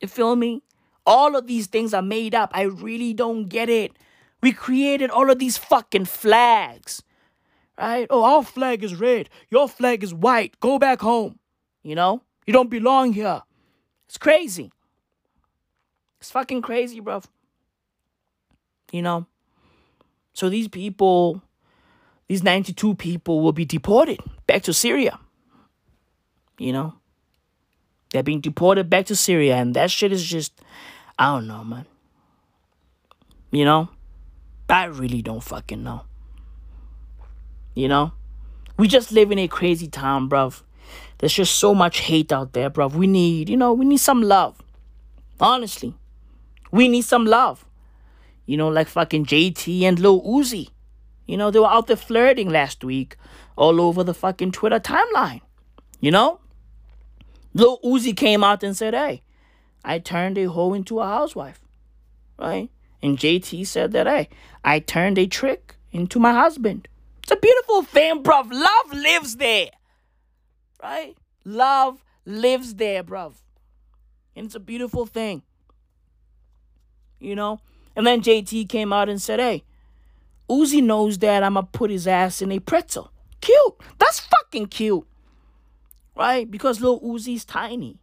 You 0.00 0.08
feel 0.08 0.34
me? 0.34 0.62
All 1.06 1.36
of 1.36 1.46
these 1.46 1.68
things 1.68 1.94
are 1.94 2.02
made 2.02 2.34
up. 2.34 2.50
I 2.52 2.62
really 2.62 3.14
don't 3.14 3.48
get 3.48 3.68
it. 3.68 3.92
We 4.42 4.52
created 4.52 5.10
all 5.10 5.30
of 5.30 5.38
these 5.38 5.56
fucking 5.56 6.06
flags, 6.06 7.02
right? 7.78 8.06
Oh, 8.10 8.24
our 8.24 8.42
flag 8.42 8.82
is 8.82 8.96
red. 8.96 9.30
Your 9.48 9.68
flag 9.68 10.02
is 10.02 10.12
white. 10.12 10.58
Go 10.58 10.78
back 10.78 11.00
home. 11.00 11.38
You 11.82 11.94
know? 11.94 12.22
You 12.46 12.52
don't 12.52 12.70
belong 12.70 13.12
here. 13.12 13.42
It's 14.08 14.18
crazy. 14.18 14.72
It's 16.20 16.30
fucking 16.32 16.62
crazy, 16.62 16.98
bro. 16.98 17.22
You 18.90 19.02
know? 19.02 19.26
So 20.36 20.50
these 20.50 20.68
people, 20.68 21.40
these 22.28 22.42
92 22.42 22.96
people 22.96 23.40
will 23.40 23.54
be 23.54 23.64
deported 23.64 24.20
back 24.46 24.62
to 24.64 24.74
Syria. 24.74 25.18
You 26.58 26.74
know? 26.74 26.94
They're 28.10 28.22
being 28.22 28.42
deported 28.42 28.90
back 28.90 29.06
to 29.06 29.16
Syria, 29.16 29.56
and 29.56 29.72
that 29.76 29.90
shit 29.90 30.12
is 30.12 30.22
just, 30.22 30.52
I 31.18 31.32
don't 31.32 31.46
know, 31.46 31.64
man. 31.64 31.86
You 33.50 33.64
know? 33.64 33.88
I 34.68 34.84
really 34.84 35.22
don't 35.22 35.42
fucking 35.42 35.82
know. 35.82 36.02
You 37.74 37.88
know? 37.88 38.12
We 38.76 38.88
just 38.88 39.12
live 39.12 39.32
in 39.32 39.38
a 39.38 39.48
crazy 39.48 39.88
time, 39.88 40.28
bruv. 40.28 40.60
There's 41.16 41.32
just 41.32 41.56
so 41.56 41.74
much 41.74 42.00
hate 42.00 42.30
out 42.30 42.52
there, 42.52 42.68
bruv. 42.68 42.92
We 42.92 43.06
need, 43.06 43.48
you 43.48 43.56
know, 43.56 43.72
we 43.72 43.86
need 43.86 44.00
some 44.00 44.20
love. 44.20 44.62
Honestly. 45.40 45.94
We 46.70 46.88
need 46.88 47.06
some 47.06 47.24
love. 47.24 47.64
You 48.46 48.56
know, 48.56 48.68
like 48.68 48.88
fucking 48.88 49.26
JT 49.26 49.82
and 49.82 49.98
Lil 49.98 50.22
Uzi. 50.22 50.70
You 51.26 51.36
know, 51.36 51.50
they 51.50 51.58
were 51.58 51.66
out 51.66 51.88
there 51.88 51.96
flirting 51.96 52.48
last 52.48 52.84
week 52.84 53.16
all 53.56 53.80
over 53.80 54.04
the 54.04 54.14
fucking 54.14 54.52
Twitter 54.52 54.78
timeline. 54.78 55.40
You 56.00 56.12
know? 56.12 56.40
Lil 57.54 57.78
Uzi 57.84 58.16
came 58.16 58.44
out 58.44 58.62
and 58.62 58.76
said, 58.76 58.94
hey, 58.94 59.22
I 59.84 59.98
turned 59.98 60.38
a 60.38 60.44
hoe 60.44 60.74
into 60.74 61.00
a 61.00 61.06
housewife. 61.06 61.60
Right? 62.38 62.70
And 63.02 63.18
JT 63.18 63.66
said 63.66 63.92
that, 63.92 64.06
hey, 64.06 64.28
I 64.64 64.78
turned 64.78 65.18
a 65.18 65.26
trick 65.26 65.76
into 65.90 66.18
my 66.18 66.32
husband. 66.32 66.88
It's 67.22 67.32
a 67.32 67.36
beautiful 67.36 67.82
thing, 67.82 68.22
bruv. 68.22 68.52
Love 68.52 68.92
lives 68.92 69.36
there. 69.36 69.70
Right? 70.82 71.16
Love 71.44 72.04
lives 72.24 72.74
there, 72.74 73.02
bruv. 73.02 73.34
And 74.36 74.46
it's 74.46 74.54
a 74.54 74.60
beautiful 74.60 75.06
thing 75.06 75.42
you 77.20 77.34
know? 77.34 77.60
And 77.96 78.06
then 78.06 78.20
JT 78.20 78.68
came 78.68 78.92
out 78.92 79.08
and 79.08 79.20
said, 79.20 79.40
hey, 79.40 79.64
Uzi 80.48 80.82
knows 80.82 81.18
that 81.18 81.42
I'm 81.42 81.54
gonna 81.54 81.66
put 81.66 81.90
his 81.90 82.06
ass 82.06 82.42
in 82.42 82.52
a 82.52 82.60
pretzel. 82.60 83.10
Cute. 83.40 83.74
That's 83.98 84.20
fucking 84.20 84.66
cute. 84.66 85.06
Right? 86.14 86.48
Because 86.48 86.80
little 86.80 87.00
Uzi's 87.00 87.44
tiny. 87.44 87.98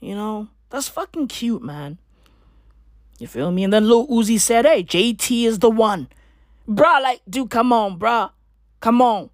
You 0.00 0.14
know? 0.14 0.48
That's 0.70 0.88
fucking 0.88 1.28
cute, 1.28 1.62
man. 1.62 1.98
You 3.18 3.26
feel 3.26 3.50
me? 3.50 3.64
And 3.64 3.72
then 3.72 3.88
Lil 3.88 4.06
Uzi 4.08 4.40
said, 4.40 4.64
hey, 4.64 4.82
JT 4.82 5.44
is 5.44 5.58
the 5.58 5.70
one. 5.70 6.08
Bruh, 6.68 7.02
like, 7.02 7.20
dude, 7.28 7.50
come 7.50 7.72
on, 7.72 7.98
bruh. 7.98 8.30
Come 8.80 9.00
on. 9.00 9.30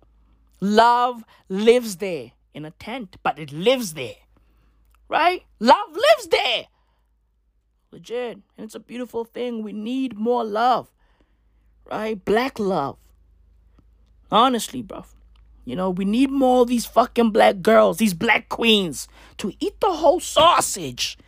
Love 0.61 1.25
lives 1.49 1.97
there 1.97 2.33
in 2.55 2.65
a 2.65 2.71
tent, 2.73 3.17
but 3.23 3.39
it 3.39 3.53
lives 3.53 3.95
there. 3.95 4.17
Right? 5.09 5.45
Love 5.61 5.91
lives 5.93 6.29
there. 6.29 6.67
Legit. 7.91 8.39
And 8.57 8.65
it's 8.65 8.75
a 8.75 8.81
beautiful 8.81 9.25
thing. 9.25 9.63
We 9.63 9.73
need 9.73 10.19
more 10.19 10.45
love. 10.45 10.91
Right? 11.91 12.23
Black 12.23 12.59
love. 12.59 12.99
Honestly, 14.31 14.83
bro. 14.83 15.05
You 15.65 15.77
know, 15.77 15.91
we 15.91 16.05
need 16.05 16.31
more 16.31 16.63
of 16.63 16.69
these 16.69 16.87
fucking 16.87 17.31
black 17.31 17.61
girls, 17.61 17.99
these 17.99 18.15
black 18.15 18.49
queens, 18.49 19.07
to 19.37 19.53
eat 19.61 19.81
the 19.81 19.93
whole 19.93 20.21
sausage. 20.21 21.19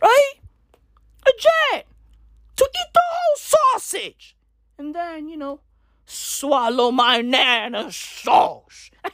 Right? 0.00 0.34
Legit. 1.26 1.86
To 2.56 2.64
eat 2.64 2.92
the 2.94 3.02
whole 3.04 3.36
sausage. 3.36 4.36
And 4.78 4.94
then, 4.94 5.28
you 5.28 5.36
know, 5.36 5.60
swallow 6.06 6.90
my 6.90 7.20
nana 7.20 7.92
sauce. 7.92 8.90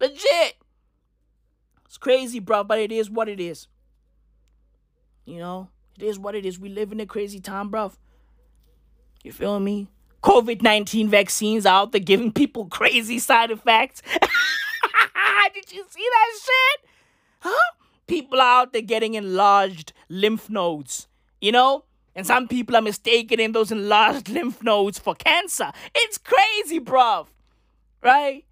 Legit. 0.00 0.56
It's 1.86 1.98
crazy, 1.98 2.40
bro, 2.40 2.64
but 2.64 2.78
it 2.78 2.92
is 2.92 3.10
what 3.10 3.28
it 3.28 3.40
is. 3.40 3.68
You 5.26 5.40
know, 5.40 5.68
it 5.98 6.04
is 6.04 6.18
what 6.18 6.34
it 6.34 6.46
is. 6.46 6.58
We 6.58 6.68
live 6.68 6.92
in 6.92 7.00
a 7.00 7.06
crazy 7.06 7.40
time, 7.40 7.70
bruv. 7.70 7.92
You 9.22 9.32
feel 9.32 9.60
me? 9.60 9.88
COVID 10.22 10.62
19 10.62 11.08
vaccines 11.08 11.66
out 11.66 11.92
there 11.92 12.00
giving 12.00 12.32
people 12.32 12.66
crazy 12.66 13.18
side 13.18 13.50
effects. 13.50 14.02
Did 15.54 15.72
you 15.72 15.84
see 15.88 16.06
that 16.12 16.32
shit? 16.44 16.90
Huh? 17.40 17.72
People 18.06 18.40
out 18.40 18.72
there 18.72 18.82
getting 18.82 19.14
enlarged 19.14 19.92
lymph 20.08 20.48
nodes, 20.48 21.08
you 21.40 21.50
know? 21.50 21.84
And 22.14 22.26
some 22.26 22.46
people 22.48 22.76
are 22.76 22.82
mistaken 22.82 23.40
in 23.40 23.52
those 23.52 23.72
enlarged 23.72 24.28
lymph 24.30 24.62
nodes 24.62 24.98
for 24.98 25.14
cancer. 25.14 25.72
It's 25.94 26.18
crazy, 26.18 26.78
bruv. 26.78 27.26
Right? 28.02 28.44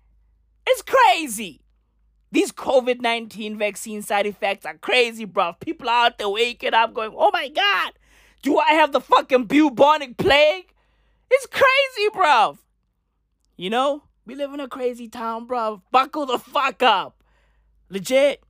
It's 0.66 0.82
crazy. 0.82 1.60
These 2.34 2.50
COVID 2.50 3.00
19 3.00 3.56
vaccine 3.56 4.02
side 4.02 4.26
effects 4.26 4.66
are 4.66 4.74
crazy, 4.74 5.24
bruv. 5.24 5.60
People 5.60 5.88
are 5.88 6.06
out 6.06 6.18
there 6.18 6.28
waking 6.28 6.74
up 6.74 6.92
going, 6.92 7.12
oh 7.16 7.30
my 7.32 7.46
God, 7.46 7.92
do 8.42 8.58
I 8.58 8.72
have 8.72 8.90
the 8.90 9.00
fucking 9.00 9.44
bubonic 9.44 10.16
plague? 10.16 10.74
It's 11.30 11.46
crazy, 11.46 12.10
bruv. 12.12 12.58
You 13.56 13.70
know, 13.70 14.02
we 14.26 14.34
live 14.34 14.52
in 14.52 14.58
a 14.58 14.66
crazy 14.66 15.08
town, 15.08 15.46
bruv. 15.46 15.82
Buckle 15.92 16.26
the 16.26 16.40
fuck 16.40 16.82
up. 16.82 17.22
Legit. 17.88 18.42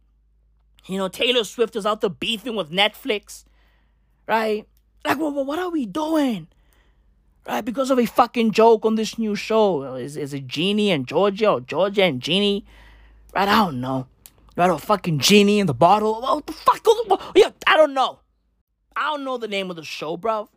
You 0.87 0.97
know, 0.97 1.09
Taylor 1.09 1.45
Swift 1.45 1.77
is 1.77 1.85
out 1.85 2.01
there 2.01 2.09
beefing 2.09 2.57
with 2.57 2.71
Netflix, 2.71 3.45
right? 4.27 4.67
Like, 5.05 5.19
well, 5.19 5.45
what 5.45 5.59
are 5.59 5.71
we 5.71 5.85
doing? 5.85 6.49
Right? 7.47 7.63
Because 7.63 7.91
of 7.91 7.99
a 7.99 8.07
fucking 8.07 8.53
joke 8.53 8.87
on 8.87 8.95
this 8.95 9.19
new 9.19 9.37
show. 9.37 9.95
Is, 9.97 10.17
is 10.17 10.33
it 10.33 10.47
Ginny 10.47 10.91
and 10.91 11.07
Georgia 11.07 11.51
or 11.51 11.61
Georgia 11.61 12.05
and 12.05 12.23
Ginny? 12.23 12.65
Right? 13.35 13.49
I 13.49 13.57
don't 13.57 13.81
know. 13.81 14.07
Right? 14.57 14.71
Or 14.71 14.79
fucking 14.79 15.19
Genie 15.19 15.59
in 15.59 15.67
the 15.67 15.75
bottle. 15.75 16.21
What 16.21 16.47
the 16.47 16.53
fuck? 16.53 16.87
Yeah, 17.35 17.51
I 17.67 17.77
don't 17.77 17.95
know. 17.95 18.21
I 18.97 19.11
don't 19.11 19.25
know 19.25 19.39
the 19.39 19.49
name 19.49 19.71
of 19.71 19.77
the 19.77 19.85
show, 19.85 20.17
bro. 20.17 20.49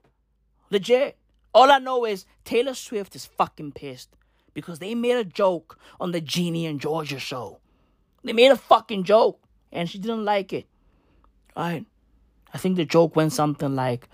Legit. 0.70 1.18
All 1.54 1.72
I 1.72 1.80
know 1.80 2.06
is 2.06 2.26
Taylor 2.46 2.76
Swift 2.76 3.16
is 3.16 3.26
fucking 3.26 3.72
pissed 3.72 4.10
because 4.54 4.78
they 4.78 4.94
made 4.94 5.16
a 5.16 5.24
joke 5.24 5.80
on 6.00 6.12
the 6.12 6.22
Ginny 6.22 6.68
and 6.68 6.80
Georgia 6.80 7.20
show. 7.20 7.60
They 8.24 8.34
made 8.34 8.52
a 8.52 8.58
fucking 8.58 9.06
joke 9.06 9.40
and 9.72 9.90
she 9.90 9.98
didn't 9.98 10.26
like 10.26 10.54
it. 10.54 10.68
Right? 11.56 11.86
I 12.54 12.58
think 12.60 12.76
the 12.76 12.86
joke 12.86 13.16
went 13.16 13.34
something 13.34 13.76
like, 13.76 14.08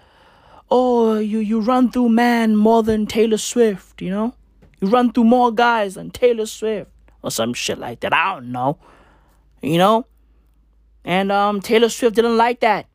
"Oh, 0.72 1.18
you 1.18 1.40
you 1.40 1.60
run 1.60 1.91
through 1.91 2.10
man 2.10 2.56
more 2.56 2.81
than 2.81 3.07
Taylor 3.07 3.38
Swift, 3.38 4.02
you 4.02 4.10
know? 4.10 4.35
You 4.80 4.88
run 4.88 5.11
through 5.11 5.26
more 5.26 5.52
guys 5.52 5.95
than 5.95 6.11
Taylor 6.11 6.45
Swift 6.45 6.91
or 7.24 7.32
some 7.32 7.54
shit 7.54 7.80
like 7.80 8.02
that. 8.02 8.14
I 8.14 8.36
don't 8.36 8.52
know. 8.52 8.78
You 9.62 9.78
know? 9.78 10.06
And 11.04 11.32
um 11.32 11.62
Taylor 11.62 11.90
Swift 11.90 12.16
didn't 12.16 12.38
like 12.38 12.60
that. 12.60 12.88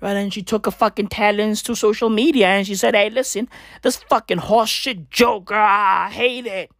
Right, 0.00 0.16
and 0.16 0.32
she 0.32 0.42
took 0.42 0.66
her 0.66 0.70
fucking 0.70 1.08
talents 1.08 1.60
to 1.62 1.74
social 1.74 2.08
media 2.08 2.46
and 2.46 2.64
she 2.64 2.76
said, 2.76 2.94
Hey, 2.94 3.10
listen, 3.10 3.48
this 3.82 3.96
fucking 3.96 4.38
horseshit 4.38 5.10
joke, 5.10 5.50
ah, 5.52 6.06
I 6.06 6.10
hate 6.10 6.46
it. 6.46 6.70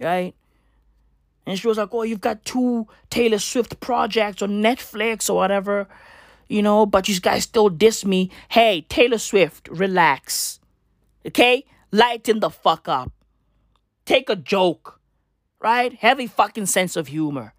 Right? 0.00 0.34
And 1.46 1.56
she 1.58 1.68
was 1.68 1.78
like, 1.78 1.90
Oh, 1.92 2.02
you've 2.02 2.20
got 2.20 2.44
two 2.44 2.88
Taylor 3.08 3.38
Swift 3.38 3.78
projects 3.78 4.42
on 4.42 4.62
Netflix 4.62 5.30
or 5.30 5.34
whatever, 5.34 5.86
you 6.48 6.60
know, 6.60 6.86
but 6.86 7.08
you 7.08 7.20
guys 7.20 7.44
still 7.44 7.68
diss 7.68 8.04
me. 8.04 8.30
Hey, 8.48 8.84
Taylor 8.88 9.18
Swift, 9.18 9.68
relax. 9.68 10.58
Okay? 11.24 11.64
Lighten 11.92 12.40
the 12.40 12.50
fuck 12.50 12.88
up. 12.88 13.12
Take 14.06 14.28
a 14.28 14.34
joke. 14.34 14.98
Right? 15.62 15.94
Have 15.94 16.18
a 16.18 16.26
fucking 16.26 16.66
sense 16.66 16.96
of 16.96 17.06
humor. 17.06 17.54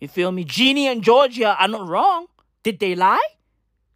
You 0.00 0.08
feel 0.08 0.32
me? 0.32 0.44
Ginny 0.44 0.88
and 0.88 1.02
Georgia 1.02 1.54
are 1.60 1.68
not 1.68 1.86
wrong. 1.86 2.26
Did 2.62 2.78
they 2.78 2.94
lie? 2.94 3.28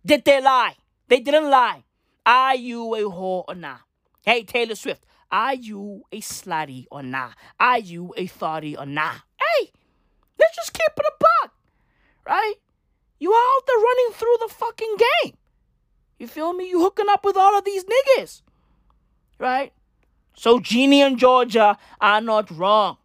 Did 0.05 0.25
they 0.25 0.43
lie? 0.43 0.77
They 1.09 1.21
didn't 1.21 1.49
lie. 1.49 1.85
Are 2.27 2.55
you 2.55 2.95
a 2.95 3.01
whore 3.01 3.45
or 3.49 3.55
not? 3.55 3.81
Hey, 4.25 4.45
Taylor 4.45 4.75
Swift, 4.75 5.05
are 5.31 5.55
you 5.55 6.05
a 6.13 6.21
slutty 6.21 6.87
or 6.91 7.03
not? 7.03 7.35
Are 7.59 7.79
you 7.79 8.13
a 8.17 8.27
thotty 8.27 8.77
or 8.77 8.87
not? 8.87 9.17
Hey, 9.39 9.71
let's 10.39 10.55
just 10.55 10.73
keep 10.73 10.93
it 10.97 11.07
a 11.07 11.13
buck, 11.19 11.55
right? 12.27 12.55
You 13.19 13.33
are 13.33 13.57
out 13.57 13.67
there 13.67 13.77
running 13.79 14.13
through 14.13 14.37
the 14.41 14.55
fucking 14.55 14.97
game. 14.99 15.37
You 16.19 16.29
feel 16.29 16.53
me? 16.53 16.69
You 16.69 16.81
hooking 16.81 17.09
up 17.09 17.25
with 17.25 17.37
all 17.37 17.59
of 17.59 17.65
these 17.65 17.85
niggas, 17.85 18.43
right? 19.39 19.73
So 20.35 20.61
Ginny 20.61 21.03
and 21.03 21.19
Georgia 21.19 21.79
are 22.01 22.21
not 22.21 22.51
wrong, 22.51 22.99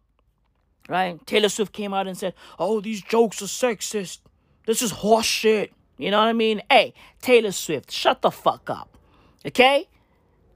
right? 0.88 1.24
Taylor 1.26 1.48
Swift 1.48 1.72
came 1.72 1.94
out 1.94 2.06
and 2.08 2.16
said, 2.16 2.34
"Oh, 2.58 2.80
these 2.80 3.02
jokes 3.02 3.40
are 3.42 3.46
sexist. 3.46 4.18
This 4.66 4.82
is 4.82 4.90
horse 4.90 5.26
shit." 5.26 5.72
You 5.98 6.12
know 6.12 6.18
what 6.18 6.28
I 6.28 6.32
mean? 6.32 6.62
Hey, 6.70 6.94
Taylor 7.20 7.52
Swift, 7.52 7.90
shut 7.90 8.22
the 8.22 8.30
fuck 8.30 8.70
up. 8.70 8.96
Okay? 9.44 9.88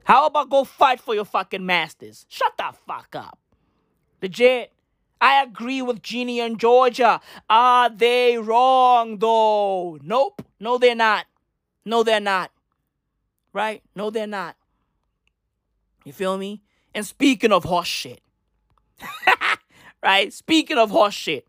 How 0.04 0.26
about 0.26 0.50
go 0.50 0.64
fight 0.64 1.00
for 1.00 1.14
your 1.14 1.24
fucking 1.24 1.64
masters? 1.66 2.26
Shut 2.28 2.56
the 2.56 2.72
fuck 2.86 3.14
up. 3.14 3.38
Legit. 4.20 4.72
I 5.20 5.42
agree 5.42 5.82
with 5.82 6.02
Ginny 6.02 6.40
and 6.40 6.58
Georgia. 6.58 7.20
Are 7.48 7.88
they 7.90 8.38
wrong 8.38 9.18
though? 9.18 9.98
Nope. 10.02 10.42
No, 10.58 10.78
they're 10.78 10.96
not. 10.96 11.26
No, 11.84 12.02
they're 12.02 12.20
not. 12.20 12.50
Right? 13.52 13.82
No, 13.94 14.10
they're 14.10 14.26
not. 14.26 14.56
You 16.04 16.12
feel 16.12 16.38
me? 16.38 16.62
And 16.94 17.06
speaking 17.06 17.52
of 17.52 17.64
horse 17.64 17.86
shit, 17.86 18.20
right? 20.02 20.32
Speaking 20.32 20.78
of 20.78 20.90
horse 20.90 21.14
shit, 21.14 21.46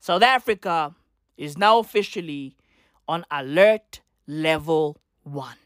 South 0.00 0.22
Africa 0.22 0.94
is 1.36 1.56
now 1.56 1.78
officially 1.78 2.56
on 3.08 3.24
alert 3.30 4.00
level 4.26 4.98
one. 5.22 5.56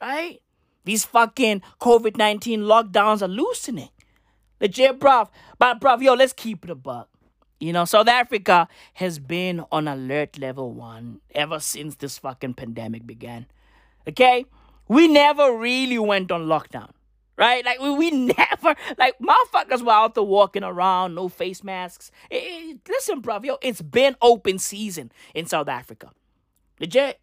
Right? 0.00 0.40
These 0.84 1.04
fucking 1.04 1.62
COVID 1.80 2.16
19 2.16 2.60
lockdowns 2.62 3.22
are 3.22 3.28
loosening. 3.28 3.90
Legit, 4.60 4.98
bruv. 4.98 5.28
But, 5.58 5.80
bruv, 5.80 6.02
yo, 6.02 6.14
let's 6.14 6.32
keep 6.32 6.64
it 6.64 6.70
a 6.70 6.74
buck. 6.74 7.08
You 7.60 7.72
know, 7.72 7.84
South 7.84 8.08
Africa 8.08 8.68
has 8.94 9.18
been 9.20 9.64
on 9.70 9.86
alert 9.86 10.38
level 10.38 10.72
one 10.72 11.20
ever 11.34 11.60
since 11.60 11.94
this 11.96 12.18
fucking 12.18 12.54
pandemic 12.54 13.06
began. 13.06 13.46
Okay? 14.08 14.46
We 14.88 15.06
never 15.06 15.56
really 15.56 15.98
went 15.98 16.32
on 16.32 16.46
lockdown. 16.46 16.90
Right? 17.42 17.64
Like, 17.64 17.80
we, 17.80 17.90
we 17.90 18.10
never, 18.38 18.76
like, 18.96 19.18
motherfuckers 19.18 19.82
were 19.82 19.90
out 19.90 20.14
there 20.14 20.22
walking 20.22 20.62
around, 20.62 21.16
no 21.16 21.28
face 21.28 21.64
masks. 21.64 22.12
It, 22.30 22.36
it, 22.36 22.80
listen, 22.88 23.20
bruv, 23.20 23.44
yo, 23.44 23.58
it's 23.60 23.82
been 23.82 24.14
open 24.22 24.60
season 24.60 25.10
in 25.34 25.46
South 25.46 25.66
Africa. 25.66 26.10
Legit. 26.78 27.18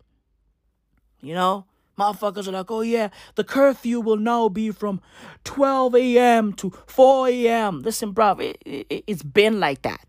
You 1.21 1.35
know, 1.35 1.67
motherfuckers 1.97 2.49
are 2.49 2.51
like, 2.51 2.69
oh 2.69 2.81
yeah, 2.81 3.11
the 3.35 3.45
curfew 3.45 4.01
will 4.01 4.17
now 4.17 4.49
be 4.49 4.71
from 4.71 4.99
12 5.45 5.95
a.m. 5.95 6.51
to 6.51 6.73
4 6.85 7.29
a.m. 7.29 7.81
Listen, 7.81 8.11
bro, 8.11 8.33
it, 8.39 8.57
it, 8.65 9.05
it's 9.07 9.23
been 9.23 9.61
like 9.61 9.83
that. 9.83 10.05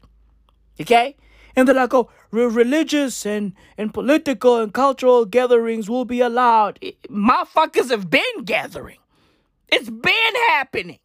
Okay? 0.80 1.16
And 1.54 1.68
they're 1.68 1.74
like, 1.76 1.94
oh, 1.94 2.10
re- 2.32 2.46
religious 2.46 3.24
and, 3.24 3.52
and 3.78 3.94
political 3.94 4.56
and 4.56 4.74
cultural 4.74 5.24
gatherings 5.24 5.88
will 5.88 6.04
be 6.04 6.20
allowed. 6.20 6.80
It, 6.80 7.00
motherfuckers 7.04 7.90
have 7.90 8.10
been 8.10 8.42
gathering. 8.44 8.98
It's 9.72 9.90
been 9.90 10.34
happening. 10.48 10.98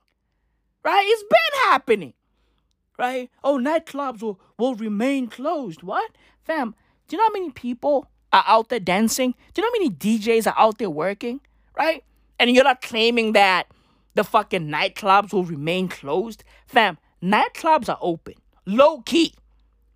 Right? 0.83 1.05
It's 1.07 1.23
been 1.23 1.71
happening. 1.71 2.13
Right? 2.97 3.29
Oh, 3.43 3.57
nightclubs 3.57 4.21
will, 4.21 4.39
will 4.57 4.75
remain 4.75 5.27
closed. 5.27 5.83
What? 5.83 6.11
Fam, 6.43 6.75
do 7.07 7.15
you 7.15 7.17
know 7.17 7.25
how 7.25 7.33
many 7.33 7.51
people 7.51 8.07
are 8.31 8.43
out 8.47 8.69
there 8.69 8.79
dancing? 8.79 9.33
Do 9.53 9.61
you 9.61 9.63
know 9.63 9.69
how 9.73 9.79
many 9.79 9.89
DJs 9.91 10.47
are 10.47 10.57
out 10.57 10.77
there 10.77 10.89
working? 10.89 11.41
Right? 11.77 12.03
And 12.39 12.51
you're 12.51 12.63
not 12.63 12.81
claiming 12.81 13.33
that 13.33 13.67
the 14.13 14.23
fucking 14.23 14.67
nightclubs 14.67 15.33
will 15.33 15.43
remain 15.43 15.87
closed. 15.87 16.43
Fam, 16.67 16.97
nightclubs 17.21 17.89
are 17.89 17.99
open. 18.01 18.35
Low 18.65 19.01
key. 19.01 19.33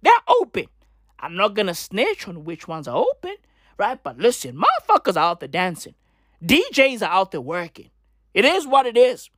They're 0.02 0.14
open. 0.28 0.66
I'm 1.20 1.36
not 1.36 1.54
gonna 1.54 1.76
snitch 1.76 2.28
on 2.28 2.46
which 2.46 2.68
ones 2.68 2.88
are 2.88 2.96
open, 2.96 3.36
right? 3.78 4.02
But 4.02 4.18
listen, 4.18 4.56
motherfuckers 4.58 5.16
are 5.16 5.32
out 5.32 5.40
there 5.40 5.50
dancing. 5.50 5.96
DJs 6.44 7.02
are 7.02 7.12
out 7.12 7.32
there 7.32 7.42
working. 7.42 7.90
It 8.34 8.46
is 8.46 8.68
what 8.68 8.86
it 8.86 8.98
is. 8.98 9.30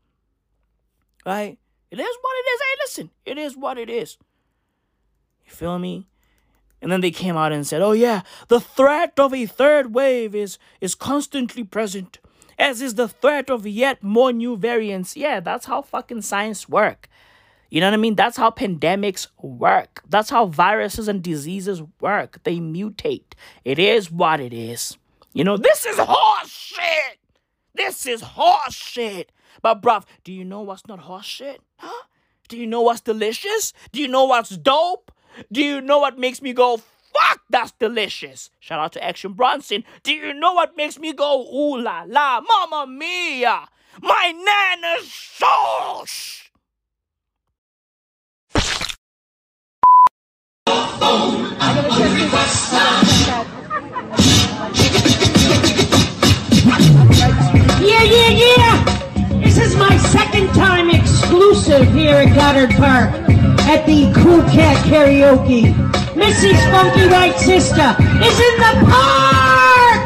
Right? 1.25 1.57
It 1.91 1.99
is 1.99 2.17
what 2.21 2.33
it 2.37 2.49
is. 2.49 2.61
Hey, 2.61 2.75
listen, 2.83 3.09
it 3.25 3.37
is 3.37 3.57
what 3.57 3.77
it 3.77 3.89
is. 3.89 4.17
You 5.45 5.51
feel 5.51 5.77
me? 5.79 6.07
And 6.81 6.91
then 6.91 7.01
they 7.01 7.11
came 7.11 7.37
out 7.37 7.51
and 7.51 7.67
said, 7.67 7.81
"Oh 7.81 7.91
yeah, 7.91 8.21
the 8.47 8.59
threat 8.59 9.19
of 9.19 9.33
a 9.33 9.45
third 9.45 9.93
wave 9.93 10.33
is 10.33 10.57
is 10.79 10.95
constantly 10.95 11.63
present, 11.63 12.17
as 12.57 12.81
is 12.81 12.95
the 12.95 13.07
threat 13.07 13.49
of 13.49 13.67
yet 13.67 14.01
more 14.01 14.33
new 14.33 14.57
variants." 14.57 15.15
Yeah, 15.15 15.41
that's 15.41 15.67
how 15.67 15.83
fucking 15.83 16.23
science 16.23 16.67
work. 16.67 17.07
You 17.69 17.79
know 17.79 17.87
what 17.87 17.93
I 17.93 17.97
mean? 17.97 18.15
That's 18.15 18.35
how 18.35 18.49
pandemics 18.49 19.27
work. 19.41 20.01
That's 20.09 20.29
how 20.29 20.47
viruses 20.47 21.07
and 21.07 21.23
diseases 21.23 21.81
work. 22.01 22.41
They 22.43 22.57
mutate. 22.57 23.33
It 23.63 23.79
is 23.79 24.11
what 24.11 24.41
it 24.41 24.51
is. 24.51 24.97
You 25.33 25.45
know, 25.45 25.55
this 25.55 25.85
is 25.85 25.97
horse 25.97 26.49
shit. 26.49 27.20
This 27.73 28.05
is 28.05 28.21
horse 28.21 28.73
shit. 28.75 29.31
But 29.61 29.81
bruv, 29.81 30.03
do 30.23 30.31
you 30.31 30.45
know 30.45 30.61
what's 30.61 30.87
not 30.87 30.99
horse 30.99 31.25
shit? 31.25 31.61
Huh? 31.77 32.05
Do 32.49 32.57
you 32.57 32.67
know 32.67 32.81
what's 32.81 33.01
delicious? 33.01 33.73
Do 33.91 34.01
you 34.01 34.07
know 34.07 34.25
what's 34.25 34.57
dope? 34.57 35.11
Do 35.51 35.63
you 35.63 35.79
know 35.81 35.99
what 35.99 36.19
makes 36.19 36.41
me 36.41 36.51
go, 36.53 36.77
fuck, 36.77 37.41
that's 37.49 37.71
delicious? 37.71 38.49
Shout 38.59 38.79
out 38.79 38.91
to 38.93 39.03
Action 39.03 39.33
Bronson. 39.33 39.83
Do 40.03 40.13
you 40.13 40.33
know 40.33 40.53
what 40.53 40.75
makes 40.75 40.99
me 40.99 41.13
go, 41.13 41.41
ooh 41.41 41.81
la 41.81 42.03
la, 42.07 42.41
mamma 42.41 42.87
mia, 42.87 43.67
my 44.01 44.33
nana's 44.35 45.13
sauce? 45.13 46.49
Yeah, 58.03 58.29
yeah, 58.29 58.55
yeah! 58.57 59.39
This 59.43 59.57
is 59.59 59.75
my 59.77 59.95
second 59.97 60.47
time 60.55 60.89
exclusive 60.89 61.93
here 61.93 62.15
at 62.15 62.35
Goddard 62.35 62.71
Park. 62.71 63.11
at 63.69 63.85
the 63.85 64.11
Cool 64.15 64.41
Cat 64.51 64.75
Karaoke. 64.85 65.71
Missy's 66.15 66.61
Funky 66.71 67.07
White 67.07 67.37
Sister 67.37 67.95
is 68.25 68.39
in 68.39 68.55
the 68.57 68.85
park! 68.89 70.01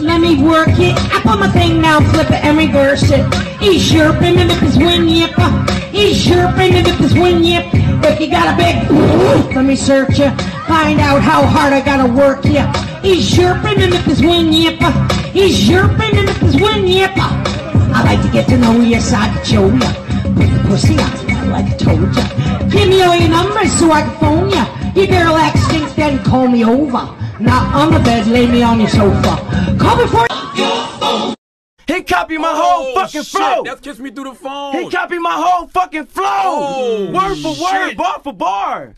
Let 0.00 0.20
me 0.20 0.42
work 0.42 0.68
it. 0.78 0.94
I 1.12 1.20
put 1.22 1.40
my 1.40 1.50
thing 1.50 1.82
now, 1.82 2.00
flip 2.12 2.30
it 2.30 2.44
and 2.44 2.56
reverse 2.56 3.10
it. 3.10 3.26
He's 3.60 3.90
chirping 3.90 4.38
and 4.38 4.50
if 4.50 4.60
his 4.60 4.78
wing 4.78 5.06
He's 5.96 6.22
chirping 6.26 6.74
and 6.74 6.86
if 6.86 6.98
his 6.98 7.14
wing 7.14 7.42
yip. 7.42 7.64
If 7.72 8.20
you 8.20 8.30
got 8.30 8.52
a 8.52 8.56
big, 8.56 8.90
let 9.56 9.64
me 9.64 9.74
search 9.74 10.18
you. 10.18 10.28
Find 10.68 11.00
out 11.00 11.22
how 11.22 11.46
hard 11.46 11.72
I 11.72 11.80
gotta 11.80 12.12
work 12.12 12.44
you. 12.44 12.66
He's 13.00 13.34
chirping 13.34 13.80
and 13.80 13.94
if 13.94 14.04
his 14.04 14.20
wing 14.20 14.52
yip. 14.52 14.76
Uh, 14.78 14.92
he's 15.32 15.56
chirping 15.66 16.18
and 16.18 16.28
if 16.28 16.36
his 16.36 16.56
wing 16.60 16.86
yip. 16.86 17.12
Uh. 17.16 17.32
I 17.94 18.04
like 18.04 18.20
to 18.26 18.30
get 18.30 18.46
to 18.50 18.58
know 18.58 18.78
you 18.78 19.00
so 19.00 19.16
I 19.16 19.28
can 19.28 19.44
show 19.46 19.68
ya. 19.68 19.90
Put 20.36 20.52
the 20.52 20.64
pussy 20.68 20.98
on 20.98 21.46
you 21.46 21.50
like 21.50 21.64
I 21.64 21.76
told 21.78 22.14
ya. 22.14 22.68
Give 22.68 22.90
me 22.90 23.00
all 23.00 23.16
your 23.16 23.30
numbers 23.30 23.72
so 23.72 23.90
I 23.90 24.02
can 24.02 24.20
phone 24.20 24.50
ya. 24.50 24.66
Your 24.94 25.06
girl 25.06 25.34
acts 25.34 25.62
stinks, 25.64 25.94
then 25.94 26.22
call 26.24 26.46
me 26.46 26.62
over. 26.62 27.08
Not 27.40 27.74
on 27.74 27.94
the 27.94 28.00
bed, 28.00 28.26
lay 28.26 28.46
me 28.46 28.62
on 28.62 28.80
your 28.80 28.90
sofa. 28.90 29.78
Call 29.80 29.96
before 29.96 30.26
He 31.86 32.02
copied 32.02 32.38
my 32.40 32.52
whole 32.52 32.94
fucking 32.94 33.22
shit, 33.22 33.30
flow. 33.30 33.62
That's 33.64 33.80
kissed 33.80 34.00
me 34.00 34.10
through 34.10 34.24
the 34.24 34.34
phone. 34.34 34.72
He 34.74 34.90
copied 34.90 35.20
my 35.20 35.34
whole 35.34 35.68
fucking 35.68 36.06
flow. 36.06 36.26
Oh, 36.26 37.12
word 37.12 37.38
for 37.38 37.54
word, 37.62 37.96
bar 37.96 38.20
for 38.22 38.32
bar. 38.32 38.94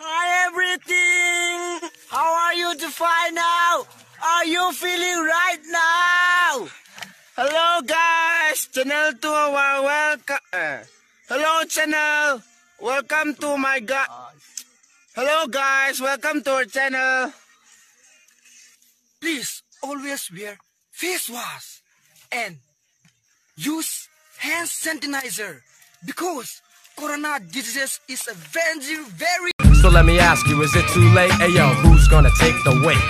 Hi 0.00 0.46
everything! 0.46 1.90
How 2.10 2.34
are 2.34 2.54
you 2.54 2.76
to 2.76 2.88
find 2.90 3.38
out? 3.38 3.86
Are 4.22 4.44
you 4.44 4.72
feeling 4.72 5.24
right 5.24 5.62
now? 5.70 6.68
Hello 7.36 7.80
guys! 7.86 8.66
Channel 8.72 9.12
2 9.20 9.28
are 9.28 9.82
welcome. 9.82 10.36
uh, 10.52 10.78
hello 11.28 11.64
channel! 11.68 12.42
Welcome 12.80 13.34
to 13.36 13.56
my 13.56 13.78
god. 13.80 14.08
Hello 15.14 15.46
guys! 15.46 16.00
Welcome 16.00 16.42
to 16.42 16.50
our 16.50 16.64
channel. 16.64 17.32
Please 19.20 19.62
always 19.82 20.30
wear 20.32 20.58
face 20.94 21.28
wash 21.28 21.82
and 22.30 22.56
use 23.56 24.08
hand 24.38 24.68
sanitizer 24.68 25.60
because 26.06 26.62
corona 26.96 27.40
disease 27.50 27.98
is 28.08 28.28
a 28.28 28.34
very 28.34 29.02
very 29.16 29.50
So 29.82 29.90
let 29.90 30.06
me 30.06 30.20
ask 30.20 30.46
you, 30.46 30.62
is 30.62 30.74
it 30.76 30.86
too 30.94 31.08
late? 31.10 31.32
Hey 31.32 31.50
yo, 31.50 31.66
who's 31.82 32.06
gonna 32.06 32.30
take 32.38 32.54
the 32.62 32.80
weight? 32.86 33.02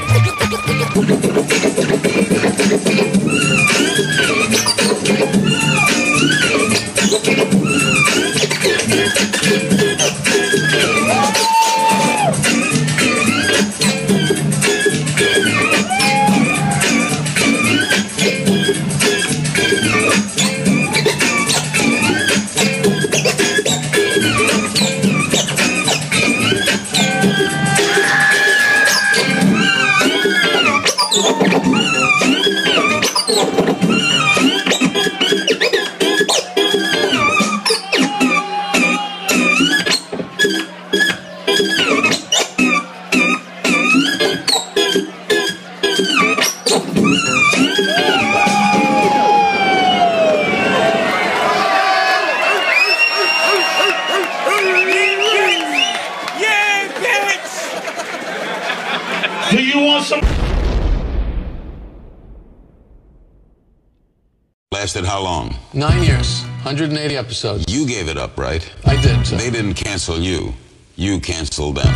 Lasted 64.84 65.06
how 65.06 65.22
long? 65.22 65.56
Nine 65.72 66.02
years, 66.02 66.42
180 66.62 67.16
episodes. 67.16 67.64
You 67.74 67.86
gave 67.86 68.06
it 68.06 68.18
up, 68.18 68.36
right? 68.38 68.60
I 68.84 69.00
did. 69.00 69.24
They 69.24 69.48
didn't 69.48 69.72
cancel 69.76 70.18
you. 70.18 70.52
You 70.96 71.20
canceled 71.20 71.76
them. 71.76 71.94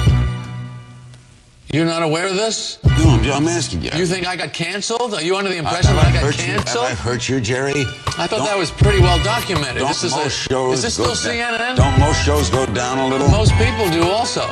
You're 1.70 1.84
not 1.84 2.02
aware 2.02 2.28
of 2.28 2.34
this? 2.36 2.78
No, 2.82 3.10
I'm, 3.10 3.30
I'm 3.30 3.46
asking 3.46 3.82
you. 3.82 3.90
You 3.94 4.06
think 4.06 4.26
I 4.26 4.36
got 4.36 4.54
canceled? 4.54 5.12
Are 5.12 5.20
you 5.20 5.36
under 5.36 5.50
the 5.50 5.58
impression 5.58 5.96
have 5.96 6.02
that 6.02 6.06
I 6.06 6.12
got 6.14 6.22
hurt 6.22 6.38
You, 6.46 6.54
have 6.54 6.76
I 6.78 6.94
hurt 6.94 7.28
you, 7.28 7.40
Jerry? 7.42 7.72
I 7.82 8.26
thought 8.26 8.30
Don't- 8.30 8.46
that 8.46 8.56
was 8.56 8.70
pretty 8.70 9.00
well 9.00 9.22
documented. 9.22 9.80
Don't 9.80 9.88
This 9.88 10.04
is 10.04 10.12
most 10.12 10.26
a, 10.26 10.30
shows 10.30 10.78
is 10.78 10.82
this 10.82 10.96
go 10.96 11.12
still 11.12 11.34
down- 11.34 11.58
CNN? 11.60 11.76
Don't 11.76 12.00
most 12.00 12.24
shows 12.24 12.48
go 12.48 12.64
down 12.64 12.96
a 12.96 13.06
little? 13.06 13.28
Most 13.28 13.52
people 13.56 13.90
do 13.90 14.08
also. 14.08 14.48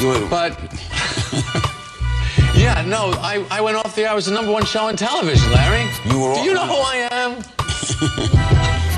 You- 0.00 0.26
But 0.30 0.58
yeah, 2.54 2.84
no, 2.86 3.12
I, 3.20 3.44
I 3.50 3.60
went 3.60 3.76
off 3.76 3.94
the 3.96 4.02
air. 4.02 4.10
I 4.10 4.14
was 4.14 4.26
the 4.26 4.32
number 4.32 4.52
one 4.52 4.64
show 4.64 4.84
on 4.86 4.96
television, 4.96 5.50
Larry. 5.52 5.88
You 6.06 6.18
were 6.20 6.34
Do 6.34 6.40
you 6.40 6.54
know 6.54 6.66
who 6.66 6.74
I 6.74 7.08
am? 7.10 7.42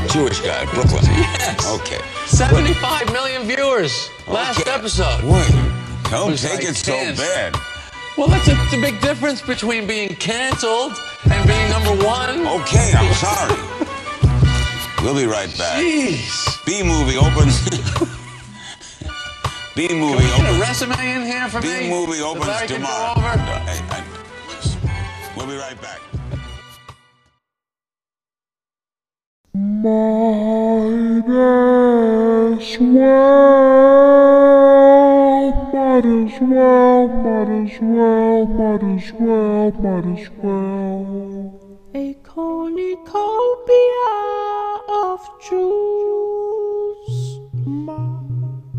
Jewish 0.10 0.40
guy, 0.40 0.64
Brooklyn. 0.66 1.02
Yes. 1.04 1.66
Okay. 1.80 2.00
75 2.26 3.12
million 3.12 3.42
viewers 3.42 4.08
last 4.28 4.60
Okay. 4.60 4.70
episode. 4.70 5.22
Wait. 5.24 5.50
Don't 6.10 6.30
was 6.32 6.42
take 6.42 6.56
like 6.60 6.64
it 6.64 6.76
so 6.76 6.92
tense. 6.92 7.18
bad. 7.18 7.56
Well, 8.16 8.28
that's 8.28 8.46
a, 8.46 8.54
the 8.70 8.80
big 8.80 9.00
difference 9.00 9.40
between 9.42 9.86
being 9.86 10.10
canceled 10.16 10.92
and 11.30 11.48
being 11.48 11.68
number 11.70 12.04
one. 12.04 12.46
Okay, 12.60 12.92
I'm 12.94 13.12
sorry. 13.14 13.56
We'll 15.02 15.16
be 15.16 15.26
right 15.26 15.50
back. 15.58 15.82
Jeez. 15.82 16.64
B 16.64 16.82
movie 16.82 17.16
opens. 17.16 17.60
B 19.74 19.88
Can 19.88 19.98
movie 19.98 20.14
we 20.14 20.20
get 20.22 20.38
a 20.40 20.42
opens. 20.48 20.60
resume 20.60 21.10
in 21.16 21.22
here 21.22 21.48
for 21.48 21.60
B 21.60 21.66
me? 21.68 21.90
movie 21.90 22.18
that 22.18 22.24
opens 22.24 22.46
Larry 22.46 22.68
tomorrow. 22.68 23.12
over? 23.16 23.26
Uh, 23.26 23.66
I- 23.66 23.82
I- 23.90 24.04
we'll 25.36 25.46
be 25.46 25.56
right 25.56 25.80
back. 25.82 26.00
Might 29.54 31.28
as 32.58 32.78
well, 32.80 33.10
might 35.72 36.04
as 36.04 36.40
well, 36.40 37.08
might 37.08 37.50
as 37.62 37.80
well, 37.80 38.46
might 38.46 38.84
as 38.96 39.12
well, 39.12 39.70
might 39.72 40.06
as 40.20 40.28
well. 40.42 41.60
A 41.94 42.14
cornucopia 42.24 44.10
of 44.88 45.20
Jews. 45.48 47.14
Ma, 47.64 47.98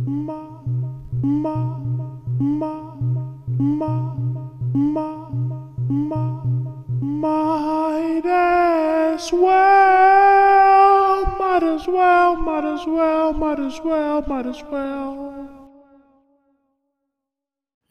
ma, 0.06 0.40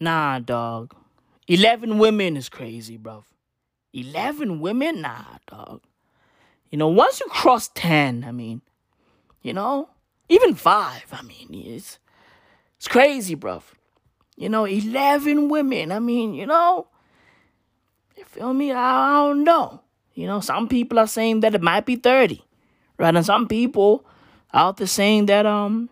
Nah, 0.00 0.38
dog. 0.38 0.94
11 1.48 1.98
women 1.98 2.36
is 2.36 2.48
crazy, 2.48 2.98
bruv. 2.98 3.24
11 3.92 4.60
women? 4.60 5.00
Nah, 5.00 5.38
dog. 5.48 5.82
You 6.70 6.78
know, 6.78 6.88
once 6.88 7.20
you 7.20 7.26
cross 7.30 7.68
10, 7.74 8.24
I 8.24 8.30
mean, 8.30 8.62
you 9.42 9.52
know, 9.52 9.88
even 10.28 10.54
five, 10.54 11.06
I 11.12 11.22
mean, 11.22 11.48
it's, 11.52 11.98
it's 12.84 12.92
crazy, 12.92 13.34
bruv. 13.34 13.62
You 14.36 14.50
know, 14.50 14.66
11 14.66 15.48
women, 15.48 15.90
I 15.90 16.00
mean, 16.00 16.34
you 16.34 16.44
know, 16.44 16.86
you 18.14 18.26
feel 18.26 18.52
me? 18.52 18.72
I, 18.72 19.22
I 19.22 19.26
don't 19.26 19.42
know. 19.42 19.80
You 20.12 20.26
know, 20.26 20.40
some 20.40 20.68
people 20.68 20.98
are 20.98 21.06
saying 21.06 21.40
that 21.40 21.54
it 21.54 21.62
might 21.62 21.86
be 21.86 21.96
30, 21.96 22.44
right? 22.98 23.16
And 23.16 23.24
some 23.24 23.48
people 23.48 24.04
out 24.52 24.76
there 24.76 24.86
saying 24.86 25.26
that, 25.26 25.46
um, 25.46 25.88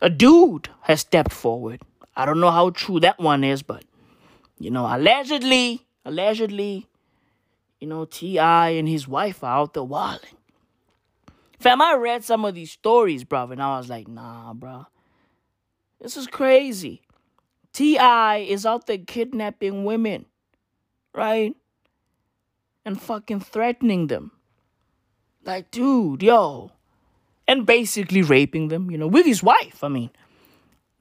a 0.00 0.08
dude 0.08 0.70
has 0.80 1.00
stepped 1.00 1.34
forward. 1.34 1.82
I 2.16 2.24
don't 2.24 2.40
know 2.40 2.52
how 2.52 2.70
true 2.70 3.00
that 3.00 3.18
one 3.18 3.44
is, 3.44 3.62
but 3.62 3.84
you 4.58 4.70
know, 4.70 4.86
allegedly, 4.86 5.86
allegedly, 6.06 6.88
you 7.80 7.86
know, 7.86 8.06
T.I. 8.06 8.70
and 8.70 8.88
his 8.88 9.06
wife 9.06 9.44
are 9.44 9.58
out 9.58 9.74
there 9.74 9.82
wilding. 9.82 10.38
Fam, 11.60 11.82
I 11.82 11.96
read 11.96 12.24
some 12.24 12.46
of 12.46 12.54
these 12.54 12.70
stories, 12.70 13.24
bruv, 13.24 13.52
and 13.52 13.62
I 13.62 13.76
was 13.76 13.90
like, 13.90 14.08
nah, 14.08 14.54
bruh. 14.54 14.86
This 16.00 16.16
is 16.16 16.26
crazy. 16.26 17.02
T.I. 17.72 18.38
is 18.38 18.64
out 18.64 18.86
there 18.86 18.98
kidnapping 18.98 19.84
women, 19.84 20.26
right? 21.14 21.54
and 22.88 23.00
fucking 23.00 23.40
threatening 23.40 24.06
them. 24.06 24.32
Like, 25.44 25.70
dude, 25.70 26.22
yo. 26.22 26.72
And 27.46 27.66
basically 27.66 28.22
raping 28.22 28.68
them, 28.68 28.90
you 28.90 28.96
know, 28.96 29.06
with 29.06 29.26
his 29.26 29.42
wife. 29.42 29.84
I 29.84 29.88
mean, 29.88 30.10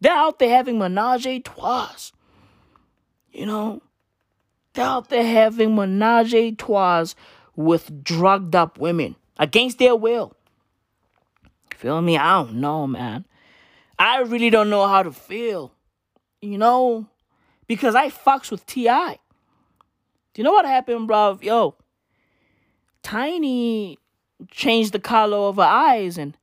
they're 0.01 0.11
out 0.11 0.37
there 0.37 0.49
having 0.49 0.79
menage 0.79 1.25
a 1.25 1.39
trois. 1.39 2.11
You 3.31 3.45
know, 3.45 3.81
they're 4.73 4.85
out 4.85 5.07
there 5.07 5.25
having 5.25 5.77
menage 5.77 6.33
a 6.33 6.51
trois 6.51 7.15
with 7.55 8.03
drugged 8.03 8.53
up 8.53 8.77
women 8.77 9.15
against 9.39 9.79
their 9.79 9.95
will. 9.95 10.35
Feel 11.73 12.01
me? 12.01 12.17
I 12.17 12.43
don't 12.43 12.55
know, 12.55 12.85
man. 12.85 13.25
I 13.99 14.19
really 14.21 14.49
don't 14.49 14.69
know 14.69 14.87
how 14.87 15.03
to 15.03 15.11
feel. 15.11 15.73
You 16.41 16.57
know? 16.57 17.07
Because 17.67 17.95
I 17.95 18.09
fucks 18.09 18.51
with 18.51 18.65
T.I. 18.65 19.19
Do 20.33 20.41
you 20.41 20.43
know 20.43 20.53
what 20.53 20.65
happened, 20.65 21.07
bro? 21.07 21.39
Yo, 21.41 21.75
Tiny 23.01 23.97
changed 24.51 24.93
the 24.93 24.99
color 24.99 25.37
of 25.37 25.55
her 25.55 25.63
eyes 25.63 26.17
and 26.17 26.37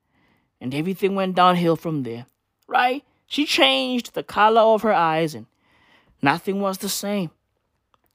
and 0.60 0.74
everything 0.74 1.14
went 1.14 1.34
downhill 1.34 1.76
from 1.76 2.02
there. 2.02 2.26
Right? 2.66 3.04
She 3.26 3.44
changed 3.44 4.14
the 4.14 4.22
color 4.22 4.62
of 4.62 4.82
her 4.82 4.92
eyes 4.92 5.34
and 5.34 5.46
nothing 6.22 6.60
was 6.60 6.78
the 6.78 6.88
same. 6.88 7.30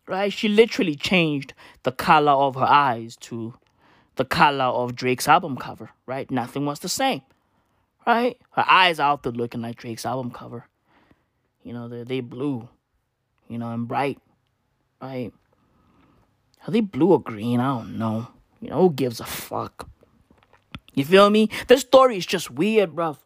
Right? 0.08 0.34
She 0.34 0.48
literally 0.48 0.96
changed 0.96 1.54
the 1.84 1.92
color 1.92 2.32
of 2.32 2.56
her 2.56 2.66
eyes 2.66 3.16
to 3.18 3.54
the 4.16 4.26
color 4.26 4.66
of 4.66 4.96
Drake's 4.96 5.28
album 5.28 5.56
cover, 5.56 5.92
right? 6.06 6.30
Nothing 6.30 6.66
was 6.66 6.80
the 6.80 6.90
same. 6.90 7.22
Right? 8.10 8.38
Her 8.54 8.66
eyes 8.68 9.00
out 9.00 9.22
there 9.22 9.32
looking 9.32 9.62
like 9.62 9.76
Drake's 9.76 10.04
album 10.04 10.32
cover. 10.32 10.66
You 11.62 11.74
know, 11.74 11.88
they 11.88 12.02
they 12.02 12.22
blue, 12.22 12.68
you 13.48 13.60
know, 13.60 13.72
and 13.72 13.88
bright. 13.88 14.18
Right? 15.00 15.32
Are 16.66 16.72
they 16.72 16.82
blue 16.82 17.12
or 17.12 17.22
green? 17.22 17.60
I 17.60 17.78
don't 17.78 18.00
know. 18.00 18.28
You 18.62 18.72
know, 18.72 18.82
who 18.82 18.94
gives 18.94 19.20
a 19.20 19.26
fuck? 19.26 19.88
You 20.96 21.06
feel 21.06 21.30
me? 21.30 21.52
This 21.68 21.82
story 21.82 22.18
is 22.18 22.26
just 22.26 22.50
weird, 22.50 22.96
bruv. 22.96 23.18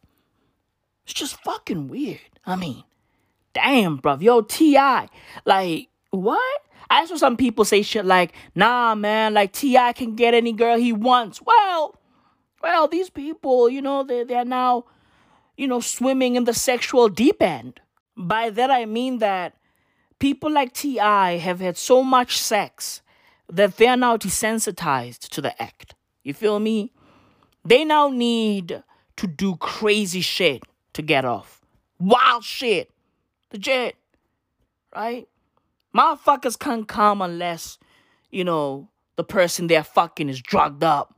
It's 1.06 1.14
just 1.14 1.42
fucking 1.44 1.88
weird. 1.88 2.20
I 2.46 2.58
mean, 2.58 2.84
damn, 3.54 4.00
bruv. 4.00 4.22
Yo, 4.22 4.42
T.I. 4.42 5.08
Like, 5.46 5.88
what? 6.10 6.62
I 6.90 7.06
saw 7.06 7.16
some 7.16 7.38
people 7.38 7.64
say 7.64 7.84
shit 7.84 8.04
like, 8.04 8.34
nah, 8.54 8.96
man, 8.96 9.34
like 9.34 9.54
T.I. 9.54 9.94
can 9.94 10.16
get 10.16 10.34
any 10.34 10.52
girl 10.52 10.78
he 10.78 10.92
wants. 10.92 11.42
Well, 11.42 11.96
well, 12.64 12.88
these 12.88 13.10
people, 13.10 13.70
you 13.70 13.82
know, 13.82 14.04
they, 14.04 14.24
they're 14.24 14.46
now, 14.46 14.86
you 15.58 15.68
know, 15.68 15.82
swimming 15.82 16.36
in 16.36 16.46
the 16.46 16.54
sexual 16.54 17.10
deep 17.10 17.42
end. 17.42 17.82
By 18.16 18.50
that 18.52 18.72
I 18.72 18.86
mean 18.86 19.20
that 19.20 19.56
people 20.20 20.50
like 20.50 20.74
T.I. 20.74 21.38
have 21.38 21.60
had 21.60 21.78
so 21.78 22.02
much 22.02 22.38
sex 22.38 23.02
that 23.50 23.76
they're 23.76 23.98
now 23.98 24.16
desensitized 24.16 25.28
to 25.30 25.42
the 25.42 25.62
act. 25.62 25.94
You 26.24 26.34
feel 26.34 26.60
me? 26.60 26.94
They 27.66 27.84
now 27.84 28.10
need 28.10 28.82
to 29.18 29.28
do 29.28 29.58
crazy 29.58 30.22
shit 30.22 30.64
to 30.94 31.02
get 31.02 31.26
off. 31.26 31.62
Wild 32.00 32.46
shit. 32.46 32.90
Legit. 33.52 33.96
Right? 34.96 35.28
Motherfuckers 35.96 36.58
can't 36.58 36.88
come 36.88 37.22
unless, 37.22 37.78
you 38.32 38.44
know, 38.44 38.90
the 39.18 39.24
person 39.24 39.68
they're 39.68 39.84
fucking 39.84 40.30
is 40.30 40.42
drugged 40.42 40.84
up. 40.84 41.14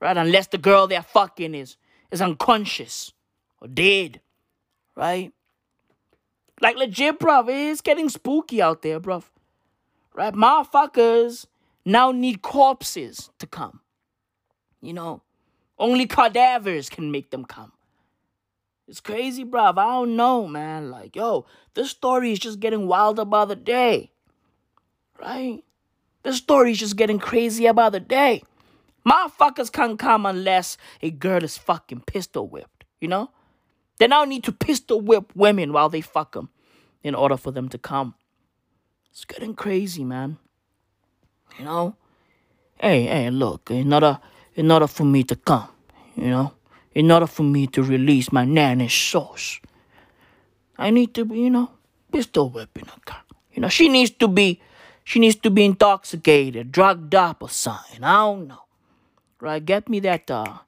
Right? 0.00 0.16
Unless 0.16 0.48
the 0.48 0.58
girl 0.58 0.86
they're 0.86 1.02
fucking 1.02 1.54
is 1.54 1.76
is 2.10 2.20
unconscious 2.20 3.12
or 3.60 3.68
dead. 3.68 4.20
Right? 4.94 5.32
Like 6.60 6.76
legit, 6.76 7.18
bruv. 7.18 7.48
It's 7.48 7.80
getting 7.80 8.08
spooky 8.08 8.62
out 8.62 8.82
there, 8.82 9.00
bruv. 9.00 9.24
Right? 10.14 10.32
Motherfuckers 10.32 11.46
now 11.84 12.12
need 12.12 12.42
corpses 12.42 13.30
to 13.38 13.46
come. 13.46 13.80
You 14.80 14.92
know, 14.92 15.22
only 15.78 16.06
cadavers 16.06 16.88
can 16.88 17.10
make 17.10 17.30
them 17.30 17.44
come. 17.44 17.72
It's 18.88 19.00
crazy, 19.00 19.44
bruv. 19.44 19.78
I 19.78 19.84
don't 19.84 20.16
know, 20.16 20.46
man. 20.46 20.90
Like, 20.90 21.16
yo, 21.16 21.46
this 21.74 21.90
story 21.90 22.32
is 22.32 22.38
just 22.38 22.60
getting 22.60 22.86
wilder 22.86 23.24
by 23.24 23.44
the 23.44 23.56
day. 23.56 24.12
Right? 25.20 25.64
This 26.22 26.36
story 26.36 26.72
is 26.72 26.78
just 26.78 26.96
getting 26.96 27.18
crazier 27.18 27.72
by 27.72 27.90
the 27.90 28.00
day. 28.00 28.42
Motherfuckers 29.06 29.70
can't 29.70 29.98
come 29.98 30.26
unless 30.26 30.76
a 31.00 31.10
girl 31.10 31.44
is 31.44 31.56
fucking 31.56 32.00
pistol 32.06 32.48
whipped, 32.48 32.84
you 33.00 33.06
know? 33.06 33.30
They 33.98 34.08
now 34.08 34.24
need 34.24 34.44
to 34.44 34.52
pistol 34.52 35.00
whip 35.00 35.32
women 35.34 35.72
while 35.72 35.88
they 35.88 36.00
fuck 36.00 36.32
them 36.32 36.50
in 37.02 37.14
order 37.14 37.36
for 37.36 37.52
them 37.52 37.68
to 37.68 37.78
come. 37.78 38.14
It's 39.10 39.24
getting 39.24 39.54
crazy, 39.54 40.04
man. 40.04 40.38
You 41.58 41.64
know? 41.64 41.96
Hey, 42.78 43.04
hey, 43.04 43.30
look, 43.30 43.70
in 43.70 43.92
order, 43.92 44.18
in 44.54 44.70
order 44.70 44.86
for 44.86 45.04
me 45.04 45.22
to 45.24 45.36
come, 45.36 45.68
you 46.16 46.28
know, 46.28 46.52
in 46.92 47.10
order 47.10 47.26
for 47.26 47.44
me 47.44 47.66
to 47.68 47.82
release 47.82 48.32
my 48.32 48.44
nanny 48.44 48.88
sauce, 48.88 49.60
I 50.76 50.90
need 50.90 51.14
to 51.14 51.24
be, 51.24 51.38
you 51.38 51.50
know, 51.50 51.70
pistol 52.12 52.50
whipping 52.50 52.88
a 52.88 53.00
girl. 53.10 53.22
You 53.54 53.62
know, 53.62 53.68
she 53.68 53.88
needs 53.88 54.10
to 54.10 54.28
be, 54.28 54.60
she 55.04 55.20
needs 55.20 55.36
to 55.36 55.50
be 55.50 55.64
intoxicated, 55.64 56.72
drugged 56.72 57.14
up 57.14 57.42
or 57.42 57.48
something. 57.48 58.04
I 58.04 58.16
don't 58.16 58.48
know. 58.48 58.65
Right? 59.40 59.64
Get 59.64 59.88
me 59.88 60.00
that, 60.00 60.30
uh, 60.30 60.58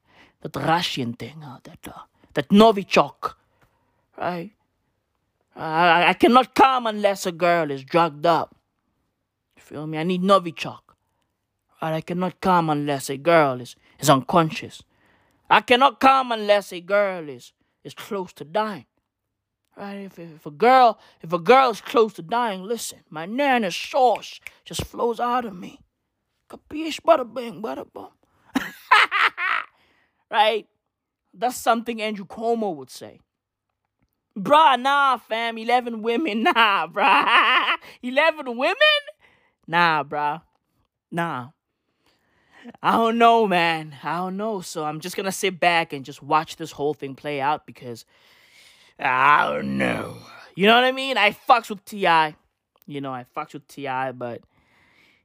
that 0.43 0.57
Russian 0.57 1.15
thing, 1.15 1.43
uh, 1.43 1.59
that, 1.65 1.89
uh, 1.89 2.03
that 2.35 2.49
Novichok. 2.51 3.35
Right? 4.17 4.53
I, 5.57 6.09
I 6.09 6.13
cannot 6.15 6.55
come 6.55 6.87
unless 6.87 7.27
a 7.27 7.33
girl 7.33 7.71
is 7.71 7.83
drugged 7.83 8.27
up. 8.27 8.55
You 9.57 9.63
feel 9.63 9.87
me? 9.87 9.99
I 9.99 10.03
need 10.05 10.23
Novichok. 10.23 10.81
Right? 11.83 11.95
I 11.95 12.01
cannot 12.01 12.41
come 12.41 12.71
unless 12.71 13.11
a 13.11 13.17
girl 13.17 13.61
is, 13.61 13.75
is 13.99 14.11
unconscious. 14.11 14.83
I 15.51 15.63
cannot 15.63 15.99
come 15.99 16.33
unless 16.33 16.73
a 16.73 16.81
girl 16.81 17.29
is, 17.29 17.53
is 17.83 17.95
close 17.95 18.33
to 18.35 18.45
dying. 18.45 18.87
Right? 19.77 20.01
If, 20.05 20.19
if 20.19 20.45
a 20.45 20.51
girl 20.51 20.99
if 21.23 21.33
a 21.33 21.39
girl 21.39 21.71
is 21.71 21.81
close 21.81 22.13
to 22.15 22.23
dying, 22.23 22.63
listen, 22.65 22.99
my 23.11 23.27
nana 23.27 23.71
sauce 23.71 24.41
just 24.65 24.85
flows 24.85 25.21
out 25.21 25.45
of 25.45 25.55
me. 25.57 25.81
Capiche? 26.51 27.01
Bada 27.01 27.33
bing, 27.33 27.63
bada 27.63 27.87
boom. 27.93 28.09
Right? 30.31 30.67
That's 31.35 31.57
something 31.57 32.01
Andrew 32.01 32.25
Cuomo 32.25 32.75
would 32.75 32.91
say. 32.91 33.21
Bruh, 34.37 34.81
nah, 34.81 35.17
fam. 35.17 35.59
11 35.59 36.03
women. 36.03 36.43
Nah, 36.55 36.87
bruh. 36.87 37.77
11 38.03 38.57
women? 38.57 38.77
Nah, 39.67 40.05
bruh. 40.05 40.43
Nah. 41.11 41.49
I 42.83 42.93
don't 42.93 43.19
know, 43.19 43.47
man. 43.47 43.97
I 44.03 44.17
don't 44.17 44.37
know. 44.37 44.61
So 44.61 44.85
I'm 44.85 45.01
just 45.01 45.17
going 45.17 45.27
to 45.27 45.33
sit 45.33 45.59
back 45.59 45.93
and 45.93 46.05
just 46.05 46.23
watch 46.23 46.57
this 46.57 46.73
whole 46.73 46.95
thing 46.95 47.15
play 47.15 47.41
out 47.41 47.67
because 47.67 48.05
I 48.99 49.49
don't 49.49 49.79
know. 49.79 50.19
You 50.55 50.67
know 50.67 50.75
what 50.75 50.85
I 50.85 50.93
mean? 50.93 51.17
I 51.17 51.33
fucks 51.33 51.71
with 51.71 51.85
T.I. 51.85 52.35
You 52.87 53.01
know, 53.01 53.13
I 53.13 53.25
fucks 53.37 53.53
with 53.53 53.69
T.I., 53.69 54.13
but, 54.13 54.41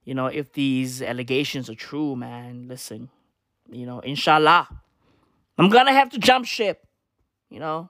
you 0.04 0.14
know, 0.14 0.28
if 0.28 0.54
these 0.54 1.02
allegations 1.02 1.70
are 1.70 1.76
true, 1.76 2.16
man, 2.16 2.68
listen, 2.68 3.10
you 3.72 3.86
know, 3.86 4.00
inshallah, 4.02 4.68
I'm 5.58 5.70
to 5.70 5.92
have 5.92 6.10
to 6.12 6.20
jump 6.20 6.46
ship, 6.46 6.86
you 7.50 7.60
know. 7.60 7.90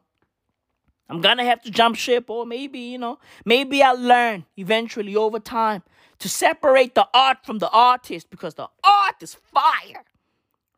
I'm 1.09 1.21
gonna 1.21 1.43
have 1.43 1.61
to 1.63 1.71
jump 1.71 1.95
ship, 1.95 2.29
or 2.29 2.45
maybe, 2.45 2.79
you 2.79 2.97
know, 2.97 3.19
maybe 3.45 3.83
I'll 3.83 3.99
learn 3.99 4.45
eventually 4.57 5.15
over 5.15 5.39
time 5.39 5.83
to 6.19 6.29
separate 6.29 6.95
the 6.95 7.07
art 7.13 7.45
from 7.45 7.59
the 7.59 7.69
artist 7.69 8.29
because 8.29 8.55
the 8.55 8.67
art 8.83 9.15
is 9.21 9.35
fire, 9.35 10.03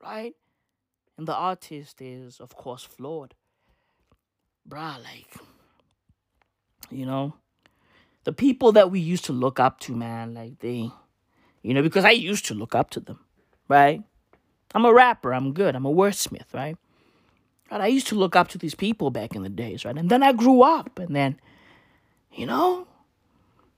right? 0.03 0.35
And 1.17 1.27
the 1.27 1.35
artist 1.35 2.01
is, 2.01 2.39
of 2.39 2.55
course, 2.55 2.83
flawed. 2.83 3.35
Bruh, 4.67 5.01
like, 5.03 5.35
you 6.89 7.05
know, 7.05 7.35
the 8.23 8.33
people 8.33 8.71
that 8.73 8.89
we 8.91 8.99
used 8.99 9.25
to 9.25 9.33
look 9.33 9.59
up 9.59 9.79
to, 9.81 9.95
man, 9.95 10.33
like, 10.33 10.59
they, 10.59 10.89
you 11.61 11.73
know, 11.73 11.83
because 11.83 12.03
I 12.03 12.11
used 12.11 12.45
to 12.47 12.55
look 12.55 12.73
up 12.73 12.89
to 12.91 12.99
them, 12.99 13.19
right? 13.69 14.03
I'm 14.73 14.85
a 14.85 14.93
rapper, 14.93 15.33
I'm 15.33 15.53
good, 15.53 15.75
I'm 15.75 15.85
a 15.85 15.93
wordsmith, 15.93 16.53
right? 16.53 16.77
Right? 17.71 17.81
I 17.81 17.87
used 17.87 18.07
to 18.07 18.15
look 18.15 18.35
up 18.35 18.47
to 18.49 18.57
these 18.57 18.75
people 18.75 19.09
back 19.09 19.35
in 19.35 19.43
the 19.43 19.49
days, 19.49 19.85
right? 19.85 19.97
And 19.97 20.09
then 20.09 20.23
I 20.23 20.33
grew 20.33 20.61
up, 20.61 20.99
and 20.99 21.15
then, 21.15 21.39
you 22.33 22.45
know, 22.45 22.87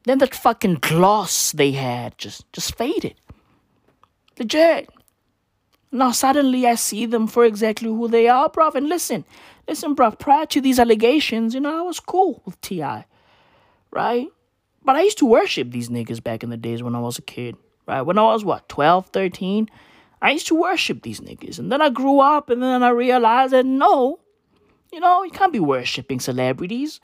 then 0.06 0.20
that 0.20 0.34
fucking 0.34 0.76
gloss 0.76 1.52
they 1.52 1.72
had 1.72 2.18
just 2.18 2.52
just 2.54 2.76
faded. 2.76 3.16
Legit. 4.40 4.90
Now 5.92 6.12
suddenly 6.12 6.66
I 6.68 6.76
see 6.76 7.06
them 7.06 7.28
for 7.28 7.46
exactly 7.46 7.90
who 7.90 8.08
they 8.08 8.28
are, 8.28 8.50
bruv. 8.50 8.76
And 8.76 8.88
listen, 8.88 9.26
listen, 9.68 9.96
bruv, 9.96 10.20
prior 10.20 10.46
to 10.48 10.62
these 10.62 10.80
allegations, 10.80 11.54
you 11.54 11.60
know, 11.60 11.80
I 11.80 11.82
was 11.82 12.00
cool 12.00 12.42
with 12.46 12.60
T.I. 12.62 13.06
Right? 13.92 14.28
But 14.84 14.96
I 14.96 15.02
used 15.02 15.18
to 15.20 15.26
worship 15.26 15.72
these 15.72 15.90
niggas 15.90 16.24
back 16.24 16.44
in 16.44 16.50
the 16.50 16.58
days 16.58 16.82
when 16.84 16.96
I 16.96 17.00
was 17.00 17.18
a 17.18 17.22
kid. 17.22 17.56
Right? 17.88 18.02
When 18.02 18.18
I 18.18 18.24
was 18.24 18.44
what, 18.44 18.68
12, 18.70 19.08
13? 19.08 19.70
I 20.22 20.32
used 20.32 20.48
to 20.48 20.56
worship 20.56 21.04
these 21.04 21.20
niggas. 21.20 21.60
And 21.60 21.72
then 21.72 21.82
I 21.82 21.90
grew 21.90 22.20
up 22.20 22.50
and 22.50 22.62
then 22.62 22.84
I 22.84 22.90
realized 22.90 23.54
that 23.54 23.66
no, 23.66 24.20
you 24.92 25.00
know, 25.00 25.24
you 25.24 25.32
can't 25.32 25.54
be 25.54 25.60
worshiping 25.60 26.20
celebrities, 26.20 27.00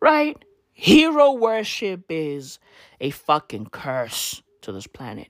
right? 0.00 0.36
Hero 0.72 1.32
worship 1.32 2.04
is 2.08 2.58
a 3.00 3.10
fucking 3.10 3.66
curse 3.66 4.42
to 4.62 4.72
this 4.72 4.86
planet, 4.86 5.28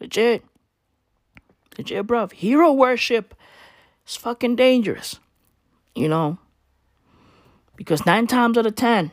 Legit. 0.00 0.44
Legit, 1.78 2.06
bruv. 2.06 2.32
Hero 2.32 2.72
worship 2.72 3.34
is 4.06 4.16
fucking 4.16 4.56
dangerous. 4.56 5.20
You 5.94 6.08
know? 6.08 6.38
Because 7.76 8.06
nine 8.06 8.26
times 8.26 8.58
out 8.58 8.66
of 8.66 8.74
ten, 8.74 9.12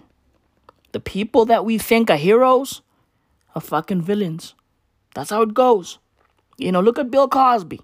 the 0.92 1.00
people 1.00 1.46
that 1.46 1.66
we 1.66 1.78
think 1.78 2.10
are 2.10 2.18
heroes 2.18 2.82
are 3.54 3.62
fucking 3.62 4.02
villains. 4.02 4.56
That's 5.14 5.30
how 5.30 5.42
it 5.42 5.54
goes. 5.54 6.00
You 6.58 6.72
know, 6.72 6.82
look 6.82 7.00
at 7.00 7.12
Bill 7.12 7.28
Cosby. 7.28 7.82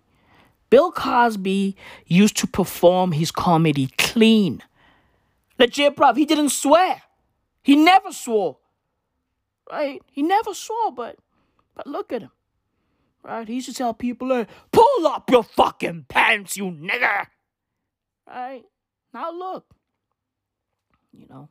Bill 0.69 0.91
Cosby 0.91 1.75
used 2.05 2.37
to 2.37 2.47
perform 2.47 3.11
his 3.11 3.31
comedy 3.31 3.89
clean. 3.97 4.61
Legit, 5.57 5.95
bruv. 5.95 6.15
He 6.17 6.25
didn't 6.25 6.49
swear. 6.49 7.01
He 7.63 7.75
never 7.75 8.11
swore. 8.11 8.57
Right? 9.69 10.01
He 10.11 10.21
never 10.21 10.53
swore, 10.53 10.91
but 10.91 11.17
but 11.75 11.87
look 11.87 12.11
at 12.11 12.21
him. 12.21 12.31
Right? 13.23 13.47
He 13.47 13.55
used 13.55 13.67
to 13.69 13.73
tell 13.73 13.93
people, 13.93 14.29
hey, 14.29 14.47
pull 14.71 15.07
up 15.07 15.29
your 15.29 15.43
fucking 15.43 16.05
pants, 16.07 16.57
you 16.57 16.65
nigger. 16.65 17.27
Right? 18.27 18.63
Now 19.13 19.31
look. 19.31 19.65
You 21.11 21.27
know. 21.29 21.49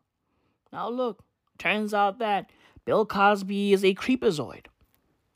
Now 0.72 0.88
look. 0.88 1.22
Turns 1.58 1.92
out 1.92 2.18
that 2.20 2.50
Bill 2.84 3.04
Cosby 3.04 3.72
is 3.72 3.84
a 3.84 3.94
creepazoid. 3.94 4.66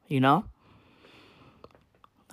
You 0.09 0.20
know? 0.20 0.44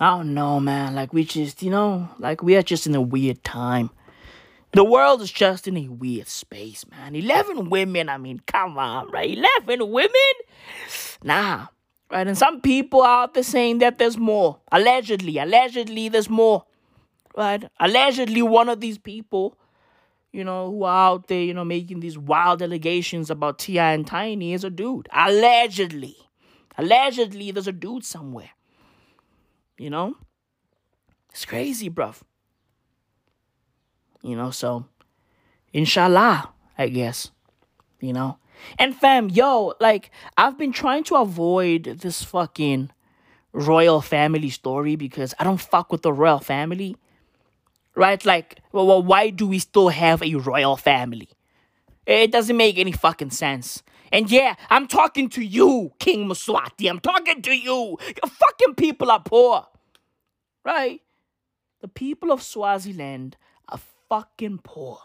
I 0.00 0.16
don't 0.16 0.32
know, 0.32 0.58
man. 0.58 0.94
Like 0.94 1.12
we 1.12 1.24
just, 1.24 1.62
you 1.62 1.70
know, 1.70 2.08
like 2.18 2.42
we 2.42 2.56
are 2.56 2.62
just 2.62 2.86
in 2.86 2.94
a 2.94 3.02
weird 3.02 3.44
time. 3.44 3.90
The 4.72 4.82
world 4.82 5.20
is 5.20 5.30
just 5.30 5.68
in 5.68 5.76
a 5.76 5.88
weird 5.88 6.26
space, 6.26 6.86
man. 6.90 7.14
11 7.14 7.68
women, 7.68 8.08
I 8.08 8.16
mean, 8.16 8.40
come 8.46 8.78
on, 8.78 9.10
right? 9.10 9.36
11 9.66 9.90
women? 9.90 10.10
Nah, 11.22 11.66
right? 12.10 12.26
And 12.26 12.38
some 12.38 12.62
people 12.62 13.02
are 13.02 13.24
out 13.24 13.34
there 13.34 13.42
saying 13.42 13.78
that 13.78 13.98
there's 13.98 14.16
more. 14.16 14.58
Allegedly, 14.72 15.36
allegedly, 15.36 16.08
there's 16.08 16.30
more, 16.30 16.64
right? 17.36 17.64
Allegedly, 17.78 18.40
one 18.40 18.70
of 18.70 18.80
these 18.80 18.96
people, 18.96 19.58
you 20.32 20.44
know, 20.44 20.70
who 20.70 20.84
are 20.84 21.10
out 21.10 21.26
there, 21.26 21.42
you 21.42 21.52
know, 21.52 21.64
making 21.64 22.00
these 22.00 22.16
wild 22.16 22.62
allegations 22.62 23.28
about 23.28 23.58
T.I. 23.58 23.92
and 23.92 24.06
Tiny 24.06 24.54
is 24.54 24.64
a 24.64 24.70
dude. 24.70 25.08
Allegedly. 25.12 26.16
Allegedly, 26.78 27.50
there's 27.50 27.66
a 27.66 27.72
dude 27.72 28.04
somewhere. 28.04 28.50
You 29.80 29.88
know? 29.88 30.14
It's 31.30 31.46
crazy, 31.46 31.88
bruv. 31.88 32.20
You 34.20 34.36
know, 34.36 34.50
so 34.50 34.84
inshallah, 35.72 36.50
I 36.76 36.88
guess. 36.88 37.30
You 37.98 38.12
know? 38.12 38.36
And 38.78 38.94
fam, 38.94 39.30
yo, 39.30 39.72
like 39.80 40.10
I've 40.36 40.58
been 40.58 40.72
trying 40.72 41.04
to 41.04 41.14
avoid 41.14 41.84
this 42.02 42.22
fucking 42.22 42.90
royal 43.54 44.02
family 44.02 44.50
story 44.50 44.96
because 44.96 45.32
I 45.38 45.44
don't 45.44 45.60
fuck 45.62 45.90
with 45.90 46.02
the 46.02 46.12
royal 46.12 46.40
family. 46.40 46.94
Right? 47.94 48.22
Like, 48.26 48.60
well, 48.72 48.86
well 48.86 49.02
why 49.02 49.30
do 49.30 49.46
we 49.46 49.60
still 49.60 49.88
have 49.88 50.22
a 50.22 50.34
royal 50.34 50.76
family? 50.76 51.30
It 52.04 52.30
doesn't 52.30 52.56
make 52.56 52.76
any 52.76 52.92
fucking 52.92 53.30
sense. 53.30 53.82
And 54.12 54.30
yeah, 54.30 54.56
I'm 54.68 54.86
talking 54.86 55.28
to 55.30 55.42
you, 55.42 55.92
King 55.98 56.28
Mswati. 56.28 56.88
I'm 56.88 57.00
talking 57.00 57.42
to 57.42 57.52
you. 57.52 57.96
Your 58.00 58.30
fucking 58.30 58.74
people 58.74 59.10
are 59.10 59.22
poor. 59.22 59.66
Right? 60.64 61.00
The 61.80 61.88
people 61.88 62.32
of 62.32 62.42
Swaziland 62.42 63.36
are 63.68 63.80
fucking 64.08 64.60
poor. 64.64 64.98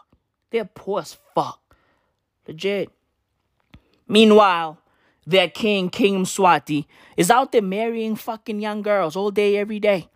They're 0.50 0.64
poor 0.64 1.00
as 1.00 1.16
fuck. 1.34 1.76
Legit. 2.46 2.90
Meanwhile, 4.08 4.78
their 5.26 5.48
king, 5.48 5.88
King 5.88 6.24
Mswati, 6.24 6.86
is 7.16 7.30
out 7.30 7.52
there 7.52 7.62
marrying 7.62 8.14
fucking 8.14 8.60
young 8.60 8.82
girls 8.82 9.16
all 9.16 9.30
day, 9.30 9.56
every 9.56 9.80
day. 9.80 10.08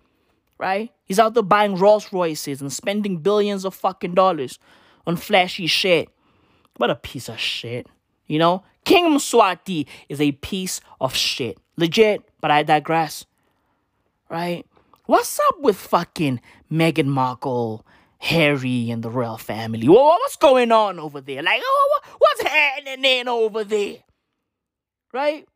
Right? 0.59 0.93
He's 1.05 1.19
out 1.19 1.35
there 1.35 1.43
buying 1.43 1.77
Rolls 1.77 2.13
Royces 2.13 2.61
and 2.61 2.73
spending 2.73 3.19
billions 3.19 3.65
of 3.65 3.75
fucking 3.75 4.15
dollars 4.15 4.59
on 5.07 5.17
flashy 5.17 5.67
shit. 5.67 6.09
What 6.77 6.91
a 6.91 6.95
piece 6.95 7.29
of 7.29 7.41
shit. 7.41 7.89
You 8.27 8.39
know? 8.39 8.63
King 8.91 9.15
Mswati 9.15 9.87
is 10.09 10.21
a 10.21 10.33
piece 10.33 10.81
of 11.01 11.15
shit. 11.15 11.59
Legit, 11.77 12.29
but 12.41 12.51
I 12.51 12.65
digress. 12.65 13.25
Right? 14.29 14.67
What's 15.07 15.39
up 15.39 15.61
with 15.61 15.77
fucking 15.77 16.41
Meghan 16.73 17.07
Markle, 17.07 17.87
Harry, 18.19 18.91
and 18.91 19.05
the 19.05 19.09
royal 19.09 19.39
family? 19.39 19.89
Wha- 19.89 20.17
What's 20.19 20.35
going 20.35 20.73
on 20.73 20.99
over 20.99 21.21
there? 21.21 21.41
Like, 21.41 21.63
oh, 21.65 22.01
what's 22.19 22.43
happening 22.43 23.29
over 23.29 23.63
there? 23.63 23.99
Right? 25.13 25.47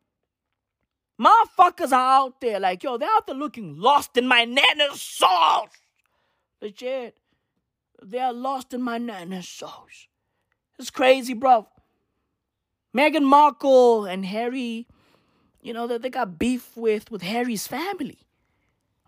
Motherfuckers 1.21 1.91
are 1.91 2.23
out 2.23 2.41
there 2.41 2.61
like, 2.61 2.85
yo, 2.85 2.99
they're 2.99 3.09
out 3.11 3.27
there 3.27 3.35
looking 3.35 3.77
lost 3.77 4.17
in 4.17 4.29
my 4.29 4.45
nana's 4.45 5.03
sauce. 5.03 5.71
Legit. 6.63 7.17
They're 8.01 8.33
lost 8.33 8.73
in 8.73 8.81
my 8.81 8.99
nana's 8.99 9.49
sauce. 9.49 10.07
It's 10.79 10.91
crazy, 10.91 11.35
bro. 11.35 11.67
Meghan 12.95 13.25
Markle 13.25 14.05
and 14.05 14.25
Harry, 14.25 14.87
you 15.63 15.73
know, 15.73 15.87
that 15.87 16.03
they 16.03 16.11
got 16.11 16.39
beef 16.39 16.77
with 16.77 17.11
with 17.11 17.23
Harry's 17.23 17.67
family. 17.67 18.19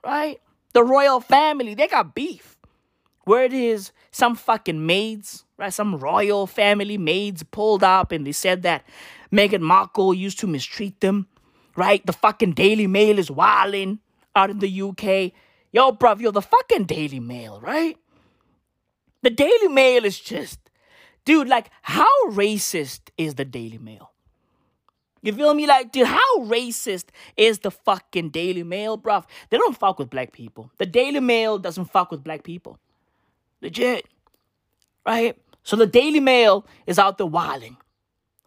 Right? 0.04 0.40
The 0.72 0.84
royal 0.84 1.20
family, 1.20 1.74
they 1.74 1.88
got 1.88 2.14
beef. 2.14 2.56
Word 3.26 3.52
is 3.52 3.90
some 4.12 4.36
fucking 4.36 4.86
maids, 4.86 5.44
right? 5.56 5.72
Some 5.72 5.96
royal 5.96 6.46
family 6.46 6.96
maids 6.96 7.42
pulled 7.42 7.82
up 7.82 8.12
and 8.12 8.26
they 8.26 8.32
said 8.32 8.62
that 8.62 8.84
Meghan 9.32 9.62
Markle 9.62 10.14
used 10.14 10.38
to 10.40 10.46
mistreat 10.46 11.00
them, 11.00 11.26
right? 11.76 12.04
The 12.06 12.12
fucking 12.12 12.52
Daily 12.52 12.86
Mail 12.86 13.18
is 13.18 13.30
wilding 13.30 13.98
out 14.36 14.50
in 14.50 14.60
the 14.60 14.82
UK. 14.82 15.32
Yo, 15.72 15.92
bruv, 15.92 16.20
yo, 16.20 16.30
the 16.30 16.42
fucking 16.42 16.84
Daily 16.84 17.18
Mail, 17.18 17.60
right? 17.60 17.96
The 19.22 19.30
Daily 19.30 19.68
Mail 19.68 20.04
is 20.04 20.20
just, 20.20 20.65
dude, 21.26 21.48
like, 21.48 21.70
how 21.82 22.08
racist 22.28 23.00
is 23.18 23.34
the 23.34 23.44
Daily 23.44 23.76
Mail? 23.76 24.12
You 25.22 25.32
feel 25.32 25.52
me? 25.52 25.66
Like, 25.66 25.92
dude, 25.92 26.06
how 26.06 26.36
racist 26.38 27.06
is 27.36 27.58
the 27.58 27.70
fucking 27.70 28.30
Daily 28.30 28.62
Mail, 28.62 28.96
bruv? 28.96 29.26
They 29.50 29.58
don't 29.58 29.76
fuck 29.76 29.98
with 29.98 30.08
black 30.08 30.32
people. 30.32 30.70
The 30.78 30.86
Daily 30.86 31.20
Mail 31.20 31.58
doesn't 31.58 31.86
fuck 31.86 32.10
with 32.10 32.24
black 32.24 32.44
people. 32.44 32.78
Legit. 33.60 34.06
Right? 35.04 35.36
So 35.62 35.76
the 35.76 35.86
Daily 35.86 36.20
Mail 36.20 36.64
is 36.86 36.98
out 36.98 37.18
there 37.18 37.26
wilding. 37.26 37.76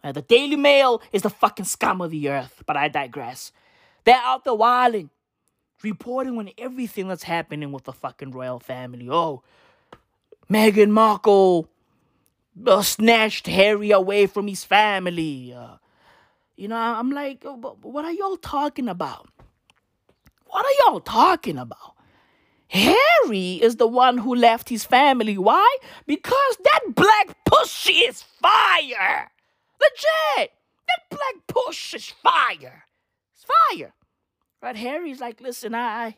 Uh, 0.02 0.12
the 0.12 0.22
Daily 0.22 0.56
Mail 0.56 1.02
is 1.12 1.22
the 1.22 1.30
fucking 1.30 1.66
scum 1.66 2.00
of 2.00 2.10
the 2.10 2.30
earth, 2.30 2.62
but 2.66 2.76
I 2.76 2.88
digress. 2.88 3.52
They're 4.04 4.16
out 4.16 4.44
there 4.44 4.54
wilding, 4.54 5.10
reporting 5.82 6.38
on 6.38 6.48
everything 6.56 7.08
that's 7.08 7.24
happening 7.24 7.72
with 7.72 7.84
the 7.84 7.92
fucking 7.92 8.30
royal 8.30 8.58
family. 8.58 9.10
Oh, 9.10 9.42
Meghan 10.50 10.88
Markle 10.88 11.68
uh, 12.66 12.82
snatched 12.82 13.46
Harry 13.46 13.90
away 13.90 14.26
from 14.26 14.46
his 14.48 14.64
family. 14.64 15.52
Uh, 15.52 15.76
you 16.56 16.68
know, 16.68 16.76
I'm 16.76 17.10
like, 17.10 17.42
oh, 17.44 17.78
what 17.82 18.04
are 18.04 18.12
y'all 18.12 18.36
talking 18.36 18.88
about? 18.88 19.28
What 20.46 20.66
are 20.66 20.90
y'all 20.90 21.00
talking 21.00 21.58
about? 21.58 21.94
Harry 22.68 23.54
is 23.54 23.76
the 23.76 23.86
one 23.86 24.18
who 24.18 24.34
left 24.34 24.68
his 24.68 24.84
family. 24.84 25.36
Why? 25.36 25.76
Because 26.06 26.56
that 26.62 26.94
black 26.94 27.36
pussy 27.44 27.94
is 27.94 28.22
fire. 28.22 29.30
Legit. 29.80 30.52
That 30.86 31.00
black 31.10 31.46
push 31.48 31.94
is 31.94 32.08
fire. 32.08 32.84
It's 33.34 33.44
fire. 33.44 33.92
Right? 34.62 34.76
Harry's 34.76 35.20
like, 35.20 35.40
listen, 35.40 35.74
I, 35.74 35.80
I 35.80 36.16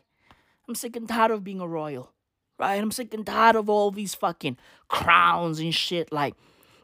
I'm 0.67 0.75
sick 0.75 0.95
and 0.95 1.07
tired 1.07 1.31
of 1.31 1.43
being 1.43 1.59
a 1.59 1.67
royal. 1.67 2.11
Right? 2.59 2.75
I'm 2.75 2.91
sick 2.91 3.13
and 3.13 3.25
tired 3.25 3.55
of 3.55 3.69
all 3.69 3.91
these 3.91 4.13
fucking 4.13 4.57
crowns 4.93 5.59
and 5.59 5.73
shit. 5.73 6.13
Like, 6.13 6.35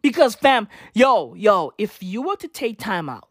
because 0.02 0.36
fam, 0.36 0.68
yo, 0.94 1.36
yo, 1.36 1.72
if 1.78 2.02
you 2.02 2.24
were 2.24 2.36
to 2.38 2.48
take 2.48 2.80
time 2.80 3.08
out, 3.08 3.30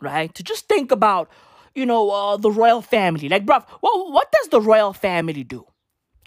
right, 0.00 0.34
to 0.34 0.42
just 0.42 0.66
think 0.66 0.90
about, 0.90 1.28
you 1.74 1.84
know, 1.84 2.10
uh, 2.10 2.36
the 2.38 2.50
royal 2.50 2.80
family, 2.82 3.28
like, 3.28 3.44
bruv, 3.44 3.64
well, 3.82 4.10
what 4.10 4.32
does 4.32 4.48
the 4.48 4.60
royal 4.60 4.92
family 4.92 5.44
do? 5.44 5.66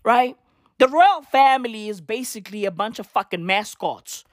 Right? 0.03 0.37
The 0.77 0.87
royal 0.87 1.23
family 1.23 1.89
is 1.89 2.01
basically 2.01 2.65
a 2.65 2.71
bunch 2.71 2.99
of 2.99 3.07
fucking 3.07 3.45
mascots. 3.45 4.23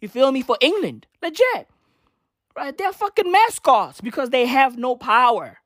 You 0.00 0.08
feel 0.08 0.30
me? 0.30 0.42
For 0.42 0.56
England. 0.60 1.06
Legit. 1.22 1.68
Right? 2.56 2.76
They're 2.76 2.92
fucking 2.92 3.32
mascots 3.32 4.00
because 4.00 4.30
they 4.30 4.46
have 4.46 4.78
no 4.78 4.94
power. 4.94 5.59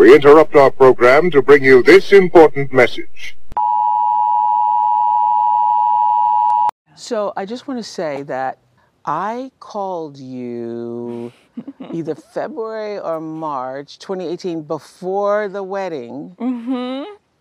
We 0.00 0.14
interrupt 0.14 0.56
our 0.56 0.70
program 0.70 1.30
to 1.30 1.42
bring 1.42 1.62
you 1.62 1.82
this 1.82 2.10
important 2.10 2.72
message. 2.72 3.36
So 6.96 7.34
I 7.36 7.44
just 7.44 7.68
want 7.68 7.80
to 7.80 7.84
say 7.84 8.22
that 8.22 8.56
I 9.04 9.52
called 9.60 10.16
you 10.16 11.34
either 11.92 12.14
February 12.14 12.98
or 12.98 13.20
March 13.20 13.98
2018 13.98 14.62
before 14.62 15.48
the 15.48 15.62
wedding, 15.62 16.34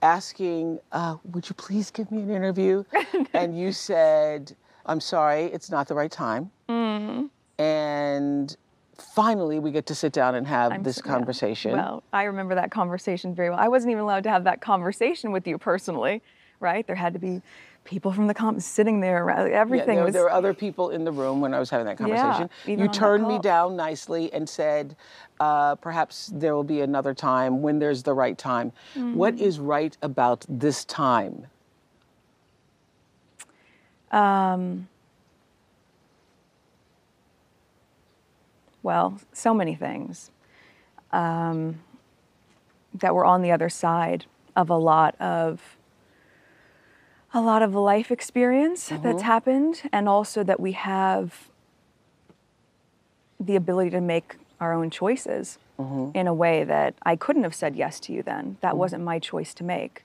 asking, 0.01 0.79
uh, 0.91 1.15
"Would 1.31 1.47
you 1.47 1.55
please 1.55 1.91
give 1.91 2.11
me 2.11 2.23
an 2.23 2.29
interview?" 2.29 2.83
and 3.33 3.57
you 3.57 3.71
said, 3.71 4.53
I'm 4.85 4.99
sorry, 4.99 5.45
it's 5.45 5.71
not 5.71 5.87
the 5.87 5.95
right 5.95 6.11
time. 6.11 6.51
Mm. 6.67 7.29
And 7.57 8.57
finally, 9.01 9.59
we 9.59 9.71
get 9.71 9.85
to 9.87 9.95
sit 9.95 10.13
down 10.13 10.35
and 10.35 10.45
have 10.47 10.71
I'm 10.71 10.83
this 10.83 10.97
so- 10.97 11.03
yeah. 11.05 11.11
conversation. 11.13 11.71
Well, 11.73 12.03
I 12.13 12.23
remember 12.23 12.55
that 12.55 12.71
conversation 12.71 13.33
very 13.35 13.49
well. 13.49 13.59
I 13.59 13.67
wasn't 13.67 13.91
even 13.91 14.03
allowed 14.03 14.23
to 14.23 14.29
have 14.29 14.43
that 14.45 14.61
conversation 14.61 15.31
with 15.31 15.47
you 15.47 15.57
personally, 15.57 16.21
right? 16.59 16.85
There 16.85 16.95
had 16.95 17.13
to 17.13 17.19
be 17.19 17.41
people 17.85 18.11
from 18.11 18.27
the 18.27 18.33
comp 18.33 18.61
sitting 18.61 18.99
there. 18.99 19.23
around- 19.23 19.49
Yeah, 19.49 19.59
Everything 19.59 19.95
there, 19.95 20.03
was. 20.05 20.13
there 20.13 20.23
were 20.23 20.31
other 20.31 20.53
people 20.53 20.89
in 20.91 21.03
the 21.05 21.11
room 21.11 21.41
when 21.41 21.53
I 21.53 21.59
was 21.59 21.69
having 21.69 21.85
that 21.87 21.97
conversation. 21.97 22.49
even 22.67 22.85
you 22.85 22.91
turned 22.91 23.27
me 23.27 23.39
down 23.39 23.75
nicely 23.75 24.31
and 24.33 24.47
said, 24.47 24.95
uh, 25.39 25.75
perhaps 25.75 26.29
there 26.33 26.53
will 26.55 26.63
be 26.65 26.81
another 26.81 27.13
time 27.13 27.61
when 27.61 27.79
there's 27.79 28.03
the 28.03 28.13
right 28.13 28.37
time. 28.37 28.73
What 28.95 29.35
Mhm. 29.37 29.41
is 29.41 29.59
right 29.59 29.97
about 30.01 30.45
this 30.49 30.85
time? 30.85 31.47
Um, 34.11 34.87
well, 38.89 39.21
so 39.33 39.53
many 39.53 39.75
things 39.75 40.31
um, 41.11 41.79
that 42.91 43.13
we're 43.13 43.23
on 43.23 43.43
the 43.43 43.51
other 43.51 43.69
side 43.69 44.25
of 44.55 44.67
a 44.71 44.77
lot 44.77 45.13
of 45.21 45.77
a 47.31 47.39
lot 47.39 47.61
of 47.61 47.75
life 47.75 48.09
experience 48.09 48.87
that's 49.03 49.21
Mhm. 49.21 49.33
happened, 49.33 49.75
and 49.93 50.09
also 50.09 50.43
that 50.43 50.59
we 50.59 50.71
have 50.71 51.51
the 53.39 53.55
ability 53.55 53.91
to 53.91 54.01
make 54.01 54.37
our 54.59 54.73
own 54.73 54.89
choices 54.89 55.59
Mhm. 55.77 56.09
in 56.15 56.25
a 56.25 56.33
way 56.33 56.63
that 56.63 56.95
I 57.05 57.15
couldn't 57.15 57.43
have 57.43 57.53
said 57.53 57.75
yes 57.75 57.99
to 58.05 58.11
you 58.11 58.23
then. 58.23 58.57
That 58.61 58.73
Mhm. 58.73 58.77
wasn't 58.77 59.03
my 59.03 59.19
choice 59.19 59.53
to 59.53 59.63
make. 59.63 60.03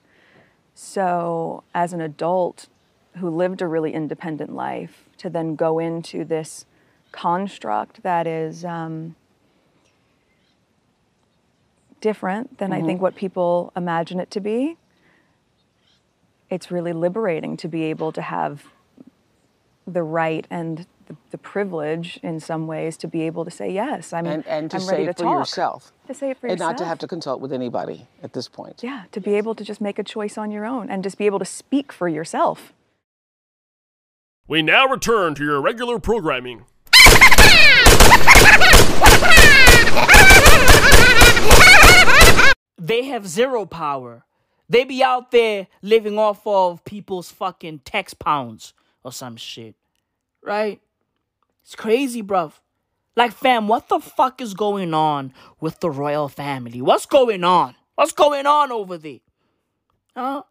So, 0.75 1.63
as 1.73 1.91
an 1.91 2.01
adult 2.01 2.67
who 3.15 3.31
lived 3.31 3.63
a 3.63 3.67
really 3.67 3.93
independent 3.95 4.53
life, 4.53 5.09
to 5.17 5.27
then 5.31 5.55
go 5.55 5.79
into 5.79 6.23
this 6.23 6.67
construct 7.15 8.03
that 8.03 8.27
is 8.27 8.65
um, 8.65 9.15
different 12.01 12.57
than 12.57 12.71
I 12.73 12.81
think 12.81 12.99
Mhm. 12.99 13.03
what 13.03 13.15
people 13.15 13.71
imagine 13.75 14.19
it 14.19 14.29
to 14.31 14.39
be, 14.39 14.77
it's 16.49 16.69
really 16.69 16.93
liberating 16.93 17.57
to 17.57 17.67
be 17.67 17.83
able 17.83 18.11
to 18.11 18.21
have 18.21 18.65
the 19.87 20.03
right 20.03 20.45
and 20.49 20.85
the, 21.07 21.15
the 21.31 21.37
privilege 21.37 22.19
in 22.23 22.39
some 22.39 22.65
ways 22.67 22.97
to 22.97 23.07
be 23.07 23.21
able 23.23 23.45
to 23.45 23.51
say 23.51 23.69
yes. 23.71 24.11
I'm 24.11 24.25
and, 24.25 24.45
and 24.47 24.69
to 24.71 24.77
I'm 24.77 24.81
say 24.81 24.91
ready 24.91 25.03
it 25.03 25.07
to 25.17 25.23
for 25.23 25.23
talk. 25.23 25.39
yourself. 25.39 25.91
To 26.07 26.13
say 26.13 26.31
it 26.31 26.37
for 26.37 26.47
and 26.47 26.53
yourself. 26.59 26.71
not 26.71 26.77
to 26.79 26.85
have 26.85 26.97
to 26.99 27.07
consult 27.07 27.39
with 27.41 27.53
anybody 27.53 28.07
at 28.23 28.33
this 28.33 28.47
point. 28.47 28.81
Yeah, 28.83 29.03
to 29.11 29.19
be 29.19 29.35
able 29.35 29.55
to 29.55 29.63
just 29.63 29.79
make 29.81 29.97
a 29.99 30.03
choice 30.03 30.37
on 30.37 30.51
your 30.51 30.65
own 30.65 30.89
and 30.89 31.03
just 31.03 31.17
be 31.17 31.25
able 31.27 31.39
to 31.39 31.45
speak 31.45 31.91
for 31.91 32.07
yourself. 32.07 32.73
We 34.47 34.61
now 34.61 34.85
return 34.87 35.33
to 35.35 35.43
your 35.43 35.61
regular 35.61 35.97
programming. 35.99 36.65
They 42.77 43.05
have 43.05 43.27
zero 43.27 43.65
power. 43.65 44.25
They 44.69 44.83
be 44.83 45.03
out 45.03 45.31
there 45.31 45.67
living 45.81 46.19
off 46.19 46.45
of 46.45 46.83
people's 46.85 47.31
fucking 47.31 47.79
tax 47.79 48.13
pounds 48.13 48.73
or 49.03 49.11
some 49.11 49.37
shit. 49.37 49.75
Right? 50.43 50.81
It's 51.63 51.75
crazy, 51.75 52.21
bruv. 52.21 52.53
Like, 53.15 53.31
fam, 53.31 53.67
what 53.67 53.89
the 53.89 53.99
fuck 53.99 54.41
is 54.41 54.53
going 54.53 54.93
on 54.93 55.33
with 55.59 55.79
the 55.79 55.89
royal 55.89 56.27
family? 56.27 56.81
What's 56.81 57.05
going 57.05 57.43
on? 57.43 57.75
What's 57.95 58.11
going 58.11 58.45
on 58.45 58.71
over 58.71 58.97
there? 58.97 59.19
Huh? 60.15 60.43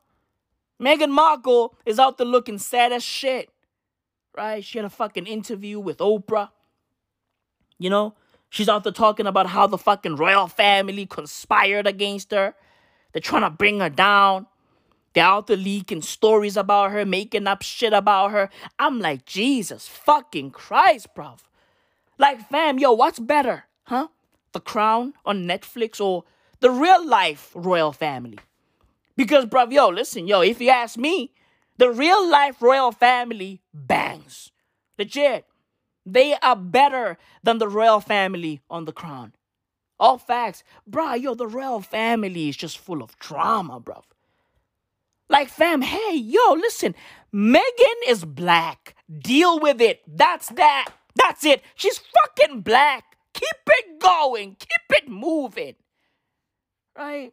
Meghan 0.81 1.11
Markle 1.11 1.77
is 1.87 1.99
out 1.99 2.19
there 2.19 2.27
looking 2.27 2.59
sad 2.59 2.93
as 2.93 3.03
shit. 3.03 3.51
Right? 4.37 4.65
She 4.65 4.79
had 4.79 4.85
a 4.85 4.91
fucking 4.91 5.27
interview 5.27 5.79
with 5.79 5.99
Oprah. 5.99 6.51
You 7.79 7.91
know? 7.91 8.15
She's 8.51 8.69
out 8.69 8.85
there 8.85 8.93
talking 8.93 9.27
about 9.27 9.49
how 9.49 9.67
the 9.67 9.79
fucking 9.79 10.17
royal 10.17 10.47
family 10.47 11.07
conspired 11.07 11.87
against 11.87 12.31
her. 12.31 12.55
They're 13.13 13.21
trying 13.21 13.43
to 13.43 13.51
bring 13.51 13.81
her 13.81 13.91
down. 13.91 14.47
They're 15.13 15.25
out 15.25 15.47
there 15.47 15.57
leaking 15.57 16.03
stories 16.03 16.57
about 16.57 16.91
her, 16.93 17.05
making 17.05 17.47
up 17.47 17.63
shit 17.63 17.93
about 17.93 18.33
her. 18.33 18.51
I'm 18.79 19.01
like, 19.01 19.25
Jesus 19.25 19.89
fucking 19.89 20.51
Christ, 20.51 21.09
bruv. 21.17 21.41
Like, 22.19 22.49
fam, 22.49 22.79
yo, 22.79 22.93
what's 22.93 23.19
better? 23.19 23.65
Huh? 23.85 24.09
The 24.53 24.61
Crown 24.61 25.15
on 25.25 25.47
Netflix 25.47 26.01
or 26.01 26.25
the 26.61 26.71
real 26.71 27.07
life 27.07 27.51
royal 27.55 27.93
family? 27.93 28.39
Because, 29.17 29.47
bruv, 29.47 29.73
yo, 29.73 29.89
listen, 29.89 30.27
yo, 30.27 30.41
if 30.41 30.61
you 30.61 30.71
ask 30.71 30.97
me, 30.97 31.33
the 31.77 31.91
real 31.91 32.29
life 32.29 32.63
royal 32.63 32.93
family 32.93 33.61
bangs. 33.73 34.51
Legit. 34.99 35.45
They 36.07 36.35
are 36.35 36.57
better 36.57 37.19
than 37.43 37.59
the 37.59 37.69
royal 37.69 38.01
family 38.01 38.61
on 38.69 38.85
the 38.85 38.93
crown. 38.93 39.35
All 39.99 40.19
facts. 40.19 40.65
Bruh, 40.91 41.21
yo, 41.21 41.35
the 41.35 41.47
royal 41.47 41.81
family 41.81 42.49
is 42.49 42.57
just 42.57 42.79
full 42.79 43.03
of 43.03 43.19
drama, 43.19 43.81
bruv. 43.81 44.03
Like, 45.29 45.49
fam, 45.49 45.83
hey, 45.83 46.17
yo, 46.17 46.53
listen, 46.53 46.95
Meghan 47.33 47.99
is 48.07 48.25
black. 48.25 48.95
Deal 49.11 49.59
with 49.59 49.81
it. 49.81 50.03
That's 50.07 50.49
that. 50.51 50.91
That's 51.15 51.45
it. 51.45 51.63
She's 51.75 51.99
fucking 51.99 52.61
black. 52.61 53.17
Keep 53.33 53.45
it 53.67 54.01
going. 54.01 54.57
Keep 54.59 55.03
it 55.03 55.09
moving. 55.09 55.75
Right? 56.97 57.33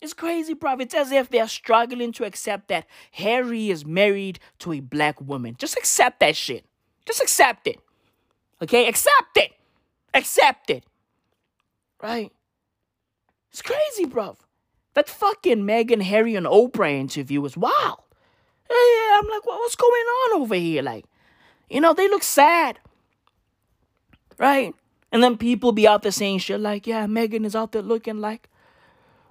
It's 0.00 0.14
crazy, 0.14 0.54
bruv. 0.54 0.80
It's 0.80 0.94
as 0.94 1.12
if 1.12 1.30
they're 1.30 1.48
struggling 1.48 2.12
to 2.12 2.24
accept 2.24 2.68
that 2.68 2.86
Harry 3.12 3.70
is 3.70 3.84
married 3.84 4.38
to 4.60 4.72
a 4.72 4.80
black 4.80 5.20
woman. 5.20 5.56
Just 5.58 5.76
accept 5.76 6.20
that 6.20 6.36
shit. 6.36 6.64
Just 7.06 7.20
accept 7.20 7.66
it. 7.66 7.78
Okay? 8.62 8.88
Accept 8.88 9.36
it. 9.36 9.52
Accept 10.12 10.70
it. 10.70 10.84
Right? 12.02 12.32
It's 13.50 13.62
crazy, 13.62 14.04
bruv. 14.04 14.36
That 14.94 15.08
fucking 15.08 15.62
Meghan, 15.62 16.02
Harry, 16.02 16.34
and 16.34 16.46
Oprah 16.46 16.92
interview 16.92 17.40
was 17.40 17.56
wild. 17.56 18.00
Yeah, 18.70 19.18
I'm 19.18 19.28
like, 19.28 19.44
what, 19.46 19.58
what's 19.60 19.76
going 19.76 19.92
on 19.92 20.40
over 20.40 20.54
here? 20.54 20.82
Like, 20.82 21.04
you 21.68 21.80
know, 21.80 21.92
they 21.92 22.08
look 22.08 22.22
sad. 22.22 22.78
Right? 24.38 24.74
And 25.12 25.22
then 25.22 25.36
people 25.36 25.72
be 25.72 25.86
out 25.86 26.02
there 26.02 26.12
saying 26.12 26.38
shit 26.38 26.60
like, 26.60 26.86
yeah, 26.86 27.06
Meghan 27.06 27.44
is 27.44 27.54
out 27.54 27.72
there 27.72 27.82
looking 27.82 28.20
like 28.20 28.48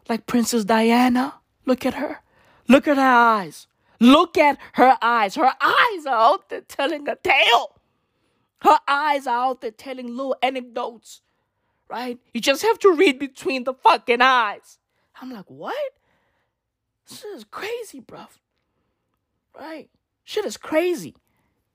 like 0.10 0.26
Princess 0.26 0.66
Diana. 0.66 1.36
Look 1.66 1.86
at 1.86 1.96
her. 1.96 2.20
Look 2.68 2.88
at 2.88 2.98
her 2.98 3.04
eyes. 3.04 3.68
Look 4.04 4.38
at 4.38 4.58
her 4.74 4.98
eyes. 5.02 5.36
Her 5.36 5.54
eyes 5.62 6.06
are 6.06 6.34
out 6.34 6.50
there 6.50 6.60
telling 6.60 7.08
a 7.08 7.16
tale. 7.16 7.80
Her 8.60 8.78
eyes 8.86 9.28
are 9.28 9.46
out 9.46 9.62
there 9.62 9.72
telling 9.72 10.08
little 10.08 10.36
anecdotes. 10.44 11.22
Right? 11.90 12.20
You 12.34 12.42
just 12.42 12.64
have 12.64 12.80
to 12.80 12.92
read 12.92 13.18
between 13.18 13.64
the 13.64 13.74
fucking 13.74 14.20
eyes. 14.20 14.78
I'm 15.22 15.32
like, 15.32 15.50
what? 15.50 15.94
This 17.08 17.24
is 17.24 17.46
crazy, 17.46 18.02
bruv. 18.02 18.28
Right? 19.58 19.90
Shit 20.26 20.44
is 20.44 20.58
crazy. 20.58 21.16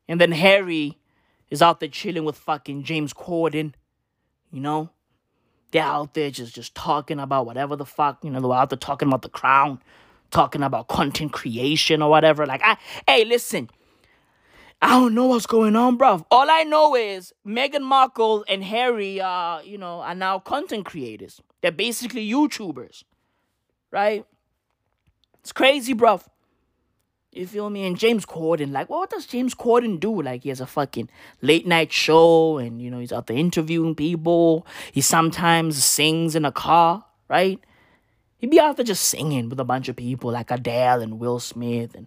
And 0.07 0.21
then 0.21 0.33
Harry 0.33 0.99
is 1.49 1.63
out 1.63 1.81
there 1.81 1.89
chilling 1.89 2.25
with 2.25 2.37
fucking 2.37 2.83
James 2.83 3.15
Corden. 3.15 3.73
You 4.51 4.61
know? 4.61 4.91
They're 5.71 5.83
out 5.83 6.13
there 6.13 6.31
just, 6.31 6.55
just 6.55 6.75
talking 6.75 7.21
about 7.21 7.47
whatever 7.47 7.75
the 7.75 7.87
fuck, 7.87 8.23
you 8.23 8.31
know, 8.31 8.41
they're 8.41 8.53
out 8.53 8.69
there 8.69 8.79
talking 8.79 9.09
about 9.09 9.23
the 9.23 9.29
crown, 9.31 9.81
talking 10.31 10.63
about 10.63 10.89
content 10.89 11.33
creation 11.33 12.03
or 12.03 12.11
whatever. 12.11 12.47
Like, 12.47 12.63
I, 12.65 12.77
hey, 13.07 13.25
listen, 13.25 13.71
I 14.81 14.91
don't 14.91 15.15
know 15.15 15.27
what's 15.27 15.47
going 15.47 15.75
on, 15.75 15.99
bruv. 15.99 16.25
All 16.31 16.51
I 16.51 16.63
know 16.63 16.95
is 16.95 17.33
Meghan 17.47 17.83
Markle 17.83 18.45
and 18.49 18.63
Harry, 18.63 19.21
uh, 19.21 19.61
you 19.63 19.79
know, 19.79 20.01
are 20.01 20.15
now 20.15 20.39
content 20.39 20.85
creators. 20.85 21.41
They're 21.63 21.73
basically 21.73 22.29
YouTubers, 22.31 23.03
right? 23.91 24.25
It's 25.41 25.53
crazy, 25.53 25.95
bruv. 25.95 26.25
You 27.33 27.47
feel 27.47 27.71
me? 27.71 27.87
And 27.87 27.99
James 27.99 28.25
Corden, 28.25 28.73
like, 28.73 28.89
well, 28.89 29.01
what 29.01 29.11
does 29.11 29.27
James 29.27 29.55
Corden 29.55 30.01
do? 30.01 30.23
Like, 30.23 30.45
he 30.45 30.49
has 30.49 30.61
a 30.61 30.67
fucking 30.67 31.11
late 31.43 31.67
night 31.67 31.93
show 31.93 32.59
and, 32.59 32.81
you 32.81 32.91
know, 32.91 32.99
he's 33.01 33.13
out 33.13 33.27
there 33.27 33.37
interviewing 33.37 33.95
people. 33.95 34.67
He 34.93 35.01
sometimes 35.01 35.83
sings 35.83 36.35
in 36.35 36.45
a 36.45 36.53
car, 36.53 37.05
right? 37.29 37.61
He'd 38.39 38.51
be 38.51 38.61
out 38.61 38.77
there 38.77 38.85
just 38.85 39.05
singing 39.05 39.49
with 39.49 39.61
a 39.61 39.65
bunch 39.65 39.89
of 39.89 39.97
people 39.97 40.31
like 40.31 40.51
Adele 40.51 41.03
and 41.03 41.19
Will 41.19 41.41
Smith 41.41 41.95
and 41.95 42.07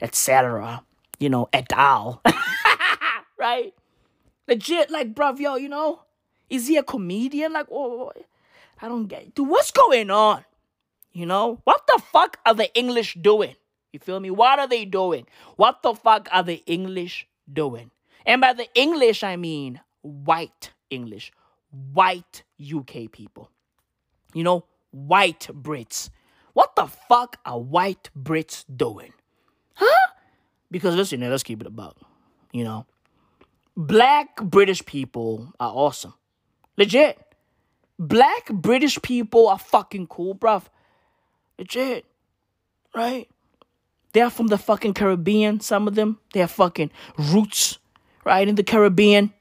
etc. 0.00 0.84
You 1.18 1.28
know, 1.28 1.48
al. 1.72 2.22
right? 3.38 3.74
Legit, 4.46 4.90
like, 4.90 5.14
bruv, 5.14 5.38
yo, 5.38 5.56
you 5.56 5.68
know, 5.68 6.02
is 6.50 6.68
he 6.68 6.76
a 6.76 6.82
comedian? 6.82 7.52
Like, 7.52 7.66
oh, 7.70 8.12
I 8.80 8.88
don't 8.88 9.06
get 9.06 9.34
Dude, 9.34 9.48
what's 9.48 9.70
going 9.70 10.10
on? 10.10 10.44
You 11.12 11.26
know, 11.26 11.60
what 11.64 11.86
the 11.86 12.02
fuck 12.12 12.38
are 12.44 12.54
the 12.54 12.72
English 12.76 13.14
doing? 13.14 13.54
You 13.92 14.00
feel 14.00 14.18
me? 14.18 14.30
What 14.30 14.58
are 14.58 14.66
they 14.68 14.84
doing? 14.84 15.26
What 15.56 15.82
the 15.82 15.94
fuck 15.94 16.28
are 16.32 16.42
the 16.42 16.62
English 16.66 17.28
doing? 17.50 17.90
And 18.26 18.40
by 18.40 18.52
the 18.52 18.66
English, 18.74 19.22
I 19.22 19.36
mean 19.36 19.80
white 20.02 20.72
English, 20.90 21.32
white 21.92 22.42
UK 22.60 23.10
people. 23.12 23.50
You 24.32 24.42
know, 24.42 24.64
white 24.94 25.48
Brits. 25.52 26.10
What 26.52 26.76
the 26.76 26.86
fuck 26.86 27.38
are 27.44 27.58
white 27.58 28.10
Brits 28.18 28.64
doing? 28.74 29.12
Huh? 29.74 30.12
Because 30.70 30.94
listen, 30.94 31.20
let's 31.20 31.42
keep 31.42 31.60
it 31.60 31.66
about. 31.66 31.96
You 32.52 32.64
know, 32.64 32.86
black 33.76 34.36
British 34.36 34.84
people 34.86 35.52
are 35.58 35.72
awesome. 35.72 36.14
Legit. 36.76 37.18
Black 37.98 38.46
British 38.52 39.00
people 39.02 39.48
are 39.48 39.58
fucking 39.58 40.06
cool, 40.06 40.34
bruv. 40.34 40.64
Legit. 41.58 42.04
Right? 42.94 43.28
They're 44.12 44.30
from 44.30 44.46
the 44.46 44.58
fucking 44.58 44.94
Caribbean, 44.94 45.58
some 45.60 45.88
of 45.88 45.96
them. 45.96 46.20
They 46.32 46.40
have 46.40 46.52
fucking 46.52 46.92
roots, 47.18 47.78
right, 48.24 48.46
in 48.46 48.54
the 48.54 48.62
Caribbean. 48.62 49.32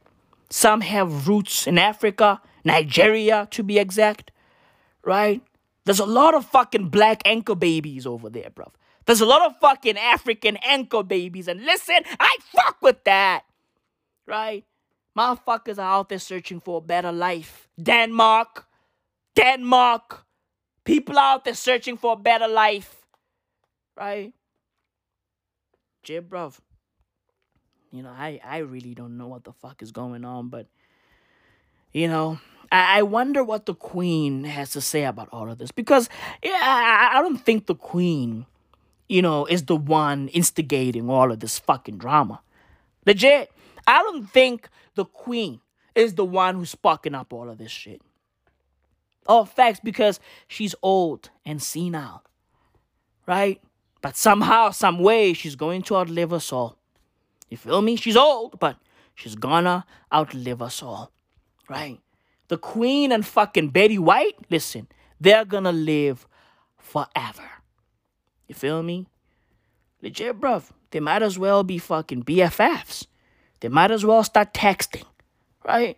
Some 0.49 0.81
have 0.81 1.27
roots 1.27 1.67
in 1.67 1.77
Africa, 1.77 2.41
Nigeria 2.63 3.47
to 3.51 3.63
be 3.63 3.77
exact, 3.77 4.31
right? 5.03 5.41
There's 5.85 5.99
a 5.99 6.05
lot 6.05 6.34
of 6.34 6.45
fucking 6.45 6.89
black 6.89 7.21
anchor 7.25 7.55
babies 7.55 8.05
over 8.05 8.30
there, 8.30 8.49
bruv. 8.49 8.71
There's 9.05 9.21
a 9.21 9.25
lot 9.25 9.41
of 9.45 9.57
fucking 9.59 9.97
African 9.97 10.57
anchor 10.63 11.03
babies. 11.03 11.47
And 11.47 11.65
listen, 11.65 12.03
I 12.19 12.38
fuck 12.55 12.77
with 12.81 13.03
that, 13.03 13.43
right? 14.25 14.63
Motherfuckers 15.17 15.77
are 15.77 15.99
out 15.99 16.09
there 16.09 16.19
searching 16.19 16.59
for 16.61 16.77
a 16.77 16.81
better 16.81 17.11
life. 17.11 17.67
Denmark, 17.81 18.65
Denmark. 19.35 20.25
People 20.85 21.17
out 21.17 21.45
there 21.45 21.53
searching 21.53 21.95
for 21.95 22.13
a 22.13 22.17
better 22.17 22.47
life, 22.47 23.05
right? 23.95 24.34
Jib, 26.03 26.30
bruv. 26.30 26.59
You 27.91 28.03
know, 28.03 28.09
I, 28.09 28.41
I 28.43 28.57
really 28.57 28.93
don't 28.93 29.17
know 29.17 29.27
what 29.27 29.45
the 29.45 29.53
fuck 29.53 29.81
is 29.81 29.91
going 29.91 30.25
on, 30.25 30.49
but, 30.49 30.67
you 31.93 32.09
know, 32.09 32.39
I, 32.73 32.99
I 32.99 33.03
wonder 33.03 33.43
what 33.43 33.67
the 33.67 33.75
Queen 33.75 34.43
has 34.43 34.71
to 34.71 34.81
say 34.81 35.05
about 35.05 35.29
all 35.31 35.49
of 35.49 35.59
this. 35.59 35.71
Because, 35.71 36.09
yeah, 36.43 36.59
I, 36.61 37.19
I 37.19 37.21
don't 37.21 37.37
think 37.37 37.67
the 37.67 37.75
Queen, 37.75 38.47
you 39.07 39.21
know, 39.21 39.45
is 39.45 39.63
the 39.65 39.75
one 39.75 40.27
instigating 40.29 41.09
all 41.09 41.31
of 41.31 41.39
this 41.39 41.59
fucking 41.59 41.99
drama. 41.99 42.41
Legit. 43.05 43.51
I 43.85 43.99
don't 43.99 44.25
think 44.25 44.69
the 44.95 45.05
Queen 45.05 45.59
is 45.93 46.15
the 46.15 46.25
one 46.25 46.55
who's 46.55 46.75
fucking 46.75 47.13
up 47.13 47.31
all 47.31 47.49
of 47.49 47.59
this 47.59 47.71
shit. 47.71 48.01
All 49.27 49.45
facts 49.45 49.79
because 49.81 50.19
she's 50.47 50.75
old 50.81 51.29
and 51.45 51.61
senile. 51.61 52.23
Right? 53.27 53.61
But 54.01 54.17
somehow, 54.17 54.71
some 54.71 54.99
way, 54.99 55.33
she's 55.33 55.55
going 55.55 55.83
to 55.83 55.95
outlive 55.95 56.33
us 56.33 56.51
all. 56.51 56.77
You 57.49 57.57
feel 57.57 57.81
me? 57.81 57.95
She's 57.95 58.17
old, 58.17 58.59
but 58.59 58.77
she's 59.15 59.35
gonna 59.35 59.85
outlive 60.11 60.61
us 60.61 60.81
all. 60.83 61.11
Right? 61.69 61.99
The 62.48 62.57
Queen 62.57 63.11
and 63.11 63.26
fucking 63.26 63.70
Betty 63.70 63.98
White, 63.98 64.36
listen, 64.49 64.88
they're 65.20 65.45
gonna 65.45 65.72
live 65.72 66.28
forever. 66.78 67.49
You 68.48 68.56
feel 68.56 68.84
me? 68.84 69.07
Legit, 70.02 70.40
bruv. 70.40 70.70
They 70.91 70.99
might 70.99 71.24
as 71.24 71.40
well 71.40 71.64
be 71.64 71.78
fucking 71.78 72.24
BFFs. 72.24 73.07
They 73.61 73.70
might 73.70 73.91
as 73.91 74.06
well 74.06 74.24
start 74.24 74.53
texting. 74.53 75.06
Right? 75.65 75.98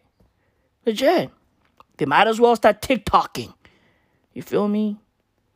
Legit. 0.85 1.31
They 1.97 2.05
might 2.05 2.27
as 2.27 2.39
well 2.39 2.55
start 2.55 2.81
TikToking. 2.81 3.53
You 4.33 4.41
feel 4.41 4.67
me? 4.67 4.97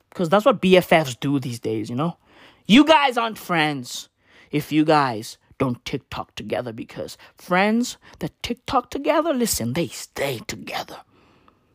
Because 0.10 0.30
that's 0.30 0.46
what 0.46 0.62
BFFs 0.62 1.20
do 1.20 1.40
these 1.40 1.60
days, 1.60 1.90
you 1.90 1.96
know? 1.96 2.18
You 2.66 2.86
guys 2.86 3.18
aren't 3.18 3.38
friends 3.38 4.10
if 4.52 4.72
you 4.72 4.84
guys 4.84 5.38
don't 5.60 5.86
TikTok 5.86 6.34
together 6.36 6.74
because 6.74 7.18
friends 7.36 7.98
that 8.18 8.42
TikTok 8.42 8.90
together, 8.90 9.34
listen, 9.34 9.74
they 9.74 9.88
stay 9.88 10.40
together. 10.48 11.02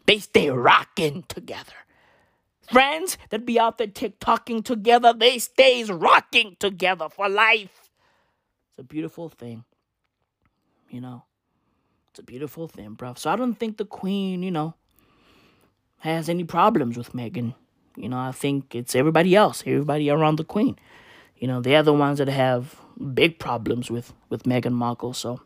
They 0.07 0.19
stay 0.19 0.51
rocking 0.51 1.25
together. 1.29 1.73
Friends 2.71 3.17
that 3.31 3.47
be 3.47 3.61
out 3.61 3.79
there 3.79 3.87
TikToking 3.87 4.65
together, 4.65 5.13
they 5.13 5.39
stays 5.39 5.91
rocking 5.91 6.57
together 6.59 7.09
for 7.09 7.29
life. 7.29 7.91
It's 8.71 8.79
a 8.79 8.83
beautiful 8.83 9.29
thing. 9.29 9.65
You 10.91 11.01
know? 11.01 11.25
It's 12.11 12.21
a 12.21 12.23
beautiful 12.23 12.69
thing, 12.69 12.97
bruv. 12.97 13.19
So 13.19 13.31
I 13.31 13.37
don't 13.37 13.55
think 13.55 13.77
the 13.77 13.85
queen, 13.85 14.43
you 14.43 14.51
know, 14.51 14.75
has 15.99 16.29
any 16.29 16.45
problems 16.45 16.97
with 16.97 17.13
Meghan. 17.13 17.55
You 17.97 18.09
know, 18.09 18.19
I 18.19 18.33
think 18.33 18.75
it's 18.75 18.95
everybody 18.95 19.35
else, 19.35 19.63
everybody 19.67 20.11
around 20.11 20.37
the 20.37 20.45
queen. 20.45 20.79
You 21.39 21.49
know, 21.49 21.61
they're 21.61 21.83
the 21.83 21.93
ones 21.93 22.19
that 22.19 22.29
have 22.29 22.77
big 23.15 23.39
problems 23.39 23.91
with 23.91 24.13
with 24.29 24.45
Meghan 24.45 24.73
Markle. 24.73 25.13
So, 25.13 25.41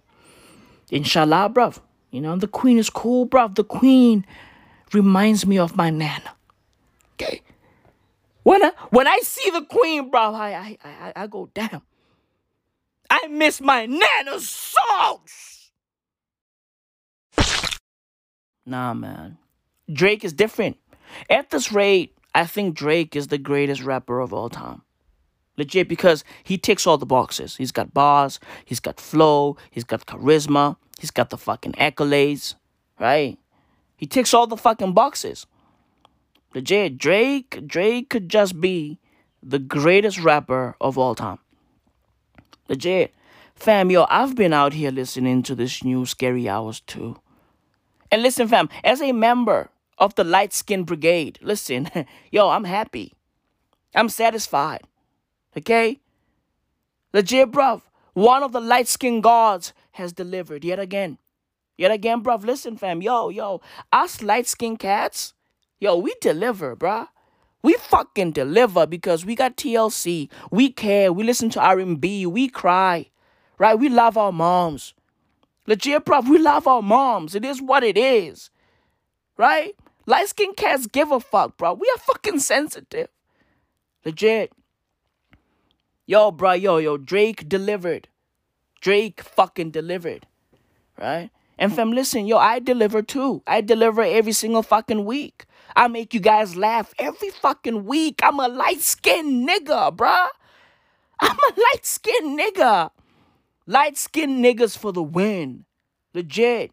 inshallah, 0.91 1.51
bruv. 1.55 1.81
You 2.11 2.21
know, 2.21 2.37
the 2.37 2.49
queen 2.49 2.79
is 2.79 2.91
cool, 2.91 3.27
bruv. 3.27 3.55
The 3.55 3.65
queen 3.65 4.25
reminds 4.93 5.47
me 5.47 5.59
of 5.59 5.77
my 5.77 5.91
nana. 5.91 6.35
Okay. 7.15 7.43
When 8.43 8.65
I 8.65 8.73
when 8.91 9.07
I 9.07 9.19
see 9.23 9.51
the 9.51 9.63
queen, 9.63 10.11
bruv, 10.11 10.35
I 10.35 10.55
I 10.55 10.79
I, 10.85 11.13
I 11.17 11.27
go 11.27 11.51
damn. 11.53 11.83
I 13.11 13.27
miss 13.29 13.61
my 13.61 13.87
nana's 13.87 14.49
songs. 14.49 15.71
Nah, 18.67 18.93
man. 18.93 19.39
Drake 19.91 20.25
is 20.25 20.35
different. 20.35 20.77
At 21.31 21.49
this 21.49 21.73
rate, 21.73 22.15
I 22.35 22.45
think 22.45 22.77
Drake 22.77 23.17
is 23.17 23.29
the 23.29 23.39
greatest 23.39 23.83
rapper 23.83 24.21
of 24.21 24.35
all 24.35 24.51
time. 24.51 24.83
Legit, 25.59 25.89
because 25.89 26.25
he 26.45 26.57
ticks 26.57 26.87
all 26.87 26.97
the 26.97 27.05
boxes. 27.05 27.57
He's 27.57 27.73
got 27.73 27.93
bars, 27.93 28.39
he's 28.65 28.81
got 28.81 29.01
flow, 29.01 29.57
he's 29.73 29.85
got 29.85 30.07
charisma, 30.07 30.77
he's 30.99 31.11
got 31.11 31.31
the 31.31 31.37
fucking 31.37 31.73
accolades, 31.73 32.55
right? 32.99 33.37
He 33.97 34.07
ticks 34.07 34.33
all 34.33 34.47
the 34.47 34.57
fucking 34.57 34.93
boxes. 34.93 35.47
Legit, 36.55 36.97
Drake, 36.97 37.67
Drake 37.67 38.09
could 38.09 38.29
just 38.29 38.61
be 38.61 38.99
the 39.43 39.59
greatest 39.59 40.21
rapper 40.21 40.77
of 40.81 40.97
all 40.97 41.17
time. 41.17 41.39
Legit. 42.69 43.13
Fam, 43.57 43.91
yo, 43.91 44.07
I've 44.09 44.37
been 44.37 44.53
out 44.53 44.73
here 44.73 44.93
listening 44.93 45.43
to 45.43 45.57
this 45.57 45.83
new 45.83 46.07
Scary 46.07 46.49
Hours 46.49 46.81
2. 46.83 47.17
And 48.13 48.23
listen, 48.23 48.47
fam, 48.47 48.69
as 48.85 49.03
a 49.03 49.11
member 49.11 49.71
of 49.99 50.15
the 50.15 50.23
light 50.23 50.53
skin 50.53 50.85
brigade, 50.85 51.41
listen, 51.43 51.91
yo, 52.31 52.49
I'm 52.51 52.65
happy. 52.65 53.15
I'm 53.97 54.09
satisfied. 54.09 54.83
Okay? 55.59 56.01
Legit, 57.13 57.51
bruv. 57.51 57.83
One 58.15 58.43
of 58.43 58.53
the 58.53 58.61
light 58.61 58.89
skinned 58.89 59.23
gods 59.23 59.73
has 59.93 60.13
delivered 60.13 60.65
yet 60.65 60.79
again. 60.79 61.19
Yet 61.77 61.91
again, 61.91 62.23
bruv. 62.23 62.45
Listen, 62.45 62.77
fam. 62.77 63.03
Yo, 63.03 63.29
yo. 63.29 63.61
Us 63.93 64.23
light 64.23 64.47
skinned 64.47 64.79
cats, 64.79 65.35
yo, 65.81 65.97
we 65.97 66.15
deliver, 66.21 66.75
bruh. 66.77 67.09
We 67.63 67.75
fucking 67.75 68.33
deliver 68.33 68.87
because 68.87 69.27
we 69.27 69.35
got 69.35 69.57
TLC. 69.57 70.31
We 70.51 70.71
care. 70.71 71.13
We 71.13 71.25
listen 71.25 71.51
to 71.51 71.61
R&B. 71.61 72.27
We 72.27 72.49
cry. 72.49 73.11
Right? 73.59 73.79
We 73.79 73.89
love 73.89 74.17
our 74.17 74.33
moms. 74.33 74.95
Legit, 75.67 76.05
bruv. 76.05 76.29
We 76.29 76.39
love 76.39 76.67
our 76.69 76.83
moms. 76.83 77.35
It 77.35 77.45
is 77.45 77.61
what 77.61 77.83
it 77.83 77.99
is. 77.99 78.51
Right? 79.37 79.75
Light 80.07 80.29
skinned 80.29 80.57
cats 80.57 80.87
give 80.87 81.11
a 81.11 81.21
fuck, 81.21 81.57
bro. 81.57 81.75
We 81.75 81.91
are 81.95 81.99
fucking 81.99 82.39
sensitive. 82.41 83.09
Legit. 84.05 84.53
Yo, 86.09 86.31
bro, 86.31 86.53
yo, 86.53 86.79
yo, 86.79 86.97
Drake 86.97 87.47
delivered. 87.51 88.09
Drake 88.81 89.21
fucking 89.21 89.71
delivered. 89.71 90.27
Right? 90.99 91.29
And 91.59 91.71
fam, 91.71 91.93
listen, 91.93 92.27
yo, 92.27 92.39
I 92.39 92.61
deliver 92.61 93.03
too. 93.03 93.43
I 93.47 93.61
deliver 93.61 94.01
every 94.01 94.33
single 94.33 94.63
fucking 94.63 95.05
week. 95.05 95.45
I 95.77 95.87
make 95.87 96.15
you 96.15 96.21
guys 96.21 96.57
laugh 96.57 96.95
every 96.99 97.29
fucking 97.29 97.85
week. 97.85 98.21
I'm 98.23 98.41
a 98.41 98.49
light 98.49 98.81
skinned 98.81 99.47
nigga, 99.47 99.95
bruh. 99.95 100.29
I'm 101.21 101.37
a 101.37 101.61
light 101.61 101.85
skinned 101.85 102.41
nigga. 102.41 102.91
Light 103.67 103.99
skinned 103.99 104.43
niggas 104.43 104.79
for 104.79 104.93
the 104.93 105.03
win. 105.03 105.67
Legit. 106.15 106.73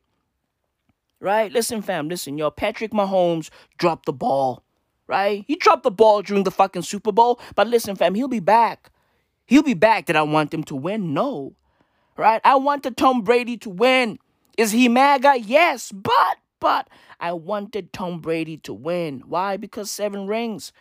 Right? 1.20 1.52
Listen, 1.52 1.82
fam, 1.82 2.08
listen, 2.08 2.38
yo, 2.38 2.52
Patrick 2.52 2.92
Mahomes 2.92 3.50
dropped 3.78 4.06
the 4.06 4.14
ball. 4.14 4.64
Right? 5.08 5.44
He 5.46 5.58
dropped 5.58 5.84
the 5.84 5.92
ball 5.92 6.22
during 6.22 6.46
the 6.46 6.52
fucking 6.52 6.84
Super 6.84 7.12
Bowl. 7.12 7.42
But 7.54 7.68
listen, 7.68 7.98
fam, 7.98 8.16
he'll 8.16 8.30
be 8.30 8.40
back. 8.40 8.92
He'll 9.46 9.64
be 9.64 9.74
back. 9.74 10.06
Did 10.06 10.16
I 10.16 10.24
want 10.24 10.54
him 10.54 10.64
to 10.66 10.76
win? 10.76 11.14
No. 11.14 11.54
Right? 12.18 12.42
I 12.44 12.56
wanted 12.56 12.98
Tom 12.98 13.22
Brady 13.22 13.58
to 13.58 13.70
win. 13.70 14.20
Is 14.58 14.72
he 14.72 14.88
MAGA? 14.88 15.40
Yes. 15.40 15.92
But, 15.92 16.38
but, 16.60 16.88
I 17.20 17.34
wanted 17.34 17.94
Tom 17.94 18.20
Brady 18.20 18.58
to 18.58 18.74
win. 18.74 19.24
Why? 19.28 19.58
Because 19.58 19.92
seven 19.92 20.28
rings. 20.28 20.72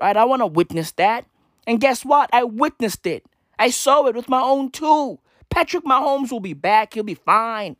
Right? 0.00 0.16
I 0.16 0.24
want 0.24 0.40
to 0.40 0.46
witness 0.46 0.92
that. 0.92 1.26
And 1.66 1.80
guess 1.80 2.04
what? 2.04 2.30
I 2.32 2.44
witnessed 2.44 3.06
it. 3.06 3.26
I 3.58 3.70
saw 3.70 4.06
it 4.06 4.16
with 4.16 4.28
my 4.28 4.40
own 4.40 4.70
two. 4.70 5.18
Patrick 5.50 5.84
Mahomes 5.84 6.32
will 6.32 6.40
be 6.40 6.54
back. 6.54 6.94
He'll 6.94 7.02
be 7.02 7.14
fine. 7.14 7.76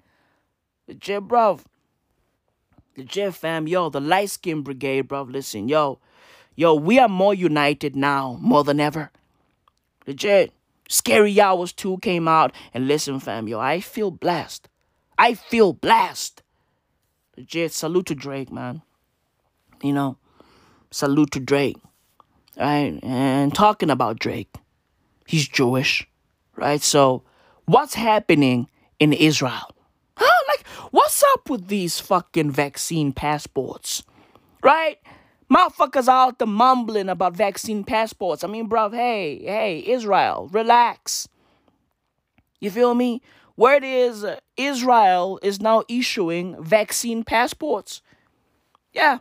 Legit, 0.86 1.26
bruv. 1.26 1.62
Legit, 2.96 3.34
fam. 3.34 3.66
Yo, 3.66 3.88
the 3.88 4.00
light 4.00 4.30
skin 4.30 4.62
brigade, 4.62 5.08
bruv. 5.08 5.32
Listen, 5.32 5.68
yo. 5.68 5.98
Yo, 6.54 6.74
we 6.74 6.98
are 6.98 7.08
more 7.08 7.32
united 7.32 7.96
now, 7.96 8.36
more 8.40 8.62
than 8.64 8.80
ever. 8.80 9.10
Legit. 10.10 10.52
Scary 10.88 11.40
Hours 11.40 11.72
2 11.72 11.98
came 11.98 12.26
out. 12.26 12.52
And 12.74 12.88
listen, 12.88 13.20
fam, 13.20 13.46
yo, 13.46 13.60
I 13.60 13.78
feel 13.78 14.10
blessed. 14.10 14.68
I 15.16 15.34
feel 15.34 15.72
blessed. 15.72 16.42
Legit. 17.36 17.72
Salute 17.72 18.06
to 18.06 18.16
Drake, 18.16 18.50
man. 18.50 18.82
You 19.84 19.92
know, 19.92 20.16
salute 20.90 21.30
to 21.30 21.40
Drake. 21.40 21.76
Right? 22.58 22.98
And 23.04 23.54
talking 23.54 23.88
about 23.88 24.18
Drake, 24.18 24.52
he's 25.26 25.46
Jewish, 25.46 26.08
Right? 26.56 26.82
So, 26.82 27.22
what's 27.66 27.94
happening 27.94 28.68
in 28.98 29.12
Israel? 29.12 29.70
Huh? 30.16 30.44
Like, 30.48 30.66
what's 30.90 31.22
up 31.34 31.48
with 31.48 31.68
these 31.68 32.00
fucking 32.00 32.50
vaccine 32.50 33.12
passports? 33.12 34.02
Right? 34.62 34.98
Motherfuckers 35.50 36.06
out 36.06 36.38
there 36.38 36.46
mumbling 36.46 37.08
about 37.08 37.34
vaccine 37.34 37.82
passports. 37.82 38.44
I 38.44 38.46
mean, 38.46 38.68
bruv, 38.68 38.94
hey, 38.94 39.40
hey, 39.42 39.84
Israel, 39.84 40.48
relax. 40.52 41.28
You 42.60 42.70
feel 42.70 42.94
me? 42.94 43.20
Word 43.56 43.82
is 43.84 44.24
uh, 44.24 44.38
Israel 44.56 45.40
is 45.42 45.60
now 45.60 45.82
issuing 45.88 46.62
vaccine 46.62 47.24
passports. 47.24 48.00
Yeah. 48.92 49.18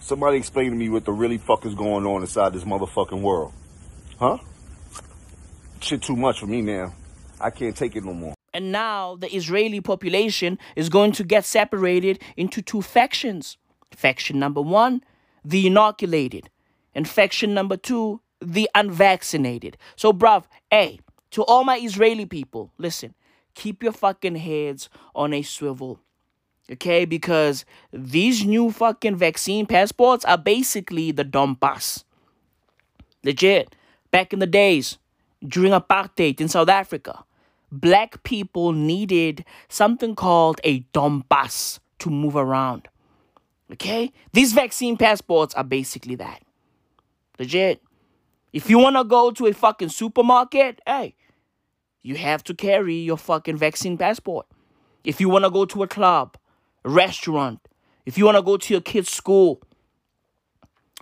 Somebody 0.00 0.38
explain 0.38 0.70
to 0.70 0.76
me 0.76 0.88
what 0.88 1.04
the 1.04 1.12
really 1.12 1.38
fuck 1.38 1.66
is 1.66 1.74
going 1.74 2.06
on 2.06 2.22
inside 2.22 2.52
this 2.52 2.64
motherfucking 2.64 3.20
world. 3.20 3.52
Huh? 4.18 4.38
Shit 5.80 6.02
too 6.02 6.16
much 6.16 6.40
for 6.40 6.46
me 6.46 6.62
now. 6.62 6.94
I 7.40 7.50
can't 7.50 7.76
take 7.76 7.96
it 7.96 8.04
no 8.04 8.14
more. 8.14 8.37
And 8.54 8.72
now 8.72 9.16
the 9.16 9.34
Israeli 9.34 9.80
population 9.80 10.58
is 10.74 10.88
going 10.88 11.12
to 11.12 11.24
get 11.24 11.44
separated 11.44 12.20
into 12.36 12.62
two 12.62 12.82
factions. 12.82 13.56
Faction 13.94 14.38
number 14.38 14.62
one, 14.62 15.02
the 15.44 15.66
inoculated. 15.66 16.50
And 16.94 17.08
faction 17.08 17.54
number 17.54 17.76
two, 17.76 18.20
the 18.40 18.68
unvaccinated. 18.74 19.76
So, 19.96 20.12
bruv, 20.12 20.44
hey, 20.70 21.00
to 21.32 21.42
all 21.44 21.64
my 21.64 21.78
Israeli 21.78 22.26
people, 22.26 22.72
listen, 22.78 23.14
keep 23.54 23.82
your 23.82 23.92
fucking 23.92 24.36
heads 24.36 24.88
on 25.14 25.32
a 25.32 25.42
swivel. 25.42 26.00
Okay, 26.70 27.06
because 27.06 27.64
these 27.92 28.44
new 28.44 28.70
fucking 28.70 29.16
vaccine 29.16 29.64
passports 29.66 30.24
are 30.26 30.36
basically 30.36 31.12
the 31.12 31.24
dompas. 31.24 32.04
Legit. 33.24 33.74
Back 34.10 34.32
in 34.32 34.38
the 34.38 34.46
days, 34.46 34.98
during 35.46 35.72
apartheid 35.72 36.40
in 36.40 36.48
South 36.48 36.68
Africa, 36.68 37.24
black 37.70 38.22
people 38.22 38.72
needed 38.72 39.44
something 39.68 40.14
called 40.14 40.60
a 40.64 40.80
dompas 40.94 41.78
to 41.98 42.10
move 42.10 42.36
around. 42.36 42.88
Okay? 43.72 44.12
These 44.32 44.52
vaccine 44.52 44.96
passports 44.96 45.54
are 45.54 45.64
basically 45.64 46.14
that. 46.16 46.42
Legit. 47.38 47.82
If 48.52 48.70
you 48.70 48.78
want 48.78 48.96
to 48.96 49.04
go 49.04 49.30
to 49.30 49.46
a 49.46 49.52
fucking 49.52 49.90
supermarket, 49.90 50.80
hey, 50.86 51.14
you 52.02 52.16
have 52.16 52.42
to 52.44 52.54
carry 52.54 52.94
your 52.94 53.18
fucking 53.18 53.58
vaccine 53.58 53.98
passport. 53.98 54.46
If 55.04 55.20
you 55.20 55.28
want 55.28 55.44
to 55.44 55.50
go 55.50 55.64
to 55.66 55.82
a 55.82 55.88
club, 55.88 56.36
a 56.84 56.90
restaurant, 56.90 57.60
if 58.06 58.16
you 58.16 58.24
want 58.24 58.36
to 58.36 58.42
go 58.42 58.56
to 58.56 58.74
your 58.74 58.80
kid's 58.80 59.10
school, 59.10 59.60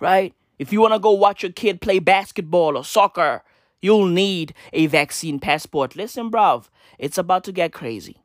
right? 0.00 0.34
If 0.58 0.72
you 0.72 0.80
want 0.80 0.94
to 0.94 0.98
go 0.98 1.12
watch 1.12 1.42
your 1.42 1.52
kid 1.52 1.80
play 1.80 1.98
basketball 1.98 2.76
or 2.76 2.84
soccer, 2.84 3.42
you'll 3.86 4.08
need 4.08 4.52
a 4.72 4.86
vaccine 4.88 5.38
passport. 5.38 5.94
Listen, 5.94 6.28
bruv, 6.28 6.68
it's 6.98 7.16
about 7.16 7.44
to 7.44 7.52
get 7.52 7.72
crazy. 7.72 8.16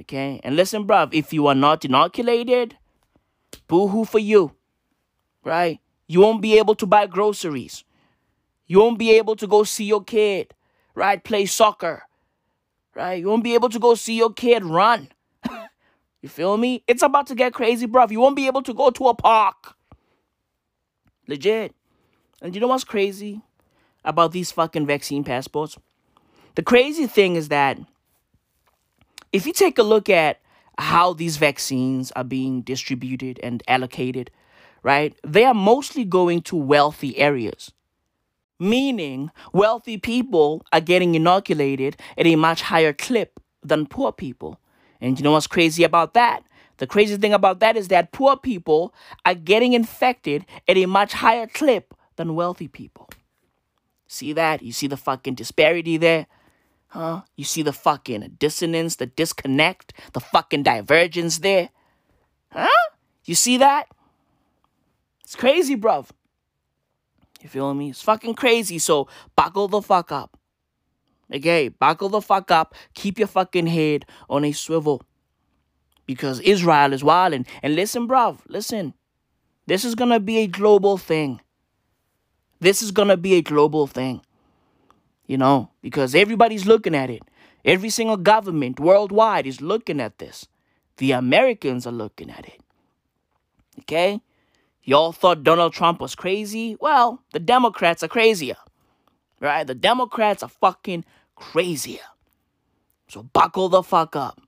Okay? 0.00 0.40
And 0.42 0.56
listen, 0.56 0.84
bruv, 0.84 1.14
if 1.14 1.32
you 1.32 1.46
are 1.46 1.54
not 1.54 1.84
inoculated, 1.84 2.76
boo 3.68 3.86
hoo 3.86 4.04
for 4.04 4.18
you. 4.18 4.52
Right? 5.44 5.78
You 6.08 6.20
won't 6.20 6.42
be 6.42 6.58
able 6.58 6.74
to 6.74 6.86
buy 6.86 7.06
groceries. 7.06 7.84
You 8.66 8.80
won't 8.80 8.98
be 8.98 9.12
able 9.12 9.36
to 9.36 9.46
go 9.46 9.62
see 9.62 9.84
your 9.84 10.02
kid, 10.02 10.52
right? 10.94 11.22
Play 11.22 11.46
soccer, 11.46 12.02
right? 12.94 13.20
You 13.20 13.28
won't 13.28 13.44
be 13.44 13.54
able 13.54 13.68
to 13.70 13.78
go 13.78 13.94
see 13.94 14.16
your 14.16 14.32
kid 14.32 14.64
run. 14.64 15.08
you 16.20 16.28
feel 16.28 16.56
me? 16.56 16.82
It's 16.86 17.02
about 17.02 17.28
to 17.28 17.34
get 17.34 17.54
crazy, 17.54 17.86
bruv. 17.86 18.10
You 18.10 18.20
won't 18.20 18.36
be 18.36 18.48
able 18.48 18.62
to 18.62 18.74
go 18.74 18.90
to 18.90 19.08
a 19.08 19.14
park. 19.14 19.76
Legit. 21.28 21.74
And 22.42 22.54
you 22.54 22.60
know 22.60 22.66
what's 22.66 22.84
crazy 22.84 23.42
about 24.08 24.32
these 24.32 24.50
fucking 24.50 24.86
vaccine 24.86 25.22
passports? 25.22 25.78
The 26.56 26.62
crazy 26.62 27.06
thing 27.06 27.36
is 27.36 27.48
that 27.48 27.78
if 29.32 29.46
you 29.46 29.52
take 29.52 29.78
a 29.78 29.84
look 29.84 30.10
at 30.10 30.40
how 30.78 31.12
these 31.12 31.36
vaccines 31.36 32.10
are 32.12 32.24
being 32.24 32.62
distributed 32.62 33.38
and 33.42 33.62
allocated, 33.68 34.30
right, 34.82 35.14
they 35.24 35.44
are 35.44 35.54
mostly 35.54 36.04
going 36.04 36.42
to 36.42 36.56
wealthy 36.56 37.16
areas. 37.18 37.70
Meaning, 38.58 39.30
wealthy 39.52 39.98
people 39.98 40.64
are 40.72 40.80
getting 40.80 41.14
inoculated 41.14 41.96
at 42.16 42.26
a 42.26 42.34
much 42.34 42.62
higher 42.62 42.92
clip 42.92 43.38
than 43.62 43.86
poor 43.86 44.10
people. 44.10 44.58
And 45.00 45.16
you 45.16 45.22
know 45.22 45.32
what's 45.32 45.46
crazy 45.46 45.84
about 45.84 46.14
that? 46.14 46.42
The 46.78 46.86
crazy 46.86 47.16
thing 47.16 47.32
about 47.32 47.60
that 47.60 47.76
is 47.76 47.88
that 47.88 48.12
poor 48.12 48.36
people 48.36 48.94
are 49.24 49.34
getting 49.34 49.74
infected 49.74 50.46
at 50.66 50.76
a 50.76 50.86
much 50.86 51.12
higher 51.12 51.46
clip 51.46 51.94
than 52.16 52.34
wealthy 52.34 52.68
people. 52.68 53.07
See 54.08 54.32
that? 54.32 54.62
You 54.62 54.72
see 54.72 54.86
the 54.86 54.96
fucking 54.96 55.34
disparity 55.34 55.98
there? 55.98 56.26
Huh? 56.88 57.22
You 57.36 57.44
see 57.44 57.62
the 57.62 57.74
fucking 57.74 58.36
dissonance, 58.38 58.96
the 58.96 59.06
disconnect, 59.06 59.92
the 60.14 60.20
fucking 60.20 60.62
divergence 60.62 61.38
there? 61.38 61.68
Huh? 62.50 62.88
You 63.24 63.34
see 63.34 63.58
that? 63.58 63.86
It's 65.22 65.36
crazy, 65.36 65.76
bruv. 65.76 66.08
You 67.42 67.50
feel 67.50 67.74
me? 67.74 67.90
It's 67.90 68.02
fucking 68.02 68.34
crazy. 68.34 68.78
So 68.78 69.08
buckle 69.36 69.68
the 69.68 69.82
fuck 69.82 70.10
up. 70.10 70.38
Okay, 71.32 71.68
buckle 71.68 72.08
the 72.08 72.22
fuck 72.22 72.50
up. 72.50 72.74
Keep 72.94 73.18
your 73.18 73.28
fucking 73.28 73.66
head 73.66 74.06
on 74.30 74.46
a 74.46 74.52
swivel. 74.52 75.02
Because 76.06 76.40
Israel 76.40 76.94
is 76.94 77.04
wilding. 77.04 77.44
And 77.62 77.76
listen, 77.76 78.08
bruv, 78.08 78.38
listen. 78.48 78.94
This 79.66 79.84
is 79.84 79.94
gonna 79.94 80.18
be 80.18 80.38
a 80.38 80.46
global 80.46 80.96
thing. 80.96 81.42
This 82.60 82.82
is 82.82 82.90
gonna 82.90 83.16
be 83.16 83.34
a 83.34 83.42
global 83.42 83.86
thing. 83.86 84.20
You 85.26 85.36
know, 85.36 85.70
because 85.82 86.14
everybody's 86.14 86.66
looking 86.66 86.94
at 86.94 87.10
it. 87.10 87.22
Every 87.64 87.90
single 87.90 88.16
government 88.16 88.80
worldwide 88.80 89.46
is 89.46 89.60
looking 89.60 90.00
at 90.00 90.18
this. 90.18 90.46
The 90.96 91.12
Americans 91.12 91.86
are 91.86 91.92
looking 91.92 92.30
at 92.30 92.46
it. 92.46 92.60
Okay? 93.80 94.20
Y'all 94.82 95.12
thought 95.12 95.44
Donald 95.44 95.74
Trump 95.74 96.00
was 96.00 96.14
crazy? 96.14 96.76
Well, 96.80 97.22
the 97.32 97.40
Democrats 97.40 98.02
are 98.02 98.08
crazier. 98.08 98.56
Right? 99.40 99.66
The 99.66 99.74
Democrats 99.74 100.42
are 100.42 100.48
fucking 100.48 101.04
crazier. 101.36 102.08
So 103.08 103.22
buckle 103.22 103.68
the 103.68 103.82
fuck 103.82 104.16
up. 104.16 104.40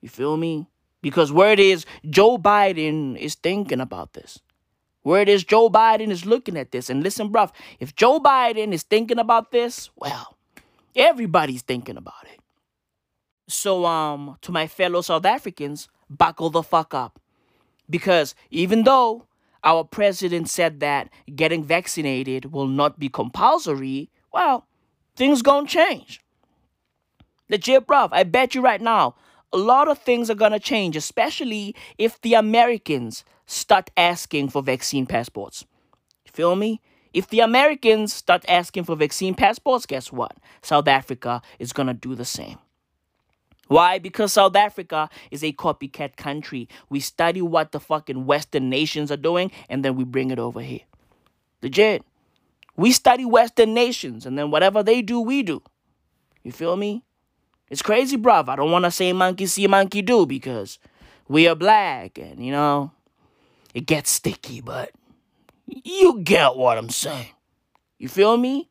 You 0.00 0.08
feel 0.08 0.36
me? 0.36 0.66
Because 1.00 1.32
word 1.32 1.60
is 1.60 1.86
Joe 2.08 2.38
Biden 2.38 3.16
is 3.16 3.34
thinking 3.34 3.80
about 3.80 4.14
this. 4.14 4.40
Word 5.08 5.30
is 5.30 5.42
Joe 5.42 5.70
Biden 5.70 6.10
is 6.10 6.26
looking 6.26 6.58
at 6.58 6.70
this. 6.70 6.90
And 6.90 7.02
listen, 7.02 7.30
bruv, 7.30 7.50
if 7.80 7.96
Joe 7.96 8.20
Biden 8.20 8.74
is 8.74 8.82
thinking 8.82 9.18
about 9.18 9.52
this, 9.52 9.88
well, 9.96 10.36
everybody's 10.94 11.62
thinking 11.62 11.96
about 11.96 12.26
it. 12.30 12.38
So, 13.48 13.86
um, 13.86 14.36
to 14.42 14.52
my 14.52 14.66
fellow 14.66 15.00
South 15.00 15.24
Africans, 15.24 15.88
buckle 16.10 16.50
the 16.50 16.62
fuck 16.62 16.92
up. 16.92 17.18
Because 17.88 18.34
even 18.50 18.84
though 18.84 19.24
our 19.64 19.82
president 19.82 20.50
said 20.50 20.80
that 20.80 21.08
getting 21.34 21.64
vaccinated 21.64 22.52
will 22.52 22.66
not 22.66 22.98
be 22.98 23.08
compulsory, 23.08 24.10
well, 24.30 24.66
things 25.16 25.40
gonna 25.40 25.66
change. 25.66 26.20
Legit, 27.48 27.86
bruv, 27.86 28.10
I 28.12 28.24
bet 28.24 28.54
you 28.54 28.60
right 28.60 28.82
now, 28.82 29.14
a 29.54 29.56
lot 29.56 29.88
of 29.88 29.96
things 29.96 30.28
are 30.28 30.34
gonna 30.34 30.60
change, 30.60 30.96
especially 30.96 31.74
if 31.96 32.20
the 32.20 32.34
Americans 32.34 33.24
start 33.48 33.90
asking 33.96 34.50
for 34.50 34.62
vaccine 34.62 35.06
passports. 35.06 35.64
Feel 36.26 36.54
me? 36.54 36.80
If 37.12 37.28
the 37.28 37.40
Americans 37.40 38.12
start 38.12 38.44
asking 38.46 38.84
for 38.84 38.94
vaccine 38.94 39.34
passports, 39.34 39.86
guess 39.86 40.12
what? 40.12 40.36
South 40.62 40.86
Africa 40.86 41.42
is 41.58 41.72
gonna 41.72 41.94
do 41.94 42.14
the 42.14 42.24
same. 42.24 42.58
Why? 43.66 43.98
Because 43.98 44.34
South 44.34 44.54
Africa 44.54 45.10
is 45.30 45.42
a 45.42 45.52
copycat 45.52 46.16
country. 46.16 46.68
We 46.88 47.00
study 47.00 47.42
what 47.42 47.72
the 47.72 47.80
fucking 47.80 48.26
Western 48.26 48.70
nations 48.70 49.10
are 49.10 49.16
doing 49.16 49.50
and 49.68 49.84
then 49.84 49.96
we 49.96 50.04
bring 50.04 50.30
it 50.30 50.38
over 50.38 50.60
here. 50.60 50.82
Legit. 51.62 52.04
We 52.76 52.92
study 52.92 53.24
Western 53.24 53.74
nations 53.74 54.24
and 54.24 54.38
then 54.38 54.50
whatever 54.50 54.82
they 54.82 55.02
do, 55.02 55.20
we 55.20 55.42
do. 55.42 55.62
You 56.42 56.52
feel 56.52 56.76
me? 56.76 57.02
It's 57.68 57.82
crazy, 57.82 58.16
bruv. 58.16 58.48
I 58.48 58.56
don't 58.56 58.70
want 58.70 58.84
to 58.84 58.90
say 58.90 59.12
monkey 59.12 59.46
see, 59.46 59.66
monkey 59.66 60.02
do 60.02 60.24
because 60.24 60.78
we 61.28 61.48
are 61.48 61.54
black 61.54 62.18
and, 62.18 62.44
you 62.44 62.52
know, 62.52 62.92
it 63.78 63.86
gets 63.86 64.10
sticky, 64.10 64.60
but 64.60 64.90
you 65.66 66.20
get 66.22 66.56
what 66.56 66.78
I'm 66.78 66.90
saying. 66.90 67.32
You 67.98 68.08
feel 68.08 68.36
me? 68.36 68.68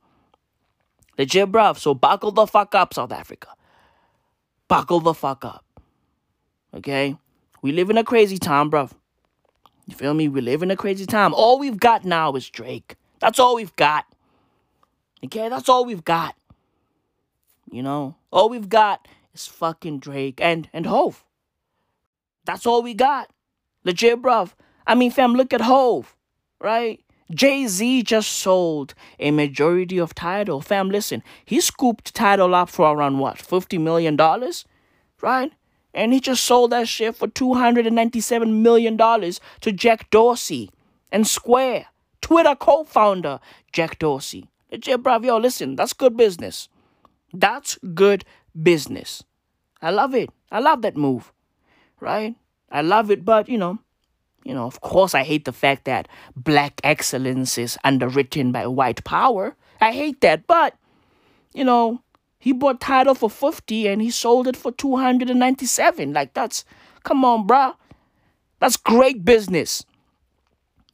Legit, 1.17 1.51
bruv. 1.51 1.77
So 1.77 1.93
buckle 1.93 2.31
the 2.31 2.45
fuck 2.45 2.75
up, 2.75 2.93
South 2.93 3.11
Africa 3.11 3.49
buckle 4.67 4.99
the 4.99 5.13
fuck 5.13 5.45
up. 5.45 5.65
Okay? 6.73 7.17
We 7.61 7.71
live 7.71 7.89
in 7.89 7.97
a 7.97 8.03
crazy 8.03 8.37
time, 8.37 8.69
bruv. 8.69 8.91
You 9.85 9.95
feel 9.95 10.13
me? 10.13 10.27
We 10.27 10.41
live 10.41 10.63
in 10.63 10.71
a 10.71 10.75
crazy 10.75 11.05
time. 11.05 11.33
All 11.33 11.59
we've 11.59 11.79
got 11.79 12.03
now 12.03 12.33
is 12.33 12.49
Drake. 12.49 12.95
That's 13.19 13.39
all 13.39 13.55
we've 13.55 13.75
got. 13.75 14.05
Okay? 15.23 15.49
That's 15.49 15.69
all 15.69 15.85
we've 15.85 16.03
got. 16.03 16.35
You 17.71 17.83
know? 17.83 18.15
All 18.31 18.49
we've 18.49 18.69
got 18.69 19.07
is 19.33 19.47
fucking 19.47 19.99
Drake 19.99 20.39
and 20.41 20.69
and 20.73 20.85
Hov. 20.85 21.23
That's 22.45 22.65
all 22.65 22.81
we 22.81 22.93
got. 22.93 23.29
Legit, 23.83 24.21
bruv. 24.21 24.53
I 24.87 24.95
mean, 24.95 25.11
fam, 25.11 25.33
look 25.33 25.53
at 25.53 25.61
Hov, 25.61 26.15
right? 26.61 27.03
Jay 27.29 27.67
Z 27.67 28.03
just 28.03 28.31
sold 28.31 28.93
a 29.19 29.31
majority 29.31 29.97
of 29.97 30.15
Tidal. 30.15 30.61
Fam, 30.61 30.89
listen, 30.89 31.21
he 31.43 31.59
scooped 31.59 32.15
Tidal 32.15 32.55
up 32.55 32.69
for 32.69 32.95
around 32.95 33.19
what, 33.19 33.35
$50 33.35 33.79
million? 33.81 34.17
Right? 35.21 35.51
And 35.93 36.13
he 36.13 36.21
just 36.21 36.43
sold 36.43 36.71
that 36.71 36.87
shit 36.87 37.15
for 37.15 37.27
$297 37.27 38.61
million 38.61 38.97
to 38.97 39.71
Jack 39.73 40.09
Dorsey 40.09 40.69
and 41.11 41.27
Square, 41.27 41.87
Twitter 42.21 42.55
co 42.55 42.85
founder 42.85 43.39
Jack 43.73 43.99
Dorsey. 43.99 44.47
Legit, 44.71 45.03
bruv, 45.03 45.25
yo, 45.25 45.37
listen, 45.37 45.75
that's 45.75 45.93
good 45.93 46.15
business. 46.15 46.69
That's 47.33 47.77
good 47.93 48.23
business. 48.61 49.23
I 49.81 49.91
love 49.91 50.15
it. 50.15 50.29
I 50.49 50.59
love 50.59 50.81
that 50.83 50.95
move. 50.95 51.33
Right? 51.99 52.35
I 52.71 52.81
love 52.81 53.11
it, 53.11 53.25
but 53.25 53.49
you 53.49 53.57
know, 53.57 53.79
you 54.47 54.53
know, 54.53 54.65
of 54.65 54.79
course 54.79 55.13
I 55.13 55.23
hate 55.23 55.43
the 55.43 55.51
fact 55.51 55.83
that 55.85 56.07
black 56.37 56.79
excellence 56.81 57.57
is 57.57 57.77
underwritten 57.83 58.53
by 58.53 58.65
white 58.65 59.03
power. 59.03 59.57
I 59.81 59.91
hate 59.91 60.21
that, 60.21 60.47
but 60.47 60.73
you 61.53 61.65
know, 61.65 62.01
he 62.39 62.53
bought 62.53 62.79
Tidal 62.79 63.13
for 63.13 63.29
50 63.29 63.87
and 63.89 64.01
he 64.01 64.09
sold 64.09 64.47
it 64.47 64.55
for 64.55 64.71
297. 64.71 66.13
Like 66.13 66.33
that's 66.33 66.63
come 67.03 67.25
on, 67.25 67.45
bruh. 67.45 67.75
That's 68.59 68.77
great 68.77 69.25
business. 69.25 69.83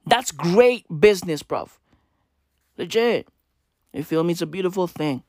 That's 0.07 0.31
great 0.31 0.85
business, 0.99 1.43
bruv. 1.43 1.69
Legit. 2.79 3.27
You 3.93 4.03
feel 4.03 4.23
me? 4.23 4.31
It's 4.31 4.41
a 4.41 4.47
beautiful 4.47 4.87
thing. 4.87 5.21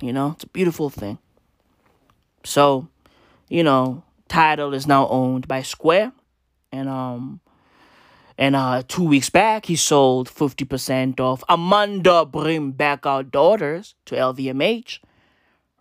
You 0.00 0.14
know, 0.14 0.30
it's 0.30 0.44
a 0.44 0.48
beautiful 0.48 0.88
thing. 0.88 1.18
So, 2.42 2.88
you 3.50 3.62
know, 3.62 4.02
Tidal 4.28 4.72
is 4.72 4.86
now 4.86 5.06
owned 5.08 5.46
by 5.46 5.60
Square, 5.60 6.12
and 6.72 6.88
um, 6.88 7.40
and 8.36 8.54
uh, 8.54 8.82
two 8.86 9.04
weeks 9.04 9.30
back 9.30 9.66
he 9.66 9.76
sold 9.76 10.28
fifty 10.28 10.64
percent 10.64 11.20
of 11.20 11.44
Armand 11.48 12.04
de 12.04 12.26
Brignac 12.26 13.04
Our 13.06 13.22
Daughters 13.22 13.94
to 14.06 14.14
LVMH, 14.14 15.00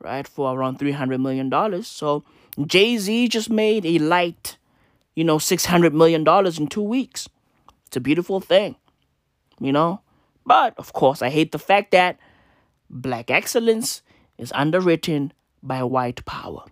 right, 0.01 0.27
for 0.27 0.53
around 0.53 0.77
three 0.79 0.91
hundred 0.91 1.19
million 1.19 1.49
dollars. 1.49 1.87
So 1.87 2.23
Jay 2.65 2.97
Z 2.97 3.27
just 3.29 3.49
made 3.49 3.85
a 3.85 3.99
light, 3.99 4.57
you 5.15 5.23
know, 5.23 5.37
six 5.37 5.65
hundred 5.65 5.93
million 5.93 6.23
dollars 6.23 6.59
in 6.59 6.67
two 6.67 6.81
weeks. 6.81 7.29
It's 7.85 7.97
a 7.97 8.01
beautiful 8.01 8.39
thing, 8.41 8.75
you 9.59 9.71
know. 9.71 10.01
But 10.45 10.73
of 10.77 10.93
course, 10.93 11.21
I 11.21 11.29
hate 11.29 11.51
the 11.51 11.59
fact 11.59 11.91
that 11.91 12.17
black 12.89 13.29
excellence 13.29 14.01
is 14.37 14.51
underwritten 14.53 15.33
by 15.61 15.83
white 15.83 16.23
power. 16.25 16.63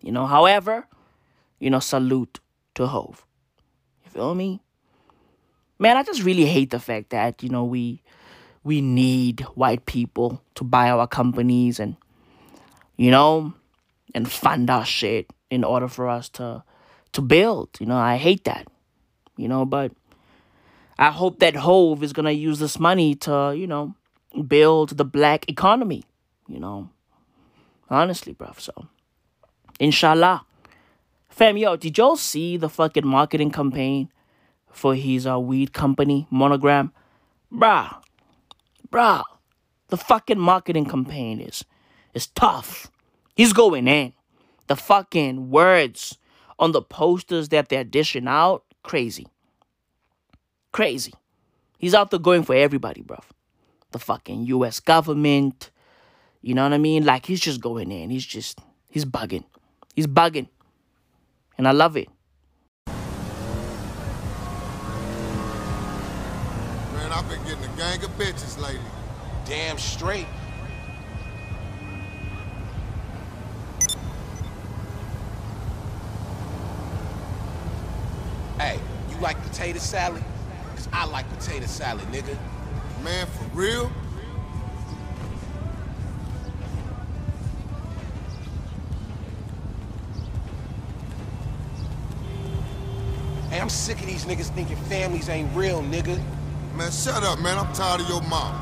You 0.00 0.12
know, 0.12 0.26
however, 0.26 0.86
you 1.58 1.70
know, 1.70 1.80
salute 1.80 2.40
to 2.74 2.86
Hov. 2.86 3.26
You 4.04 4.10
feel 4.10 4.34
me? 4.34 4.60
Man, 5.78 5.96
I 5.96 6.02
just 6.02 6.22
really 6.22 6.44
hate 6.46 6.70
the 6.70 6.78
fact 6.80 7.10
that, 7.10 7.42
you 7.42 7.48
know, 7.48 7.64
we 7.64 8.02
we 8.62 8.80
need 8.80 9.40
white 9.54 9.84
people 9.84 10.42
to 10.54 10.64
buy 10.64 10.88
our 10.88 11.06
companies 11.06 11.78
and 11.78 11.96
you 12.96 13.10
know, 13.10 13.52
and 14.14 14.30
fund 14.30 14.70
our 14.70 14.84
shit 14.84 15.32
in 15.50 15.64
order 15.64 15.88
for 15.88 16.08
us 16.08 16.28
to 16.30 16.62
to 17.12 17.20
build. 17.20 17.70
You 17.80 17.86
know, 17.86 17.96
I 17.96 18.16
hate 18.16 18.44
that. 18.44 18.66
You 19.36 19.48
know, 19.48 19.64
but 19.64 19.92
I 20.98 21.10
hope 21.10 21.40
that 21.40 21.56
Hov 21.56 22.02
is 22.02 22.12
gonna 22.12 22.30
use 22.30 22.58
this 22.58 22.78
money 22.78 23.14
to, 23.16 23.54
you 23.56 23.66
know, 23.66 23.94
build 24.46 24.96
the 24.96 25.04
black 25.04 25.48
economy. 25.48 26.04
You 26.48 26.60
know, 26.60 26.90
honestly, 27.90 28.34
bruv. 28.34 28.60
So, 28.60 28.72
inshallah. 29.80 30.46
Fam, 31.34 31.56
yo, 31.56 31.74
did 31.74 31.98
y'all 31.98 32.14
see 32.14 32.56
the 32.56 32.68
fucking 32.68 33.04
marketing 33.04 33.50
campaign 33.50 34.08
for 34.70 34.94
his 34.94 35.26
uh, 35.26 35.36
weed 35.40 35.72
company, 35.72 36.28
Monogram? 36.30 36.92
Bruh, 37.52 37.92
bruh, 38.88 39.24
the 39.88 39.96
fucking 39.96 40.38
marketing 40.38 40.86
campaign 40.86 41.40
is 41.40 41.64
is 42.14 42.28
tough. 42.28 42.88
He's 43.34 43.52
going 43.52 43.88
in. 43.88 44.12
The 44.68 44.76
fucking 44.76 45.50
words 45.50 46.18
on 46.60 46.70
the 46.70 46.80
posters 46.82 47.48
that 47.48 47.68
they're 47.68 47.82
dishing 47.82 48.28
out, 48.28 48.62
crazy. 48.84 49.26
Crazy. 50.70 51.14
He's 51.78 51.94
out 51.94 52.12
there 52.12 52.20
going 52.20 52.44
for 52.44 52.54
everybody, 52.54 53.02
bruv. 53.02 53.24
The 53.90 53.98
fucking 53.98 54.46
US 54.46 54.78
government. 54.78 55.72
You 56.42 56.54
know 56.54 56.62
what 56.62 56.74
I 56.74 56.78
mean? 56.78 57.04
Like 57.04 57.26
he's 57.26 57.40
just 57.40 57.60
going 57.60 57.90
in. 57.90 58.10
He's 58.10 58.24
just 58.24 58.60
he's 58.88 59.04
bugging. 59.04 59.42
He's 59.96 60.06
bugging. 60.06 60.46
And 61.56 61.68
I 61.68 61.72
love 61.72 61.96
it. 61.96 62.08
Man, 66.92 67.12
I've 67.12 67.28
been 67.28 67.42
getting 67.44 67.64
a 67.64 67.76
gang 67.76 68.02
of 68.02 68.10
bitches 68.18 68.60
lately. 68.60 68.80
Damn 69.44 69.78
straight. 69.78 70.26
Hey, 78.58 78.80
you 79.10 79.16
like 79.18 79.40
potato 79.42 79.78
salad? 79.78 80.24
Cause 80.74 80.88
I 80.92 81.04
like 81.06 81.28
potato 81.30 81.66
salad, 81.66 82.04
nigga. 82.06 82.36
Man, 83.02 83.26
for 83.26 83.44
real? 83.56 83.92
Hey, 93.54 93.60
I'm 93.60 93.68
sick 93.68 94.00
of 94.00 94.06
these 94.06 94.24
niggas 94.24 94.52
thinking 94.52 94.76
families 94.88 95.28
ain't 95.28 95.48
real, 95.54 95.80
nigga. 95.80 96.20
Man, 96.74 96.90
shut 96.90 97.22
up, 97.22 97.38
man. 97.38 97.56
I'm 97.56 97.72
tired 97.72 98.00
of 98.00 98.08
your 98.08 98.20
mouth. 98.22 98.52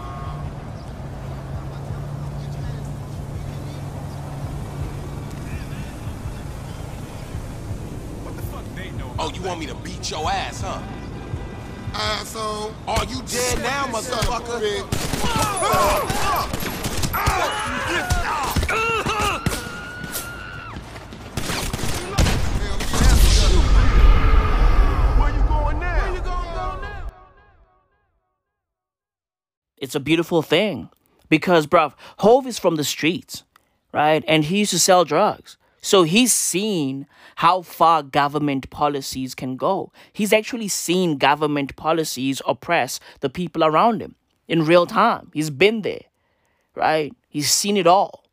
Oh, 9.18 9.32
you 9.34 9.40
want 9.40 9.60
me 9.60 9.66
to 9.66 9.74
beat 9.76 10.10
your 10.10 10.30
ass, 10.30 10.60
huh? 10.60 10.82
Asshole. 11.94 12.74
Are 12.86 13.06
you 13.06 13.22
dead 13.22 13.60
now, 13.60 13.86
motherfucker. 13.86 15.02
It's 29.82 29.96
a 29.96 30.00
beautiful 30.00 30.40
thing. 30.40 30.88
Because, 31.28 31.66
bruv, 31.66 31.94
Hov 32.18 32.46
is 32.46 32.58
from 32.58 32.76
the 32.76 32.84
streets, 32.84 33.42
right? 33.92 34.24
And 34.28 34.44
he 34.44 34.60
used 34.60 34.70
to 34.70 34.78
sell 34.78 35.04
drugs. 35.04 35.58
So 35.80 36.04
he's 36.04 36.32
seen 36.32 37.06
how 37.36 37.62
far 37.62 38.04
government 38.04 38.70
policies 38.70 39.34
can 39.34 39.56
go. 39.56 39.90
He's 40.12 40.32
actually 40.32 40.68
seen 40.68 41.18
government 41.18 41.74
policies 41.74 42.40
oppress 42.46 43.00
the 43.20 43.28
people 43.28 43.64
around 43.64 44.00
him 44.00 44.14
in 44.46 44.64
real 44.64 44.86
time. 44.86 45.32
He's 45.34 45.50
been 45.50 45.82
there, 45.82 46.04
right? 46.76 47.12
He's 47.28 47.50
seen 47.50 47.76
it 47.76 47.88
all. 47.88 48.24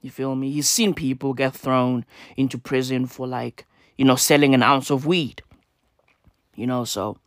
You 0.00 0.10
feel 0.10 0.34
me? 0.34 0.50
He's 0.50 0.68
seen 0.68 0.94
people 0.94 1.32
get 1.32 1.54
thrown 1.54 2.04
into 2.36 2.58
prison 2.58 3.06
for 3.06 3.28
like, 3.28 3.66
you 3.96 4.04
know, 4.04 4.16
selling 4.16 4.52
an 4.52 4.64
ounce 4.64 4.90
of 4.90 5.06
weed. 5.06 5.42
You 6.56 6.66
know, 6.66 6.84
so 6.84 7.18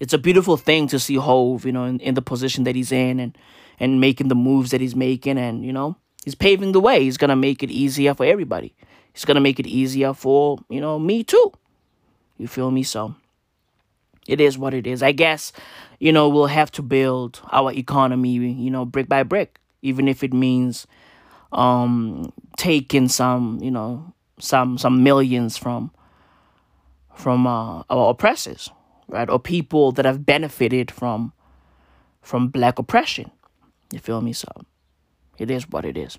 it's 0.00 0.12
a 0.12 0.18
beautiful 0.18 0.56
thing 0.56 0.86
to 0.88 0.98
see 0.98 1.16
Hov, 1.16 1.64
you 1.64 1.72
know, 1.72 1.84
in, 1.84 2.00
in 2.00 2.14
the 2.14 2.22
position 2.22 2.64
that 2.64 2.74
he's 2.74 2.92
in 2.92 3.20
and 3.20 3.36
and 3.80 4.00
making 4.00 4.28
the 4.28 4.34
moves 4.34 4.72
that 4.72 4.80
he's 4.80 4.96
making 4.96 5.38
and, 5.38 5.64
you 5.64 5.72
know, 5.72 5.96
he's 6.24 6.34
paving 6.34 6.72
the 6.72 6.80
way. 6.80 7.04
He's 7.04 7.16
gonna 7.16 7.36
make 7.36 7.62
it 7.62 7.70
easier 7.70 8.14
for 8.14 8.24
everybody. 8.24 8.74
He's 9.12 9.24
gonna 9.24 9.40
make 9.40 9.60
it 9.60 9.66
easier 9.66 10.14
for, 10.14 10.58
you 10.68 10.80
know, 10.80 10.98
me 10.98 11.24
too. 11.24 11.52
You 12.38 12.48
feel 12.48 12.70
me? 12.70 12.82
So 12.82 13.14
it 14.26 14.40
is 14.40 14.58
what 14.58 14.74
it 14.74 14.86
is. 14.86 15.02
I 15.02 15.12
guess, 15.12 15.52
you 15.98 16.12
know, 16.12 16.28
we'll 16.28 16.46
have 16.46 16.70
to 16.72 16.82
build 16.82 17.40
our 17.50 17.72
economy, 17.72 18.30
you 18.32 18.70
know, 18.70 18.84
brick 18.84 19.08
by 19.08 19.22
brick, 19.22 19.58
even 19.82 20.08
if 20.08 20.22
it 20.22 20.32
means 20.32 20.86
um 21.52 22.32
taking 22.56 23.08
some, 23.08 23.58
you 23.62 23.70
know, 23.70 24.12
some 24.38 24.78
some 24.78 25.02
millions 25.02 25.56
from 25.56 25.90
from 27.14 27.46
uh, 27.46 27.82
our 27.90 28.10
oppressors, 28.10 28.70
right? 29.08 29.28
Or 29.28 29.38
people 29.38 29.92
that 29.92 30.04
have 30.04 30.24
benefited 30.24 30.90
from 30.90 31.32
from 32.22 32.48
black 32.48 32.78
oppression. 32.78 33.30
You 33.92 33.98
feel 33.98 34.20
me? 34.20 34.32
So 34.32 34.48
it 35.38 35.50
is 35.50 35.68
what 35.68 35.84
it 35.84 35.96
is. 35.96 36.18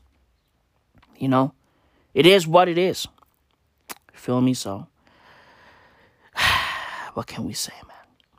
You 1.17 1.27
know? 1.27 1.53
It 2.13 2.25
is 2.25 2.47
what 2.47 2.67
it 2.67 2.77
is. 2.77 3.07
You 4.13 4.19
Feel 4.19 4.41
me? 4.41 4.53
So 4.53 4.87
what 7.13 7.27
can 7.27 7.45
we 7.45 7.53
say, 7.53 7.73
man? 7.87 7.95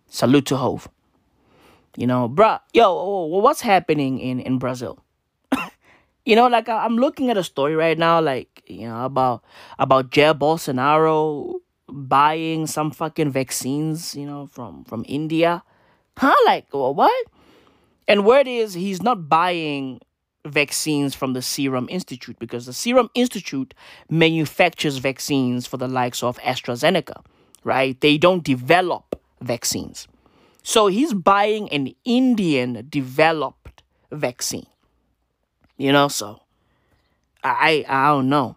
Salute 0.08 0.46
to 0.46 0.56
Hov. 0.56 0.88
You 1.96 2.06
know, 2.06 2.28
bruh, 2.28 2.60
yo, 2.72 3.26
what's 3.26 3.60
happening 3.60 4.18
in, 4.20 4.40
in 4.40 4.58
Brazil? 4.58 5.02
you 6.24 6.36
know, 6.36 6.46
like 6.46 6.68
I'm 6.68 6.96
looking 6.96 7.30
at 7.30 7.36
a 7.36 7.44
story 7.44 7.74
right 7.74 7.98
now, 7.98 8.20
like, 8.20 8.62
you 8.66 8.88
know, 8.88 9.04
about 9.04 9.44
about 9.78 10.10
Jair 10.10 10.38
Bolsonaro 10.38 11.60
buying 11.92 12.66
some 12.66 12.90
fucking 12.90 13.30
vaccines, 13.30 14.14
you 14.14 14.26
know, 14.26 14.46
from 14.46 14.84
from 14.84 15.04
India. 15.08 15.62
Huh? 16.16 16.34
Like, 16.46 16.66
wha- 16.72 16.90
what? 16.90 17.26
And 18.08 18.24
word 18.24 18.48
is 18.48 18.74
he's 18.74 19.02
not 19.02 19.28
buying 19.28 20.00
vaccines 20.44 21.14
from 21.14 21.32
the 21.32 21.42
Serum 21.42 21.86
Institute 21.90 22.38
because 22.38 22.66
the 22.66 22.72
Serum 22.72 23.10
Institute 23.14 23.74
manufactures 24.08 24.98
vaccines 24.98 25.66
for 25.66 25.76
the 25.76 25.88
likes 25.88 26.22
of 26.22 26.38
AstraZeneca, 26.38 27.22
right? 27.64 28.00
They 28.00 28.18
don't 28.18 28.42
develop 28.42 29.20
vaccines. 29.40 30.08
So 30.62 30.86
he's 30.88 31.14
buying 31.14 31.68
an 31.70 31.94
Indian 32.04 32.86
developed 32.88 33.82
vaccine. 34.10 34.66
You 35.76 35.92
know, 35.92 36.08
so 36.08 36.42
I 37.42 37.84
I 37.88 38.08
don't 38.08 38.28
know. 38.28 38.56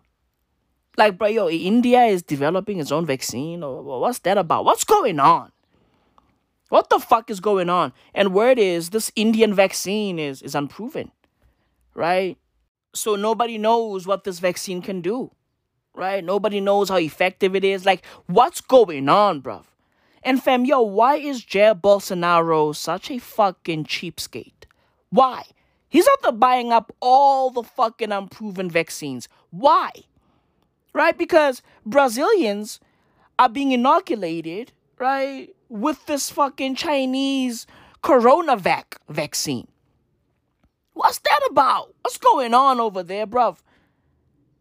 Like, 0.96 1.18
bro, 1.18 1.28
yo, 1.28 1.50
India 1.50 2.04
is 2.04 2.22
developing 2.22 2.80
its 2.80 2.92
own 2.92 3.06
vaccine, 3.06 3.64
or 3.64 3.82
what's 4.00 4.20
that 4.20 4.38
about? 4.38 4.66
What's 4.66 4.84
going 4.84 5.20
on? 5.20 5.52
What 6.70 6.90
the 6.90 7.00
fuck 7.00 7.30
is 7.30 7.40
going 7.40 7.70
on? 7.70 7.94
And 8.14 8.34
word 8.34 8.58
is 8.60 8.90
this 8.90 9.12
Indian 9.16 9.54
vaccine 9.54 10.20
is 10.20 10.42
is 10.42 10.56
unproven, 10.56 11.12
right? 11.94 12.38
So 12.94 13.16
nobody 13.16 13.58
knows 13.58 14.06
what 14.06 14.24
this 14.24 14.40
vaccine 14.40 14.82
can 14.82 15.02
do, 15.02 15.32
right? 15.96 16.24
Nobody 16.24 16.60
knows 16.60 16.90
how 16.90 16.98
effective 16.98 17.56
it 17.56 17.64
is. 17.64 17.86
Like, 17.86 18.06
what's 18.28 18.62
going 18.62 19.10
on, 19.10 19.42
bruv? 19.42 19.66
And 20.24 20.42
fam, 20.42 20.66
yo, 20.66 20.82
why 20.82 21.16
is 21.18 21.44
Jair 21.44 21.80
Bolsonaro 21.80 22.76
such 22.76 23.12
a 23.12 23.18
fucking 23.18 23.86
cheapskate? 23.86 24.66
Why? 25.10 25.44
He's 25.90 26.08
out 26.08 26.22
there 26.24 26.32
buying 26.32 26.72
up 26.72 26.92
all 27.02 27.50
the 27.52 27.64
fucking 27.64 28.12
unproven 28.12 28.70
vaccines. 28.70 29.28
Why? 29.52 29.92
Right? 30.94 31.18
Because 31.18 31.62
Brazilians 31.86 32.80
are 33.40 33.50
being 33.50 33.72
inoculated, 33.72 34.72
right, 35.00 35.50
with 35.70 36.06
this 36.06 36.30
fucking 36.30 36.76
Chinese 36.76 37.66
coronavac 38.04 38.98
vaccine. 39.10 39.68
What's 40.94 41.18
that 41.20 41.40
about? 41.50 41.96
What's 42.02 42.18
going 42.18 42.54
on 42.54 42.80
over 42.80 43.02
there, 43.02 43.26
bruv? 43.26 43.58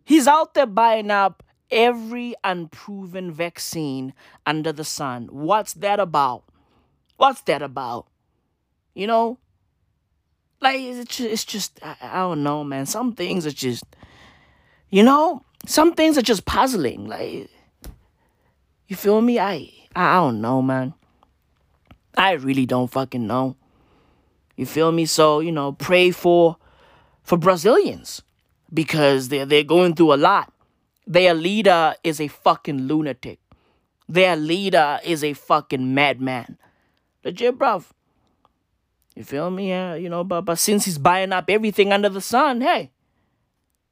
He's 0.05 0.27
out 0.27 0.55
there 0.55 0.67
buying 0.67 1.11
up 1.11 1.43
every 1.71 2.35
unproven 2.43 3.31
vaccine 3.31 4.15
under 4.47 4.73
the 4.73 4.85
sun. 4.85 5.29
What's 5.31 5.75
that 5.75 6.01
about? 6.01 6.45
What's 7.17 7.43
that 7.43 7.63
about? 7.63 8.07
You 8.95 9.07
know? 9.07 9.39
Like, 10.61 10.81
it's 10.81 11.17
just, 11.17 11.31
it's 11.31 11.45
just 11.45 11.81
I, 11.83 11.97
I 12.01 12.19
don't 12.21 12.43
know, 12.43 12.65
man. 12.65 12.87
Some 12.87 13.15
things 13.15 13.47
are 13.47 13.53
just, 13.53 13.85
you 14.91 15.03
know, 15.03 15.43
some 15.67 15.95
things 15.95 16.19
are 16.19 16.23
just 16.23 16.45
puzzling. 16.45 17.07
Like, 17.07 17.49
you 18.89 18.97
feel 18.97 19.21
me? 19.21 19.39
I, 19.39 19.71
I 19.95 20.17
don't 20.17 20.41
know, 20.41 20.63
man. 20.63 20.95
I 22.17 22.33
really 22.33 22.67
don't 22.67 22.91
fucking 22.91 23.27
know. 23.27 23.57
You 24.57 24.67
feel 24.67 24.93
me? 24.93 25.07
So, 25.07 25.41
you 25.41 25.53
know, 25.53 25.73
pray 25.73 26.11
for 26.11 26.57
for 27.23 27.39
Brazilians 27.39 28.23
because 28.73 29.29
they're 29.29 29.47
they're 29.47 29.65
going 29.65 29.95
through 29.95 30.15
a 30.15 30.17
lot. 30.17 30.53
Their 31.07 31.35
leader 31.35 31.95
is 32.05 32.21
a 32.21 32.29
fucking 32.29 32.83
lunatic. 32.83 33.39
Their 34.09 34.37
leader 34.37 35.01
is 35.05 35.25
a 35.25 35.33
fucking 35.33 35.95
madman. 35.95 36.59
Legit, 37.25 37.59
bruv. 37.59 37.87
You 39.15 39.25
feel 39.25 39.51
me? 39.51 39.69
Yeah, 39.71 39.95
you 39.95 40.09
know, 40.09 40.25
but 40.25 40.43
but 40.43 40.59
since 40.59 40.85
he's 40.85 40.99
buying 40.99 41.33
up 41.33 41.47
everything 41.49 41.93
under 41.93 42.09
the 42.09 42.21
sun, 42.21 42.61
hey. 42.61 42.91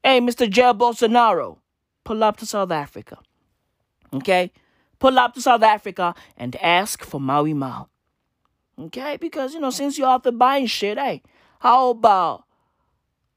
Hey, 0.03 0.21
Mr. 0.21 0.49
Jair 0.49 0.77
Bolsonaro, 0.77 1.59
pull 2.05 2.25
up 2.25 2.39
to 2.39 2.47
South 2.47 2.71
Africa. 2.71 3.19
Okay? 4.13 4.51
Pull 4.99 5.19
up 5.19 5.35
to 5.35 5.43
South 5.43 5.63
Africa 5.63 6.15
and 6.37 6.57
ask 6.57 7.05
for 7.05 7.21
Maui 7.21 7.55
Mao. 7.55 7.89
Okay? 8.79 9.19
Because, 9.19 9.53
you 9.53 9.61
know, 9.61 9.71
since 9.71 9.99
you're 9.99 10.09
out 10.09 10.23
there 10.23 10.33
buying 10.33 10.67
shit, 10.67 10.99
hey, 10.99 11.23
how 11.61 11.91
about 11.91 12.45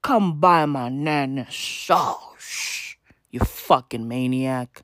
come 0.02 0.40
buy 0.40 0.66
my 0.66 0.90
nana 0.90 1.48
sauce, 1.50 2.96
you 3.30 3.40
fucking 3.40 4.08
maniac. 4.08 4.84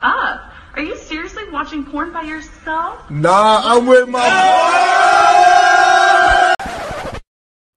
Up? 0.00 0.52
Are 0.76 0.82
you 0.82 0.96
seriously 0.96 1.48
watching 1.50 1.84
porn 1.84 2.12
by 2.12 2.22
yourself? 2.22 3.10
Nah, 3.10 3.62
I'm 3.64 3.86
with 3.86 4.08
my. 4.08 5.52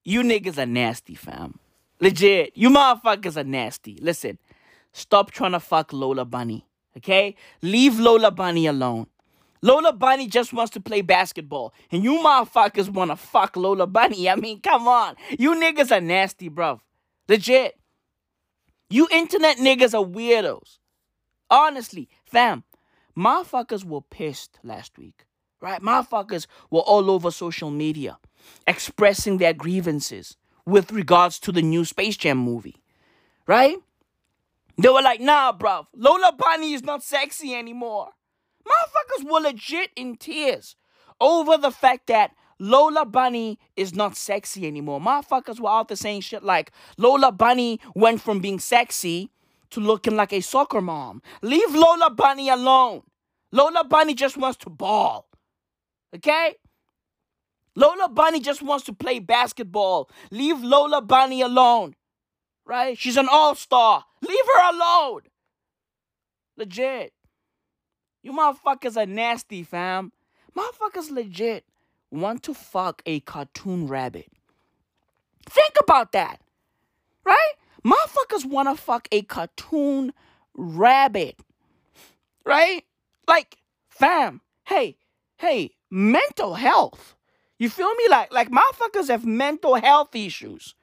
You 0.08 0.22
niggas 0.24 0.58
are 0.58 0.66
nasty, 0.66 1.16
fam. 1.16 1.60
Legit. 2.00 2.56
You 2.56 2.70
motherfuckers 2.70 3.36
are 3.36 3.44
nasty. 3.44 4.00
Listen, 4.02 4.38
stop 4.94 5.32
trying 5.32 5.52
to 5.52 5.60
fuck 5.60 5.92
Lola 5.92 6.24
Bunny, 6.24 6.66
okay? 6.96 7.36
Leave 7.62 8.00
Lola 8.00 8.32
Bunny 8.32 8.68
alone. 8.68 9.08
Lola 9.62 9.92
Bunny 9.92 10.28
just 10.28 10.54
wants 10.54 10.72
to 10.76 10.80
play 10.80 11.02
basketball, 11.02 11.74
and 11.92 12.06
you 12.06 12.20
motherfuckers 12.20 12.88
want 12.88 13.12
to 13.12 13.18
fuck 13.18 13.58
Lola 13.58 13.86
Bunny. 13.86 14.30
I 14.30 14.38
mean, 14.38 14.62
come 14.62 14.88
on. 14.88 15.18
You 15.38 15.56
niggas 15.56 15.92
are 15.92 16.00
nasty, 16.00 16.50
bruv. 16.50 16.80
Legit. 17.28 17.78
You 18.90 19.10
internet 19.12 19.58
niggas 19.58 19.94
are 19.94 20.08
weirdos. 20.08 20.78
Honestly, 21.50 22.08
fam, 22.24 22.64
motherfuckers 23.18 23.84
were 23.84 24.00
pissed 24.00 24.58
last 24.64 24.98
week, 24.98 25.26
right? 25.60 25.82
Motherfuckers 25.82 26.48
were 26.72 26.80
all 26.80 27.12
over 27.12 27.30
social 27.30 27.72
media 27.72 28.18
expressing 28.66 29.38
their 29.38 29.54
grievances 29.54 30.38
with 30.66 30.92
regards 30.92 31.40
to 31.40 31.52
the 31.52 31.62
new 31.62 31.86
Space 31.86 32.18
Jam 32.18 32.38
movie, 32.38 32.78
right? 33.46 33.78
They 34.78 34.90
were 34.90 35.02
like, 35.02 35.22
nah, 35.22 35.54
bruv, 35.54 35.88
Lola 35.96 36.34
Bunny 36.38 36.74
is 36.74 36.84
not 36.84 37.04
sexy 37.04 37.56
anymore. 37.56 38.10
Motherfuckers 38.68 39.32
were 39.32 39.40
legit 39.40 39.92
in 39.96 40.18
tears 40.18 40.76
over 41.20 41.58
the 41.58 41.72
fact 41.72 42.08
that 42.08 42.32
Lola 42.60 43.06
Bunny 43.06 43.60
is 43.76 43.96
not 43.96 44.18
sexy 44.18 44.68
anymore. 44.68 45.00
Motherfuckers 45.00 45.60
were 45.60 45.70
out 45.70 45.88
there 45.88 45.98
saying 45.98 46.22
shit 46.22 46.44
like 46.44 46.72
Lola 46.98 47.32
Bunny 47.32 47.80
went 47.96 48.22
from 48.22 48.40
being 48.40 48.60
sexy 48.60 49.32
to 49.70 49.80
looking 49.80 50.16
like 50.16 50.34
a 50.34 50.42
soccer 50.42 50.82
mom. 50.82 51.22
Leave 51.42 51.74
Lola 51.74 52.10
Bunny 52.10 52.50
alone. 52.50 53.04
Lola 53.52 53.84
Bunny 53.84 54.14
just 54.14 54.38
wants 54.38 54.58
to 54.60 54.70
ball. 54.70 55.28
Okay? 56.16 56.56
Lola 57.78 58.10
Bunny 58.10 58.40
just 58.40 58.64
wants 58.64 58.86
to 58.86 58.94
play 58.94 59.20
basketball. 59.20 60.10
Leave 60.32 60.64
Lola 60.64 61.00
Bunny 61.00 61.42
alone. 61.42 61.94
Right? 62.66 62.98
She's 62.98 63.18
an 63.18 63.28
all 63.32 63.54
star. 63.54 64.04
Leave 64.28 64.46
her 64.56 64.72
alone. 64.72 65.22
Legit. 66.58 67.14
You 68.24 68.32
motherfuckers 68.34 68.98
are 68.98 69.06
nasty, 69.06 69.62
fam. 69.62 70.12
Motherfuckers 70.58 71.12
legit 71.12 71.66
want 72.10 72.42
to 72.44 72.56
fuck 72.56 73.04
a 73.06 73.20
cartoon 73.20 73.86
rabbit. 73.86 74.32
Think 75.48 75.76
about 75.80 76.14
that. 76.14 76.42
Right? 77.24 77.54
Motherfuckers 77.86 78.44
want 78.44 78.76
to 78.76 78.84
fuck 78.84 79.08
a 79.12 79.22
cartoon 79.22 80.14
rabbit. 80.56 81.40
Right? 82.44 82.86
Like, 83.28 83.58
fam, 83.88 84.42
hey, 84.66 84.98
hey, 85.38 85.76
mental 85.92 86.56
health. 86.56 87.17
You 87.60 87.70
feel 87.70 87.94
me? 87.96 88.04
Like, 88.10 88.32
like 88.32 88.50
motherfuckers 88.52 89.10
have 89.10 89.26
mental 89.26 89.76
health 89.76 90.16
issues. 90.16 90.76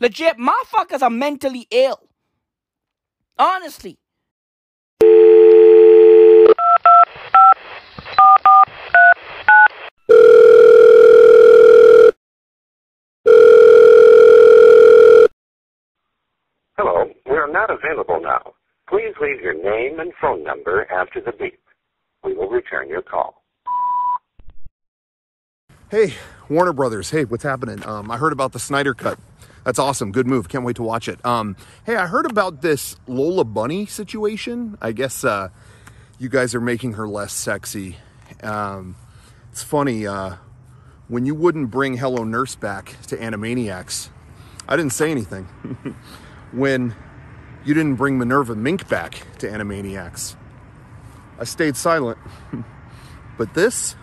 Legit, 0.00 0.36
motherfuckers 0.38 1.02
are 1.02 1.10
mentally 1.10 1.68
ill. 1.70 2.08
Honestly. 3.38 3.98
Hello, 16.76 17.06
we 17.24 17.36
are 17.36 17.50
not 17.50 17.70
available 17.70 18.20
now. 18.20 18.52
Please 18.88 19.14
leave 19.20 19.40
your 19.40 19.54
name 19.54 20.00
and 20.00 20.12
phone 20.20 20.42
number 20.42 20.86
after 20.90 21.20
the 21.20 21.32
beep. 21.32 21.60
We 22.24 22.34
will 22.34 22.48
return 22.48 22.88
your 22.88 23.02
call. 23.02 23.45
Hey, 25.88 26.14
Warner 26.48 26.72
Brothers. 26.72 27.10
Hey, 27.10 27.24
what's 27.24 27.44
happening? 27.44 27.86
Um, 27.86 28.10
I 28.10 28.16
heard 28.16 28.32
about 28.32 28.50
the 28.50 28.58
Snyder 28.58 28.92
Cut. 28.92 29.20
That's 29.64 29.78
awesome. 29.78 30.10
Good 30.10 30.26
move. 30.26 30.48
Can't 30.48 30.64
wait 30.64 30.74
to 30.76 30.82
watch 30.82 31.06
it. 31.06 31.24
Um, 31.24 31.54
hey, 31.84 31.94
I 31.94 32.08
heard 32.08 32.26
about 32.26 32.60
this 32.60 32.96
Lola 33.06 33.44
Bunny 33.44 33.86
situation. 33.86 34.76
I 34.82 34.90
guess 34.90 35.22
uh, 35.22 35.50
you 36.18 36.28
guys 36.28 36.56
are 36.56 36.60
making 36.60 36.94
her 36.94 37.06
less 37.06 37.32
sexy. 37.32 37.98
Um, 38.42 38.96
it's 39.52 39.62
funny. 39.62 40.08
Uh, 40.08 40.34
when 41.06 41.24
you 41.24 41.36
wouldn't 41.36 41.70
bring 41.70 41.98
Hello 41.98 42.24
Nurse 42.24 42.56
back 42.56 42.96
to 43.06 43.16
Animaniacs, 43.16 44.08
I 44.68 44.74
didn't 44.74 44.92
say 44.92 45.12
anything. 45.12 45.44
when 46.52 46.96
you 47.64 47.74
didn't 47.74 47.94
bring 47.94 48.18
Minerva 48.18 48.56
Mink 48.56 48.88
back 48.88 49.22
to 49.38 49.46
Animaniacs, 49.46 50.34
I 51.38 51.44
stayed 51.44 51.76
silent. 51.76 52.18
but 53.38 53.54
this, 53.54 53.94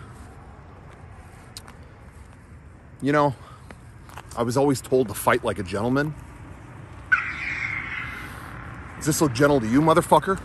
you 3.04 3.12
know, 3.12 3.34
I 4.34 4.42
was 4.42 4.56
always 4.56 4.80
told 4.80 5.08
to 5.08 5.14
fight 5.14 5.44
like 5.44 5.58
a 5.58 5.62
gentleman. 5.62 6.14
Is 8.98 9.04
this 9.04 9.18
so 9.18 9.28
gentle 9.28 9.60
to 9.60 9.66
you, 9.66 9.82
motherfucker? 9.82 10.40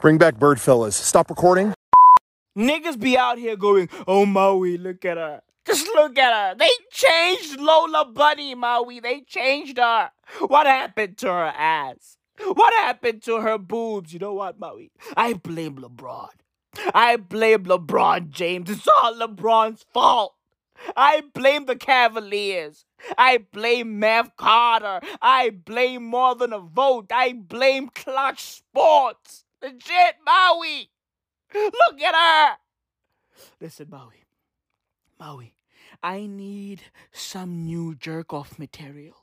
Bring 0.00 0.16
back 0.16 0.38
bird 0.38 0.60
fellas. 0.60 0.96
Stop 0.96 1.28
recording. 1.28 1.73
Niggas 2.56 2.98
be 2.98 3.16
out 3.16 3.38
here 3.38 3.56
going, 3.56 3.88
oh 4.06 4.26
Maui, 4.26 4.78
look 4.78 5.04
at 5.04 5.16
her. 5.16 5.42
Just 5.66 5.86
look 5.94 6.18
at 6.18 6.32
her. 6.32 6.54
They 6.56 6.70
changed 6.90 7.58
Lola 7.58 8.04
Bunny, 8.04 8.54
Maui. 8.54 9.00
They 9.00 9.22
changed 9.22 9.78
her. 9.78 10.10
What 10.40 10.66
happened 10.66 11.16
to 11.18 11.28
her 11.28 11.52
ass? 11.56 12.18
What 12.38 12.74
happened 12.74 13.22
to 13.22 13.40
her 13.40 13.58
boobs? 13.58 14.12
You 14.12 14.18
know 14.18 14.34
what, 14.34 14.58
Maui? 14.58 14.90
I 15.16 15.34
blame 15.34 15.76
LeBron. 15.76 16.28
I 16.94 17.16
blame 17.16 17.64
LeBron 17.64 18.30
James. 18.30 18.68
It's 18.68 18.88
all 18.88 19.14
LeBron's 19.14 19.84
fault. 19.92 20.34
I 20.96 21.22
blame 21.32 21.66
the 21.66 21.76
Cavaliers. 21.76 22.84
I 23.16 23.38
blame 23.52 23.98
Mav 23.98 24.36
Carter. 24.36 25.00
I 25.22 25.50
blame 25.50 26.04
More 26.04 26.34
Than 26.34 26.52
a 26.52 26.58
Vote. 26.58 27.06
I 27.12 27.32
blame 27.32 27.88
Clutch 27.88 28.40
Sports. 28.40 29.44
Legit, 29.62 30.16
Maui. 30.26 30.90
Look 31.72 32.02
at 32.02 32.14
her. 32.14 32.56
Listen, 33.60 33.88
Maui. 33.90 34.24
Maui, 35.20 35.54
I 36.02 36.26
need 36.26 36.82
some 37.12 37.64
new 37.64 37.94
jerk 37.94 38.32
off 38.32 38.58
material. 38.58 39.14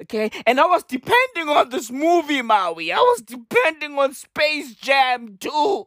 Okay? 0.00 0.30
And 0.46 0.60
I 0.60 0.66
was 0.66 0.84
depending 0.84 1.48
on 1.48 1.70
this 1.70 1.90
movie, 1.90 2.42
Maui. 2.42 2.92
I 2.92 2.98
was 2.98 3.22
depending 3.22 3.98
on 3.98 4.14
Space 4.14 4.74
Jam 4.74 5.36
2. 5.40 5.86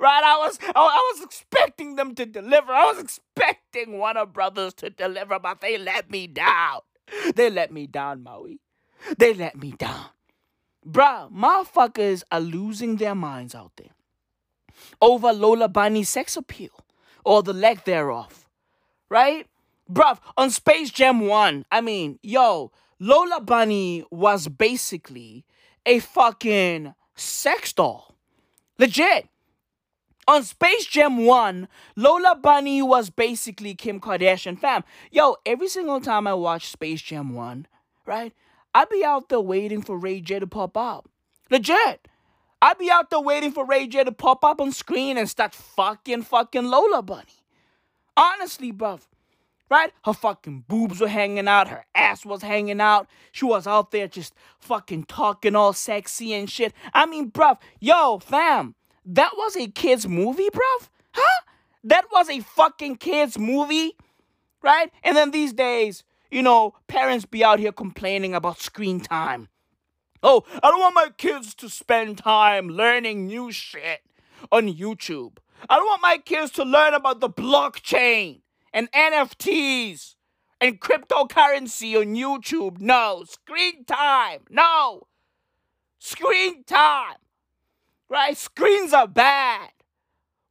Right? 0.00 0.22
I 0.24 0.38
was 0.38 0.58
I, 0.62 0.72
I 0.74 1.12
was 1.14 1.22
expecting 1.24 1.94
them 1.94 2.14
to 2.16 2.26
deliver. 2.26 2.72
I 2.72 2.86
was 2.92 2.98
expecting 2.98 3.98
Warner 3.98 4.26
Brothers 4.26 4.74
to 4.74 4.90
deliver, 4.90 5.38
but 5.38 5.60
they 5.60 5.78
let 5.78 6.10
me 6.10 6.26
down. 6.26 6.80
They 7.36 7.48
let 7.48 7.72
me 7.72 7.86
down, 7.86 8.22
Maui. 8.22 8.60
They 9.18 9.34
let 9.34 9.56
me 9.56 9.72
down. 9.72 10.06
Bruh, 10.86 11.32
motherfuckers 11.32 12.24
are 12.32 12.40
losing 12.40 12.96
their 12.96 13.14
minds 13.14 13.54
out 13.54 13.72
there 13.76 13.90
over 15.00 15.32
Lola 15.32 15.68
Bunny's 15.68 16.08
sex 16.08 16.36
appeal 16.36 16.70
or 17.24 17.42
the 17.42 17.52
lack 17.52 17.84
thereof. 17.84 18.46
Right? 19.08 19.46
Bruv, 19.90 20.18
on 20.36 20.50
Space 20.50 20.90
Jam 20.90 21.20
1, 21.20 21.64
I 21.72 21.80
mean, 21.80 22.18
yo, 22.22 22.72
Lola 23.00 23.40
Bunny 23.40 24.04
was 24.10 24.48
basically 24.48 25.44
a 25.86 25.98
fucking 26.00 26.94
sex 27.14 27.72
doll. 27.72 28.14
Legit. 28.78 29.28
On 30.26 30.42
Space 30.42 30.84
Jam 30.84 31.24
1, 31.24 31.68
Lola 31.96 32.36
Bunny 32.36 32.82
was 32.82 33.08
basically 33.08 33.74
Kim 33.74 33.98
Kardashian 33.98 34.58
fam. 34.58 34.84
Yo, 35.10 35.36
every 35.46 35.68
single 35.68 36.00
time 36.02 36.26
I 36.26 36.34
watch 36.34 36.68
Space 36.68 37.00
Jam 37.00 37.34
1, 37.34 37.66
right? 38.04 38.34
I'd 38.74 38.90
be 38.90 39.02
out 39.02 39.30
there 39.30 39.40
waiting 39.40 39.80
for 39.80 39.96
Ray 39.96 40.20
J 40.20 40.40
to 40.40 40.46
pop 40.46 40.76
up. 40.76 41.08
Legit. 41.50 42.07
I'd 42.60 42.78
be 42.78 42.90
out 42.90 43.10
there 43.10 43.20
waiting 43.20 43.52
for 43.52 43.64
Ray 43.64 43.86
J 43.86 44.04
to 44.04 44.12
pop 44.12 44.44
up 44.44 44.60
on 44.60 44.72
screen 44.72 45.16
and 45.16 45.28
start 45.28 45.54
fucking 45.54 46.22
fucking 46.22 46.64
Lola 46.64 47.02
Bunny. 47.02 47.44
Honestly, 48.16 48.72
bruv. 48.72 49.02
Right? 49.70 49.92
Her 50.04 50.14
fucking 50.14 50.64
boobs 50.66 51.00
were 51.00 51.08
hanging 51.08 51.46
out, 51.46 51.68
her 51.68 51.84
ass 51.94 52.24
was 52.24 52.42
hanging 52.42 52.80
out. 52.80 53.06
She 53.32 53.44
was 53.44 53.66
out 53.66 53.90
there 53.90 54.08
just 54.08 54.34
fucking 54.58 55.04
talking 55.04 55.54
all 55.54 55.74
sexy 55.74 56.32
and 56.32 56.48
shit. 56.50 56.72
I 56.94 57.04
mean, 57.04 57.30
bruv, 57.30 57.58
yo, 57.78 58.18
fam, 58.18 58.74
that 59.04 59.32
was 59.36 59.56
a 59.56 59.68
kid's 59.68 60.08
movie, 60.08 60.48
bruv? 60.48 60.88
Huh? 61.12 61.44
That 61.84 62.06
was 62.10 62.30
a 62.30 62.40
fucking 62.40 62.96
kid's 62.96 63.38
movie? 63.38 63.92
Right? 64.62 64.90
And 65.04 65.16
then 65.16 65.30
these 65.30 65.52
days, 65.52 66.02
you 66.30 66.42
know, 66.42 66.74
parents 66.88 67.26
be 67.26 67.44
out 67.44 67.58
here 67.58 67.72
complaining 67.72 68.34
about 68.34 68.58
screen 68.60 69.00
time. 69.00 69.48
Oh, 70.22 70.44
I 70.62 70.70
don't 70.70 70.80
want 70.80 70.94
my 70.94 71.10
kids 71.16 71.54
to 71.56 71.68
spend 71.68 72.18
time 72.18 72.68
learning 72.68 73.26
new 73.26 73.52
shit 73.52 74.00
on 74.50 74.72
YouTube. 74.72 75.38
I 75.68 75.76
don't 75.76 75.86
want 75.86 76.02
my 76.02 76.18
kids 76.18 76.50
to 76.52 76.64
learn 76.64 76.94
about 76.94 77.20
the 77.20 77.30
blockchain 77.30 78.40
and 78.72 78.90
NFTs 78.92 80.16
and 80.60 80.80
cryptocurrency 80.80 81.96
on 81.96 82.14
YouTube. 82.14 82.80
No, 82.80 83.24
screen 83.28 83.84
time. 83.84 84.40
No, 84.50 85.06
screen 85.98 86.64
time. 86.64 87.16
Right? 88.08 88.36
Screens 88.36 88.92
are 88.92 89.08
bad. 89.08 89.70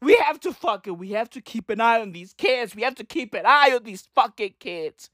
We 0.02 0.16
have 0.18 0.40
to 0.42 0.54
fucking, 0.54 0.98
we 0.98 1.12
have 1.12 1.30
to 1.32 1.42
keep 1.42 1.70
an 1.70 1.82
eye 1.82 2.00
on 2.00 2.12
these 2.12 2.34
kids. 2.34 2.76
We 2.76 2.84
have 2.84 2.96
to 2.96 3.04
keep 3.04 3.34
an 3.34 3.46
eye 3.46 3.72
on 3.76 3.84
these 3.84 4.08
fucking 4.14 4.56
kids. 4.60 5.10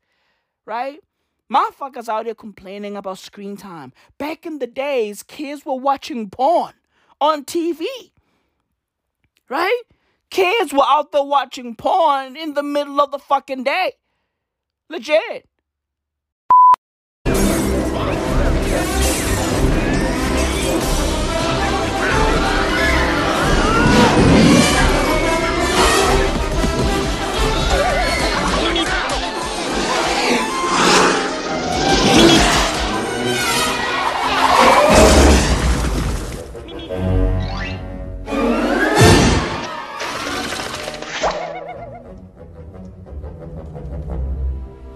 Right? 0.65 0.99
Motherfuckers 1.53 2.09
out 2.09 2.25
here 2.25 2.33
complaining 2.33 2.97
about 2.97 3.19
screen 3.19 3.55
time. 3.55 3.93
Back 4.17 4.45
in 4.45 4.57
the 4.57 4.65
days, 4.65 5.21
kids 5.21 5.65
were 5.65 5.75
watching 5.75 6.29
porn 6.29 6.73
on 7.21 7.45
TV. 7.45 7.85
Right? 9.49 9.83
Kids 10.31 10.73
were 10.73 10.85
out 10.85 11.11
there 11.11 11.21
watching 11.23 11.75
porn 11.75 12.35
in 12.35 12.55
the 12.55 12.63
middle 12.63 12.99
of 12.99 13.11
the 13.11 13.19
fucking 13.19 13.63
day. 13.65 13.93
Legit. 14.89 15.47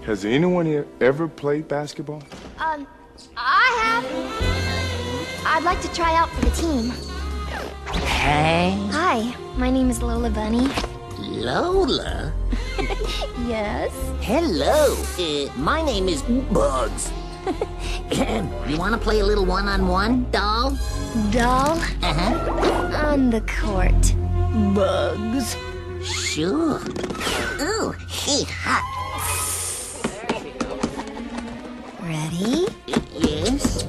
Has 0.08 0.24
anyone 0.24 0.66
here 0.66 0.88
ever 1.02 1.28
played 1.28 1.68
basketball? 1.68 2.24
Um, 2.60 2.88
I 3.36 3.78
have. 3.84 5.46
I'd 5.46 5.64
like 5.64 5.82
to 5.82 5.94
try 5.94 6.16
out 6.16 6.30
for 6.30 6.46
the 6.46 6.52
team. 6.52 6.92
Hey. 8.06 8.74
Hi, 8.92 9.36
my 9.58 9.70
name 9.70 9.90
is 9.90 10.02
Lola 10.02 10.30
Bunny. 10.30 10.70
Lola? 11.20 12.32
yes? 13.48 13.92
Hello. 14.22 14.96
Uh, 15.20 15.52
my 15.58 15.82
name 15.82 16.08
is 16.08 16.22
Bugs. 16.54 17.12
you 18.66 18.78
want 18.78 18.94
to 18.94 19.02
play 19.02 19.20
a 19.20 19.26
little 19.26 19.46
one-on-one, 19.46 20.32
doll? 20.32 20.78
Doll? 21.32 21.78
Uh-huh. 22.02 23.08
On 23.08 23.30
the 23.30 23.42
court. 23.42 24.16
Bugs. 24.74 25.58
Sure. 26.02 26.80
Ooh, 27.60 27.92
hey, 28.08 28.44
hot. 28.44 28.97
Ready? 32.08 32.66
Yes. 33.18 33.84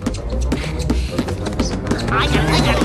I 2.10 2.26
got 2.26 2.34
it, 2.34 2.50
I 2.50 2.60
got 2.66 2.78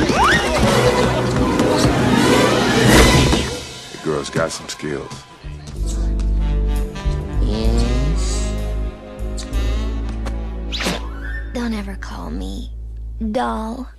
The 3.92 3.98
girl's 4.04 4.30
got 4.30 4.52
some 4.52 4.70
skills. 4.70 5.24
Yes. 7.42 8.54
Don't 11.56 11.74
ever 11.74 11.96
call 11.96 12.30
me 12.30 12.72
doll. 13.32 13.90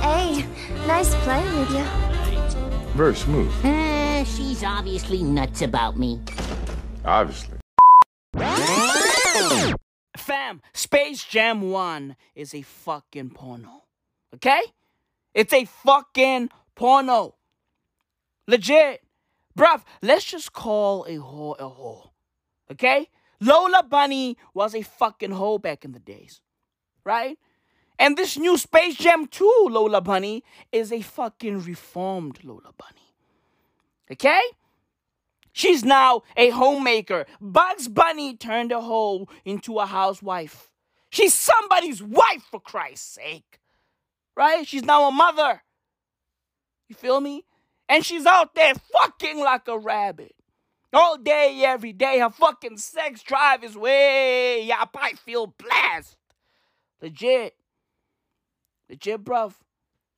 Hey, 0.00 0.44
nice 0.88 1.14
playing 1.22 1.56
with 1.56 1.70
you. 1.70 2.07
Very 2.98 3.14
smooth, 3.14 3.52
Uh, 3.64 4.24
she's 4.24 4.64
obviously 4.64 5.22
nuts 5.22 5.62
about 5.62 5.96
me. 5.96 6.20
obviously. 7.04 7.56
Fam, 10.16 10.60
Space 10.74 11.22
Jam 11.22 11.70
1 11.70 12.16
is 12.34 12.52
a 12.54 12.62
fucking 12.62 13.30
porno. 13.30 13.84
Okay? 14.34 14.62
It's 15.32 15.52
a 15.52 15.64
fucking 15.66 16.50
porno. 16.74 17.36
Legit. 18.48 19.04
Bruv, 19.56 19.84
let's 20.02 20.24
just 20.24 20.52
call 20.52 21.04
a 21.04 21.18
whore 21.18 21.54
a 21.60 21.70
whore. 21.70 22.10
Okay? 22.72 23.10
Lola 23.40 23.84
Bunny 23.84 24.36
was 24.54 24.74
a 24.74 24.82
fucking 24.82 25.30
hoe 25.30 25.58
back 25.58 25.84
in 25.84 25.92
the 25.92 26.00
days. 26.00 26.40
Right? 27.04 27.38
And 27.98 28.16
this 28.16 28.38
new 28.38 28.56
Space 28.56 28.94
Jam 28.94 29.26
2 29.26 29.68
Lola 29.70 30.00
Bunny 30.00 30.44
is 30.70 30.92
a 30.92 31.00
fucking 31.00 31.62
reformed 31.62 32.44
Lola 32.44 32.72
Bunny. 32.76 33.14
Okay? 34.10 34.40
She's 35.52 35.84
now 35.84 36.22
a 36.36 36.50
homemaker. 36.50 37.26
Bugs 37.40 37.88
Bunny 37.88 38.36
turned 38.36 38.70
a 38.70 38.80
hoe 38.80 39.26
into 39.44 39.78
a 39.78 39.86
housewife. 39.86 40.70
She's 41.10 41.34
somebody's 41.34 42.02
wife, 42.02 42.44
for 42.48 42.60
Christ's 42.60 43.14
sake. 43.14 43.58
Right? 44.36 44.66
She's 44.66 44.84
now 44.84 45.08
a 45.08 45.12
mother. 45.12 45.62
You 46.88 46.94
feel 46.94 47.20
me? 47.20 47.44
And 47.88 48.04
she's 48.04 48.26
out 48.26 48.54
there 48.54 48.74
fucking 48.92 49.40
like 49.40 49.66
a 49.66 49.78
rabbit. 49.78 50.34
All 50.92 51.18
day, 51.18 51.62
every 51.64 51.92
day. 51.92 52.20
Her 52.20 52.30
fucking 52.30 52.76
sex 52.76 53.22
drive 53.22 53.64
is 53.64 53.76
way 53.76 54.70
up. 54.70 54.96
I 54.98 55.14
feel 55.14 55.48
blessed. 55.48 56.16
Legit. 57.02 57.57
Legit, 58.88 59.24
bruv. 59.24 59.54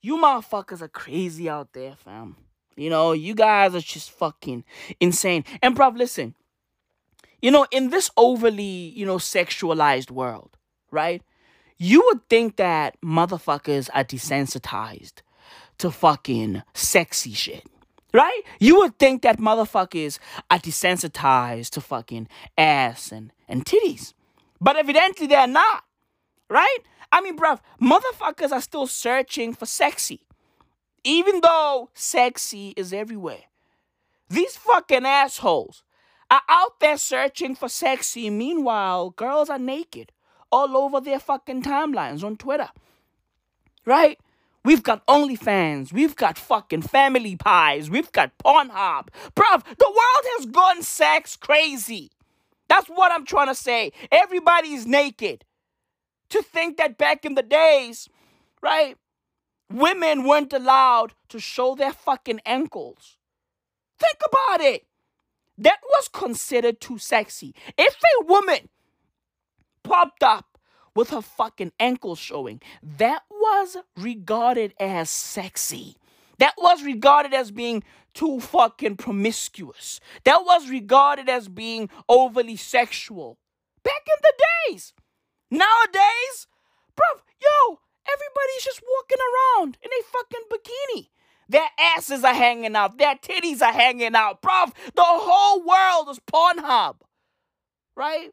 You 0.03 0.17
motherfuckers 0.17 0.81
are 0.81 0.89
crazy 0.89 1.49
out 1.49 1.73
there, 1.73 1.95
fam. 1.97 2.37
You 2.77 2.89
know, 2.89 3.13
you 3.13 3.35
guys 3.35 3.75
are 3.75 3.81
just 3.81 4.11
fucking 4.11 4.65
insane. 5.01 5.45
And, 5.63 5.77
bruv, 5.77 5.97
listen. 5.97 6.35
You 7.43 7.51
know, 7.51 7.67
in 7.71 7.91
this 7.91 8.11
overly, 8.17 8.63
you 8.63 9.05
know, 9.05 9.17
sexualized 9.17 10.11
world, 10.11 10.57
right? 10.91 11.23
You 11.79 12.03
would 12.07 12.29
think 12.29 12.57
that 12.57 13.01
motherfuckers 13.03 13.89
are 13.95 14.05
desensitized 14.05 15.23
to 15.79 15.91
fucking 15.91 16.63
sexy 16.75 17.33
shit. 17.33 17.65
Right? 18.13 18.43
You 18.59 18.77
would 18.79 18.99
think 18.99 19.23
that 19.23 19.39
motherfuckers 19.39 20.19
are 20.51 20.59
desensitized 20.59 21.71
to 21.71 21.81
fucking 21.81 22.27
ass 22.59 23.13
and, 23.13 23.33
and 23.49 23.65
titties. 23.65 24.15
But 24.61 24.77
evidently 24.77 25.29
they're 25.29 25.47
not. 25.47 25.85
Right? 26.51 26.79
I 27.13 27.21
mean, 27.21 27.39
bruv, 27.39 27.61
motherfuckers 27.81 28.51
are 28.51 28.61
still 28.61 28.87
searching 28.87 29.55
for 29.55 29.67
sexy. 29.67 30.27
Even 31.05 31.41
though 31.41 31.89
sexy 31.95 32.75
is 32.77 32.93
everywhere. 32.93 33.45
These 34.29 34.57
fucking 34.57 35.07
assholes 35.07 35.83
are 36.31 36.43
out 36.49 36.79
there 36.81 36.99
searching 36.99 37.55
for 37.55 37.69
sexy. 37.69 38.29
Meanwhile, 38.31 39.11
girls 39.11 39.49
are 39.49 39.59
naked 39.59 40.13
all 40.53 40.77
over 40.77 41.01
their 41.01 41.21
fucking 41.21 41.63
timelines 41.63 42.23
on 42.23 42.37
Twitter. 42.37 42.69
Right? 43.87 44.19
We've 44.65 44.83
got 44.83 45.07
OnlyFans. 45.07 45.93
We've 45.93 46.17
got 46.17 46.37
fucking 46.37 46.83
Family 46.83 47.37
Pies. 47.37 47.89
We've 47.89 48.13
got 48.13 48.37
Pornhub. 48.39 49.09
Bruv, 49.35 49.65
the 49.79 49.87
world 49.87 50.25
has 50.37 50.47
gone 50.47 50.83
sex 50.83 51.37
crazy. 51.37 52.11
That's 52.69 52.89
what 52.89 53.11
I'm 53.11 53.25
trying 53.25 53.49
to 53.49 53.55
say. 53.55 53.93
Everybody's 54.13 54.87
naked. 54.87 55.45
To 56.31 56.43
think 56.43 56.77
that 56.77 56.99
back 56.99 57.25
in 57.25 57.35
the 57.35 57.43
days, 57.43 58.09
right, 58.63 58.97
women 59.73 60.25
weren't 60.25 60.53
allowed 60.53 61.15
to 61.29 61.39
show 61.39 61.75
their 61.75 61.93
fucking 61.93 62.41
ankles. 62.47 63.17
Think 63.99 64.19
about 64.27 64.61
it. 64.61 64.87
That 65.59 65.81
was 65.85 66.09
considered 66.09 66.81
too 66.81 66.99
sexy. 66.99 67.55
If 67.77 67.97
a 67.97 68.25
woman 68.25 68.69
popped 69.83 70.23
up 70.23 70.51
with 70.95 71.11
her 71.11 71.23
fucking 71.23 71.73
ankles 71.79 72.19
showing. 72.19 72.61
That 72.83 73.23
was 73.31 73.77
regarded 73.97 74.75
as 74.81 75.11
sexy. 75.11 75.97
That 76.39 76.55
was 76.59 76.83
regarded 76.83 77.35
as 77.35 77.51
being 77.51 77.83
too 78.15 78.41
fucking 78.41 78.97
promiscuous. 78.97 80.01
That 80.25 80.43
was 80.45 80.69
regarded 80.69 81.29
as 81.29 81.49
being 81.49 81.91
overly 82.09 82.57
sexual. 82.57 83.39
Back 83.83 84.03
in 84.07 84.23
the 84.23 84.73
days. 84.73 84.93
Nowadays, 85.51 86.47
bruv, 86.97 87.23
yo, 87.41 87.81
everybody's 88.07 88.65
just 88.65 88.83
walking 88.97 89.19
around 89.19 89.79
in 89.83 89.91
a 89.91 90.03
fucking 90.05 90.47
bikini. 90.51 91.09
Their 91.49 91.69
asses 91.97 92.23
are 92.23 92.35
hanging 92.35 92.77
out. 92.77 92.97
Their 92.97 93.17
titties 93.17 93.61
are 93.61 93.73
hanging 93.73 94.15
out. 94.15 94.41
Bruv, 94.41 94.73
the 94.95 95.03
whole 95.05 95.65
world 95.65 96.09
is 96.09 96.21
Pornhub. 96.21 96.97
Right? 97.97 98.31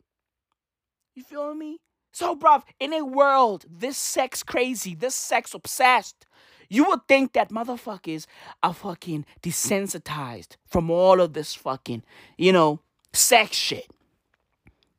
You 1.15 1.23
feel 1.23 1.55
me? 1.55 1.79
So, 2.11 2.35
bruv, 2.35 2.63
in 2.79 2.93
a 2.93 3.03
world 3.03 3.65
this 3.69 3.97
sex 3.97 4.43
crazy, 4.43 4.93
this 4.93 5.15
sex 5.15 5.53
obsessed, 5.53 6.27
you 6.69 6.85
would 6.85 7.07
think 7.07 7.33
that 7.33 7.49
motherfuckers 7.49 8.25
are 8.61 8.73
fucking 8.73 9.25
desensitized 9.41 10.57
from 10.67 10.91
all 10.91 11.21
of 11.21 11.33
this 11.33 11.55
fucking, 11.55 12.03
you 12.37 12.51
know, 12.51 12.81
sex 13.13 13.55
shit. 13.55 13.87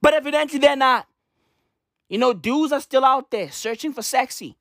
But 0.00 0.14
evidently 0.14 0.58
they're 0.58 0.76
not. 0.76 1.06
You 2.08 2.18
know, 2.18 2.32
dudes 2.32 2.72
are 2.72 2.80
still 2.80 3.04
out 3.04 3.30
there 3.30 3.50
searching 3.50 3.92
for 3.92 4.02
sexy. 4.02 4.56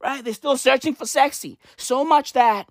Right? 0.00 0.24
They're 0.24 0.34
still 0.34 0.56
searching 0.56 0.94
for 0.94 1.06
sexy. 1.06 1.58
So 1.76 2.04
much 2.04 2.32
that, 2.34 2.68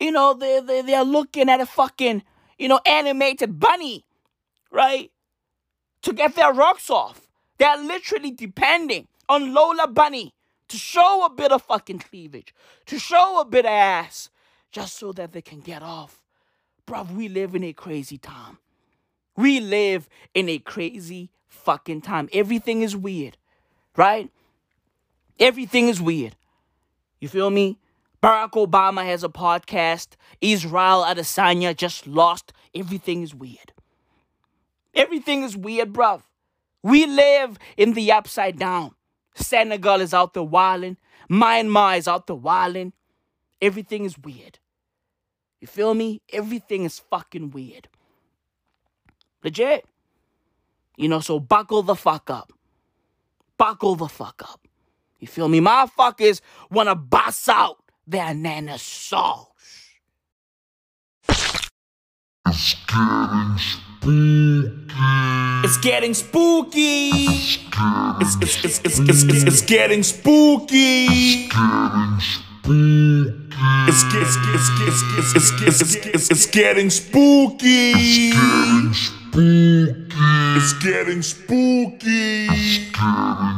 you 0.00 0.10
know, 0.10 0.34
they, 0.34 0.60
they, 0.60 0.82
they're 0.82 1.04
looking 1.04 1.48
at 1.48 1.60
a 1.60 1.66
fucking, 1.66 2.24
you 2.58 2.68
know, 2.68 2.80
animated 2.84 3.60
bunny, 3.60 4.04
right? 4.72 5.10
To 6.02 6.12
get 6.12 6.34
their 6.34 6.52
rocks 6.52 6.90
off. 6.90 7.28
They're 7.58 7.78
literally 7.78 8.32
depending 8.32 9.06
on 9.28 9.54
Lola 9.54 9.86
Bunny 9.86 10.34
to 10.68 10.76
show 10.76 11.24
a 11.24 11.30
bit 11.30 11.52
of 11.52 11.62
fucking 11.62 12.00
cleavage, 12.00 12.54
to 12.86 12.98
show 12.98 13.40
a 13.40 13.44
bit 13.44 13.64
of 13.64 13.70
ass, 13.70 14.30
just 14.70 14.96
so 14.96 15.12
that 15.12 15.32
they 15.32 15.42
can 15.42 15.60
get 15.60 15.82
off. 15.82 16.20
Bruv, 16.86 17.14
we 17.14 17.28
live 17.28 17.54
in 17.54 17.64
a 17.64 17.72
crazy 17.72 18.18
time. 18.18 18.58
We 19.36 19.60
live 19.60 20.08
in 20.34 20.48
a 20.48 20.58
crazy 20.58 21.30
fucking 21.68 22.00
time. 22.00 22.30
Everything 22.32 22.80
is 22.80 22.96
weird, 22.96 23.36
right? 23.94 24.30
Everything 25.38 25.90
is 25.90 26.00
weird. 26.00 26.34
You 27.20 27.28
feel 27.28 27.50
me? 27.50 27.78
Barack 28.22 28.52
Obama 28.52 29.04
has 29.04 29.22
a 29.22 29.28
podcast. 29.28 30.16
Israel 30.40 31.04
Adesanya 31.06 31.76
just 31.76 32.06
lost. 32.06 32.54
Everything 32.74 33.22
is 33.22 33.34
weird. 33.34 33.74
Everything 34.94 35.42
is 35.42 35.58
weird, 35.58 35.92
bruv. 35.92 36.22
We 36.82 37.04
live 37.04 37.58
in 37.76 37.92
the 37.92 38.12
upside 38.12 38.58
down. 38.58 38.92
Senegal 39.34 40.00
is 40.00 40.14
out 40.14 40.32
the 40.32 40.42
wildin'. 40.42 40.96
Myanmar 41.30 41.98
is 41.98 42.08
out 42.08 42.26
the 42.26 42.36
wildin'. 42.36 42.92
Everything 43.60 44.06
is 44.06 44.16
weird. 44.18 44.58
You 45.60 45.66
feel 45.66 45.92
me? 45.92 46.22
Everything 46.32 46.84
is 46.84 46.98
fucking 46.98 47.50
weird. 47.50 47.88
Legit. 49.44 49.84
You 50.98 51.08
know, 51.08 51.20
so 51.20 51.38
buckle 51.38 51.84
the 51.84 51.94
fuck 51.94 52.28
up. 52.28 52.52
Buckle 53.56 53.94
the 53.94 54.08
fuck 54.08 54.42
up. 54.42 54.66
You 55.20 55.28
feel 55.28 55.48
me? 55.48 55.60
Motherfuckers 55.60 56.40
wanna 56.72 56.96
bust 56.96 57.48
out 57.48 57.76
their 58.04 58.34
nana 58.34 58.78
sauce. 58.78 59.46
It's 62.48 62.74
getting 62.88 63.58
spooky. 63.58 64.72
It's 65.64 65.76
getting 65.78 66.14
spooky. 66.14 67.10
It's 68.20 68.36
it's 68.42 68.64
it's 68.64 68.78
it's 68.80 68.98
it's 68.98 69.22
it's, 69.22 69.42
it's 69.44 69.62
getting 69.62 70.02
spooky. 70.02 71.06
It's 73.86 74.02
it's 74.02 74.36
it's 74.50 74.68
it's 74.80 75.02
it's 75.16 75.34
it's 75.36 75.52
it's 75.62 75.80
it's 75.80 76.06
it's 76.06 76.30
it's 76.32 76.46
getting 76.46 76.90
spooky. 76.90 77.92
It's 77.92 78.32
getting 78.34 78.92
spooky. 78.94 79.17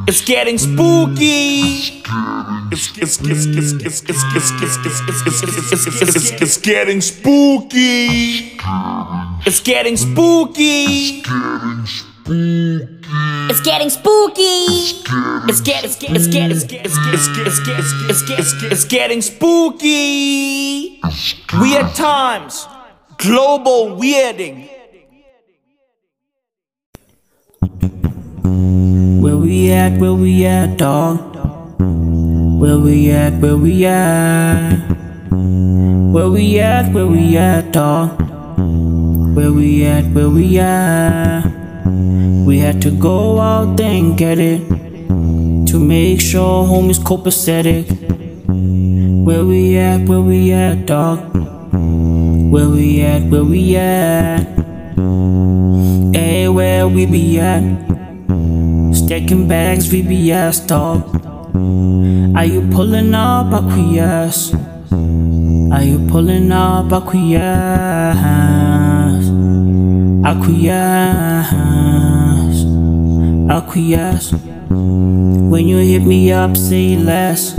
It's 0.09 0.21
getting 0.25 0.59
spooky. 0.59 2.03
It's 2.73 2.99
it's 2.99 3.21
it's 3.21 3.47
it's 3.47 3.73
it's 3.73 4.03
it's 4.03 4.03
it's 4.03 4.23
it's 4.23 4.51
it's 4.57 5.23
it's 5.23 5.23
it's 5.23 5.87
it's 5.87 6.17
it's 6.17 6.31
it's 6.43 6.57
getting 6.59 7.01
spooky. 7.01 8.59
It's 9.47 9.61
getting 9.61 9.97
spooky. 9.97 11.23
It's 13.49 13.61
getting 13.61 13.91
spooky. 13.91 14.43
It's 15.49 15.61
get 15.61 15.85
it's 15.85 15.95
it's 18.31 18.63
it's 18.63 18.85
getting 18.85 19.23
spooky. 19.23 21.01
Weird 21.55 21.95
times. 21.95 22.67
Global 23.19 23.97
weirding. 23.97 24.80
Where 27.63 29.37
we 29.37 29.71
at? 29.71 30.01
Where 30.01 30.15
we 30.15 30.47
at, 30.47 30.79
dog? 30.79 31.37
Where 32.59 32.79
we 32.79 33.11
at? 33.11 33.35
Where 33.35 33.59
we 33.59 33.85
at? 33.85 34.79
Where 35.31 36.31
we 36.31 36.59
at? 36.59 36.91
Where 36.95 37.07
we 37.07 37.37
at, 37.37 37.71
dog? 37.71 38.19
Where 39.37 39.53
we 39.53 39.85
at? 39.85 40.07
Where 40.07 40.31
we 40.31 40.59
at? 40.59 41.45
We 42.47 42.59
had 42.61 42.81
to 42.81 42.91
go 42.91 43.39
out 43.39 43.79
and 43.79 44.17
get 44.17 44.39
it 44.39 44.67
to 45.69 45.79
make 45.79 46.23
sure 46.23 46.65
homies 46.67 46.99
copacetic. 46.99 47.85
Where 49.27 49.45
we 49.45 49.77
at? 49.77 50.09
Where 50.09 50.23
we 50.23 50.53
at, 50.53 50.87
dog? 50.87 51.19
Where 52.51 52.71
we 52.71 53.03
at? 53.03 53.23
Where 53.25 53.45
we 53.45 53.77
at? 53.77 54.70
Where 56.51 56.89
we 56.89 57.07
be 57.07 57.39
at? 57.39 57.63
Stacking 58.93 59.47
bags, 59.47 59.91
we 59.93 60.03
be 60.03 60.33
ass, 60.33 60.59
dog. 60.59 61.05
Are 62.37 62.45
you 62.45 62.69
pulling 62.73 63.15
up? 63.15 63.53
Acquiesce. 63.53 64.53
Are 64.53 65.83
you 65.83 66.07
pulling 66.11 66.51
up? 66.51 66.93
Acquiesce. 66.93 68.17
Acquiesce. 70.27 71.55
Acquiesce. 73.49 74.33
When 75.51 75.69
you 75.69 75.79
hit 75.79 76.03
me 76.03 76.33
up, 76.33 76.57
say 76.57 76.97
less. 76.97 77.55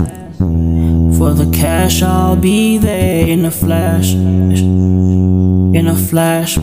For 1.16 1.32
the 1.32 1.50
cash, 1.54 2.02
I'll 2.02 2.36
be 2.36 2.76
there 2.76 3.26
in 3.26 3.46
a 3.46 3.50
flash. 3.50 4.12
In 4.12 5.86
a 5.88 5.96
flash. 5.96 6.58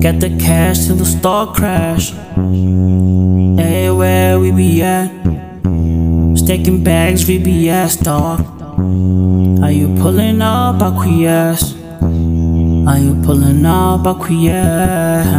Get 0.00 0.20
the 0.20 0.36
cash 0.38 0.86
till 0.86 0.96
the 0.96 1.04
stock 1.06 1.56
crash. 1.56 2.12
Hey, 3.60 3.90
where 3.90 4.38
we 4.38 4.52
be 4.52 4.82
at? 4.82 5.26
stacking 6.46 6.84
bags, 6.84 7.24
VBS, 7.24 8.04
dog. 8.04 8.38
Are 9.64 9.72
you 9.72 9.88
pulling 10.00 10.40
up? 10.40 10.80
Acquiesce. 10.80 11.74
Are 12.86 12.98
you 13.00 13.20
pulling 13.24 13.66
up? 13.66 14.06
Acquiesce. 14.06 15.34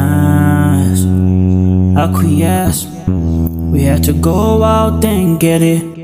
Acquiesce. 1.97 2.87
We 3.71 3.83
had 3.83 4.03
to 4.03 4.11
go 4.11 4.63
out 4.63 5.05
and 5.05 5.39
get 5.39 5.61
it. 5.61 5.96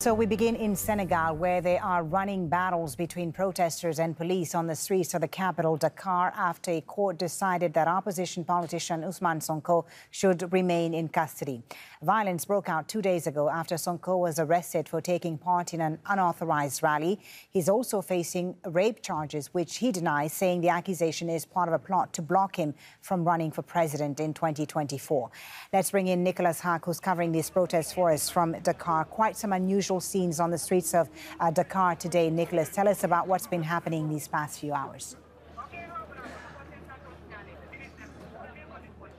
So 0.00 0.14
we 0.14 0.26
begin 0.26 0.54
in 0.54 0.76
Senegal, 0.76 1.34
where 1.34 1.60
there 1.60 1.82
are 1.82 2.04
running 2.04 2.48
battles 2.48 2.94
between 2.94 3.32
protesters 3.32 3.98
and 3.98 4.16
police 4.16 4.54
on 4.54 4.68
the 4.68 4.76
streets 4.76 5.12
of 5.12 5.22
the 5.22 5.26
capital, 5.26 5.76
Dakar, 5.76 6.32
after 6.36 6.70
a 6.70 6.80
court 6.80 7.18
decided 7.18 7.74
that 7.74 7.88
opposition 7.88 8.44
politician 8.44 9.02
Ousmane 9.02 9.44
Sonko 9.44 9.86
should 10.12 10.52
remain 10.52 10.94
in 10.94 11.08
custody. 11.08 11.64
Violence 12.02 12.44
broke 12.44 12.68
out 12.68 12.86
two 12.86 13.02
days 13.02 13.26
ago 13.26 13.50
after 13.50 13.74
Sonko 13.74 14.20
was 14.20 14.38
arrested 14.38 14.88
for 14.88 15.00
taking 15.00 15.36
part 15.36 15.74
in 15.74 15.80
an 15.80 15.98
unauthorized 16.06 16.80
rally. 16.80 17.18
He's 17.50 17.68
also 17.68 18.00
facing 18.00 18.54
rape 18.66 19.02
charges, 19.02 19.52
which 19.52 19.78
he 19.78 19.90
denies, 19.90 20.32
saying 20.32 20.60
the 20.60 20.68
accusation 20.68 21.28
is 21.28 21.44
part 21.44 21.68
of 21.68 21.74
a 21.74 21.78
plot 21.78 22.12
to 22.12 22.22
block 22.22 22.54
him 22.54 22.74
from 23.00 23.24
running 23.24 23.50
for 23.50 23.62
president 23.62 24.20
in 24.20 24.32
2024. 24.32 25.30
Let's 25.72 25.90
bring 25.90 26.06
in 26.06 26.22
Nicholas 26.22 26.60
Haque, 26.60 26.84
who's 26.84 27.00
covering 27.00 27.32
these 27.32 27.50
protests 27.50 27.92
for 27.92 28.12
us 28.12 28.30
from 28.30 28.52
Dakar. 28.62 29.04
Quite 29.04 29.36
some 29.36 29.52
unusual 29.52 30.00
scenes 30.00 30.38
on 30.38 30.52
the 30.52 30.58
streets 30.58 30.94
of 30.94 31.10
uh, 31.40 31.50
Dakar 31.50 31.96
today. 31.96 32.30
Nicholas, 32.30 32.68
tell 32.68 32.86
us 32.86 33.02
about 33.02 33.26
what's 33.26 33.48
been 33.48 33.64
happening 33.64 34.08
these 34.08 34.28
past 34.28 34.60
few 34.60 34.72
hours. 34.72 35.16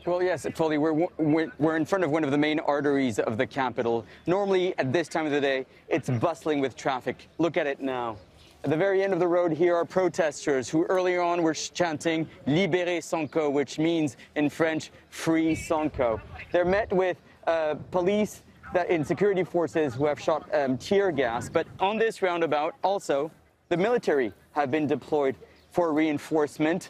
Well, 0.10 0.24
yes, 0.24 0.48
Foley, 0.56 0.80
we're, 0.80 1.08
we're, 1.20 1.52
we're 1.60 1.76
in 1.76 1.86
front 1.86 2.04
of 2.04 2.10
one 2.10 2.24
of 2.24 2.32
the 2.32 2.38
main 2.38 2.60
arteries 2.62 3.20
of 3.20 3.38
the 3.38 3.46
capital. 3.46 4.08
Normally, 4.26 4.76
at 4.80 4.92
this 4.92 5.08
time 5.08 5.28
of 5.28 5.32
the 5.32 5.40
day, 5.40 5.68
it's 5.88 6.10
bustling 6.10 6.62
with 6.62 6.76
traffic. 6.76 7.28
Look 7.38 7.58
at 7.58 7.68
it 7.68 7.80
now. 7.80 8.18
At 8.64 8.72
the 8.72 8.76
very 8.76 9.04
end 9.04 9.14
of 9.14 9.20
the 9.20 9.28
road 9.28 9.52
here 9.52 9.76
are 9.76 9.86
protesters 9.86 10.68
who 10.68 10.84
earlier 10.86 11.22
on 11.22 11.44
were 11.44 11.54
chanting 11.54 12.28
Libéré 12.48 13.04
Sonko, 13.04 13.52
which 13.52 13.78
means 13.78 14.18
in 14.36 14.50
French, 14.50 14.90
free 15.12 15.56
Sonko. 15.56 16.20
They're 16.52 16.66
met 16.66 16.92
with 16.92 17.18
uh, 17.46 17.76
police 17.92 18.42
that 18.74 18.90
in 18.90 19.06
security 19.06 19.44
forces 19.44 19.94
who 19.94 20.08
have 20.08 20.20
shot 20.20 20.50
um, 20.56 20.80
tear 20.80 21.12
gas. 21.12 21.50
But 21.50 21.68
on 21.80 22.00
this 22.00 22.24
roundabout, 22.24 22.74
also, 22.84 23.30
the 23.68 23.78
military 23.78 24.34
have 24.54 24.72
been 24.72 24.88
deployed 24.88 25.36
for 25.70 25.94
reinforcement. 25.94 26.90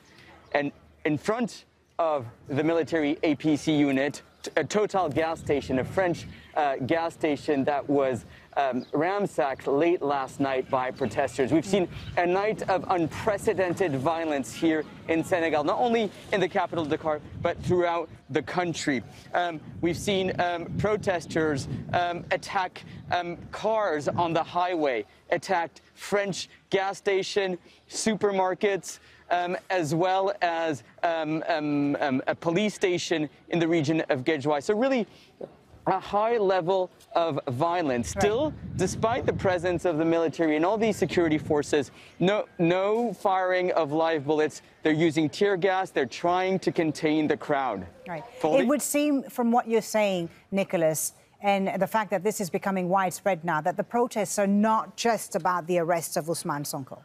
And 0.54 0.72
in 1.04 1.18
front 1.18 1.66
of 2.00 2.26
the 2.48 2.64
military 2.64 3.16
APC 3.24 3.78
unit, 3.78 4.22
a 4.56 4.64
Total 4.64 5.10
gas 5.10 5.40
station, 5.40 5.80
a 5.80 5.84
French 5.84 6.26
uh, 6.56 6.78
gas 6.78 7.14
station 7.14 7.66
that 7.66 7.88
was 7.88 8.26
um, 8.56 8.86
ransacked 8.94 9.68
late 9.68 10.02
last 10.02 10.40
night 10.40 10.70
by 10.70 10.92
protesters. 10.92 11.52
We've 11.52 11.66
seen 11.66 11.90
a 12.16 12.26
night 12.26 12.68
of 12.70 12.86
unprecedented 12.90 13.96
violence 13.96 14.54
here 14.54 14.86
in 15.10 15.26
Senegal, 15.26 15.66
not 15.66 15.78
only 15.78 16.10
in 16.32 16.40
the 16.40 16.48
capital, 16.48 16.86
Dakar, 16.86 17.20
but 17.42 17.62
throughout 17.64 18.10
the 18.30 18.42
country. 18.42 19.04
Um, 19.34 19.60
we've 19.82 19.98
seen 19.98 20.40
um, 20.40 20.66
protesters 20.78 21.68
um, 21.94 22.24
attack 22.32 22.84
um, 23.12 23.38
cars 23.52 24.08
on 24.08 24.34
the 24.34 24.44
highway, 24.44 25.06
attacked 25.32 25.82
French 25.96 26.50
gas 26.70 26.98
station, 26.98 27.58
supermarkets, 27.90 29.00
um, 29.32 29.58
as 29.70 29.94
well 29.96 30.34
as 30.42 30.84
um, 31.04 31.44
um, 31.48 31.96
um, 32.00 32.22
a 32.28 32.36
police 32.36 32.74
station 32.74 33.30
in 33.50 33.60
the 33.60 33.68
region 33.68 34.02
of 34.10 34.24
Gedjouai. 34.24 34.64
So 34.64 34.76
really, 34.76 35.08
a 35.88 36.00
high 36.00 36.38
level 36.38 36.92
of 37.14 37.40
violence. 37.48 38.10
Still, 38.10 38.54
despite 38.76 39.26
the 39.26 39.34
presence 39.34 39.86
of 39.86 39.98
the 39.98 40.06
military 40.06 40.56
and 40.56 40.66
all 40.66 40.78
these 40.78 40.98
security 40.98 41.38
forces, 41.38 41.92
no, 42.20 42.46
no 42.60 43.14
firing 43.14 43.72
of 43.72 43.92
live 43.92 44.26
bullets. 44.26 44.62
They're 44.84 44.94
using 44.94 45.30
tear 45.30 45.58
gas. 45.58 45.90
They're 45.92 46.06
trying 46.06 46.60
to 46.60 46.72
contain 46.72 47.28
the 47.28 47.38
crowd. 47.38 47.88
Right. 48.08 48.24
It 48.44 48.68
would 48.68 48.82
seem, 48.82 49.24
from 49.24 49.52
what 49.52 49.68
you're 49.68 49.82
saying, 49.82 50.30
Nicholas, 50.52 51.14
and 51.42 51.82
the 51.82 51.88
fact 51.88 52.12
that 52.12 52.24
this 52.24 52.42
is 52.42 52.50
becoming 52.50 52.90
widespread 52.90 53.44
now, 53.44 53.62
that 53.62 53.78
the 53.78 53.84
protests 53.84 54.38
are 54.38 54.48
not 54.48 54.98
just 54.98 55.36
about 55.36 55.66
the 55.68 55.80
arrest 55.80 56.18
of 56.18 56.26
Ousmane 56.26 56.66
Sonko. 56.66 57.00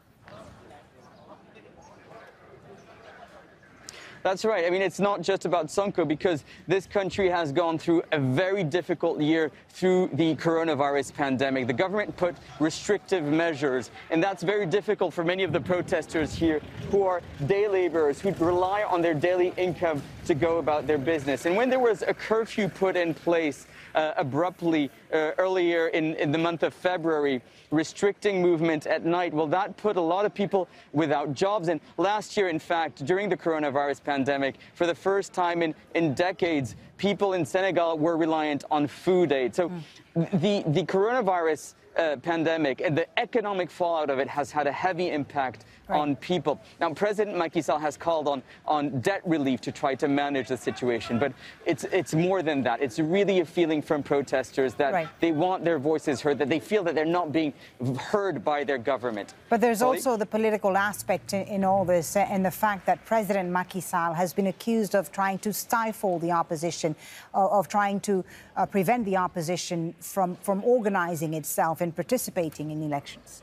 That's 4.25 4.43
right. 4.43 4.65
I 4.65 4.71
mean, 4.71 4.81
it's 4.81 5.01
not 5.01 5.21
just 5.21 5.45
about 5.45 5.67
Sonko 5.67 6.09
because 6.09 6.45
this 6.67 6.87
country 6.87 7.29
has 7.29 7.53
gone 7.53 7.79
through 7.79 8.05
a 8.11 8.19
very 8.19 8.65
difficult 8.65 9.21
year 9.21 9.53
through 9.69 10.09
the 10.15 10.35
coronavirus 10.37 11.13
pandemic. 11.13 11.67
The 11.67 11.75
government 11.75 12.17
put 12.17 12.35
restrictive 12.59 13.23
measures, 13.23 13.91
and 14.09 14.25
that's 14.25 14.43
very 14.43 14.65
difficult 14.65 15.13
for 15.13 15.25
many 15.25 15.43
of 15.43 15.53
the 15.53 15.61
protesters 15.61 16.35
here 16.35 16.63
who 16.91 17.03
are 17.03 17.21
day 17.47 17.69
laborers, 17.69 18.19
who 18.19 18.33
rely 18.43 18.83
on 18.85 19.03
their 19.03 19.13
daily 19.13 19.53
income 19.59 20.03
to 20.25 20.35
go 20.35 20.57
about 20.57 20.87
their 20.87 20.97
business. 20.97 21.45
And 21.45 21.55
when 21.55 21.69
there 21.69 21.79
was 21.79 22.01
a 22.01 22.15
curfew 22.15 22.69
put 22.69 22.97
in 22.97 23.13
place, 23.13 23.67
abruptly 23.95 24.91
uh, 25.13 25.33
earlier 25.39 25.89
in, 25.89 26.15
in 26.15 26.33
the 26.33 26.39
month 26.39 26.63
of 26.63 26.75
February, 26.75 27.41
restricting 27.71 28.43
movement 28.43 28.87
at 28.87 29.05
night. 29.05 29.33
Well, 29.33 29.47
that 29.49 29.77
put 29.77 29.97
a 29.97 30.01
lot 30.01 30.25
of 30.25 30.35
people 30.35 30.69
without 30.93 31.35
jobs. 31.35 31.69
And 31.69 31.81
last 31.97 32.37
year, 32.37 32.49
in 32.49 32.59
fact, 32.59 33.05
during 33.05 33.29
the 33.29 33.37
coronavirus 33.37 34.03
pandemic, 34.03 34.57
for 34.75 34.87
the 34.87 34.95
first 34.95 35.33
time 35.33 35.63
in, 35.63 35.75
in 35.95 36.15
decades, 36.15 36.77
people 36.97 37.33
in 37.35 37.45
Senegal 37.45 37.99
were 37.99 38.17
reliant 38.17 38.65
on 38.71 38.87
food 38.87 39.33
aid. 39.33 39.55
So 39.55 39.71
the, 40.15 40.65
the 40.67 40.85
coronavirus 40.85 41.75
uh, 41.97 42.17
pandemic 42.17 42.81
and 42.81 42.97
the 42.97 43.07
economic 43.19 43.71
fallout 43.71 44.11
of 44.11 44.19
it 44.19 44.29
has 44.29 44.51
had 44.51 44.67
a 44.67 44.73
heavy 44.73 45.11
impact 45.11 45.65
on 45.89 46.17
people. 46.17 46.61
Now, 46.81 46.93
President 46.95 47.37
Macky 47.37 47.63
Sall 47.63 47.79
has 47.79 47.97
called 47.97 48.29
on, 48.29 48.43
on 48.67 49.01
debt 49.01 49.21
relief 49.25 49.61
to 49.63 49.73
try 49.73 49.95
to 49.97 50.09
manage 50.09 50.49
the 50.49 50.57
situation, 50.57 51.19
but 51.19 51.33
it's, 51.67 51.85
it's 51.85 52.15
more 52.15 52.43
than 52.43 52.63
that. 52.63 52.81
It's 52.81 52.99
really 52.99 53.41
a 53.41 53.45
feeling 53.45 53.83
from 53.83 54.03
protesters 54.03 54.75
that 54.75 54.93
Right. 54.93 55.09
they 55.21 55.33
want 55.33 55.65
their 55.65 55.79
voices 55.79 56.21
heard, 56.21 56.39
that 56.39 56.49
they 56.49 56.61
feel 56.61 56.85
that 56.85 56.95
they're 56.95 57.05
not 57.05 57.33
being 57.33 57.53
heard 57.99 58.45
by 58.45 58.65
their 58.65 58.79
government. 58.79 59.35
But 59.49 59.61
there's 59.61 59.81
Polly? 59.81 59.99
also 59.99 60.17
the 60.17 60.27
political 60.27 60.77
aspect 60.77 61.33
in, 61.33 61.43
in 61.47 61.65
all 61.65 61.85
this, 61.85 62.17
uh, 62.17 62.21
and 62.21 62.45
the 62.45 62.51
fact 62.51 62.87
that 62.87 63.05
President 63.05 63.51
Macky 63.51 63.81
Sall 63.81 64.15
has 64.15 64.33
been 64.33 64.47
accused 64.47 64.95
of 64.95 65.11
trying 65.13 65.39
to 65.41 65.53
stifle 65.53 66.19
the 66.19 66.33
opposition, 66.33 66.95
of, 67.33 67.51
of 67.51 67.69
trying 67.69 68.01
to 68.01 68.25
uh, 68.57 68.67
prevent 68.67 69.05
the 69.05 69.17
opposition 69.17 69.95
from, 70.01 70.37
from 70.37 70.63
organizing 70.65 71.35
itself 71.35 71.81
and 71.81 71.95
participating 71.95 72.71
in 72.71 72.83
elections. 72.83 73.43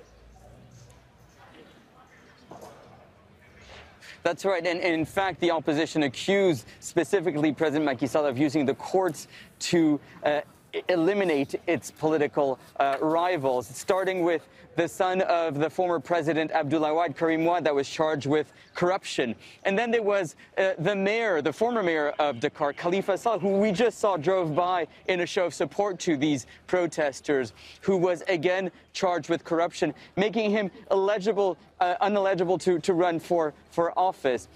That's 4.24 4.46
right. 4.46 4.66
And, 4.66 4.80
and 4.80 4.94
in 4.94 5.06
fact, 5.06 5.40
the 5.40 5.52
opposition 5.52 6.04
accused 6.04 6.66
specifically 6.80 7.52
President 7.52 7.86
Macky 7.86 8.08
Sall 8.08 8.26
of 8.26 8.38
using 8.38 8.66
the 8.66 8.76
courts 8.76 9.28
to 9.60 10.00
uh, 10.24 10.42
eliminate 10.88 11.56
its 11.68 11.92
political 11.92 12.60
uh, 12.80 12.98
rivals, 13.02 13.68
starting 13.68 14.24
with 14.24 14.48
the 14.76 14.88
son 14.88 15.22
of 15.22 15.60
the 15.60 15.70
former 15.70 16.00
president 16.00 16.52
Abdoulaye 16.52 16.96
Wade, 16.96 17.18
Karim 17.18 17.46
Wade, 17.46 17.64
that 17.64 17.76
was 17.76 17.90
charged 17.90 18.26
with 18.26 18.52
corruption. 18.74 19.36
And 19.64 19.78
then 19.78 19.92
there 19.92 20.04
was 20.04 20.36
uh, 20.58 20.72
the 20.80 20.96
mayor, 20.96 21.42
the 21.42 21.54
former 21.54 21.84
mayor 21.84 22.10
of 22.20 22.40
Dakar, 22.40 22.74
Khalifa 22.74 23.18
Sall, 23.18 23.40
who 23.40 23.60
we 23.60 23.72
just 23.72 24.00
saw 24.00 24.18
drove 24.18 24.56
by 24.56 24.88
in 25.08 25.22
a 25.22 25.26
show 25.26 25.46
of 25.46 25.54
support 25.54 26.00
to 26.00 26.18
these 26.18 26.48
protesters, 26.68 27.54
who 27.82 27.98
was 27.98 28.22
again 28.28 28.72
charged 28.94 29.30
with 29.30 29.44
corruption, 29.44 29.94
making 30.16 30.52
him 30.52 30.70
eligible, 30.90 31.58
uh, 31.80 31.96
uneligible 32.02 32.60
to, 32.60 32.80
to 32.80 32.94
run 32.94 33.20
for, 33.20 33.54
for 33.72 33.98
office. 33.98 34.48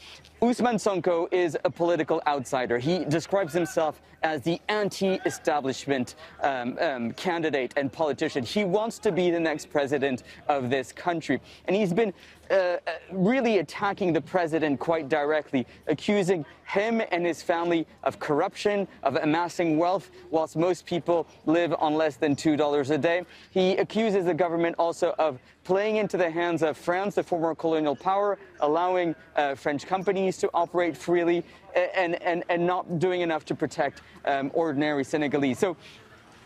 Ousmane 0.41 0.75
Sonko 0.75 1.31
is 1.31 1.57
a 1.63 1.69
political 1.69 2.21
outsider. 2.27 2.77
He 2.77 3.05
describes 3.05 3.53
himself 3.53 4.01
as 4.23 4.41
the 4.41 4.59
anti-establishment 4.67 6.15
um, 6.41 6.77
um, 6.79 7.11
candidate 7.13 7.73
and 7.77 7.91
politician. 7.91 8.43
He 8.43 8.63
wants 8.63 8.99
to 8.99 9.11
be 9.11 9.29
the 9.31 9.39
next 9.39 9.69
president 9.69 10.04
of 10.47 10.69
this 10.69 10.91
country. 10.91 11.39
And 11.67 11.75
he's 11.75 11.93
been 11.93 12.13
uh, 12.51 12.53
uh, 12.53 12.77
really 13.11 13.57
attacking 13.57 14.13
the 14.13 14.21
president 14.21 14.79
quite 14.79 15.09
directly, 15.09 15.65
accusing 15.87 16.45
him 16.67 17.01
and 17.11 17.25
his 17.25 17.41
family 17.41 17.87
of 18.03 18.19
corruption, 18.19 18.87
of 19.03 19.15
amassing 19.15 19.77
wealth, 19.77 20.11
whilst 20.29 20.55
most 20.55 20.85
people 20.85 21.27
live 21.45 21.73
on 21.79 21.95
less 21.95 22.17
than 22.17 22.35
$2 22.35 22.89
a 22.91 22.97
day. 22.97 23.25
He 23.51 23.77
accuses 23.77 24.25
the 24.25 24.33
government 24.33 24.75
also 24.77 25.15
of 25.17 25.39
playing 25.63 25.95
into 25.97 26.17
the 26.17 26.29
hands 26.29 26.61
of 26.61 26.77
France, 26.77 27.15
the 27.15 27.23
former 27.23 27.55
colonial 27.55 27.95
power, 27.95 28.37
allowing 28.59 29.15
uh, 29.35 29.55
French 29.55 29.87
companies 29.87 30.37
to 30.37 30.49
operate 30.53 30.95
freely, 30.95 31.43
and, 31.95 32.21
and, 32.21 32.43
and 32.49 32.65
not 32.65 32.99
doing 32.99 33.21
enough 33.21 33.43
to 33.45 33.55
protect 33.55 34.01
um, 34.25 34.51
ordinary 34.53 35.03
Senegalese. 35.03 35.59
So 35.59 35.75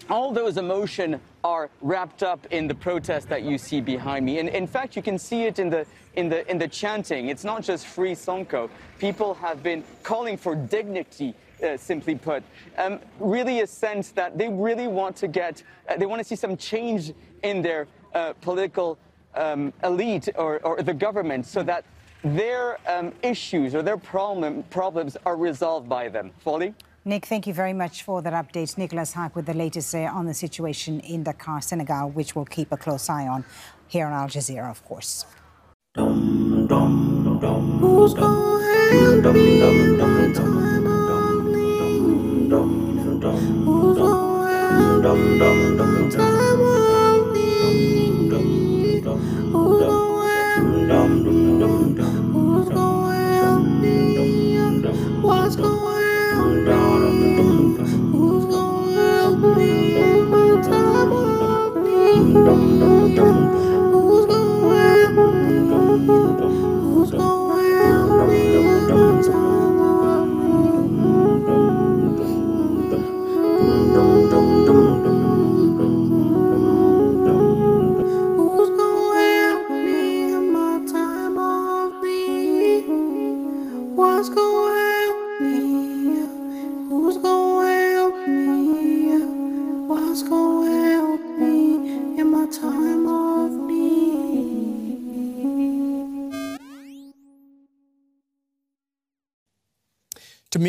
all 0.10 0.32
those 0.32 0.58
emotion 0.58 1.20
are 1.44 1.70
wrapped 1.82 2.24
up 2.24 2.46
in 2.52 2.68
the 2.68 2.76
protest 2.76 3.30
that 3.30 3.44
you 3.44 3.58
see 3.58 3.82
behind 3.82 4.26
me. 4.26 4.40
And 4.40 4.50
in 4.50 4.68
fact, 4.68 4.96
you 4.96 5.02
can 5.02 5.18
see 5.18 5.44
it 5.44 5.60
in 5.60 5.70
the 5.70 5.86
in 6.16 6.30
the 6.30 6.50
in 6.50 6.58
the 6.58 6.68
chanting. 6.68 7.30
It's 7.30 7.44
not 7.44 7.64
just 7.64 7.86
free 7.86 8.14
Sonko. 8.14 8.70
People 9.00 9.34
have 9.36 9.64
been 9.64 9.84
calling 10.04 10.38
for 10.38 10.56
dignity. 10.56 11.34
Uh, 11.62 11.76
simply 11.76 12.16
put, 12.16 12.42
um, 12.78 13.02
really 13.20 13.60
a 13.60 13.68
sense 13.68 14.12
that 14.12 14.38
they 14.38 14.48
really 14.48 14.88
want 14.88 15.14
to 15.14 15.28
get, 15.28 15.62
uh, 15.90 15.98
they 15.98 16.06
want 16.06 16.18
to 16.18 16.24
see 16.24 16.38
some 16.38 16.56
change 16.56 17.12
in 17.44 17.62
their 17.62 17.86
uh, 18.16 18.32
political 18.40 18.98
um, 19.36 19.74
elite 19.84 20.30
or, 20.36 20.60
or 20.60 20.82
the 20.82 20.94
government 20.94 21.46
so 21.46 21.62
that 21.62 21.84
their 22.24 22.78
um, 22.88 23.12
issues 23.24 23.76
or 23.76 23.82
their 23.82 23.98
problem, 23.98 24.64
problems 24.70 25.18
are 25.26 25.36
resolved 25.36 25.90
by 25.90 26.08
them. 26.08 26.32
Folly? 26.40 26.74
Nick, 27.06 27.26
thank 27.26 27.48
you 27.48 27.54
very 27.54 27.72
much 27.74 28.04
for 28.04 28.22
that 28.22 28.34
update. 28.34 28.78
Nicholas 28.78 29.14
Haque 29.14 29.34
with 29.36 29.46
the 29.46 29.54
latest 29.54 29.96
uh, 29.96 30.00
on 30.00 30.26
the 30.26 30.34
situation 30.34 31.00
in 31.00 31.24
Dakar, 31.24 31.62
Senegal, 31.62 32.10
which 32.10 32.36
we'll 32.36 32.44
keep 32.46 32.72
a 32.74 32.78
close 32.78 33.10
eye 33.10 33.26
on 33.28 33.46
here 33.88 34.06
on 34.06 34.12
Al 34.12 34.28
Jazeera, 34.28 34.70
of 34.70 34.84
course. 34.86 35.26
Who's 35.96 36.68
gonna 38.14 39.22
help 39.22 39.34
me 39.34 39.62
in 39.62 40.34
time 40.34 40.86
of 40.86 41.46
need? 41.46 42.52
Who's 42.52 43.98
gonna 43.98 45.02
help 45.02 45.18
me 45.18 45.32
in 45.32 46.12
time 46.12 46.34
of 46.34 46.39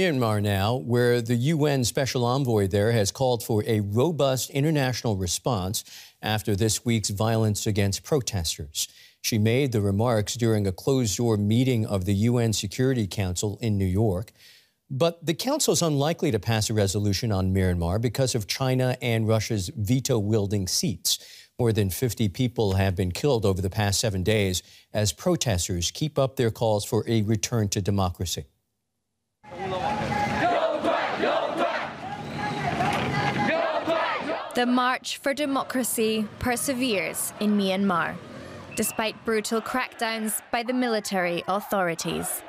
Myanmar 0.00 0.42
now, 0.42 0.76
where 0.76 1.20
the 1.20 1.34
UN 1.34 1.84
Special 1.84 2.24
Envoy 2.24 2.66
there 2.66 2.92
has 2.92 3.12
called 3.12 3.42
for 3.42 3.62
a 3.66 3.80
robust 3.80 4.48
international 4.48 5.18
response 5.18 5.84
after 6.22 6.56
this 6.56 6.86
week's 6.86 7.10
violence 7.10 7.66
against 7.66 8.02
protesters. 8.02 8.88
She 9.20 9.36
made 9.36 9.72
the 9.72 9.82
remarks 9.82 10.36
during 10.36 10.66
a 10.66 10.72
closed 10.72 11.18
door 11.18 11.36
meeting 11.36 11.84
of 11.84 12.06
the 12.06 12.14
UN 12.14 12.54
Security 12.54 13.06
Council 13.06 13.58
in 13.60 13.76
New 13.76 13.84
York. 13.84 14.32
But 14.88 15.26
the 15.26 15.34
Council 15.34 15.74
is 15.74 15.82
unlikely 15.82 16.30
to 16.30 16.38
pass 16.38 16.70
a 16.70 16.74
resolution 16.74 17.30
on 17.30 17.52
Myanmar 17.52 18.00
because 18.00 18.34
of 18.34 18.46
China 18.46 18.96
and 19.02 19.28
Russia's 19.28 19.68
veto 19.76 20.18
wielding 20.18 20.66
seats. 20.66 21.18
More 21.58 21.74
than 21.74 21.90
50 21.90 22.30
people 22.30 22.72
have 22.72 22.96
been 22.96 23.12
killed 23.12 23.44
over 23.44 23.60
the 23.60 23.68
past 23.68 24.00
seven 24.00 24.22
days 24.22 24.62
as 24.94 25.12
protesters 25.12 25.90
keep 25.90 26.18
up 26.18 26.36
their 26.36 26.50
calls 26.50 26.86
for 26.86 27.04
a 27.06 27.20
return 27.20 27.68
to 27.68 27.82
democracy. 27.82 28.46
The 34.54 34.66
March 34.66 35.16
for 35.18 35.34
Democracy 35.34 36.26
perseveres 36.38 37.32
in 37.40 37.56
Myanmar, 37.56 38.14
despite 38.76 39.24
brutal 39.24 39.60
crackdowns 39.60 40.40
by 40.52 40.62
the 40.62 40.72
military 40.72 41.42
authorities. 41.48 42.42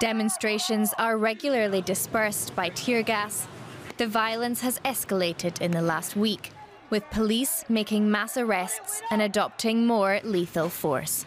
Demonstrations 0.00 0.94
are 0.98 1.18
regularly 1.18 1.82
dispersed 1.82 2.56
by 2.56 2.70
tear 2.70 3.02
gas. 3.02 3.46
The 3.98 4.06
violence 4.06 4.60
has 4.62 4.78
escalated 4.80 5.60
in 5.60 5.72
the 5.72 5.82
last 5.82 6.16
week, 6.16 6.52
with 6.90 7.02
police 7.10 7.64
making 7.68 8.10
mass 8.10 8.36
arrests 8.36 9.02
and 9.10 9.20
adopting 9.20 9.86
more 9.86 10.20
lethal 10.24 10.68
force. 10.68 11.26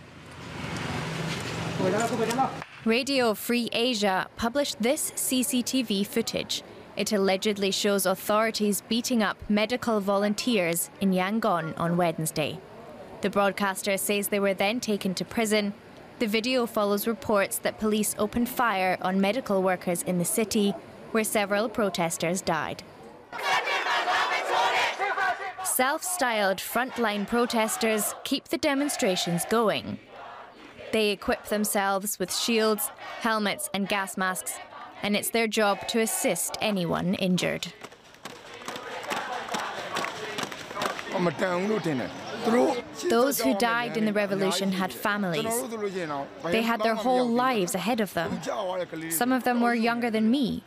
Radio 2.85 3.35
Free 3.35 3.69
Asia 3.73 4.27
published 4.37 4.81
this 4.81 5.11
CCTV 5.11 6.03
footage. 6.03 6.63
It 6.97 7.11
allegedly 7.11 7.69
shows 7.69 8.07
authorities 8.07 8.81
beating 8.89 9.21
up 9.21 9.37
medical 9.47 9.99
volunteers 9.99 10.89
in 10.99 11.11
Yangon 11.11 11.79
on 11.79 11.95
Wednesday. 11.95 12.57
The 13.21 13.29
broadcaster 13.29 13.97
says 13.97 14.29
they 14.29 14.39
were 14.39 14.55
then 14.55 14.79
taken 14.79 15.13
to 15.13 15.23
prison. 15.23 15.75
The 16.17 16.25
video 16.25 16.65
follows 16.65 17.05
reports 17.05 17.59
that 17.59 17.79
police 17.79 18.15
opened 18.17 18.49
fire 18.49 18.97
on 19.03 19.21
medical 19.21 19.61
workers 19.61 20.01
in 20.01 20.17
the 20.17 20.25
city, 20.25 20.73
where 21.11 21.23
several 21.23 21.69
protesters 21.69 22.41
died. 22.41 22.81
Self 25.63 26.03
styled 26.03 26.57
frontline 26.57 27.27
protesters 27.27 28.15
keep 28.23 28.45
the 28.45 28.57
demonstrations 28.57 29.45
going. 29.51 29.99
They 30.91 31.11
equip 31.11 31.45
themselves 31.45 32.19
with 32.19 32.33
shields, 32.33 32.89
helmets, 33.21 33.69
and 33.73 33.87
gas 33.87 34.17
masks, 34.17 34.55
and 35.01 35.15
it's 35.15 35.29
their 35.29 35.47
job 35.47 35.87
to 35.89 35.99
assist 35.99 36.57
anyone 36.61 37.15
injured. 37.15 37.73
Those 43.09 43.39
who 43.41 43.57
died 43.57 43.97
in 43.97 44.05
the 44.05 44.13
revolution 44.13 44.71
had 44.71 44.91
families. 44.91 45.63
They 46.45 46.61
had 46.61 46.81
their 46.81 46.95
whole 46.95 47.27
lives 47.27 47.75
ahead 47.75 47.99
of 48.01 48.13
them. 48.13 48.39
Some 49.09 49.31
of 49.31 49.43
them 49.43 49.61
were 49.61 49.75
younger 49.75 50.09
than 50.09 50.31
me. 50.31 50.63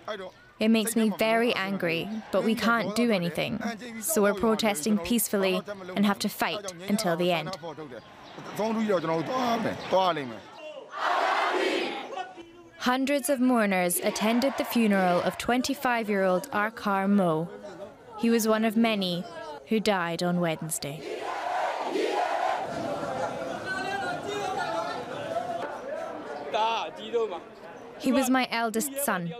It 0.61 0.69
makes 0.69 0.95
me 0.95 1.13
very 1.19 1.53
angry, 1.55 2.09
but 2.31 2.45
we 2.45 2.55
can't 2.55 2.95
do 2.95 3.11
anything. 3.11 3.61
So 4.01 4.23
we're 4.23 4.35
protesting 4.35 4.99
peacefully 4.99 5.61
and 5.97 6.07
have 6.07 6.21
to 6.21 6.29
fight 6.29 6.73
until 6.89 7.17
the 7.17 7.33
end. 7.33 7.59
Hundreds 12.79 13.31
of 13.31 13.41
mourners 13.41 14.01
attended 14.01 14.53
the 14.59 14.65
funeral 14.65 15.21
of 15.23 15.39
25 15.39 16.09
year 16.11 16.25
old 16.25 16.51
Arkar 16.51 17.09
Mo. 17.09 17.49
He 18.19 18.31
was 18.31 18.47
one 18.47 18.65
of 18.65 18.77
many 18.77 19.25
who 19.69 19.81
died 19.81 20.23
on 20.23 20.41
Wednesday. 20.41 21.01
He 27.99 28.13
was 28.13 28.29
my 28.29 28.47
eldest 28.51 28.97
son. 29.05 29.33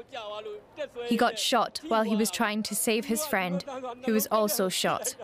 He 1.07 1.17
got 1.17 1.39
shot 1.39 1.81
while 1.89 2.03
he 2.03 2.17
was 2.17 2.31
trying 2.31 2.63
to 2.65 2.75
save 2.75 3.05
his 3.07 3.27
friend, 3.27 3.65
who 4.07 4.13
was 4.13 4.27
also 4.31 4.69
shot. 4.69 5.17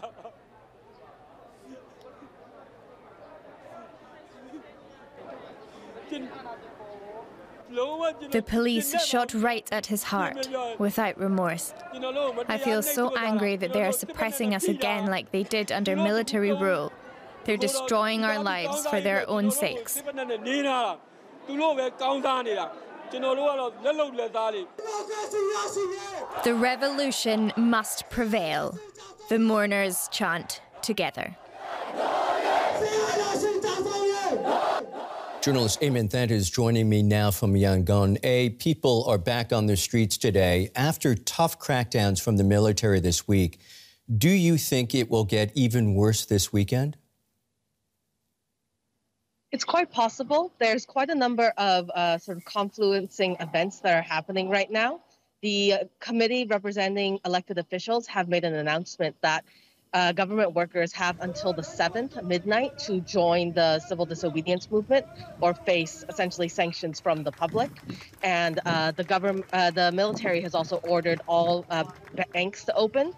The 8.30 8.42
police 8.42 9.00
shot 9.05 9.32
right 9.32 9.68
at 9.70 9.86
his 9.86 10.02
heart 10.05 10.48
without 10.78 11.18
remorse. 11.18 11.72
I 12.48 12.58
feel 12.58 12.82
so 12.82 13.14
angry 13.16 13.56
that 13.56 13.72
they 13.72 13.82
are 13.82 13.92
suppressing 13.92 14.55
us 14.55 14.64
again 14.64 15.06
like 15.06 15.30
they 15.30 15.44
did 15.44 15.70
under 15.70 15.94
military 15.94 16.52
rule. 16.52 16.92
They're 17.44 17.56
destroying 17.56 18.24
our 18.24 18.42
lives 18.42 18.86
for 18.86 19.00
their 19.00 19.28
own 19.28 19.50
sakes. 19.50 20.02
The 26.44 26.55
revolution 26.55 27.52
must 27.56 28.10
prevail. 28.10 28.78
The 29.28 29.39
mourners 29.39 30.08
chant 30.10 30.60
together. 30.82 31.36
Journalist 35.41 35.83
Aye 35.83 35.89
Min 35.89 36.07
Thant 36.07 36.31
is 36.31 36.51
joining 36.51 36.86
me 36.91 37.02
now 37.02 37.31
from 37.31 37.55
Yangon. 37.55 38.19
A, 38.23 38.51
people 38.51 39.05
are 39.07 39.17
back 39.17 39.55
on 39.55 39.65
the 39.65 39.75
streets 39.75 40.19
today 40.19 40.70
after 40.77 41.15
tough 41.15 41.59
crackdowns 41.59 42.20
from 42.20 42.36
the 42.36 42.44
military 42.44 43.01
this 43.01 43.27
week. 43.27 43.59
Do 44.19 44.28
you 44.28 44.59
think 44.59 44.94
it 44.94 45.09
will 45.09 45.25
get 45.25 45.51
even 45.55 45.94
worse 45.94 46.27
this 46.27 46.52
weekend? 46.52 46.99
It's 49.51 49.65
quite 49.65 49.91
possible. 49.91 50.52
There's 50.59 50.85
quite 50.85 51.09
a 51.09 51.15
number 51.15 51.55
of 51.57 51.89
uh, 51.89 52.19
sort 52.19 52.36
of 52.36 52.44
confluencing 52.44 53.43
events 53.43 53.81
that 53.81 53.97
are 53.97 54.02
happening 54.02 54.51
right 54.51 54.70
now. 54.70 55.01
the 55.43 55.75
committee 56.01 56.44
representing 56.44 57.19
elected 57.25 57.57
officials 57.57 58.07
have 58.07 58.28
made 58.28 58.44
an 58.44 58.55
announcement 58.55 59.17
that 59.23 59.44
uh, 59.94 60.12
government 60.12 60.55
workers 60.55 60.93
have 60.94 61.17
until 61.20 61.55
the 61.55 61.62
7th 61.62 62.23
midnight 62.23 62.77
to 62.78 63.01
join 63.01 63.52
the 63.55 63.81
civil 63.81 64.07
disobedience 64.07 64.70
movement 64.70 65.07
or 65.41 65.55
face 65.55 66.05
essentially 66.09 66.49
sanctions 66.49 67.01
from 67.01 67.25
the 67.25 67.33
public. 67.33 67.83
And 68.23 68.60
uh, 68.67 68.93
the 68.93 69.05
government 69.05 69.47
uh, 69.52 69.70
the 69.73 69.93
military 69.93 70.43
has 70.43 70.55
also 70.55 70.78
ordered 70.78 71.23
all 71.27 71.67
uh, 71.70 71.85
banks 72.35 72.65
to 72.67 72.75
open. 72.75 73.12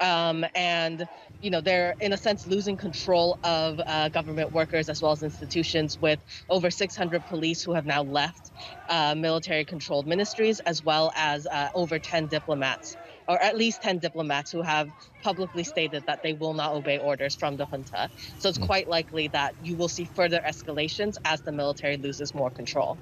Um, 0.00 0.44
and 0.54 1.08
you 1.40 1.50
know 1.50 1.60
they're 1.60 1.96
in 2.00 2.12
a 2.12 2.18
sense 2.18 2.46
losing 2.46 2.76
control 2.76 3.38
of 3.44 3.80
uh, 3.86 4.08
government 4.10 4.52
workers 4.52 4.88
as 4.88 5.02
well 5.02 5.12
as 5.12 5.22
institutions 5.22 5.98
with 5.98 6.20
over 6.48 6.70
600 6.70 7.24
police 7.26 7.62
who 7.62 7.74
have 7.74 7.86
now 7.86 8.02
left 8.02 8.52
uh, 8.88 9.14
military 9.16 9.64
controlled 9.64 10.06
ministries 10.06 10.60
as 10.60 10.82
well 10.82 11.12
as 11.16 11.46
uh, 11.46 11.68
over 11.74 11.98
10 11.98 12.28
diplomats 12.28 12.96
or 13.28 13.40
at 13.42 13.56
least 13.56 13.82
10 13.82 13.98
diplomats 13.98 14.50
who 14.50 14.62
have 14.62 14.90
publicly 15.22 15.62
stated 15.62 16.04
that 16.06 16.22
they 16.22 16.32
will 16.32 16.54
not 16.54 16.72
obey 16.72 16.98
orders 16.98 17.34
from 17.36 17.56
the 17.56 17.66
junta 17.66 18.08
so 18.38 18.48
it's 18.48 18.58
quite 18.58 18.88
likely 18.88 19.28
that 19.28 19.54
you 19.62 19.76
will 19.76 19.88
see 19.88 20.04
further 20.04 20.40
escalations 20.46 21.16
as 21.24 21.40
the 21.42 21.52
military 21.52 21.96
loses 21.96 22.34
more 22.34 22.50
control 22.50 22.96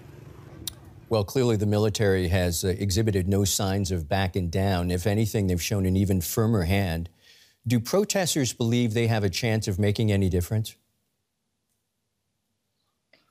Well, 1.09 1.25
clearly 1.25 1.57
the 1.57 1.67
military 1.67 2.29
has 2.29 2.65
uh, 2.65 2.69
exhibited 2.69 3.29
no 3.29 3.45
signs 3.45 3.93
of 3.93 4.09
backing 4.09 4.51
down. 4.51 4.91
If 4.91 5.07
anything, 5.07 5.47
they've 5.47 5.63
shown 5.63 5.87
an 5.87 5.97
even 5.97 6.21
firmer 6.21 6.65
hand. 6.65 7.09
Do 7.65 7.79
protesters 7.79 8.53
believe 8.53 8.93
they 8.93 9.07
have 9.07 9.23
a 9.23 9.31
chance 9.31 9.69
of 9.69 9.79
making 9.79 10.11
any 10.11 10.29
difference? 10.29 10.75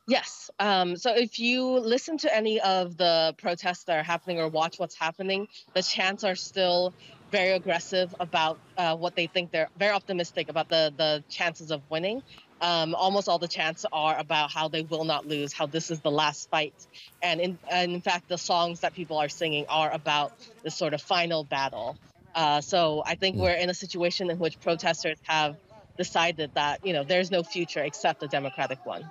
Yes. 0.08 0.52
Um, 0.60 0.98
so 0.98 1.16
if 1.16 1.40
you 1.40 1.80
listen 1.80 2.18
to 2.20 2.36
any 2.36 2.62
of 2.62 2.96
the 2.96 3.34
protests 3.38 3.86
that 3.86 3.98
are 3.98 4.04
happening 4.04 4.40
or 4.40 4.48
watch 4.50 4.78
what's 4.78 4.96
happening, 4.96 5.48
the 5.74 5.82
chants 5.82 6.24
are 6.24 6.36
still 6.36 6.94
very 7.32 7.52
aggressive 7.52 8.14
about 8.20 8.60
uh, 8.78 8.96
what 8.96 9.16
they 9.16 9.26
think 9.26 9.52
they're 9.52 9.70
very 9.78 9.92
optimistic 9.92 10.48
about 10.50 10.70
the 10.70 10.94
the 10.96 11.24
chances 11.30 11.72
of 11.72 11.82
winning. 11.90 12.22
Um, 12.62 12.94
almost 12.96 13.28
all 13.28 13.40
the 13.40 13.48
chants 13.48 13.84
are 13.92 14.18
about 14.18 14.52
how 14.52 14.68
they 14.68 14.84
will 14.84 15.06
not 15.06 15.28
lose, 15.28 15.54
how 15.54 15.66
this 15.66 15.90
is 15.90 16.00
the 16.02 16.12
last 16.12 16.50
fight, 16.52 16.76
and 17.24 17.42
in 17.42 17.58
and 17.72 17.94
in 17.94 18.02
fact, 18.02 18.30
the 18.30 18.38
songs 18.38 18.82
that 18.82 18.94
people 18.94 19.18
are 19.18 19.30
singing 19.30 19.66
are 19.70 19.92
about 19.92 20.34
this 20.64 20.76
sort 20.76 20.94
of 20.94 21.02
final 21.02 21.44
battle. 21.44 21.98
Uh, 22.36 22.62
so 22.62 23.02
I 23.06 23.16
think 23.16 23.38
we're 23.38 23.54
in 23.54 23.70
a 23.72 23.74
situation 23.74 24.30
in 24.30 24.38
which 24.38 24.60
protesters 24.60 25.18
have 25.24 25.58
decided 25.98 26.52
that 26.54 26.86
you 26.86 26.94
know 26.94 27.04
there's 27.04 27.32
no 27.32 27.42
future 27.42 27.82
except 27.82 28.22
a 28.22 28.28
democratic 28.28 28.86
one. 28.86 29.10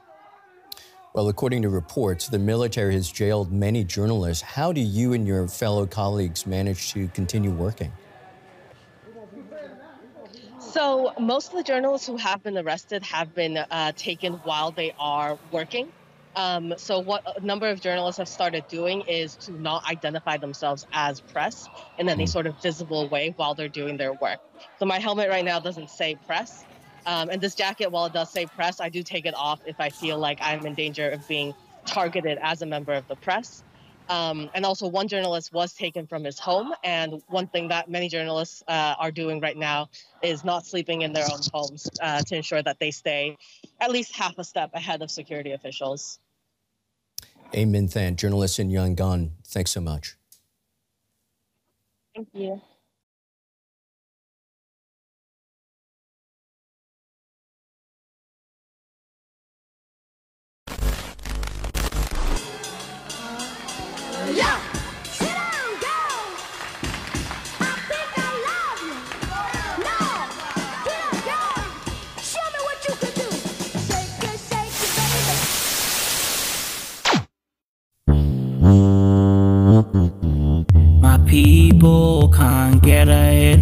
Well, 1.14 1.28
according 1.28 1.62
to 1.62 1.68
reports, 1.68 2.26
the 2.26 2.40
military 2.40 2.94
has 2.94 3.08
jailed 3.08 3.52
many 3.52 3.84
journalists. 3.84 4.42
How 4.42 4.72
do 4.72 4.80
you 4.80 5.12
and 5.12 5.28
your 5.28 5.46
fellow 5.46 5.86
colleagues 5.86 6.44
manage 6.44 6.92
to 6.92 7.06
continue 7.06 7.52
working? 7.52 7.92
So 10.58 11.12
most 11.20 11.52
of 11.52 11.56
the 11.56 11.62
journalists 11.62 12.08
who 12.08 12.16
have 12.16 12.42
been 12.42 12.58
arrested 12.58 13.04
have 13.04 13.32
been 13.32 13.58
uh, 13.58 13.92
taken 13.94 14.32
while 14.42 14.72
they 14.72 14.92
are 14.98 15.38
working. 15.52 15.92
Um, 16.34 16.74
so 16.76 16.98
what 16.98 17.22
a 17.36 17.46
number 17.46 17.68
of 17.68 17.80
journalists 17.80 18.18
have 18.18 18.26
started 18.26 18.66
doing 18.66 19.02
is 19.02 19.36
to 19.36 19.52
not 19.52 19.88
identify 19.88 20.36
themselves 20.36 20.84
as 20.92 21.20
press 21.20 21.68
in 21.96 22.08
any 22.08 22.26
sort 22.26 22.48
of 22.48 22.60
visible 22.60 23.08
way 23.08 23.34
while 23.36 23.54
they're 23.54 23.68
doing 23.68 23.96
their 23.96 24.14
work. 24.14 24.40
So 24.80 24.84
my 24.84 24.98
helmet 24.98 25.28
right 25.30 25.44
now 25.44 25.60
doesn't 25.60 25.90
say 25.90 26.16
press. 26.26 26.64
Um, 27.06 27.30
and 27.30 27.40
this 27.40 27.54
jacket, 27.54 27.90
while 27.90 28.06
it 28.06 28.12
does 28.12 28.30
say 28.30 28.46
press, 28.46 28.80
I 28.80 28.88
do 28.88 29.02
take 29.02 29.26
it 29.26 29.34
off 29.34 29.60
if 29.66 29.78
I 29.78 29.90
feel 29.90 30.18
like 30.18 30.38
I'm 30.40 30.64
in 30.66 30.74
danger 30.74 31.10
of 31.10 31.26
being 31.28 31.54
targeted 31.86 32.38
as 32.40 32.62
a 32.62 32.66
member 32.66 32.92
of 32.92 33.06
the 33.08 33.16
press. 33.16 33.62
Um, 34.08 34.50
and 34.54 34.66
also, 34.66 34.86
one 34.86 35.08
journalist 35.08 35.52
was 35.52 35.72
taken 35.72 36.06
from 36.06 36.24
his 36.24 36.38
home. 36.38 36.74
And 36.82 37.22
one 37.28 37.46
thing 37.46 37.68
that 37.68 37.88
many 37.88 38.08
journalists 38.08 38.62
uh, 38.68 38.94
are 38.98 39.10
doing 39.10 39.40
right 39.40 39.56
now 39.56 39.88
is 40.22 40.44
not 40.44 40.66
sleeping 40.66 41.02
in 41.02 41.12
their 41.12 41.24
own 41.24 41.40
homes 41.52 41.88
uh, 42.02 42.22
to 42.22 42.36
ensure 42.36 42.62
that 42.62 42.78
they 42.78 42.90
stay 42.90 43.36
at 43.80 43.90
least 43.90 44.14
half 44.14 44.38
a 44.38 44.44
step 44.44 44.70
ahead 44.74 45.02
of 45.02 45.10
security 45.10 45.52
officials. 45.52 46.18
Aye 47.54 47.64
Min 47.64 47.88
Thant, 47.88 48.16
journalist 48.16 48.58
in 48.58 48.68
Yangon. 48.68 49.30
Thanks 49.46 49.70
so 49.70 49.80
much. 49.80 50.16
Thank 52.14 52.28
you. 52.32 52.60
People 81.34 82.28
can't 82.28 82.80
get 82.80 83.08
ahead. 83.08 83.60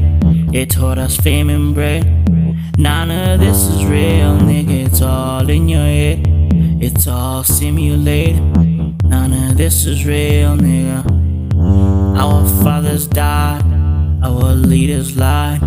They 0.53 0.67
taught 0.67 0.99
us 0.99 1.17
fame 1.17 1.49
and 1.49 1.75
bread. 1.75 2.05
None 2.77 3.11
of 3.11 3.41
this 3.41 3.67
is 3.69 3.87
real, 3.87 4.37
nigga. 4.49 4.87
It's 4.87 5.01
all 5.01 5.49
in 5.49 5.71
your 5.71 5.81
head. 5.81 6.21
It's 6.83 7.07
all 7.07 7.43
simulated. 7.43 8.43
None 9.05 9.33
of 9.33 9.42
this 9.57 9.87
is 9.87 10.07
real, 10.07 10.57
nigga. 10.57 11.05
Our 12.17 12.47
fathers 12.63 13.07
died. 13.07 13.63
Our 14.23 14.55
leaders 14.55 15.17
lied. 15.17 15.63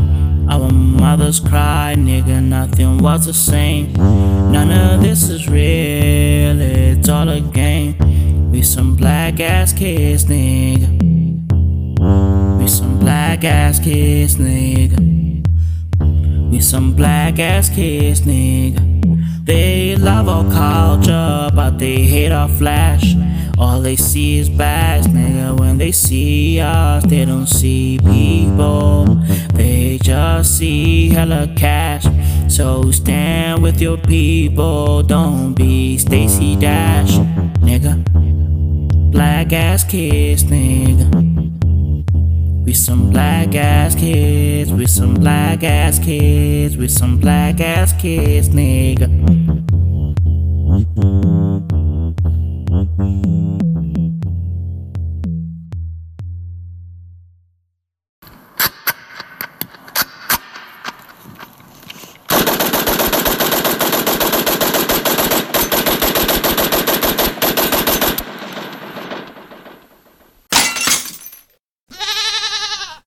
Our 0.50 0.72
mothers 0.72 1.40
cried, 1.40 1.98
nigga. 1.98 2.42
Nothing 2.42 3.00
was 3.00 3.26
the 3.26 3.34
same. 3.34 3.94
None 3.94 4.72
of 4.72 5.02
this 5.02 5.30
is 5.30 5.48
real. 5.48 6.60
It's 6.62 7.10
all 7.10 7.30
a 7.30 7.42
game. 7.42 8.52
We 8.52 8.62
some 8.64 8.96
black 8.96 9.40
ass 9.40 9.74
kids, 9.74 10.26
nigga. 10.26 10.90
We 12.60 12.68
some 12.68 13.00
black 13.00 13.44
ass 13.44 13.80
kids, 13.80 14.36
nigga. 14.36 15.00
We 16.52 16.62
some 16.62 16.96
black 16.96 17.40
ass 17.40 17.70
kids, 17.70 18.22
nigga. 18.22 18.96
They 19.46 19.96
love 19.96 20.28
our 20.28 20.44
culture, 20.52 21.52
but 21.56 21.78
they 21.78 22.02
hate 22.02 22.32
our 22.32 22.50
flash. 22.50 23.14
All 23.60 23.80
they 23.80 23.96
see 23.96 24.40
is 24.40 24.50
bags, 24.50 25.06
nigga. 25.06 25.60
When 25.60 25.78
they 25.78 25.92
see 25.92 26.60
us, 26.60 27.06
they 27.06 27.26
don't 27.26 27.46
see 27.46 28.00
people. 28.00 29.06
They 29.54 30.00
just 30.02 30.58
see 30.58 31.10
hella 31.10 31.48
cash. 31.56 32.08
So 32.48 32.90
stand 32.90 33.62
with 33.62 33.80
your 33.80 33.98
people. 33.98 35.04
Don't 35.04 35.54
be 35.54 36.00
Stacey 36.00 36.56
Dash, 36.56 37.12
nigga. 37.62 38.04
Black 39.12 39.54
ass 39.54 39.84
kids, 39.84 40.44
nigga. 40.46 41.65
We 42.66 42.74
some 42.74 43.11
black 43.11 43.53
ass 43.53 43.94
kids, 43.94 44.74
we 44.74 44.88
some 44.88 45.14
black 45.14 45.64
ass 45.64 46.00
kids, 46.00 46.76
we 46.76 46.88
some 46.88 47.19
black 47.19 47.60
ass 47.60 47.94
kids, 47.94 48.50
nigga. 48.50 49.55